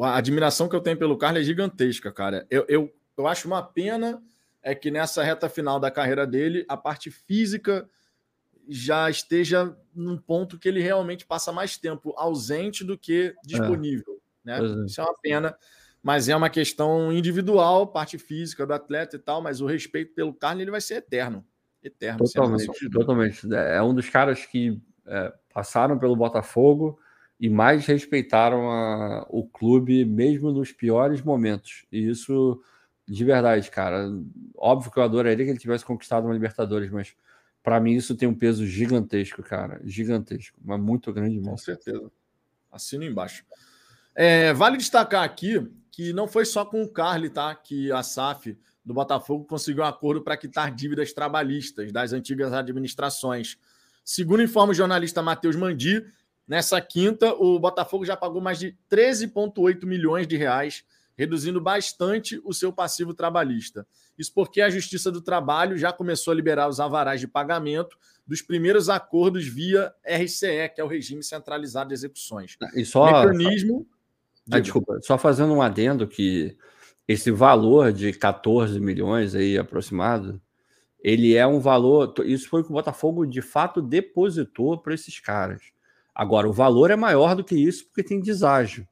A 0.00 0.16
admiração 0.16 0.66
que 0.66 0.74
eu 0.74 0.80
tenho 0.80 0.96
pelo 0.96 1.18
Carlos 1.18 1.42
é 1.42 1.44
gigantesca, 1.44 2.10
cara. 2.10 2.46
Eu, 2.48 2.64
eu, 2.66 2.90
eu 3.18 3.26
acho 3.26 3.46
uma 3.46 3.62
pena 3.62 4.22
é 4.62 4.74
que 4.74 4.90
nessa 4.90 5.22
reta 5.22 5.48
final 5.48 5.78
da 5.78 5.90
carreira 5.90 6.26
dele, 6.26 6.64
a 6.68 6.76
parte 6.76 7.10
física 7.10 7.86
já 8.68 9.10
esteja 9.10 9.76
num 9.94 10.16
ponto 10.16 10.58
que 10.58 10.68
ele 10.68 10.80
realmente 10.80 11.26
passa 11.26 11.52
mais 11.52 11.76
tempo 11.76 12.14
ausente 12.16 12.84
do 12.84 12.96
que 12.96 13.34
disponível. 13.44 14.20
É. 14.46 14.60
Né? 14.60 14.84
Isso 14.86 15.00
é 15.00 15.04
uma 15.04 15.16
pena, 15.20 15.56
mas 16.02 16.28
é 16.28 16.36
uma 16.36 16.50
questão 16.50 17.12
individual, 17.12 17.86
parte 17.86 18.18
física 18.18 18.66
do 18.66 18.72
atleta 18.72 19.16
e 19.16 19.18
tal, 19.18 19.40
mas 19.40 19.60
o 19.60 19.66
respeito 19.66 20.14
pelo 20.14 20.34
Carlos 20.34 20.62
ele 20.62 20.70
vai 20.70 20.80
ser 20.80 20.94
eterno. 20.94 21.44
Eterno. 21.82 22.18
Totalmente, 22.18 22.90
totalmente. 22.90 23.54
É 23.54 23.82
um 23.82 23.94
dos 23.94 24.08
caras 24.08 24.46
que 24.46 24.80
é, 25.06 25.32
passaram 25.52 25.98
pelo 25.98 26.16
Botafogo 26.16 26.98
e 27.38 27.50
mais 27.50 27.86
respeitaram 27.86 28.70
a, 28.70 29.26
o 29.28 29.44
clube 29.44 30.04
mesmo 30.04 30.52
nos 30.52 30.70
piores 30.70 31.20
momentos. 31.22 31.84
E 31.90 32.08
isso, 32.08 32.62
de 33.06 33.24
verdade, 33.24 33.68
cara. 33.68 34.08
Óbvio 34.56 34.92
que 34.92 34.98
eu 34.98 35.02
adoraria 35.02 35.44
que 35.44 35.50
ele 35.50 35.58
tivesse 35.58 35.84
conquistado 35.84 36.24
uma 36.24 36.34
Libertadores, 36.34 36.88
mas 36.90 37.16
para 37.62 37.78
mim, 37.78 37.92
isso 37.92 38.16
tem 38.16 38.28
um 38.28 38.34
peso 38.34 38.66
gigantesco, 38.66 39.42
cara. 39.42 39.80
Gigantesco. 39.84 40.58
Mas 40.64 40.80
muito 40.80 41.12
grande 41.12 41.36
mesmo. 41.36 41.50
Com 41.50 41.56
certeza. 41.56 42.10
Assino 42.70 43.04
embaixo. 43.04 43.44
É, 44.14 44.52
vale 44.52 44.76
destacar 44.76 45.22
aqui 45.22 45.70
que 45.90 46.12
não 46.12 46.26
foi 46.26 46.44
só 46.44 46.64
com 46.64 46.82
o 46.82 46.88
Carly, 46.88 47.30
tá? 47.30 47.54
Que 47.54 47.92
a 47.92 48.02
SAF 48.02 48.58
do 48.84 48.92
Botafogo 48.92 49.44
conseguiu 49.44 49.84
um 49.84 49.86
acordo 49.86 50.22
para 50.22 50.36
quitar 50.36 50.74
dívidas 50.74 51.12
trabalhistas 51.12 51.92
das 51.92 52.12
antigas 52.12 52.52
administrações. 52.52 53.58
Segundo 54.04 54.42
informa 54.42 54.72
o 54.72 54.74
jornalista 54.74 55.22
Matheus 55.22 55.54
Mandi, 55.54 56.04
nessa 56.48 56.80
quinta, 56.80 57.32
o 57.34 57.60
Botafogo 57.60 58.04
já 58.04 58.16
pagou 58.16 58.40
mais 58.40 58.58
de 58.58 58.76
13,8 58.90 59.86
milhões 59.86 60.26
de 60.26 60.36
reais 60.36 60.84
reduzindo 61.16 61.60
bastante 61.60 62.40
o 62.44 62.52
seu 62.52 62.72
passivo 62.72 63.14
trabalhista. 63.14 63.86
Isso 64.18 64.32
porque 64.34 64.60
a 64.60 64.70
Justiça 64.70 65.10
do 65.10 65.20
Trabalho 65.20 65.76
já 65.76 65.92
começou 65.92 66.32
a 66.32 66.34
liberar 66.34 66.68
os 66.68 66.80
avarás 66.80 67.20
de 67.20 67.28
pagamento 67.28 67.96
dos 68.26 68.42
primeiros 68.42 68.88
acordos 68.88 69.46
via 69.46 69.92
RCE, 70.04 70.68
que 70.74 70.80
é 70.80 70.84
o 70.84 70.88
Regime 70.88 71.22
Centralizado 71.22 71.88
de 71.88 71.94
Execuções. 71.94 72.56
E 72.74 72.84
só. 72.84 73.06
Mecanismo. 73.06 73.86
Ah, 74.50 74.58
desculpa, 74.58 74.98
só 75.02 75.16
fazendo 75.16 75.52
um 75.54 75.62
adendo 75.62 76.06
que 76.06 76.56
esse 77.06 77.30
valor 77.30 77.92
de 77.92 78.12
14 78.12 78.80
milhões 78.80 79.34
aí 79.34 79.56
aproximado, 79.56 80.40
ele 81.02 81.34
é 81.34 81.46
um 81.46 81.60
valor. 81.60 82.14
Isso 82.24 82.48
foi 82.48 82.60
o 82.60 82.64
que 82.64 82.70
o 82.70 82.74
Botafogo 82.74 83.26
de 83.26 83.42
fato 83.42 83.80
depositou 83.80 84.78
para 84.78 84.94
esses 84.94 85.20
caras. 85.20 85.62
Agora, 86.14 86.48
o 86.48 86.52
valor 86.52 86.90
é 86.90 86.96
maior 86.96 87.34
do 87.34 87.44
que 87.44 87.54
isso 87.54 87.86
porque 87.86 88.02
tem 88.02 88.20
deságio. 88.20 88.86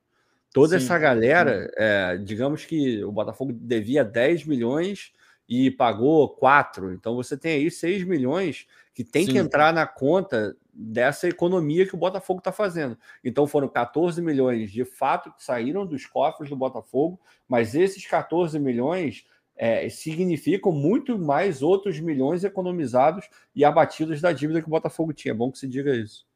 Toda 0.53 0.79
sim, 0.79 0.85
essa 0.85 0.99
galera, 0.99 1.71
é, 1.77 2.17
digamos 2.17 2.65
que 2.65 3.05
o 3.05 3.13
Botafogo 3.13 3.53
devia 3.53 4.05
10 4.05 4.45
milhões 4.45 5.13
e 5.49 5.71
pagou 5.71 6.29
4. 6.29 6.93
Então 6.93 7.15
você 7.15 7.37
tem 7.37 7.53
aí 7.53 7.71
6 7.71 8.05
milhões 8.05 8.67
que 8.95 9.05
tem 9.05 9.27
sim. 9.27 9.33
que 9.33 9.39
entrar 9.39 9.73
na 9.73 9.87
conta 9.87 10.57
dessa 10.73 11.29
economia 11.29 11.87
que 11.87 11.95
o 11.95 11.99
Botafogo 11.99 12.39
está 12.39 12.53
fazendo. 12.53 12.97
Então 13.23 13.47
foram 13.47 13.69
14 13.69 14.21
milhões 14.23 14.71
de 14.71 14.85
fato 14.85 15.33
que 15.33 15.43
saíram 15.43 15.87
dos 15.87 16.07
cofres 16.07 16.51
do 16.51 16.57
Botafogo, 16.57 17.21
mas 17.49 17.75
esses 17.75 18.07
14 18.07 18.59
milhões 18.59 19.27
é, 19.57 19.89
significam 19.89 20.73
muito 20.73 21.19
mais 21.19 21.63
outros 21.63 22.01
milhões 22.01 22.45
economizados 22.45 23.29
e 23.55 23.65
abatidos 23.65 24.21
da 24.21 24.33
dívida 24.33 24.61
que 24.63 24.69
o 24.69 24.71
Botafogo 24.71 25.13
tinha. 25.13 25.33
É 25.33 25.37
bom 25.37 25.53
que 25.53 25.59
se 25.59 25.69
diga 25.69 25.95
isso. 25.95 26.27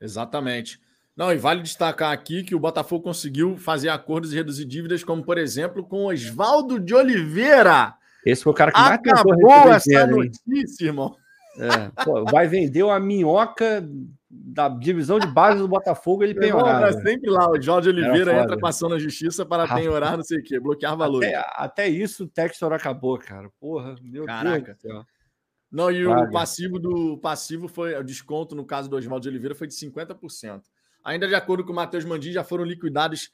Exatamente. 0.00 0.80
Não, 1.16 1.32
e 1.32 1.36
vale 1.36 1.62
destacar 1.62 2.10
aqui 2.10 2.42
que 2.42 2.54
o 2.54 2.60
Botafogo 2.60 3.04
conseguiu 3.04 3.56
fazer 3.58 3.90
acordos 3.90 4.32
e 4.32 4.36
reduzir 4.36 4.64
dívidas, 4.64 5.04
como 5.04 5.22
por 5.22 5.36
exemplo 5.36 5.84
com 5.84 6.06
Oswaldo 6.06 6.80
de 6.80 6.94
Oliveira. 6.94 7.94
Esse 8.24 8.42
foi 8.42 8.52
o 8.52 8.56
cara 8.56 8.72
que 8.72 8.78
mais 8.78 8.94
Acabou 8.94 9.72
essa 9.72 10.06
notícia, 10.06 10.86
irmão. 10.86 11.14
É, 11.58 12.04
pô, 12.04 12.24
vai 12.24 12.48
vender 12.48 12.82
uma 12.82 12.98
minhoca 12.98 13.86
da 14.30 14.70
divisão 14.70 15.18
de 15.18 15.26
base 15.26 15.58
do 15.58 15.68
Botafogo, 15.68 16.24
ele 16.24 16.34
penhorar. 16.34 16.82
É 16.88 16.92
sempre 16.92 17.28
lá, 17.28 17.50
o 17.50 17.60
Jorge 17.60 17.90
Oliveira 17.90 18.40
entra 18.40 18.58
passando 18.58 18.94
a 18.94 18.98
justiça 18.98 19.44
para 19.44 19.64
Rafa. 19.64 19.74
penhorar, 19.74 20.16
não 20.16 20.24
sei 20.24 20.38
o 20.38 20.42
quê, 20.42 20.58
bloquear 20.58 20.96
valor. 20.96 21.22
Até, 21.22 21.44
até, 21.56 21.88
isso 21.88 22.24
o 22.24 22.28
Textor 22.28 22.72
acabou, 22.72 23.18
cara. 23.18 23.50
Porra, 23.60 23.94
meu 24.02 24.24
Caraca. 24.24 24.78
Deus. 24.82 25.04
Não, 25.70 25.90
e 25.90 26.06
o 26.06 26.30
passivo 26.30 26.78
do 26.78 27.18
passivo 27.18 27.68
foi, 27.68 27.94
o 27.94 28.02
desconto 28.02 28.54
no 28.54 28.64
caso 28.64 28.88
do 28.88 28.96
Oswaldo 28.96 29.22
de 29.22 29.28
Oliveira 29.28 29.54
foi 29.54 29.66
de 29.66 29.74
50%. 29.74 30.62
Ainda 31.04 31.26
de 31.26 31.34
acordo 31.34 31.64
com 31.64 31.72
o 31.72 31.76
Matheus 31.76 32.04
Mandi, 32.04 32.32
já 32.32 32.44
foram 32.44 32.64
liquidados 32.64 33.30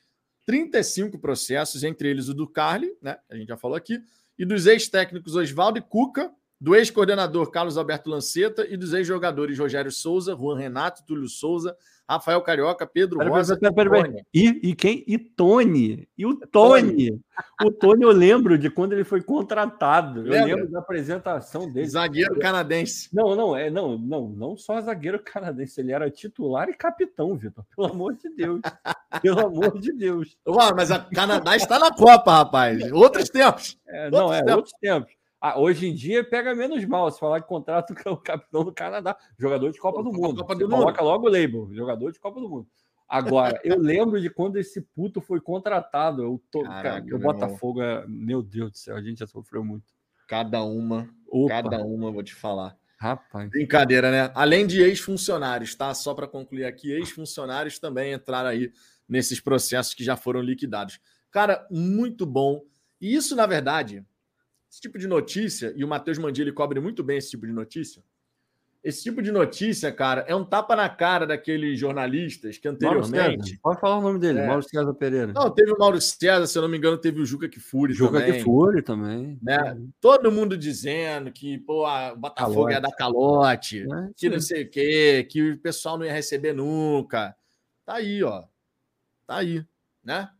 35 0.46 1.18
processos, 1.18 1.84
entre 1.84 2.08
eles 2.08 2.28
o 2.28 2.34
do 2.34 2.48
Carly, 2.48 2.96
né? 3.02 3.18
A 3.30 3.36
gente 3.36 3.48
já 3.48 3.56
falou 3.56 3.76
aqui, 3.76 4.00
e 4.38 4.44
dos 4.44 4.66
ex-técnicos 4.66 5.34
Oswaldo 5.34 5.78
e 5.78 5.82
Cuca, 5.82 6.32
do 6.60 6.74
ex-coordenador 6.74 7.50
Carlos 7.50 7.76
Alberto 7.76 8.10
Lanceta 8.10 8.66
e 8.66 8.76
dos 8.76 8.92
ex-jogadores 8.92 9.58
Rogério 9.58 9.92
Souza, 9.92 10.34
Juan 10.34 10.56
Renato, 10.56 11.04
Túlio 11.04 11.28
Souza, 11.28 11.76
Rafael 12.08 12.40
Carioca, 12.40 12.86
Pedro 12.86 13.18
pera, 13.18 13.30
Rosa 13.30 13.58
pera, 13.58 13.74
pera, 13.74 13.90
pera, 13.90 14.24
e, 14.32 14.70
e 14.70 14.74
quem? 14.74 15.04
E 15.06 15.18
Tony. 15.18 16.08
E 16.16 16.24
o 16.24 16.34
Tony. 16.34 17.20
o 17.62 17.70
Tony 17.70 18.02
eu 18.02 18.12
lembro 18.12 18.56
de 18.56 18.70
quando 18.70 18.94
ele 18.94 19.04
foi 19.04 19.22
contratado. 19.22 20.20
Eu 20.20 20.32
Lembra? 20.32 20.46
lembro 20.46 20.70
da 20.70 20.78
apresentação 20.78 21.70
dele. 21.70 21.86
Zagueiro 21.86 22.38
canadense. 22.38 23.10
Não, 23.14 23.36
não, 23.36 23.54
é, 23.54 23.68
não, 23.68 23.98
não, 23.98 24.26
não 24.26 24.56
só 24.56 24.80
zagueiro 24.80 25.18
canadense, 25.22 25.80
ele 25.82 25.92
era 25.92 26.10
titular 26.10 26.70
e 26.70 26.74
capitão, 26.74 27.36
Vitor. 27.36 27.64
Pelo 27.76 27.88
amor 27.88 28.14
de 28.14 28.30
Deus. 28.30 28.60
Pelo 29.20 29.46
amor 29.46 29.78
de 29.78 29.92
Deus. 29.92 30.36
Ué, 30.46 30.72
mas 30.74 30.90
a 30.90 30.98
Canadá 30.98 31.56
está 31.56 31.78
na 31.78 31.94
Copa, 31.94 32.38
rapaz. 32.38 32.90
Outros 32.90 33.28
tempos. 33.28 33.78
É, 33.86 34.10
não, 34.10 34.26
outros 34.26 34.36
é, 34.36 34.44
tempos. 34.44 34.56
outros 34.56 34.74
tempos. 34.80 35.17
Ah, 35.40 35.58
hoje 35.58 35.86
em 35.86 35.94
dia 35.94 36.24
pega 36.24 36.54
menos 36.54 36.84
mal 36.84 37.10
se 37.10 37.20
falar 37.20 37.40
que 37.40 37.46
contrato 37.46 37.94
com 37.94 38.10
o 38.12 38.16
capitão 38.16 38.64
do 38.64 38.72
Canadá, 38.72 39.16
jogador 39.38 39.70
de 39.70 39.78
Copa 39.78 40.02
do 40.02 40.12
Mundo. 40.12 40.40
Copa 40.40 40.56
do 40.56 40.68
coloca 40.68 41.02
mundo. 41.02 41.10
logo 41.10 41.26
o 41.26 41.30
label, 41.30 41.68
jogador 41.72 42.12
de 42.12 42.18
Copa 42.18 42.40
do 42.40 42.48
Mundo. 42.48 42.68
Agora, 43.08 43.58
eu 43.64 43.78
lembro 43.78 44.20
de 44.20 44.28
quando 44.28 44.58
esse 44.58 44.82
puto 44.82 45.20
foi 45.20 45.40
contratado. 45.40 46.22
Eu 46.22 46.42
tô, 46.50 46.62
Caraca, 46.62 47.02
cara, 47.02 47.16
o 47.16 47.18
Botafogo 47.18 47.80
é. 47.80 48.06
Meu 48.06 48.42
Deus 48.42 48.72
do 48.72 48.76
céu, 48.76 48.96
a 48.96 49.02
gente 49.02 49.20
já 49.20 49.26
sofreu 49.26 49.64
muito. 49.64 49.86
Cada 50.26 50.62
uma. 50.62 51.08
Opa. 51.26 51.62
Cada 51.62 51.82
uma, 51.82 52.12
vou 52.12 52.22
te 52.22 52.34
falar. 52.34 52.76
Rapaz. 53.00 53.48
Brincadeira, 53.48 54.10
né? 54.10 54.30
Além 54.34 54.66
de 54.66 54.82
ex-funcionários, 54.82 55.74
tá? 55.74 55.94
Só 55.94 56.12
para 56.12 56.28
concluir 56.28 56.64
aqui, 56.64 56.90
ex-funcionários 56.90 57.78
também 57.78 58.12
entraram 58.12 58.50
aí 58.50 58.70
nesses 59.08 59.40
processos 59.40 59.94
que 59.94 60.04
já 60.04 60.16
foram 60.16 60.40
liquidados. 60.42 61.00
Cara, 61.30 61.66
muito 61.70 62.26
bom. 62.26 62.62
E 63.00 63.14
isso, 63.14 63.34
na 63.34 63.46
verdade, 63.46 64.04
esse 64.78 64.82
tipo 64.82 64.96
de 64.96 65.08
notícia, 65.08 65.72
e 65.76 65.84
o 65.84 65.88
Matheus 65.88 66.18
Mandi 66.18 66.40
ele 66.40 66.52
cobre 66.52 66.78
muito 66.78 67.02
bem 67.02 67.18
esse 67.18 67.30
tipo 67.30 67.44
de 67.44 67.52
notícia. 67.52 68.00
Esse 68.82 69.02
tipo 69.02 69.20
de 69.20 69.32
notícia, 69.32 69.90
cara, 69.90 70.24
é 70.28 70.34
um 70.36 70.44
tapa 70.44 70.76
na 70.76 70.88
cara 70.88 71.26
daqueles 71.26 71.80
jornalistas 71.80 72.58
que 72.58 72.68
anteriormente. 72.68 73.58
Pode 73.60 73.80
falar 73.80 73.98
o 73.98 74.00
nome 74.00 74.20
dele, 74.20 74.38
é. 74.38 74.46
Mauro 74.46 74.62
César 74.62 74.94
Pereira. 74.94 75.32
Não, 75.32 75.50
teve 75.50 75.72
o 75.72 75.76
Mauro 75.76 76.00
César, 76.00 76.46
se 76.46 76.56
eu 76.56 76.62
não 76.62 76.68
me 76.68 76.78
engano, 76.78 76.96
teve 76.96 77.20
o 77.20 77.26
Juca 77.26 77.48
Kifuri 77.48 77.92
Juca 77.92 78.20
também. 78.20 78.26
Juca 78.28 78.38
Kifuri 78.38 78.82
também. 78.82 79.38
Né? 79.42 79.76
Todo 80.00 80.30
mundo 80.30 80.56
dizendo 80.56 81.32
que 81.32 81.58
pô, 81.58 81.84
a 81.84 82.14
Botafogo 82.14 82.54
calote. 82.54 82.74
ia 82.74 82.80
dar 82.80 82.92
calote, 82.92 83.82
é, 83.82 84.10
que 84.16 84.28
não 84.28 84.40
sei 84.40 84.62
o 84.62 84.70
quê, 84.70 85.26
que 85.28 85.50
o 85.50 85.58
pessoal 85.58 85.98
não 85.98 86.06
ia 86.06 86.12
receber 86.12 86.52
nunca. 86.52 87.34
Tá 87.84 87.94
aí, 87.94 88.22
ó. 88.22 88.44
Tá 89.26 89.38
aí, 89.38 89.66
né? 90.04 90.30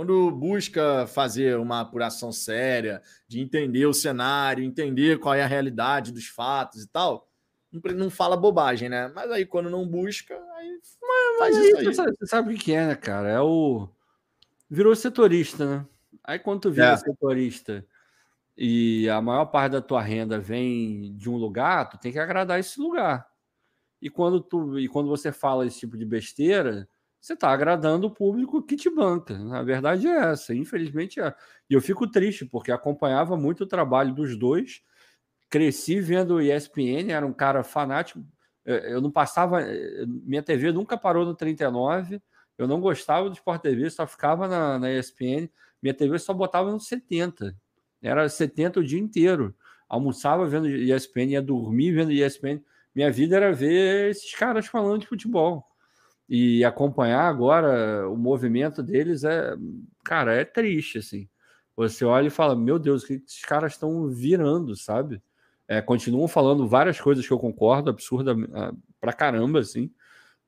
Quando 0.00 0.30
busca 0.30 1.06
fazer 1.06 1.58
uma 1.58 1.80
apuração 1.80 2.32
séria, 2.32 3.02
de 3.28 3.38
entender 3.38 3.84
o 3.84 3.92
cenário, 3.92 4.64
entender 4.64 5.18
qual 5.18 5.34
é 5.34 5.42
a 5.42 5.46
realidade 5.46 6.10
dos 6.10 6.26
fatos 6.26 6.84
e 6.84 6.88
tal, 6.88 7.28
não 7.94 8.08
fala 8.08 8.34
bobagem, 8.34 8.88
né? 8.88 9.12
Mas 9.14 9.30
aí 9.30 9.44
quando 9.44 9.68
não 9.68 9.86
busca, 9.86 10.34
aí 10.56 10.78
faz 11.38 11.54
isso 11.54 11.76
aí. 11.76 11.84
Você 11.84 12.26
sabe 12.26 12.54
o 12.54 12.56
que 12.56 12.72
é, 12.72 12.86
né, 12.86 12.94
cara? 12.94 13.28
É 13.28 13.40
o. 13.42 13.90
Virou 14.70 14.96
setorista, 14.96 15.66
né? 15.66 15.86
Aí 16.24 16.38
quando 16.38 16.62
tu 16.62 16.70
vira 16.70 16.92
é. 16.92 16.96
setorista 16.96 17.84
e 18.56 19.06
a 19.10 19.20
maior 19.20 19.44
parte 19.44 19.72
da 19.72 19.82
tua 19.82 20.00
renda 20.00 20.38
vem 20.38 21.14
de 21.14 21.28
um 21.28 21.36
lugar, 21.36 21.90
tu 21.90 21.98
tem 21.98 22.10
que 22.10 22.18
agradar 22.18 22.58
esse 22.58 22.80
lugar. 22.80 23.28
E 24.00 24.08
quando, 24.08 24.40
tu, 24.40 24.78
e 24.78 24.88
quando 24.88 25.10
você 25.10 25.30
fala 25.30 25.66
esse 25.66 25.80
tipo 25.80 25.98
de 25.98 26.06
besteira, 26.06 26.88
você 27.20 27.34
está 27.34 27.50
agradando 27.50 28.06
o 28.06 28.10
público 28.10 28.62
que 28.62 28.76
te 28.76 28.88
banca. 28.88 29.38
A 29.52 29.62
verdade 29.62 30.08
é 30.08 30.32
essa, 30.32 30.54
infelizmente 30.54 31.20
é. 31.20 31.34
E 31.68 31.74
eu 31.74 31.80
fico 31.80 32.10
triste, 32.10 32.46
porque 32.46 32.72
acompanhava 32.72 33.36
muito 33.36 33.64
o 33.64 33.66
trabalho 33.66 34.14
dos 34.14 34.38
dois. 34.38 34.82
Cresci 35.50 36.00
vendo 36.00 36.36
o 36.36 36.40
ESPN, 36.40 37.12
era 37.12 37.26
um 37.26 37.32
cara 37.32 37.62
fanático. 37.62 38.24
Eu 38.64 39.00
não 39.02 39.10
passava. 39.10 39.60
Minha 40.06 40.42
TV 40.42 40.72
nunca 40.72 40.96
parou 40.96 41.26
no 41.26 41.34
39. 41.34 42.22
Eu 42.56 42.66
não 42.66 42.80
gostava 42.80 43.28
do 43.28 43.34
Sport 43.34 43.62
TV, 43.62 43.90
só 43.90 44.06
ficava 44.06 44.48
na, 44.48 44.78
na 44.78 44.90
ESPN. 44.92 45.50
Minha 45.82 45.94
TV 45.94 46.18
só 46.18 46.32
botava 46.32 46.70
no 46.70 46.80
70. 46.80 47.54
Era 48.02 48.28
70 48.28 48.80
o 48.80 48.84
dia 48.84 48.98
inteiro. 48.98 49.54
Almoçava 49.88 50.46
vendo 50.46 50.68
ESPN, 50.68 51.32
ia 51.32 51.42
dormir 51.42 51.92
vendo 51.92 52.12
ESPN. 52.12 52.62
Minha 52.94 53.10
vida 53.10 53.36
era 53.36 53.52
ver 53.52 54.10
esses 54.10 54.34
caras 54.34 54.66
falando 54.66 55.00
de 55.00 55.06
futebol 55.06 55.69
e 56.30 56.64
acompanhar 56.64 57.24
agora 57.24 58.08
o 58.08 58.16
movimento 58.16 58.84
deles 58.84 59.24
é, 59.24 59.56
cara, 60.04 60.32
é 60.32 60.44
triste, 60.44 60.98
assim. 60.98 61.28
Você 61.74 62.04
olha 62.04 62.28
e 62.28 62.30
fala, 62.30 62.54
meu 62.54 62.78
Deus, 62.78 63.04
que 63.04 63.14
esses 63.14 63.44
caras 63.44 63.72
estão 63.72 64.08
virando, 64.08 64.76
sabe? 64.76 65.20
É, 65.66 65.82
continuam 65.82 66.28
falando 66.28 66.68
várias 66.68 67.00
coisas 67.00 67.26
que 67.26 67.32
eu 67.32 67.38
concordo, 67.38 67.90
absurda 67.90 68.36
ah, 68.54 68.72
pra 69.00 69.12
caramba, 69.12 69.58
assim, 69.58 69.92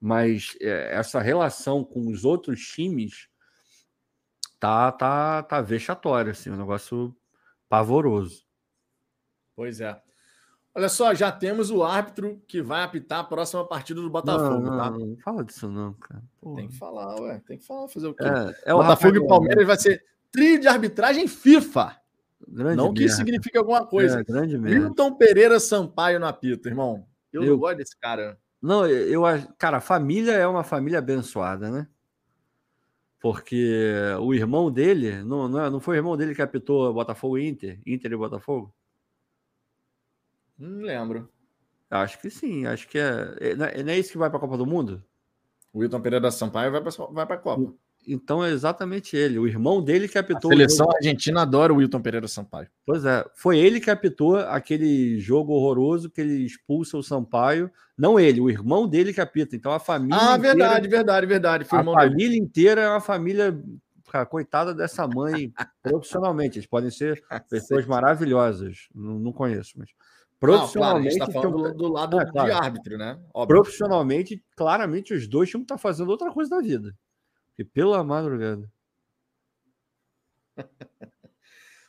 mas 0.00 0.56
é, 0.60 0.94
essa 0.94 1.20
relação 1.20 1.82
com 1.82 2.06
os 2.08 2.24
outros 2.24 2.60
times 2.60 3.28
tá, 4.60 4.92
tá, 4.92 5.42
tá 5.42 5.60
vexatória, 5.60 6.30
assim, 6.30 6.50
um 6.50 6.56
negócio 6.56 7.12
pavoroso. 7.68 8.44
Pois 9.56 9.80
é. 9.80 10.00
Olha 10.74 10.88
só, 10.88 11.12
já 11.12 11.30
temos 11.30 11.70
o 11.70 11.82
árbitro 11.82 12.40
que 12.46 12.62
vai 12.62 12.82
apitar 12.82 13.20
a 13.20 13.24
próxima 13.24 13.66
partida 13.66 14.00
do 14.00 14.08
Botafogo, 14.08 14.60
não, 14.60 14.78
tá? 14.78 14.90
não, 14.90 14.98
Não, 14.98 15.16
fala 15.18 15.44
disso 15.44 15.68
não, 15.68 15.92
cara. 15.94 16.22
Porra. 16.40 16.56
Tem 16.56 16.68
que 16.68 16.76
falar, 16.76 17.20
ué. 17.20 17.42
Tem 17.46 17.58
que 17.58 17.66
falar, 17.66 17.88
fazer 17.88 18.06
o 18.06 18.14
quê? 18.14 18.24
É, 18.24 18.70
é 18.70 18.74
o 18.74 18.78
Botafogo 18.78 19.14
Rafael, 19.14 19.16
e 19.16 19.28
Palmeiras 19.28 19.66
vai 19.66 19.76
ser 19.76 20.02
trio 20.30 20.58
de 20.58 20.68
arbitragem 20.68 21.28
FIFA. 21.28 21.96
Grande 22.48 22.76
não 22.76 22.84
merda. 22.84 22.98
que 22.98 23.04
isso 23.04 23.16
signifique 23.16 23.58
alguma 23.58 23.86
coisa. 23.86 24.20
É, 24.20 24.24
grande 24.24 24.58
Milton 24.58 25.14
Pereira 25.14 25.60
Sampaio 25.60 26.18
no 26.18 26.26
apito, 26.26 26.68
irmão. 26.68 27.06
Eu, 27.30 27.42
eu 27.42 27.50
não 27.50 27.58
gosto 27.58 27.76
desse 27.76 27.96
cara. 27.98 28.38
Não, 28.60 28.86
eu 28.86 29.26
acho. 29.26 29.48
Cara, 29.58 29.76
a 29.76 29.80
família 29.80 30.32
é 30.32 30.46
uma 30.46 30.64
família 30.64 31.00
abençoada, 31.00 31.70
né? 31.70 31.86
Porque 33.20 33.80
o 34.20 34.34
irmão 34.34 34.70
dele, 34.70 35.22
não, 35.22 35.48
não, 35.48 35.64
é, 35.64 35.70
não 35.70 35.80
foi 35.80 35.96
o 35.96 35.98
irmão 35.98 36.16
dele 36.16 36.34
que 36.34 36.42
apitou 36.42 36.92
Botafogo 36.92 37.38
e 37.38 37.46
Inter? 37.46 37.80
Inter 37.86 38.12
e 38.12 38.16
Botafogo? 38.16 38.74
Não 40.62 40.82
lembro. 40.82 41.28
Acho 41.90 42.20
que 42.20 42.30
sim, 42.30 42.64
acho 42.66 42.88
que 42.88 42.98
é. 42.98 43.36
é 43.40 43.54
não 43.54 43.66
é, 43.66 43.96
é 43.96 43.98
isso 43.98 44.12
que 44.12 44.18
vai 44.18 44.30
para 44.30 44.38
a 44.38 44.40
Copa 44.40 44.56
do 44.56 44.64
Mundo? 44.64 45.02
O 45.72 45.80
Wilton 45.80 46.00
Pereira 46.00 46.22
da 46.22 46.30
Sampaio 46.30 46.70
vai 46.70 46.80
para 46.80 46.90
vai 47.10 47.24
a 47.24 47.36
Copa. 47.36 47.74
Então 48.06 48.44
é 48.44 48.50
exatamente 48.50 49.16
ele. 49.16 49.38
O 49.38 49.46
irmão 49.46 49.82
dele 49.82 50.08
que 50.08 50.18
apitou. 50.18 50.50
A 50.50 50.54
seleção 50.54 50.86
jogo... 50.86 50.96
argentina 50.96 51.42
adora 51.42 51.72
o 51.72 51.76
Wilton 51.76 52.00
Pereira 52.00 52.28
Sampaio. 52.28 52.68
Pois 52.86 53.04
é. 53.04 53.24
Foi 53.34 53.58
ele 53.58 53.80
que 53.80 53.90
apitou 53.90 54.36
aquele 54.36 55.18
jogo 55.20 55.52
horroroso 55.52 56.10
que 56.10 56.20
ele 56.20 56.44
expulsa 56.44 56.96
o 56.96 57.02
Sampaio. 57.02 57.70
Não 57.96 58.18
ele, 58.18 58.40
o 58.40 58.50
irmão 58.50 58.88
dele 58.88 59.12
que 59.12 59.20
apita. 59.20 59.54
Então 59.56 59.72
a 59.72 59.78
família. 59.80 60.16
Ah, 60.16 60.36
inteira... 60.36 60.40
verdade, 60.40 60.88
verdade, 60.88 61.26
verdade. 61.26 61.64
Foi 61.64 61.78
a 61.78 61.84
família 61.84 62.30
dele. 62.30 62.38
inteira 62.38 62.80
é 62.82 62.88
uma 62.88 63.00
família. 63.00 63.60
Cara, 64.10 64.26
coitada 64.26 64.74
dessa 64.74 65.06
mãe 65.08 65.52
profissionalmente. 65.82 66.58
Eles 66.58 66.68
podem 66.68 66.90
ser 66.90 67.22
pessoas 67.50 67.86
maravilhosas. 67.86 68.88
Não, 68.94 69.18
não 69.18 69.32
conheço, 69.32 69.74
mas. 69.76 69.90
Profissionalmente. 70.42 71.18
Não, 71.18 71.26
claro, 71.26 71.32
tá 71.32 71.40
falando 71.40 71.72
do, 71.72 71.74
do 71.78 71.92
lado 71.92 72.20
é, 72.20 72.26
claro. 72.28 72.48
de 72.48 72.52
árbitro, 72.52 72.98
né? 72.98 73.16
Óbvio. 73.32 73.56
Profissionalmente, 73.56 74.44
claramente, 74.56 75.14
os 75.14 75.28
dois 75.28 75.48
tinham 75.48 75.60
que 75.60 75.66
estar 75.66 75.76
tá 75.76 75.80
fazendo 75.80 76.08
outra 76.08 76.32
coisa 76.32 76.56
na 76.56 76.60
vida. 76.60 76.92
Porque 77.48 77.64
pela 77.64 78.02
madrugada. 78.02 78.68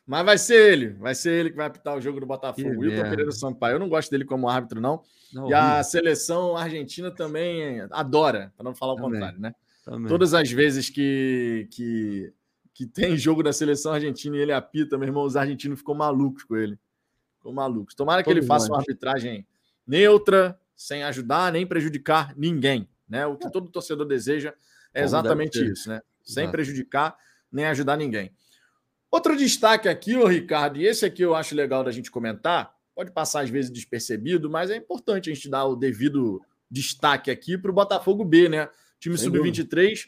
Mas 0.05 0.25
vai 0.25 0.37
ser 0.37 0.71
ele, 0.71 0.89
vai 0.89 1.15
ser 1.15 1.31
ele 1.31 1.49
que 1.49 1.55
vai 1.55 1.65
apitar 1.65 1.97
o 1.97 2.01
jogo 2.01 2.19
do 2.19 2.27
Botafogo. 2.27 2.69
Que 2.69 2.77
Wilton 2.77 3.09
Pereira 3.09 3.31
Sampaio. 3.31 3.75
Eu 3.75 3.79
não 3.79 3.89
gosto 3.89 4.11
dele 4.11 4.25
como 4.25 4.47
árbitro, 4.47 4.79
não. 4.79 5.01
não 5.33 5.49
e 5.49 5.53
a 5.53 5.81
seleção 5.81 6.55
argentina 6.55 7.09
também 7.09 7.81
adora, 7.89 8.53
para 8.55 8.65
não 8.65 8.75
falar 8.75 8.93
o 8.93 8.97
também, 8.97 9.13
contrário, 9.13 9.39
né? 9.39 9.55
Também. 9.83 10.09
Todas 10.09 10.35
as 10.35 10.51
vezes 10.51 10.91
que, 10.91 11.67
que 11.71 12.31
que 12.73 12.85
tem 12.85 13.15
jogo 13.15 13.43
da 13.43 13.53
seleção 13.53 13.93
argentina 13.93 14.35
e 14.35 14.39
ele 14.39 14.51
apita, 14.51 14.97
meu 14.97 15.07
irmão, 15.07 15.23
os 15.23 15.35
argentinos 15.35 15.79
ficam 15.79 15.93
malucos 15.93 16.43
com 16.43 16.55
ele. 16.55 16.77
Ficam 17.43 17.51
malucos. 17.51 17.93
Tomara 17.93 18.23
que 18.23 18.29
Todos 18.29 18.37
ele 18.37 18.47
faça 18.47 18.67
uma 18.67 18.77
arbitragem 18.77 19.45
neutra, 19.85 20.57
sem 20.73 21.03
ajudar 21.03 21.51
nem 21.51 21.67
prejudicar 21.67 22.33
ninguém. 22.37 22.87
Né? 23.07 23.27
O 23.27 23.35
que 23.35 23.51
todo 23.51 23.69
torcedor 23.69 24.07
deseja 24.07 24.53
é 24.93 25.03
exatamente 25.03 25.59
isso, 25.63 25.89
né? 25.89 26.01
Sem 26.23 26.49
prejudicar 26.49 27.17
nem 27.51 27.65
ajudar 27.65 27.97
ninguém. 27.97 28.31
Outro 29.11 29.35
destaque 29.35 29.89
aqui, 29.89 30.15
ô 30.15 30.25
Ricardo, 30.25 30.79
e 30.79 30.87
esse 30.87 31.05
aqui 31.05 31.21
eu 31.21 31.35
acho 31.35 31.53
legal 31.53 31.83
da 31.83 31.91
gente 31.91 32.09
comentar, 32.09 32.73
pode 32.95 33.11
passar 33.11 33.41
às 33.41 33.49
vezes 33.49 33.69
despercebido, 33.69 34.49
mas 34.49 34.71
é 34.71 34.77
importante 34.77 35.29
a 35.29 35.33
gente 35.33 35.49
dar 35.49 35.65
o 35.65 35.75
devido 35.75 36.41
destaque 36.71 37.29
aqui 37.29 37.57
para 37.57 37.69
o 37.69 37.73
Botafogo 37.73 38.23
B, 38.23 38.47
né? 38.47 38.69
Time 38.99 39.17
sub-23. 39.17 40.07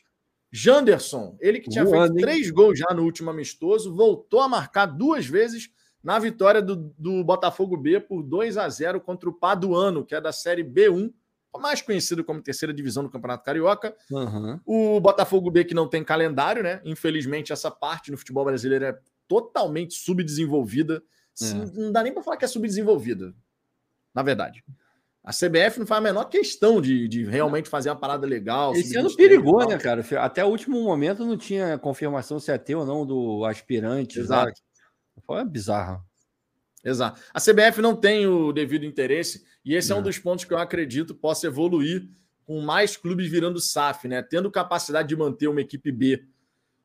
Janderson, 0.51 1.37
ele 1.41 1.59
que 1.59 1.69
tinha 1.69 1.83
Boa, 1.83 2.07
feito 2.07 2.21
três 2.21 2.49
gols 2.49 2.79
já 2.79 2.93
no 2.95 3.03
último 3.03 3.29
amistoso, 3.29 3.93
voltou 3.93 4.39
a 4.39 4.47
marcar 4.47 4.85
duas 4.85 5.25
vezes 5.25 5.69
na 6.05 6.19
vitória 6.19 6.61
do, 6.61 6.75
do 6.99 7.23
Botafogo 7.23 7.75
B 7.75 7.99
por 7.99 8.21
2 8.21 8.59
a 8.59 8.69
0 8.69 9.01
contra 9.01 9.27
o 9.27 9.33
Paduano, 9.33 10.05
que 10.05 10.13
é 10.13 10.21
da 10.21 10.31
Série 10.31 10.63
B1, 10.63 11.11
mais 11.59 11.81
conhecido 11.81 12.23
como 12.23 12.43
terceira 12.43 12.71
divisão 12.71 13.01
do 13.01 13.09
Campeonato 13.09 13.43
Carioca. 13.43 13.95
Uhum. 14.11 14.59
O 14.63 14.99
Botafogo 14.99 15.49
B 15.49 15.65
que 15.65 15.73
não 15.73 15.87
tem 15.87 16.03
calendário, 16.03 16.61
né? 16.61 16.79
Infelizmente, 16.85 17.51
essa 17.51 17.71
parte 17.71 18.11
no 18.11 18.17
futebol 18.17 18.45
brasileiro 18.45 18.85
é 18.85 18.99
totalmente 19.27 19.95
subdesenvolvida. 19.95 21.01
É. 21.41 21.53
Não 21.73 21.91
dá 21.91 22.03
nem 22.03 22.13
para 22.13 22.21
falar 22.21 22.37
que 22.37 22.45
é 22.45 22.47
subdesenvolvida, 22.47 23.33
na 24.13 24.21
verdade. 24.21 24.63
A 25.23 25.31
CBF 25.31 25.79
não 25.79 25.87
faz 25.87 25.97
a 25.97 26.01
menor 26.01 26.25
questão 26.25 26.79
de, 26.79 27.07
de 27.07 27.25
realmente 27.25 27.67
fazer 27.67 27.89
uma 27.89 27.95
parada 27.95 28.27
legal. 28.27 28.75
Esse 28.75 28.95
ano 28.95 29.11
perigou, 29.15 29.67
né, 29.67 29.75
cara? 29.79 30.05
Até 30.19 30.45
o 30.45 30.49
último 30.49 30.79
momento 30.83 31.25
não 31.25 31.35
tinha 31.35 31.79
confirmação 31.79 32.39
se 32.39 32.51
é 32.51 32.59
teu 32.59 32.81
ou 32.81 32.85
não 32.85 33.07
do 33.07 33.43
aspirante. 33.43 34.19
Exato. 34.19 34.61
Foi 35.23 35.43
bizarro. 35.45 36.03
Exato. 36.83 37.19
A 37.33 37.41
CBF 37.41 37.81
não 37.81 37.95
tem 37.95 38.27
o 38.27 38.51
devido 38.51 38.85
interesse, 38.85 39.43
e 39.63 39.73
esse 39.73 39.91
é 39.91 39.95
um 39.95 40.03
dos 40.03 40.19
pontos 40.19 40.45
que 40.45 40.53
eu 40.53 40.57
acredito 40.57 41.15
possa 41.15 41.47
evoluir 41.47 42.07
com 42.45 42.61
mais 42.61 42.95
clubes 42.95 43.29
virando 43.29 43.59
SAF, 43.59 44.07
né? 44.07 44.21
Tendo 44.21 44.51
capacidade 44.51 45.07
de 45.07 45.15
manter 45.15 45.47
uma 45.47 45.61
equipe 45.61 45.91
B. 45.91 46.23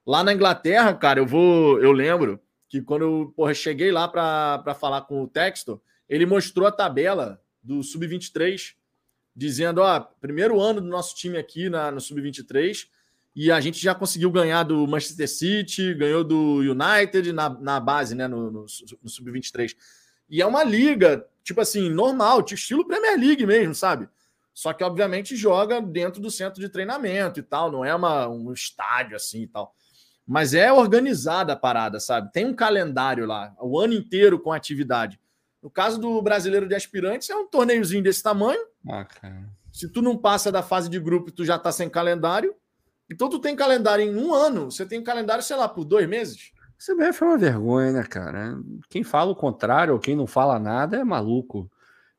Lá 0.07 0.25
na 0.25 0.33
Inglaterra, 0.33 0.95
cara, 0.95 1.21
eu 1.21 1.27
vou. 1.27 1.79
Eu 1.81 1.93
lembro 1.93 2.41
que 2.67 2.81
quando 2.81 3.03
eu 3.03 3.33
porra, 3.37 3.53
cheguei 3.53 3.93
lá 3.93 4.09
para 4.09 4.75
falar 4.75 5.03
com 5.03 5.23
o 5.23 5.29
Texto, 5.29 5.81
ele 6.09 6.25
mostrou 6.25 6.67
a 6.67 6.73
tabela 6.73 7.41
do 7.63 7.83
Sub-23, 7.83 8.75
dizendo: 9.37 9.83
ó, 9.83 10.01
primeiro 10.01 10.59
ano 10.59 10.81
do 10.81 10.87
nosso 10.87 11.15
time 11.15 11.37
aqui 11.37 11.69
na, 11.69 11.91
no 11.91 12.01
Sub-23, 12.01 12.89
e 13.35 13.51
a 13.51 13.61
gente 13.61 13.81
já 13.81 13.95
conseguiu 13.95 14.31
ganhar 14.31 14.65
do 14.65 14.87
Manchester 14.87 15.29
City, 15.29 15.95
ganhou 15.95 16.25
do 16.25 16.57
United 16.59 17.33
na, 17.33 17.49
na 17.49 17.81
base, 17.81 18.15
né, 18.15 18.27
no, 18.27 18.51
no, 18.51 18.67
no 19.03 19.09
Sub-23. 19.09 19.77
E 20.29 20.43
é 20.43 20.47
uma 20.47 20.65
liga, 20.65 21.27
tipo 21.43 21.61
assim, 21.61 21.89
normal, 21.89 22.45
estilo 22.51 22.87
Premier 22.87 23.19
League 23.19 23.47
mesmo, 23.47 23.75
sabe? 23.75 24.09
Só 24.53 24.73
que, 24.73 24.85
obviamente, 24.85 25.37
joga 25.37 25.81
dentro 25.81 26.21
do 26.21 26.31
centro 26.31 26.61
de 26.61 26.69
treinamento 26.69 27.41
e 27.41 27.43
tal, 27.43 27.71
não 27.71 27.85
é 27.85 27.95
uma, 27.95 28.29
um 28.29 28.53
estádio 28.53 29.17
assim 29.17 29.43
e 29.43 29.47
tal. 29.47 29.75
Mas 30.27 30.55
é 30.55 30.73
organizada 30.73 31.53
a 31.53 31.57
parada, 31.57 31.99
sabe? 31.99 32.31
Tem 32.33 32.47
um 32.47 32.55
calendário 32.55 33.27
lá, 33.27 33.55
o 33.61 33.79
ano 33.79 33.95
inteiro 33.95 34.39
com 34.39 34.53
atividade. 34.53 35.19
No 35.63 35.71
caso 35.71 36.01
do 36.01 36.21
brasileiro 36.23 36.69
de 36.69 36.75
aspirantes, 36.75 37.29
é 37.31 37.35
um 37.35 37.47
torneiozinho 37.47 38.03
desse 38.03 38.23
tamanho. 38.23 38.61
Ah, 38.89 39.07
Se 39.73 39.89
tu 39.89 40.03
não 40.03 40.17
passa 40.17 40.51
da 40.51 40.63
fase 40.63 40.89
de 40.89 40.99
grupo, 40.99 41.31
tu 41.31 41.45
já 41.45 41.59
tá 41.59 41.71
sem 41.71 41.89
calendário. 41.89 42.55
Então 43.11 43.29
tu 43.29 43.39
tem 43.39 43.57
calendário 43.57 44.05
em 44.05 44.17
um 44.17 44.33
ano, 44.33 44.71
você 44.71 44.87
tem 44.87 45.03
calendário, 45.03 45.43
sei 45.43 45.57
lá, 45.57 45.69
por 45.69 45.85
dois 45.85 46.09
meses. 46.09 46.53
CBF 46.79 47.23
é 47.23 47.27
uma 47.27 47.37
vergonha, 47.37 47.93
né, 47.93 48.03
cara? 48.05 48.59
Quem 48.89 49.03
fala 49.03 49.33
o 49.33 49.37
contrário 49.37 49.93
ou 49.93 50.01
quem 50.01 50.17
não 50.17 50.27
fala 50.27 50.59
nada 50.59 50.97
é 50.97 51.05
maluco. 51.05 51.71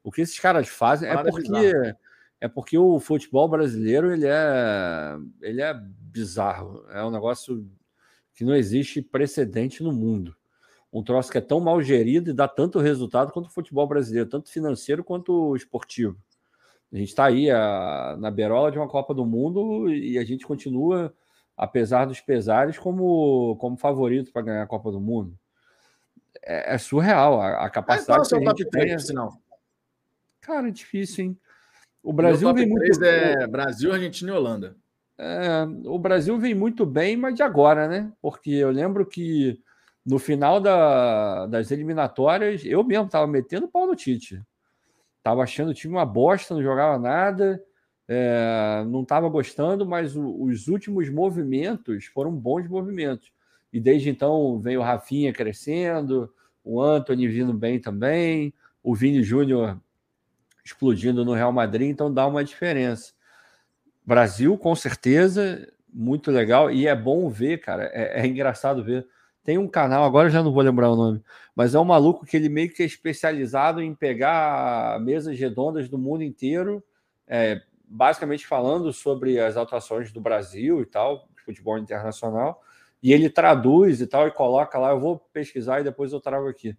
O 0.04 0.12
que 0.12 0.22
esses 0.22 0.38
caras 0.38 0.68
fazem 0.68 1.10
é 1.10 1.24
porque 1.24 1.96
é 2.42 2.48
porque 2.48 2.78
o 2.78 3.00
futebol 3.00 3.48
brasileiro 3.48 4.12
ele 4.12 4.26
é 4.28 5.16
ele 5.42 5.62
é 5.62 5.74
bizarro. 5.74 6.86
É 6.90 7.04
um 7.04 7.12
negócio 7.12 7.68
que 8.34 8.44
não 8.44 8.56
existe 8.56 9.02
precedente 9.02 9.84
no 9.84 9.92
mundo. 9.92 10.36
Um 10.92 11.04
troço 11.04 11.32
que 11.32 11.38
é 11.38 11.42
tão 11.42 11.60
mal 11.60 11.82
gerido 11.82 12.32
e 12.32 12.34
dá 12.34 12.48
tanto 12.48 12.80
resultado 12.80 13.32
quanto 13.32 13.48
o 13.48 13.54
futebol 13.54 13.88
brasileiro, 13.88 14.30
tanto 14.30 14.52
financeiro 14.52 15.04
quanto 15.04 15.56
esportivo. 15.56 16.18
A 16.92 16.98
gente 16.98 17.10
está 17.10 17.26
aí 17.26 17.50
a, 17.50 18.18
na 18.20 18.30
berola 18.30 18.72
de 18.72 18.78
uma 18.78 18.88
Copa 18.88 19.14
do 19.14 19.26
Mundo 19.26 19.90
e 19.90 20.18
a 20.18 20.24
gente 20.26 20.46
continua, 20.46 21.14
apesar 21.56 22.06
dos 22.06 22.20
pesares, 22.20 22.78
como, 22.78 23.56
como 23.58 23.78
favorito 23.78 24.32
para 24.32 24.42
ganhar 24.42 24.64
a 24.64 24.68
Copa 24.68 24.92
do 24.92 25.00
Mundo. 25.00 25.38
É, 26.44 26.76
é 26.76 26.78
surreal 26.78 27.40
a, 27.40 27.66
a 27.66 27.70
capacidade 27.70 28.28
que 28.28 28.36
a 28.36 28.40
gente 28.40 28.70
tem. 28.70 29.00
Sinal. 29.00 29.32
Cara, 30.42 30.68
é 30.68 30.72
difícil, 30.72 31.26
hein? 31.26 31.38
O 32.04 32.12
Brasil 32.12 32.52
vem 32.54 32.68
muito 32.68 33.04
é 33.06 33.48
Brasil, 33.48 33.94
Argentina 33.94 34.32
e 34.32 34.34
Holanda. 34.34 34.76
É, 35.18 35.64
o 35.86 36.00
Brasil 36.00 36.38
vem 36.40 36.56
muito 36.56 36.84
bem, 36.86 37.16
mas 37.16 37.36
de 37.36 37.44
agora, 37.44 37.88
né? 37.88 38.12
Porque 38.20 38.50
eu 38.50 38.72
lembro 38.72 39.06
que 39.06 39.62
no 40.04 40.18
final 40.18 40.60
da, 40.60 41.46
das 41.46 41.70
eliminatórias, 41.70 42.66
eu 42.66 42.84
mesmo 42.84 43.06
estava 43.06 43.28
metendo 43.28 43.68
pau 43.68 43.86
no 43.86 43.96
Tite. 43.96 44.42
Tava 45.24 45.44
achando 45.44 45.70
o 45.70 45.74
time 45.74 45.94
uma 45.94 46.06
bosta, 46.06 46.54
não 46.54 46.64
jogava 46.64 46.98
nada, 46.98 47.64
é, 48.08 48.84
não 48.88 49.04
estava 49.04 49.30
gostando, 49.30 49.86
mas 49.86 50.16
o, 50.16 50.44
os 50.44 50.68
últimos 50.68 51.10
movimentos 51.10 52.06
foram 52.06 52.32
bons 52.32 52.68
movimentos. 52.68 53.32
E 53.72 53.80
desde 53.80 54.10
então 54.10 54.60
vem 54.60 54.78
o 54.78 54.82
Rafinha 54.82 55.32
crescendo, 55.32 56.34
o 56.64 56.82
Anthony 56.82 57.28
vindo 57.28 57.54
bem 57.54 57.80
também, 57.80 58.54
o 58.84 58.96
Vini 58.96 59.24
Júnior 59.24 59.80
explodindo 60.64 61.24
no 61.24 61.34
Real 61.34 61.52
Madrid, 61.52 61.90
então 61.90 62.14
dá 62.14 62.28
uma 62.28 62.44
diferença. 62.44 63.14
Brasil, 64.06 64.58
com 64.58 64.76
certeza, 64.76 65.72
muito 65.92 66.32
legal, 66.32 66.72
e 66.72 66.88
é 66.88 66.96
bom 66.96 67.30
ver, 67.30 67.60
cara, 67.60 67.90
é, 67.94 68.22
é 68.22 68.28
engraçado 68.28 68.84
ver 68.84 69.08
tem 69.44 69.58
um 69.58 69.68
canal, 69.68 70.04
agora 70.04 70.30
já 70.30 70.44
não 70.44 70.54
vou 70.54 70.62
lembrar 70.62 70.92
o 70.92 70.96
nome, 70.96 71.22
mas 71.56 71.74
é 71.74 71.80
um 71.80 71.86
maluco 71.86 72.26
que 72.26 72.38
ele 72.38 72.50
meio 72.50 72.72
que 72.72 72.84
é 72.84 72.86
especializado 72.86 73.82
em 73.82 73.96
pegar 73.96 75.00
mesas 75.02 75.38
redondas 75.38 75.90
do 75.90 75.98
mundo 75.98 76.24
inteiro, 76.24 76.84
é, 77.28 77.62
basicamente 77.88 78.46
falando 78.46 78.94
sobre 78.94 79.40
as 79.40 79.58
atuações 79.58 80.12
do 80.12 80.22
Brasil 80.22 80.82
e 80.82 80.86
tal, 80.86 81.28
futebol 81.44 81.78
internacional, 81.78 82.62
e 83.02 83.12
ele 83.12 83.30
traduz 83.30 84.00
e 84.00 84.06
tal, 84.06 84.28
e 84.28 84.32
coloca 84.32 84.78
lá. 84.78 84.92
Eu 84.92 85.00
vou 85.00 85.18
pesquisar 85.34 85.82
e 85.82 85.84
depois 85.84 86.14
eu 86.14 86.22
trago 86.22 86.48
aqui. 86.48 86.78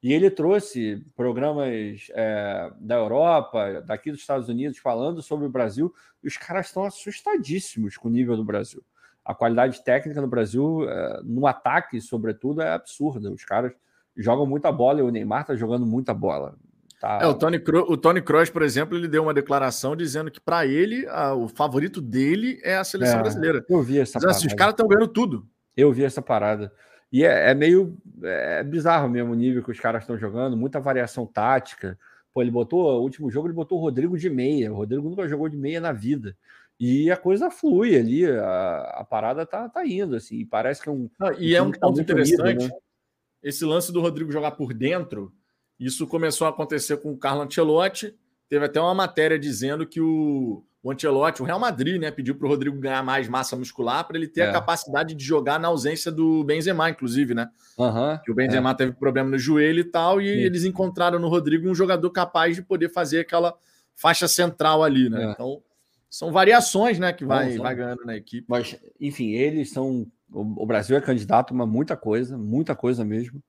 E 0.00 0.12
ele 0.12 0.30
trouxe 0.30 1.04
programas 1.16 2.08
é, 2.10 2.70
da 2.78 2.94
Europa, 2.96 3.82
daqui 3.84 4.12
dos 4.12 4.20
Estados 4.20 4.48
Unidos, 4.48 4.78
falando 4.78 5.20
sobre 5.20 5.46
o 5.46 5.50
Brasil, 5.50 5.92
e 6.22 6.28
os 6.28 6.36
caras 6.36 6.66
estão 6.66 6.84
assustadíssimos 6.84 7.96
com 7.96 8.08
o 8.08 8.12
nível 8.12 8.36
do 8.36 8.44
Brasil 8.44 8.84
a 9.24 9.34
qualidade 9.34 9.82
técnica 9.82 10.20
no 10.20 10.28
Brasil, 10.28 10.88
é, 10.88 11.20
no 11.24 11.46
ataque, 11.46 12.00
sobretudo, 12.00 12.60
é 12.60 12.72
absurda. 12.72 13.30
Os 13.30 13.44
caras 13.44 13.72
jogam 14.16 14.46
muita 14.46 14.70
bola 14.70 15.00
e 15.00 15.02
o 15.02 15.10
Neymar 15.10 15.42
está 15.42 15.56
jogando 15.56 15.86
muita 15.86 16.12
bola. 16.12 16.54
Tá... 17.00 17.20
É, 17.22 17.26
o 17.26 17.34
Tony, 17.34 17.58
Cro 17.58 17.84
o 17.90 17.96
Tony 17.96 18.22
Kroos, 18.22 18.50
por 18.50 18.62
exemplo, 18.62 18.96
ele 18.96 19.08
deu 19.08 19.22
uma 19.22 19.34
declaração 19.34 19.96
dizendo 19.96 20.30
que 20.30 20.40
para 20.40 20.66
ele 20.66 21.06
a, 21.08 21.34
o 21.34 21.48
favorito 21.48 22.00
dele 22.00 22.60
é 22.62 22.76
a 22.76 22.84
seleção 22.84 23.18
é, 23.18 23.22
brasileira. 23.22 23.64
Eu 23.68 23.82
vi 23.82 23.98
essa 23.98 24.20
parada. 24.20 24.36
Assim, 24.36 24.46
os 24.46 24.54
caras 24.54 24.72
estão 24.72 24.86
ganhando 24.86 25.08
tudo. 25.08 25.46
Eu 25.76 25.92
vi 25.92 26.04
essa 26.04 26.22
parada. 26.22 26.72
E 27.12 27.24
é, 27.24 27.50
é 27.50 27.54
meio 27.54 27.96
é 28.22 28.62
bizarro 28.62 29.08
mesmo 29.08 29.32
o 29.32 29.36
nível 29.36 29.62
que 29.62 29.70
os 29.70 29.80
caras 29.80 30.02
estão 30.02 30.18
jogando, 30.18 30.56
muita 30.56 30.80
variação 30.80 31.26
tática. 31.26 31.98
Pô, 32.32 32.42
ele 32.42 32.50
botou, 32.50 32.98
o 32.98 33.02
último 33.02 33.30
jogo 33.30 33.46
ele 33.46 33.54
botou 33.54 33.78
o 33.78 33.80
Rodrigo 33.80 34.18
de 34.18 34.28
meia. 34.28 34.72
O 34.72 34.76
Rodrigo 34.76 35.08
nunca 35.08 35.28
jogou 35.28 35.48
de 35.48 35.56
meia 35.56 35.80
na 35.80 35.92
vida. 35.92 36.36
E 36.78 37.10
a 37.10 37.16
coisa 37.16 37.50
flui 37.50 37.96
ali, 37.96 38.26
a, 38.26 38.80
a 38.98 39.04
parada 39.04 39.46
tá, 39.46 39.68
tá 39.68 39.86
indo, 39.86 40.16
assim, 40.16 40.44
parece 40.44 40.82
que 40.82 40.88
é 40.88 40.92
um. 40.92 41.08
Ah, 41.20 41.32
e 41.38 41.54
é 41.54 41.62
um 41.62 41.70
ponto 41.70 42.00
interessante. 42.00 42.42
Unido, 42.42 42.64
né? 42.64 42.70
Esse 43.42 43.64
lance 43.64 43.92
do 43.92 44.00
Rodrigo 44.00 44.32
jogar 44.32 44.52
por 44.52 44.72
dentro, 44.74 45.32
isso 45.78 46.06
começou 46.06 46.46
a 46.46 46.50
acontecer 46.50 46.96
com 46.96 47.12
o 47.12 47.16
Carlo 47.16 47.42
Ancelotti. 47.42 48.14
Teve 48.48 48.64
até 48.64 48.80
uma 48.80 48.94
matéria 48.94 49.38
dizendo 49.38 49.86
que 49.86 50.00
o, 50.00 50.64
o 50.82 50.90
Ancelotti, 50.90 51.42
o 51.42 51.44
Real 51.44 51.58
Madrid, 51.58 52.00
né, 52.00 52.10
pediu 52.10 52.34
para 52.34 52.46
o 52.46 52.48
Rodrigo 52.48 52.78
ganhar 52.78 53.02
mais 53.02 53.28
massa 53.28 53.54
muscular 53.56 54.06
para 54.06 54.16
ele 54.16 54.28
ter 54.28 54.40
é. 54.40 54.48
a 54.48 54.52
capacidade 54.52 55.14
de 55.14 55.24
jogar 55.24 55.60
na 55.60 55.68
ausência 55.68 56.10
do 56.10 56.42
Benzema, 56.42 56.90
inclusive, 56.90 57.34
né? 57.34 57.48
Uhum, 57.78 58.18
que 58.24 58.32
o 58.32 58.34
Benzema 58.34 58.70
é. 58.70 58.74
teve 58.74 58.92
problema 58.92 59.30
no 59.30 59.38
joelho 59.38 59.80
e 59.80 59.84
tal, 59.84 60.20
e 60.20 60.26
Sim. 60.26 60.40
eles 60.40 60.64
encontraram 60.64 61.18
no 61.18 61.28
Rodrigo 61.28 61.68
um 61.68 61.74
jogador 61.74 62.10
capaz 62.10 62.56
de 62.56 62.62
poder 62.62 62.88
fazer 62.88 63.20
aquela 63.20 63.54
faixa 63.94 64.26
central 64.26 64.82
ali, 64.82 65.08
né? 65.08 65.24
É. 65.24 65.30
Então 65.32 65.62
são 66.14 66.30
variações, 66.30 66.96
né, 66.96 67.12
que 67.12 67.24
vai, 67.24 67.58
vai 67.58 67.74
ganhando 67.74 68.04
na 68.04 68.14
equipe. 68.14 68.46
Mas, 68.48 68.78
enfim, 69.00 69.32
eles 69.32 69.72
são. 69.72 70.06
O 70.30 70.64
Brasil 70.64 70.96
é 70.96 71.00
candidato 71.00 71.60
a 71.60 71.66
muita 71.66 71.96
coisa, 71.96 72.38
muita 72.38 72.76
coisa 72.76 73.04
mesmo. 73.04 73.42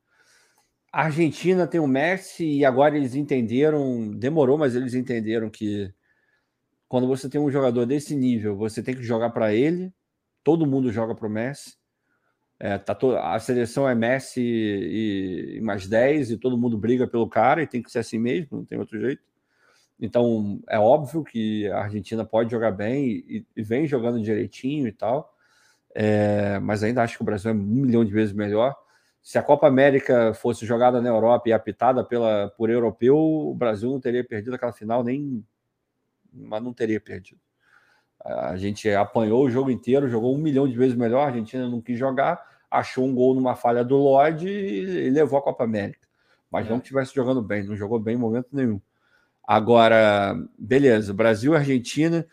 A 0.91 1.03
Argentina 1.03 1.67
tem 1.67 1.79
o 1.79 1.85
Messi 1.85 2.43
e 2.43 2.65
agora 2.65 2.97
eles 2.97 3.13
entenderam, 3.13 4.09
demorou, 4.09 4.57
mas 4.57 4.75
eles 4.75 4.95
entenderam 4.95 5.47
que 5.47 5.93
quando 6.87 7.05
você 7.05 7.29
tem 7.29 7.39
um 7.39 7.51
jogador 7.51 7.85
desse 7.85 8.15
nível, 8.15 8.57
você 8.57 8.81
tem 8.81 8.95
que 8.95 9.03
jogar 9.03 9.29
para 9.29 9.53
ele. 9.53 9.93
Todo 10.43 10.65
mundo 10.65 10.91
joga 10.91 11.13
para 11.13 11.27
o 11.27 11.29
Messi. 11.29 11.75
É, 12.59 12.79
tá 12.79 12.95
to... 12.95 13.15
A 13.15 13.37
seleção 13.37 13.87
é 13.87 13.93
Messi 13.93 14.41
e... 14.41 15.57
e 15.57 15.61
mais 15.61 15.87
10 15.87 16.31
e 16.31 16.37
todo 16.37 16.57
mundo 16.57 16.79
briga 16.79 17.05
pelo 17.05 17.29
cara 17.29 17.61
e 17.61 17.67
tem 17.67 17.83
que 17.83 17.91
ser 17.91 17.99
assim 17.99 18.17
mesmo, 18.17 18.57
não 18.57 18.65
tem 18.65 18.79
outro 18.79 18.99
jeito. 18.99 19.21
Então 19.99 20.59
é 20.67 20.77
óbvio 20.77 21.23
que 21.23 21.67
a 21.69 21.83
Argentina 21.83 22.25
pode 22.25 22.51
jogar 22.51 22.71
bem 22.71 23.23
e, 23.27 23.45
e 23.55 23.63
vem 23.63 23.87
jogando 23.87 24.21
direitinho 24.21 24.87
e 24.87 24.91
tal, 24.91 25.33
é... 25.93 26.59
mas 26.59 26.83
ainda 26.83 27.01
acho 27.01 27.17
que 27.17 27.23
o 27.23 27.25
Brasil 27.25 27.51
é 27.51 27.53
um 27.53 27.57
milhão 27.57 28.03
de 28.03 28.11
vezes 28.11 28.33
melhor. 28.33 28.75
Se 29.25 29.39
a 29.39 29.43
Copa 29.43 29.67
América 29.67 30.35
fosse 30.35 30.67
jogada 30.67 31.01
na 31.01 31.09
Europa 31.09 31.49
e 31.49 31.53
apitada 31.53 32.03
pela, 32.03 32.49
por 32.55 32.69
europeu, 32.69 33.17
o 33.17 33.55
Brasil 33.55 33.89
não 33.89 33.99
teria 33.99 34.23
perdido 34.23 34.53
aquela 34.53 34.71
final 34.71 35.03
nem. 35.03 35.43
Mas 36.31 36.61
não 36.61 36.71
teria 36.71 37.01
perdido. 37.01 37.41
A 38.23 38.55
gente 38.55 38.89
apanhou 38.91 39.43
o 39.43 39.49
jogo 39.49 39.71
inteiro, 39.71 40.09
jogou 40.09 40.35
um 40.35 40.37
milhão 40.37 40.67
de 40.67 40.77
vezes 40.77 40.95
melhor. 40.95 41.21
A 41.21 41.27
Argentina 41.27 41.67
não 41.67 41.81
quis 41.81 41.97
jogar, 41.97 42.39
achou 42.69 43.05
um 43.05 43.15
gol 43.15 43.33
numa 43.33 43.55
falha 43.55 43.83
do 43.83 43.97
Lloyd 43.97 44.47
e 44.47 45.09
levou 45.09 45.39
a 45.39 45.41
Copa 45.41 45.63
América. 45.63 46.07
Mas 46.51 46.67
é. 46.67 46.69
não 46.69 46.79
que 46.79 46.85
estivesse 46.85 47.15
jogando 47.15 47.41
bem, 47.41 47.63
não 47.63 47.75
jogou 47.75 47.99
bem 47.99 48.15
em 48.15 48.19
momento 48.19 48.49
nenhum. 48.51 48.79
Agora, 49.47 50.35
beleza, 50.57 51.13
Brasil 51.13 51.53
e 51.53 51.57
Argentina. 51.57 52.25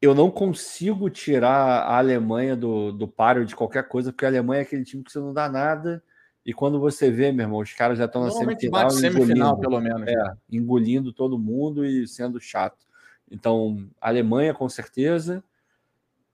Eu 0.00 0.14
não 0.14 0.30
consigo 0.30 1.10
tirar 1.10 1.82
a 1.82 1.98
Alemanha 1.98 2.56
do, 2.56 2.90
do 2.90 3.06
páreo 3.06 3.44
de 3.44 3.54
qualquer 3.54 3.86
coisa, 3.86 4.10
porque 4.10 4.24
a 4.24 4.28
Alemanha 4.28 4.60
é 4.60 4.62
aquele 4.62 4.84
time 4.84 5.04
que 5.04 5.12
você 5.12 5.18
não 5.18 5.32
dá 5.32 5.48
nada. 5.48 6.02
E 6.44 6.54
quando 6.54 6.80
você 6.80 7.10
vê, 7.10 7.30
meu 7.30 7.44
irmão, 7.44 7.60
os 7.60 7.72
caras 7.74 7.98
já 7.98 8.06
estão 8.06 8.24
na 8.24 8.30
semifinal. 8.30 8.82
Bate 8.82 8.94
semifinal, 8.94 9.58
pelo 9.58 9.78
menos. 9.80 10.08
É, 10.08 10.32
engolindo 10.50 11.12
todo 11.12 11.38
mundo 11.38 11.84
e 11.84 12.08
sendo 12.08 12.40
chato. 12.40 12.86
Então, 13.30 13.86
Alemanha, 14.00 14.54
com 14.54 14.68
certeza. 14.68 15.44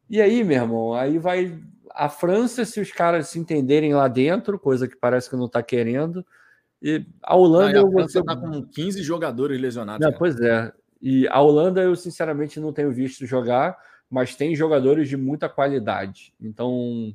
E 0.08 0.20
aí, 0.20 0.44
meu 0.44 0.62
irmão, 0.62 0.94
aí 0.94 1.18
vai 1.18 1.60
a 1.90 2.08
França, 2.08 2.64
se 2.64 2.80
os 2.80 2.92
caras 2.92 3.28
se 3.28 3.38
entenderem 3.38 3.94
lá 3.94 4.06
dentro, 4.06 4.58
coisa 4.58 4.86
que 4.86 4.94
parece 4.94 5.28
que 5.28 5.36
não 5.36 5.46
está 5.46 5.62
querendo. 5.62 6.24
E 6.82 7.04
a 7.22 7.36
Holanda. 7.36 7.80
Não, 7.80 7.88
a 7.88 7.92
França 7.92 8.20
está 8.20 8.36
com 8.36 8.62
15 8.62 9.02
jogadores 9.02 9.60
lesionados. 9.60 10.06
Não, 10.06 10.16
pois 10.16 10.40
é. 10.40 10.72
E 11.00 11.26
a 11.28 11.40
Holanda, 11.40 11.82
eu 11.82 11.94
sinceramente 11.94 12.58
não 12.58 12.72
tenho 12.72 12.92
visto 12.92 13.26
jogar, 13.26 13.76
mas 14.10 14.34
tem 14.34 14.54
jogadores 14.54 15.08
de 15.08 15.16
muita 15.16 15.48
qualidade. 15.48 16.34
Então, 16.40 17.14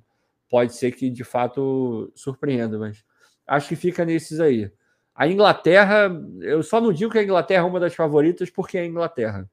pode 0.49 0.75
ser 0.75 0.91
que 0.91 1.09
de 1.09 1.23
fato 1.23 2.11
surpreenda, 2.15 2.77
mas 2.77 3.03
acho 3.47 3.69
que 3.69 3.75
fica 3.75 4.05
nesses 4.05 4.39
aí. 4.39 4.71
A 5.15 5.27
Inglaterra, 5.27 6.09
eu 6.41 6.63
só 6.63 6.79
não 6.79 6.91
digo 6.91 7.11
que 7.11 7.19
a 7.19 7.23
Inglaterra 7.23 7.63
é 7.63 7.67
uma 7.67 7.79
das 7.79 7.93
favoritas 7.93 8.49
porque 8.49 8.77
é 8.77 8.81
a 8.81 8.85
Inglaterra. 8.85 9.49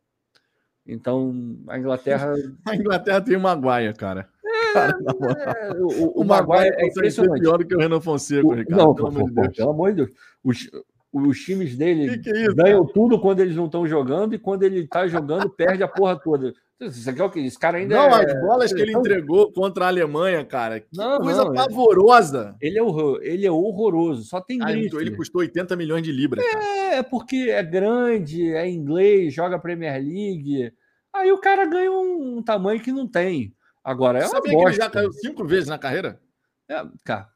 Então, 0.87 1.59
a 1.69 1.79
Inglaterra. 1.79 2.33
A 2.67 2.75
Inglaterra 2.75 3.21
tem 3.21 3.37
o 3.37 3.41
Maguire, 3.41 3.93
cara. 3.95 4.31
É, 4.79 5.45
cara 5.45 5.69
é, 5.69 5.73
o, 5.81 5.87
o, 5.87 6.23
o 6.23 6.25
Maguire 6.25 6.75
é 6.79 6.87
impressionante. 6.87 7.41
pior 7.41 7.59
do 7.59 7.67
que 7.67 7.75
o 7.75 7.79
Renan 7.79 8.01
Fonseca, 8.01 8.47
o, 8.47 8.55
Ricardo. 8.55 8.79
Não, 8.79 8.95
pelo, 8.95 9.13
pô, 9.13 9.21
amor 9.21 9.33
pô, 9.35 9.51
pelo 9.51 9.71
amor 9.71 9.91
de 9.91 9.97
Deus. 9.97 10.11
Os, 10.45 10.71
os 11.13 11.41
times 11.41 11.77
dele 11.77 12.09
que 12.09 12.19
que 12.19 12.31
é 12.31 12.43
isso, 12.45 12.55
ganham 12.55 12.83
cara? 12.83 12.93
tudo 12.95 13.21
quando 13.21 13.41
eles 13.41 13.57
não 13.57 13.67
estão 13.67 13.87
jogando 13.87 14.35
e 14.35 14.39
quando 14.39 14.63
ele 14.63 14.81
está 14.81 15.07
jogando, 15.07 15.49
perde 15.51 15.83
a 15.83 15.89
porra 15.89 16.19
toda. 16.19 16.53
Você 16.81 17.13
quer 17.13 17.25
o 17.25 17.31
que? 17.31 17.41
Esse 17.41 17.59
cara 17.59 17.79
ainda 17.79 17.97
Não, 17.97 18.09
é... 18.09 18.25
as 18.25 18.41
bolas 18.41 18.73
que 18.73 18.81
ele 18.81 18.97
entregou 18.97 19.53
contra 19.53 19.87
a 19.87 19.89
Alemanha, 19.89 20.45
cara. 20.45 20.79
Que 20.79 20.97
não, 20.97 21.19
coisa 21.19 21.45
não, 21.45 21.53
pavorosa. 21.53 22.57
Ele 22.61 22.79
é, 22.79 22.83
horror, 22.83 23.19
ele 23.23 23.45
é 23.45 23.51
horroroso, 23.51 24.23
só 24.23 24.41
tem 24.41 24.61
ah. 24.63 24.71
Ele 24.71 25.17
custou 25.17 25.41
80 25.41 25.75
milhões 25.75 26.05
de 26.05 26.13
libras. 26.13 26.45
É, 26.45 26.99
é, 26.99 27.03
porque 27.03 27.49
é 27.51 27.63
grande, 27.65 28.53
é 28.53 28.69
inglês, 28.69 29.35
joga 29.35 29.59
Premier 29.59 29.95
League. 29.95 30.73
Aí 31.13 31.33
o 31.33 31.41
cara 31.41 31.67
ganha 31.67 31.91
um, 31.91 32.39
um 32.39 32.43
tamanho 32.43 32.81
que 32.81 32.93
não 32.93 33.09
tem. 33.09 33.53
Agora, 33.89 34.19
é 34.19 34.27
Sabia 34.27 34.53
bosta. 34.53 34.59
que 34.59 34.69
ele 34.69 34.85
já 34.85 34.91
caiu 34.91 35.13
cinco 35.15 35.47
vezes 35.47 35.67
na 35.67 35.79
carreira? 35.79 36.21
É, 36.69 36.85
cara, 37.07 37.27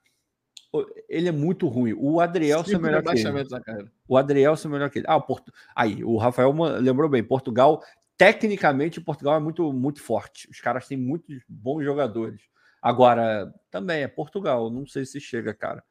ele 1.09 1.31
é 1.31 1.33
muito 1.33 1.67
ruim. 1.67 1.95
O 1.97 2.21
Adriel 2.21 2.63
é 2.69 2.79
melhor 2.79 3.03
que 3.03 3.19
ele. 3.19 3.91
O 4.07 4.19
Adriel 4.19 4.55
é 4.63 4.69
melhor 4.69 4.91
que 4.91 4.99
ele. 4.99 5.07
Ah, 5.09 5.17
o 5.17 5.23
Porto... 5.23 5.51
Aí, 5.75 6.05
o 6.05 6.19
Rafael 6.19 6.53
lembrou 6.79 7.09
bem. 7.09 7.25
Portugal, 7.25 7.83
tecnicamente, 8.19 9.01
Portugal 9.01 9.37
é 9.37 9.41
muito, 9.41 9.73
muito 9.73 10.03
forte. 10.03 10.47
Os 10.51 10.61
caras 10.61 10.87
têm 10.87 10.99
muitos 10.99 11.43
bons 11.49 11.85
jogadores. 11.85 12.43
Agora, 12.83 13.51
também 13.71 14.03
é 14.03 14.09
Portugal. 14.09 14.71
Não 14.71 14.87
sei 14.87 15.07
se 15.07 15.19
chega, 15.19 15.55
cara. 15.55 15.83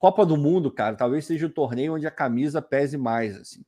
Copa 0.00 0.26
do 0.26 0.36
Mundo, 0.36 0.68
cara, 0.68 0.96
talvez 0.96 1.26
seja 1.26 1.46
o 1.46 1.50
torneio 1.50 1.94
onde 1.94 2.08
a 2.08 2.10
camisa 2.10 2.60
pese 2.60 2.98
mais, 2.98 3.36
assim. 3.36 3.64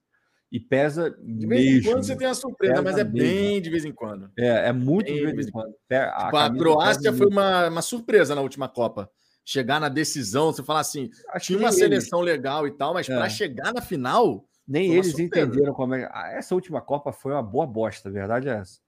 E 0.50 0.58
pesa 0.58 1.10
de 1.10 1.46
vez 1.46 1.64
mesmo. 1.64 1.78
em 1.78 1.92
quando 1.92 2.02
você 2.04 2.16
tem 2.16 2.26
a 2.26 2.34
surpresa, 2.34 2.82
mas 2.82 2.98
é 2.98 3.04
mesmo. 3.04 3.18
bem 3.18 3.62
de 3.62 3.70
vez 3.70 3.84
em 3.84 3.92
quando. 3.92 4.30
É, 4.36 4.68
é 4.68 4.72
muito 4.72 5.06
bem 5.06 5.26
de 5.26 5.32
vez 5.32 5.46
em 5.46 5.50
quando. 5.52 5.72
A, 5.90 6.24
tipo, 6.24 6.36
a 6.36 6.50
Croácia 6.50 7.12
foi 7.12 7.28
uma, 7.28 7.68
uma 7.68 7.82
surpresa 7.82 8.34
na 8.34 8.40
última 8.40 8.68
Copa. 8.68 9.08
Chegar 9.44 9.80
na 9.80 9.88
decisão, 9.88 10.52
você 10.52 10.62
falar 10.62 10.80
assim, 10.80 11.08
Acho 11.28 11.46
tinha 11.46 11.58
uma 11.58 11.72
seleção 11.72 12.20
eles. 12.20 12.32
legal 12.32 12.66
e 12.66 12.72
tal, 12.72 12.94
mas 12.94 13.08
é. 13.08 13.16
para 13.16 13.28
chegar 13.28 13.72
na 13.72 13.80
final. 13.80 14.44
Nem 14.66 14.92
eles 14.92 15.18
entenderam 15.18 15.72
como 15.72 15.94
é. 15.94 16.08
Essa 16.34 16.54
última 16.54 16.80
Copa 16.80 17.12
foi 17.12 17.32
uma 17.32 17.42
boa 17.42 17.66
bosta, 17.66 18.08
a 18.08 18.12
verdade 18.12 18.48
é 18.48 18.52
essa. 18.52 18.80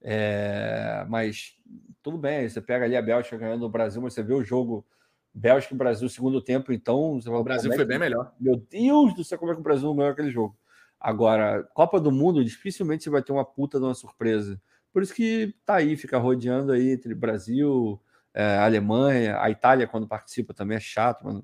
É, 0.00 1.04
mas 1.08 1.54
tudo 2.02 2.16
bem, 2.16 2.48
você 2.48 2.60
pega 2.60 2.84
ali 2.84 2.96
a 2.96 3.02
Bélgica 3.02 3.36
ganhando 3.36 3.64
o 3.64 3.68
Brasil, 3.68 4.00
mas 4.00 4.14
você 4.14 4.22
vê 4.22 4.32
o 4.32 4.44
jogo 4.44 4.86
Bélgica 5.34 5.74
e 5.74 5.76
Brasil 5.76 6.08
segundo 6.08 6.40
tempo, 6.40 6.72
então. 6.72 7.20
Fala, 7.22 7.38
o 7.38 7.44
Brasil 7.44 7.72
é 7.72 7.76
foi 7.76 7.84
bem 7.84 7.98
melhor. 7.98 8.32
Meu 8.40 8.56
Deus 8.56 9.14
do 9.14 9.24
céu, 9.24 9.38
como 9.38 9.52
é 9.52 9.54
que 9.54 9.60
o 9.60 9.64
Brasil 9.64 9.86
não 9.88 9.96
ganhou 9.96 10.12
aquele 10.12 10.30
jogo? 10.30 10.56
Agora, 11.00 11.62
Copa 11.74 12.00
do 12.00 12.10
Mundo, 12.10 12.44
dificilmente 12.44 13.04
você 13.04 13.10
vai 13.10 13.22
ter 13.22 13.32
uma 13.32 13.44
puta 13.44 13.78
de 13.78 13.84
uma 13.84 13.94
surpresa. 13.94 14.60
Por 14.92 15.02
isso 15.02 15.14
que 15.14 15.54
tá 15.64 15.76
aí, 15.76 15.96
fica 15.96 16.18
rodeando 16.18 16.72
aí 16.72 16.90
entre 16.90 17.14
Brasil, 17.14 18.00
é, 18.34 18.58
Alemanha, 18.58 19.40
a 19.40 19.50
Itália, 19.50 19.86
quando 19.86 20.08
participa, 20.08 20.54
também 20.54 20.76
é 20.76 20.80
chato, 20.80 21.24
mas 21.24 21.42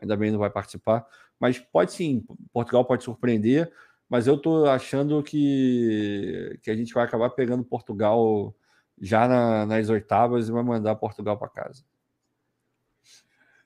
ainda 0.00 0.16
bem 0.16 0.30
não 0.30 0.38
vai 0.38 0.50
participar. 0.50 1.06
Mas 1.38 1.58
pode 1.58 1.92
sim, 1.92 2.24
Portugal 2.52 2.84
pode 2.84 3.04
surpreender, 3.04 3.72
mas 4.08 4.26
eu 4.26 4.38
tô 4.38 4.66
achando 4.66 5.22
que, 5.22 6.58
que 6.62 6.70
a 6.70 6.76
gente 6.76 6.94
vai 6.94 7.04
acabar 7.04 7.30
pegando 7.30 7.64
Portugal 7.64 8.54
já 9.00 9.26
na, 9.28 9.66
nas 9.66 9.88
oitavas 9.88 10.48
e 10.48 10.52
vai 10.52 10.62
mandar 10.62 10.94
Portugal 10.96 11.36
para 11.38 11.48
casa. 11.48 11.84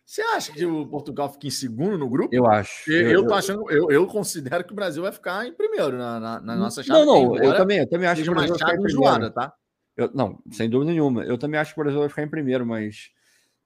Você 0.09 0.22
acha 0.22 0.55
que 0.55 0.64
o 0.64 0.86
Portugal 0.86 1.30
fica 1.30 1.47
em 1.47 1.51
segundo 1.51 1.98
no 1.98 2.09
grupo? 2.09 2.35
Eu 2.35 2.47
acho. 2.47 2.90
Eu, 2.90 3.10
eu, 3.10 3.26
tô 3.26 3.35
achando, 3.35 3.70
eu, 3.70 3.90
eu 3.90 4.06
considero 4.06 4.64
que 4.64 4.72
o 4.72 4.74
Brasil 4.74 5.02
vai 5.02 5.12
ficar 5.12 5.47
em 5.47 5.52
primeiro 5.52 5.98
na, 5.98 6.18
na, 6.18 6.40
na 6.40 6.56
nossa 6.56 6.82
chave. 6.82 7.05
Não, 7.05 7.26
não, 7.26 7.36
eu 7.36 7.55
também, 7.55 7.80
eu 7.80 7.86
também 7.86 8.09
acho 8.09 8.22
que 8.22 8.30
o 8.30 8.32
Brasil 8.32 8.56
vai 8.56 8.59
ficar 8.59 8.80
em 8.80 8.85
enjoada, 8.86 9.30
tá? 9.30 9.52
Eu, 9.94 10.10
não, 10.14 10.43
sem 10.51 10.70
dúvida 10.70 10.93
nenhuma. 10.93 11.24
Eu 11.24 11.36
também 11.36 11.60
acho 11.60 11.74
que 11.74 11.80
o 11.80 11.85
Brasil 11.85 12.01
vai 12.01 12.09
ficar 12.09 12.22
em 12.22 12.28
primeiro, 12.30 12.64
mas 12.64 13.10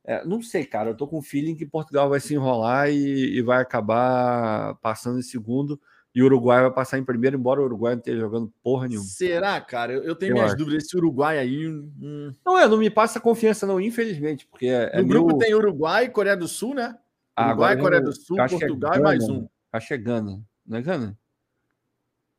é, 0.05 0.25
não 0.25 0.43
sei, 0.43 0.65
cara. 0.65 0.91
Eu 0.91 0.97
tô 0.97 1.07
com 1.07 1.19
o 1.19 1.23
feeling 1.23 1.55
que 1.55 1.65
Portugal 1.65 2.11
vai 2.11 2.19
se 2.19 2.35
enrolar 2.35 2.91
e, 2.91 3.37
e 3.37 3.41
vai 3.41 3.63
acabar 3.63 4.75
passando 4.83 5.21
em 5.21 5.23
segundo. 5.23 5.81
E 6.15 6.23
o 6.23 6.27
Uruguai 6.27 6.61
vai 6.61 6.71
passar 6.71 6.99
em 6.99 7.05
primeiro, 7.05 7.37
embora 7.37 7.61
o 7.61 7.65
Uruguai 7.65 7.95
não 7.95 7.99
esteja 8.01 8.21
jogando 8.21 8.53
porra 8.63 8.87
nenhuma. 8.87 9.07
Será, 9.07 9.59
cara? 9.61 9.95
Eu, 9.95 10.03
eu 10.03 10.15
tenho 10.15 10.33
eu 10.33 10.35
minhas 10.35 10.51
acho. 10.51 10.59
dúvidas. 10.59 10.85
Esse 10.85 10.97
Uruguai 10.97 11.39
aí. 11.39 11.67
Hum... 11.67 12.33
Não 12.45 12.59
é, 12.59 12.69
não 12.69 12.77
me 12.77 12.91
passa 12.91 13.19
confiança, 13.19 13.67
não, 13.67 13.81
infelizmente. 13.81 14.47
Porque 14.47 14.67
é, 14.67 14.91
é 14.93 15.01
no 15.01 15.09
grupo 15.09 15.29
meu... 15.29 15.39
tem 15.39 15.55
Uruguai, 15.55 16.11
Coreia 16.11 16.37
do 16.37 16.47
Sul, 16.47 16.75
né? 16.75 16.99
Ah, 17.35 17.49
Uruguai, 17.49 17.79
Coreia 17.79 18.03
do 18.03 18.13
Sul, 18.13 18.39
é 18.39 18.47
Portugal 18.47 18.95
é 18.95 18.99
e 18.99 19.01
mais 19.01 19.27
um. 19.27 19.49
Acho 19.73 19.89
que 19.89 19.95
é 19.95 19.99
Gana. 19.99 20.43
Não 20.67 20.79
é 20.79 20.83
Gana? 20.83 21.19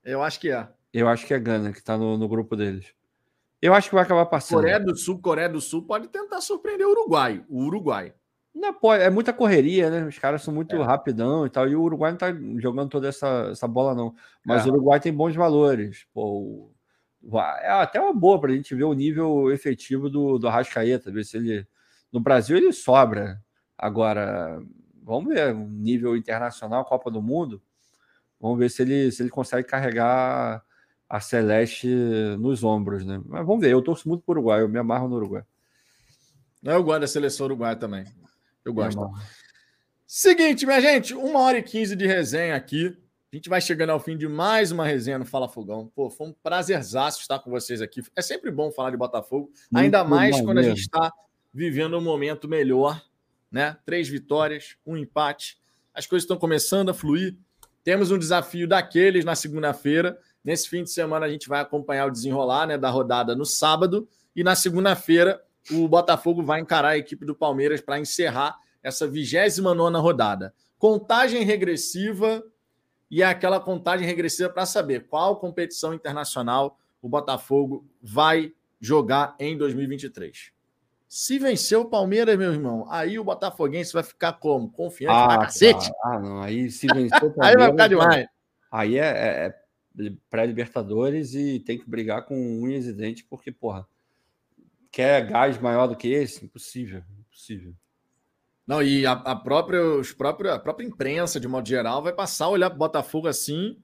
Eu 0.03 0.21
acho 0.21 0.39
que 0.39 0.51
é. 0.51 0.67
Eu 0.93 1.07
acho 1.07 1.25
que 1.25 1.33
é 1.33 1.39
Gana, 1.39 1.73
que 1.73 1.81
tá 1.81 1.97
no, 1.97 2.15
no 2.15 2.27
grupo 2.27 2.55
deles. 2.55 2.93
Eu 3.59 3.73
acho 3.73 3.89
que 3.89 3.95
vai 3.95 4.03
acabar 4.03 4.25
passando. 4.27 4.59
Coreia 4.59 4.79
do 4.79 4.95
Sul, 4.95 5.19
Coreia 5.19 5.49
do 5.49 5.61
Sul 5.61 5.83
pode 5.83 6.09
tentar 6.09 6.41
surpreender 6.41 6.85
o 6.85 6.91
Uruguai. 6.91 7.43
O 7.49 7.63
Uruguai. 7.63 8.13
Não, 8.53 8.73
pô, 8.73 8.93
é 8.93 9.09
muita 9.09 9.33
correria, 9.33 9.89
né? 9.89 10.05
Os 10.05 10.19
caras 10.19 10.43
são 10.43 10.53
muito 10.53 10.75
é. 10.75 10.83
rapidão 10.83 11.45
e 11.45 11.49
tal. 11.49 11.67
E 11.67 11.75
o 11.75 11.81
Uruguai 11.81 12.11
não 12.11 12.17
tá 12.17 12.27
jogando 12.57 12.89
toda 12.89 13.07
essa, 13.07 13.49
essa 13.51 13.67
bola, 13.67 13.95
não. 13.95 14.13
Mas 14.45 14.65
é. 14.65 14.69
o 14.69 14.73
Uruguai 14.73 14.99
tem 14.99 15.11
bons 15.11 15.35
valores. 15.35 16.05
Pô, 16.13 16.71
é 17.61 17.69
até 17.69 17.99
uma 17.99 18.13
boa 18.13 18.39
para 18.39 18.51
a 18.51 18.55
gente 18.55 18.75
ver 18.75 18.83
o 18.83 18.93
nível 18.93 19.51
efetivo 19.51 20.09
do, 20.09 20.37
do 20.37 20.47
Arrascaeta, 20.47 21.11
ver 21.11 21.25
se 21.25 21.37
ele. 21.37 21.67
No 22.11 22.19
Brasil 22.19 22.55
ele 22.55 22.71
sobra. 22.71 23.41
Agora, 23.75 24.61
vamos 25.01 25.33
ver, 25.33 25.53
nível 25.55 26.15
internacional, 26.15 26.85
Copa 26.85 27.09
do 27.09 27.21
Mundo. 27.21 27.61
Vamos 28.39 28.59
ver 28.59 28.69
se 28.69 28.83
ele, 28.83 29.11
se 29.11 29.23
ele 29.23 29.29
consegue 29.29 29.67
carregar 29.67 30.63
a 31.09 31.19
Celeste 31.19 31.87
nos 32.39 32.63
ombros, 32.63 33.03
né? 33.03 33.21
Mas 33.25 33.45
vamos 33.45 33.61
ver, 33.61 33.71
eu 33.71 33.81
torço 33.81 34.07
muito 34.07 34.23
para 34.23 34.33
o 34.33 34.35
Uruguai, 34.35 34.61
eu 34.61 34.69
me 34.69 34.77
amarro 34.77 35.07
no 35.07 35.15
Uruguai. 35.15 35.43
Eu 36.63 36.83
gosto 36.83 37.01
da 37.01 37.07
seleção 37.07 37.45
uruguaia 37.45 37.75
também. 37.75 38.05
Eu 38.65 38.73
gosto. 38.73 39.01
Seguinte, 40.05 40.65
minha 40.65 40.79
gente, 40.79 41.13
uma 41.13 41.39
hora 41.39 41.57
e 41.57 41.63
quinze 41.63 41.95
de 41.95 42.05
resenha 42.05 42.55
aqui. 42.55 42.95
A 43.31 43.35
gente 43.35 43.49
vai 43.49 43.59
chegando 43.59 43.89
ao 43.89 43.99
fim 43.99 44.15
de 44.15 44.27
mais 44.27 44.71
uma 44.71 44.85
resenha 44.85 45.17
no 45.17 45.25
Fala 45.25 45.49
Fogão. 45.49 45.91
Pô, 45.95 46.07
foi 46.09 46.27
um 46.27 46.33
prazerzaço 46.33 47.19
estar 47.19 47.39
com 47.39 47.49
vocês 47.49 47.81
aqui. 47.81 48.01
É 48.15 48.21
sempre 48.21 48.51
bom 48.51 48.71
falar 48.71 48.91
de 48.91 48.97
Botafogo, 48.97 49.51
Muito 49.71 49.83
ainda 49.83 50.03
mais 50.03 50.39
quando 50.39 50.59
a 50.59 50.63
gente 50.63 50.81
está 50.81 51.11
vivendo 51.51 51.97
um 51.97 52.01
momento 52.01 52.47
melhor, 52.47 53.03
né? 53.51 53.75
Três 53.85 54.07
vitórias, 54.07 54.77
um 54.85 54.95
empate. 54.95 55.57
As 55.93 56.05
coisas 56.05 56.25
estão 56.25 56.37
começando 56.37 56.89
a 56.89 56.93
fluir. 56.93 57.35
Temos 57.83 58.11
um 58.11 58.19
desafio 58.19 58.67
daqueles 58.67 59.25
na 59.25 59.33
segunda-feira. 59.33 60.17
Nesse 60.43 60.69
fim 60.69 60.83
de 60.83 60.91
semana 60.91 61.25
a 61.25 61.29
gente 61.29 61.49
vai 61.49 61.59
acompanhar 61.59 62.05
o 62.05 62.11
desenrolar 62.11 62.67
né, 62.67 62.77
da 62.77 62.91
rodada 62.91 63.35
no 63.35 63.45
sábado. 63.45 64.07
E 64.35 64.43
na 64.43 64.55
segunda-feira 64.55 65.41
o 65.71 65.87
Botafogo 65.87 66.43
vai 66.43 66.59
encarar 66.59 66.89
a 66.89 66.97
equipe 66.97 67.25
do 67.25 67.35
Palmeiras 67.35 67.81
para 67.81 67.99
encerrar 67.99 68.57
essa 68.81 69.07
29 69.07 69.97
rodada. 69.97 70.53
Contagem 70.77 71.43
regressiva 71.43 72.43
e 73.09 73.21
é 73.21 73.25
aquela 73.25 73.59
contagem 73.59 74.05
regressiva 74.05 74.49
para 74.49 74.65
saber 74.65 75.07
qual 75.07 75.37
competição 75.37 75.93
internacional 75.93 76.77
o 77.01 77.07
Botafogo 77.07 77.85
vai 78.01 78.53
jogar 78.79 79.35
em 79.39 79.57
2023. 79.57 80.51
Se 81.07 81.37
vencer 81.37 81.77
o 81.77 81.85
Palmeiras, 81.85 82.35
meu 82.37 82.51
irmão, 82.51 82.87
aí 82.89 83.19
o 83.19 83.23
Botafoguense 83.23 83.93
vai 83.93 84.01
ficar 84.01 84.33
como? 84.33 84.69
Confiante 84.71 85.13
ah, 85.13 85.27
pra 85.27 85.37
cacete? 85.45 85.91
Ah, 86.03 86.19
não. 86.19 86.41
Aí 86.41 86.71
se 86.71 86.87
vencer 86.87 87.23
o 87.23 87.31
Palmeiras. 87.31 87.37
aí 87.53 87.55
vai 87.55 87.71
ficar 87.71 87.87
demais. 87.87 88.27
Aí 88.71 88.97
é, 88.97 89.05
é, 89.05 89.45
é 89.45 90.11
pré-Libertadores 90.29 91.35
e 91.35 91.59
tem 91.59 91.77
que 91.77 91.87
brigar 91.87 92.25
com 92.25 92.35
unhas 92.35 92.87
e 92.87 92.93
dentes, 92.93 93.23
porque, 93.29 93.51
porra, 93.51 93.87
quer 94.93 95.25
gás 95.25 95.59
maior 95.59 95.87
do 95.87 95.97
que 95.97 96.07
esse? 96.07 96.45
Impossível, 96.45 97.03
impossível. 97.19 97.73
Não, 98.65 98.81
e 98.81 99.05
a, 99.05 99.11
a, 99.11 99.35
própria, 99.35 99.83
os 99.83 100.13
próprios, 100.13 100.53
a 100.53 100.59
própria 100.59 100.85
imprensa, 100.85 101.39
de 101.39 101.47
modo 101.47 101.67
geral, 101.67 102.01
vai 102.01 102.13
passar 102.13 102.45
a 102.45 102.49
olhar 102.49 102.69
para 102.69 102.77
o 102.77 102.79
Botafogo 102.79 103.27
assim: 103.27 103.77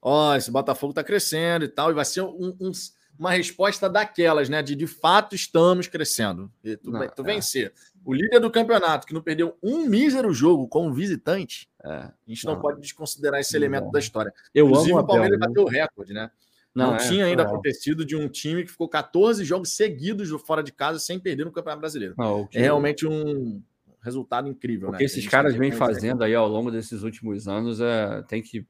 ó, 0.00 0.30
oh, 0.30 0.36
esse 0.36 0.50
Botafogo 0.50 0.92
está 0.92 1.02
crescendo 1.02 1.64
e 1.64 1.68
tal, 1.68 1.90
e 1.90 1.94
vai 1.94 2.04
ser 2.04 2.20
um, 2.20 2.54
um, 2.60 2.70
uma 3.18 3.32
resposta 3.32 3.88
daquelas, 3.88 4.48
né? 4.48 4.62
De 4.62 4.76
de 4.76 4.86
fato 4.86 5.34
estamos 5.34 5.88
crescendo. 5.88 6.52
E 6.62 6.76
tu, 6.76 6.92
não, 6.92 7.08
tu 7.08 7.22
é. 7.22 7.24
vencer 7.24 7.72
o 8.04 8.12
líder 8.12 8.38
do 8.38 8.50
campeonato, 8.50 9.06
que 9.06 9.14
não 9.14 9.22
perdeu 9.22 9.56
um 9.62 9.86
mísero 9.86 10.32
jogo 10.32 10.68
como 10.68 10.92
visitante, 10.92 11.68
é, 11.82 11.88
a 11.88 12.12
gente 12.26 12.44
não, 12.44 12.54
não, 12.54 12.60
pode 12.60 12.80
desconsiderar 12.80 13.40
esse 13.40 13.56
elemento 13.56 13.84
não. 13.86 13.90
da 13.90 13.98
história. 13.98 14.32
Eu 14.54 14.66
Inclusive, 14.66 14.92
amo 14.92 15.00
o 15.00 15.06
Palmeiras 15.06 15.36
Abel, 15.36 15.48
bateu 15.48 15.62
o 15.64 15.68
recorde, 15.68 16.12
né? 16.12 16.30
Não, 16.74 16.88
não 16.88 16.94
é, 16.94 16.98
tinha 16.98 17.24
ainda 17.24 17.42
acontecido 17.42 18.04
de 18.04 18.14
um 18.14 18.28
time 18.28 18.62
que 18.62 18.70
ficou 18.70 18.88
14 18.88 19.44
jogos 19.44 19.74
seguidos 19.74 20.30
fora 20.42 20.62
de 20.62 20.72
casa 20.72 20.98
sem 20.98 21.18
perder 21.18 21.44
no 21.44 21.52
Campeonato 21.52 21.80
Brasileiro. 21.80 22.14
É 22.54 22.60
realmente 22.60 23.06
um, 23.06 23.60
resultado 24.02 24.48
incrível. 24.48 24.88
O 24.88 24.92
que 24.92 24.98
né? 24.98 25.04
esses 25.04 25.26
caras 25.28 25.54
vêm 25.54 25.70
fazendo 25.70 26.24
aí 26.24 26.34
ao 26.34 26.48
longo 26.48 26.70
desses 26.70 27.02
últimos 27.02 27.46
anos 27.46 27.80
é 27.80 28.22
tem 28.22 28.42
que 28.42 28.66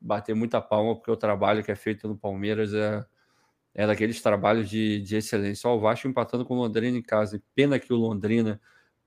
bater 0.00 0.34
muita 0.34 0.60
palma, 0.60 0.94
porque 0.94 1.10
o 1.10 1.16
trabalho 1.16 1.64
que 1.64 1.72
é 1.72 1.76
feito 1.76 2.06
no 2.06 2.16
Palmeiras 2.16 2.74
é, 2.74 3.04
é 3.74 3.86
daqueles 3.86 4.20
trabalhos 4.20 4.68
de, 4.68 5.00
de 5.00 5.16
excelência. 5.16 5.68
Ó, 5.68 5.76
o 5.76 5.80
Vasco 5.80 6.06
empatando 6.06 6.44
com 6.44 6.54
o 6.54 6.58
Londrina 6.58 6.96
em 6.96 7.02
casa. 7.02 7.42
Pena 7.54 7.78
que 7.78 7.92
o 7.92 7.96
Londrina, 7.96 8.60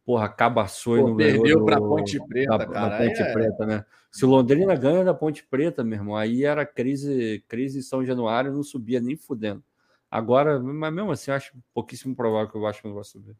porra, 0.10 0.28
cabaçou 0.28 0.98
e 0.98 1.02
não 1.04 1.16
Perdeu 1.16 1.64
para 1.64 1.78
Ponte 1.78 2.20
Preta, 2.26 2.58
da, 2.58 2.66
cara. 2.66 2.98
Ponte 2.98 3.22
é... 3.22 3.32
Preta, 3.32 3.64
né? 3.68 3.86
Se 4.12 4.26
o 4.26 4.30
Londrina 4.30 4.76
ganha 4.76 5.04
da 5.04 5.14
Ponte 5.14 5.46
Preta, 5.46 5.84
meu 5.84 6.00
irmão, 6.00 6.16
aí 6.16 6.44
era 6.44 6.66
crise, 6.66 7.46
crise 7.48 7.84
São 7.84 8.04
Januário, 8.04 8.52
não 8.52 8.64
subia 8.64 9.00
nem 9.00 9.16
fudendo. 9.16 9.64
Agora, 10.10 10.60
mas 10.60 10.92
mesmo 10.92 11.12
assim, 11.12 11.30
acho 11.30 11.56
pouquíssimo 11.76 12.16
provável 12.16 12.50
que 12.50 12.58
o 12.58 12.62
Vasco 12.62 12.88
não 12.88 12.96
vai 12.96 13.04
subir. 13.04 13.36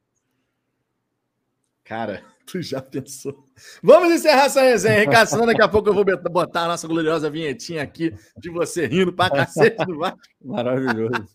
Cara, 1.84 2.22
tu 2.46 2.62
já 2.62 2.84
pensou? 2.84 3.50
Vamos 3.82 4.14
encerrar 4.14 4.46
essa 4.46 4.62
resenha. 4.62 5.26
Senão 5.26 5.48
daqui 5.48 5.64
a 5.64 5.68
pouco 5.68 5.90
eu 5.90 5.94
vou 5.96 6.06
botar 6.30 6.66
a 6.66 6.68
nossa 6.68 6.88
gloriosa 6.88 7.32
vinhetinha 7.32 7.82
aqui 7.82 8.14
de 8.38 8.52
você 8.52 8.86
rindo 8.86 9.12
pra 9.12 9.32
cacete 9.32 9.84
do 9.88 9.98
Vasco. 9.98 10.20
Maravilhoso. 10.40 11.28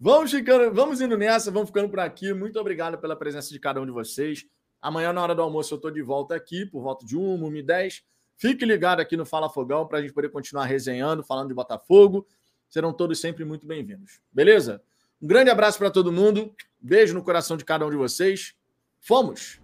Vamos 0.00 0.30
ficando, 0.30 0.72
vamos 0.72 1.00
indo 1.00 1.18
nessa, 1.18 1.50
vamos 1.50 1.70
ficando 1.70 1.88
por 1.88 1.98
aqui. 1.98 2.32
Muito 2.32 2.58
obrigado 2.60 2.98
pela 2.98 3.16
presença 3.16 3.50
de 3.50 3.58
cada 3.58 3.80
um 3.80 3.86
de 3.86 3.90
vocês. 3.90 4.46
Amanhã, 4.80 5.12
na 5.12 5.20
hora 5.20 5.34
do 5.34 5.42
almoço, 5.42 5.74
eu 5.74 5.76
estou 5.76 5.90
de 5.90 6.00
volta 6.00 6.36
aqui, 6.36 6.64
por 6.64 6.80
volta 6.80 7.04
de 7.04 7.16
1, 7.16 7.44
1 7.44 7.56
e 7.56 7.62
10. 7.64 8.04
Fique 8.36 8.64
ligado 8.64 9.00
aqui 9.00 9.16
no 9.16 9.26
Fala 9.26 9.50
Fogão 9.50 9.88
para 9.88 9.98
a 9.98 10.00
gente 10.00 10.14
poder 10.14 10.28
continuar 10.28 10.66
resenhando, 10.66 11.24
falando 11.24 11.48
de 11.48 11.54
Botafogo. 11.54 12.24
Serão 12.70 12.92
todos 12.92 13.20
sempre 13.20 13.44
muito 13.44 13.66
bem-vindos. 13.66 14.20
Beleza? 14.32 14.80
Um 15.20 15.26
grande 15.26 15.50
abraço 15.50 15.78
para 15.78 15.90
todo 15.90 16.12
mundo. 16.12 16.54
Beijo 16.80 17.12
no 17.12 17.24
coração 17.24 17.56
de 17.56 17.64
cada 17.64 17.84
um 17.84 17.90
de 17.90 17.96
vocês. 17.96 18.54
Fomos! 19.00 19.60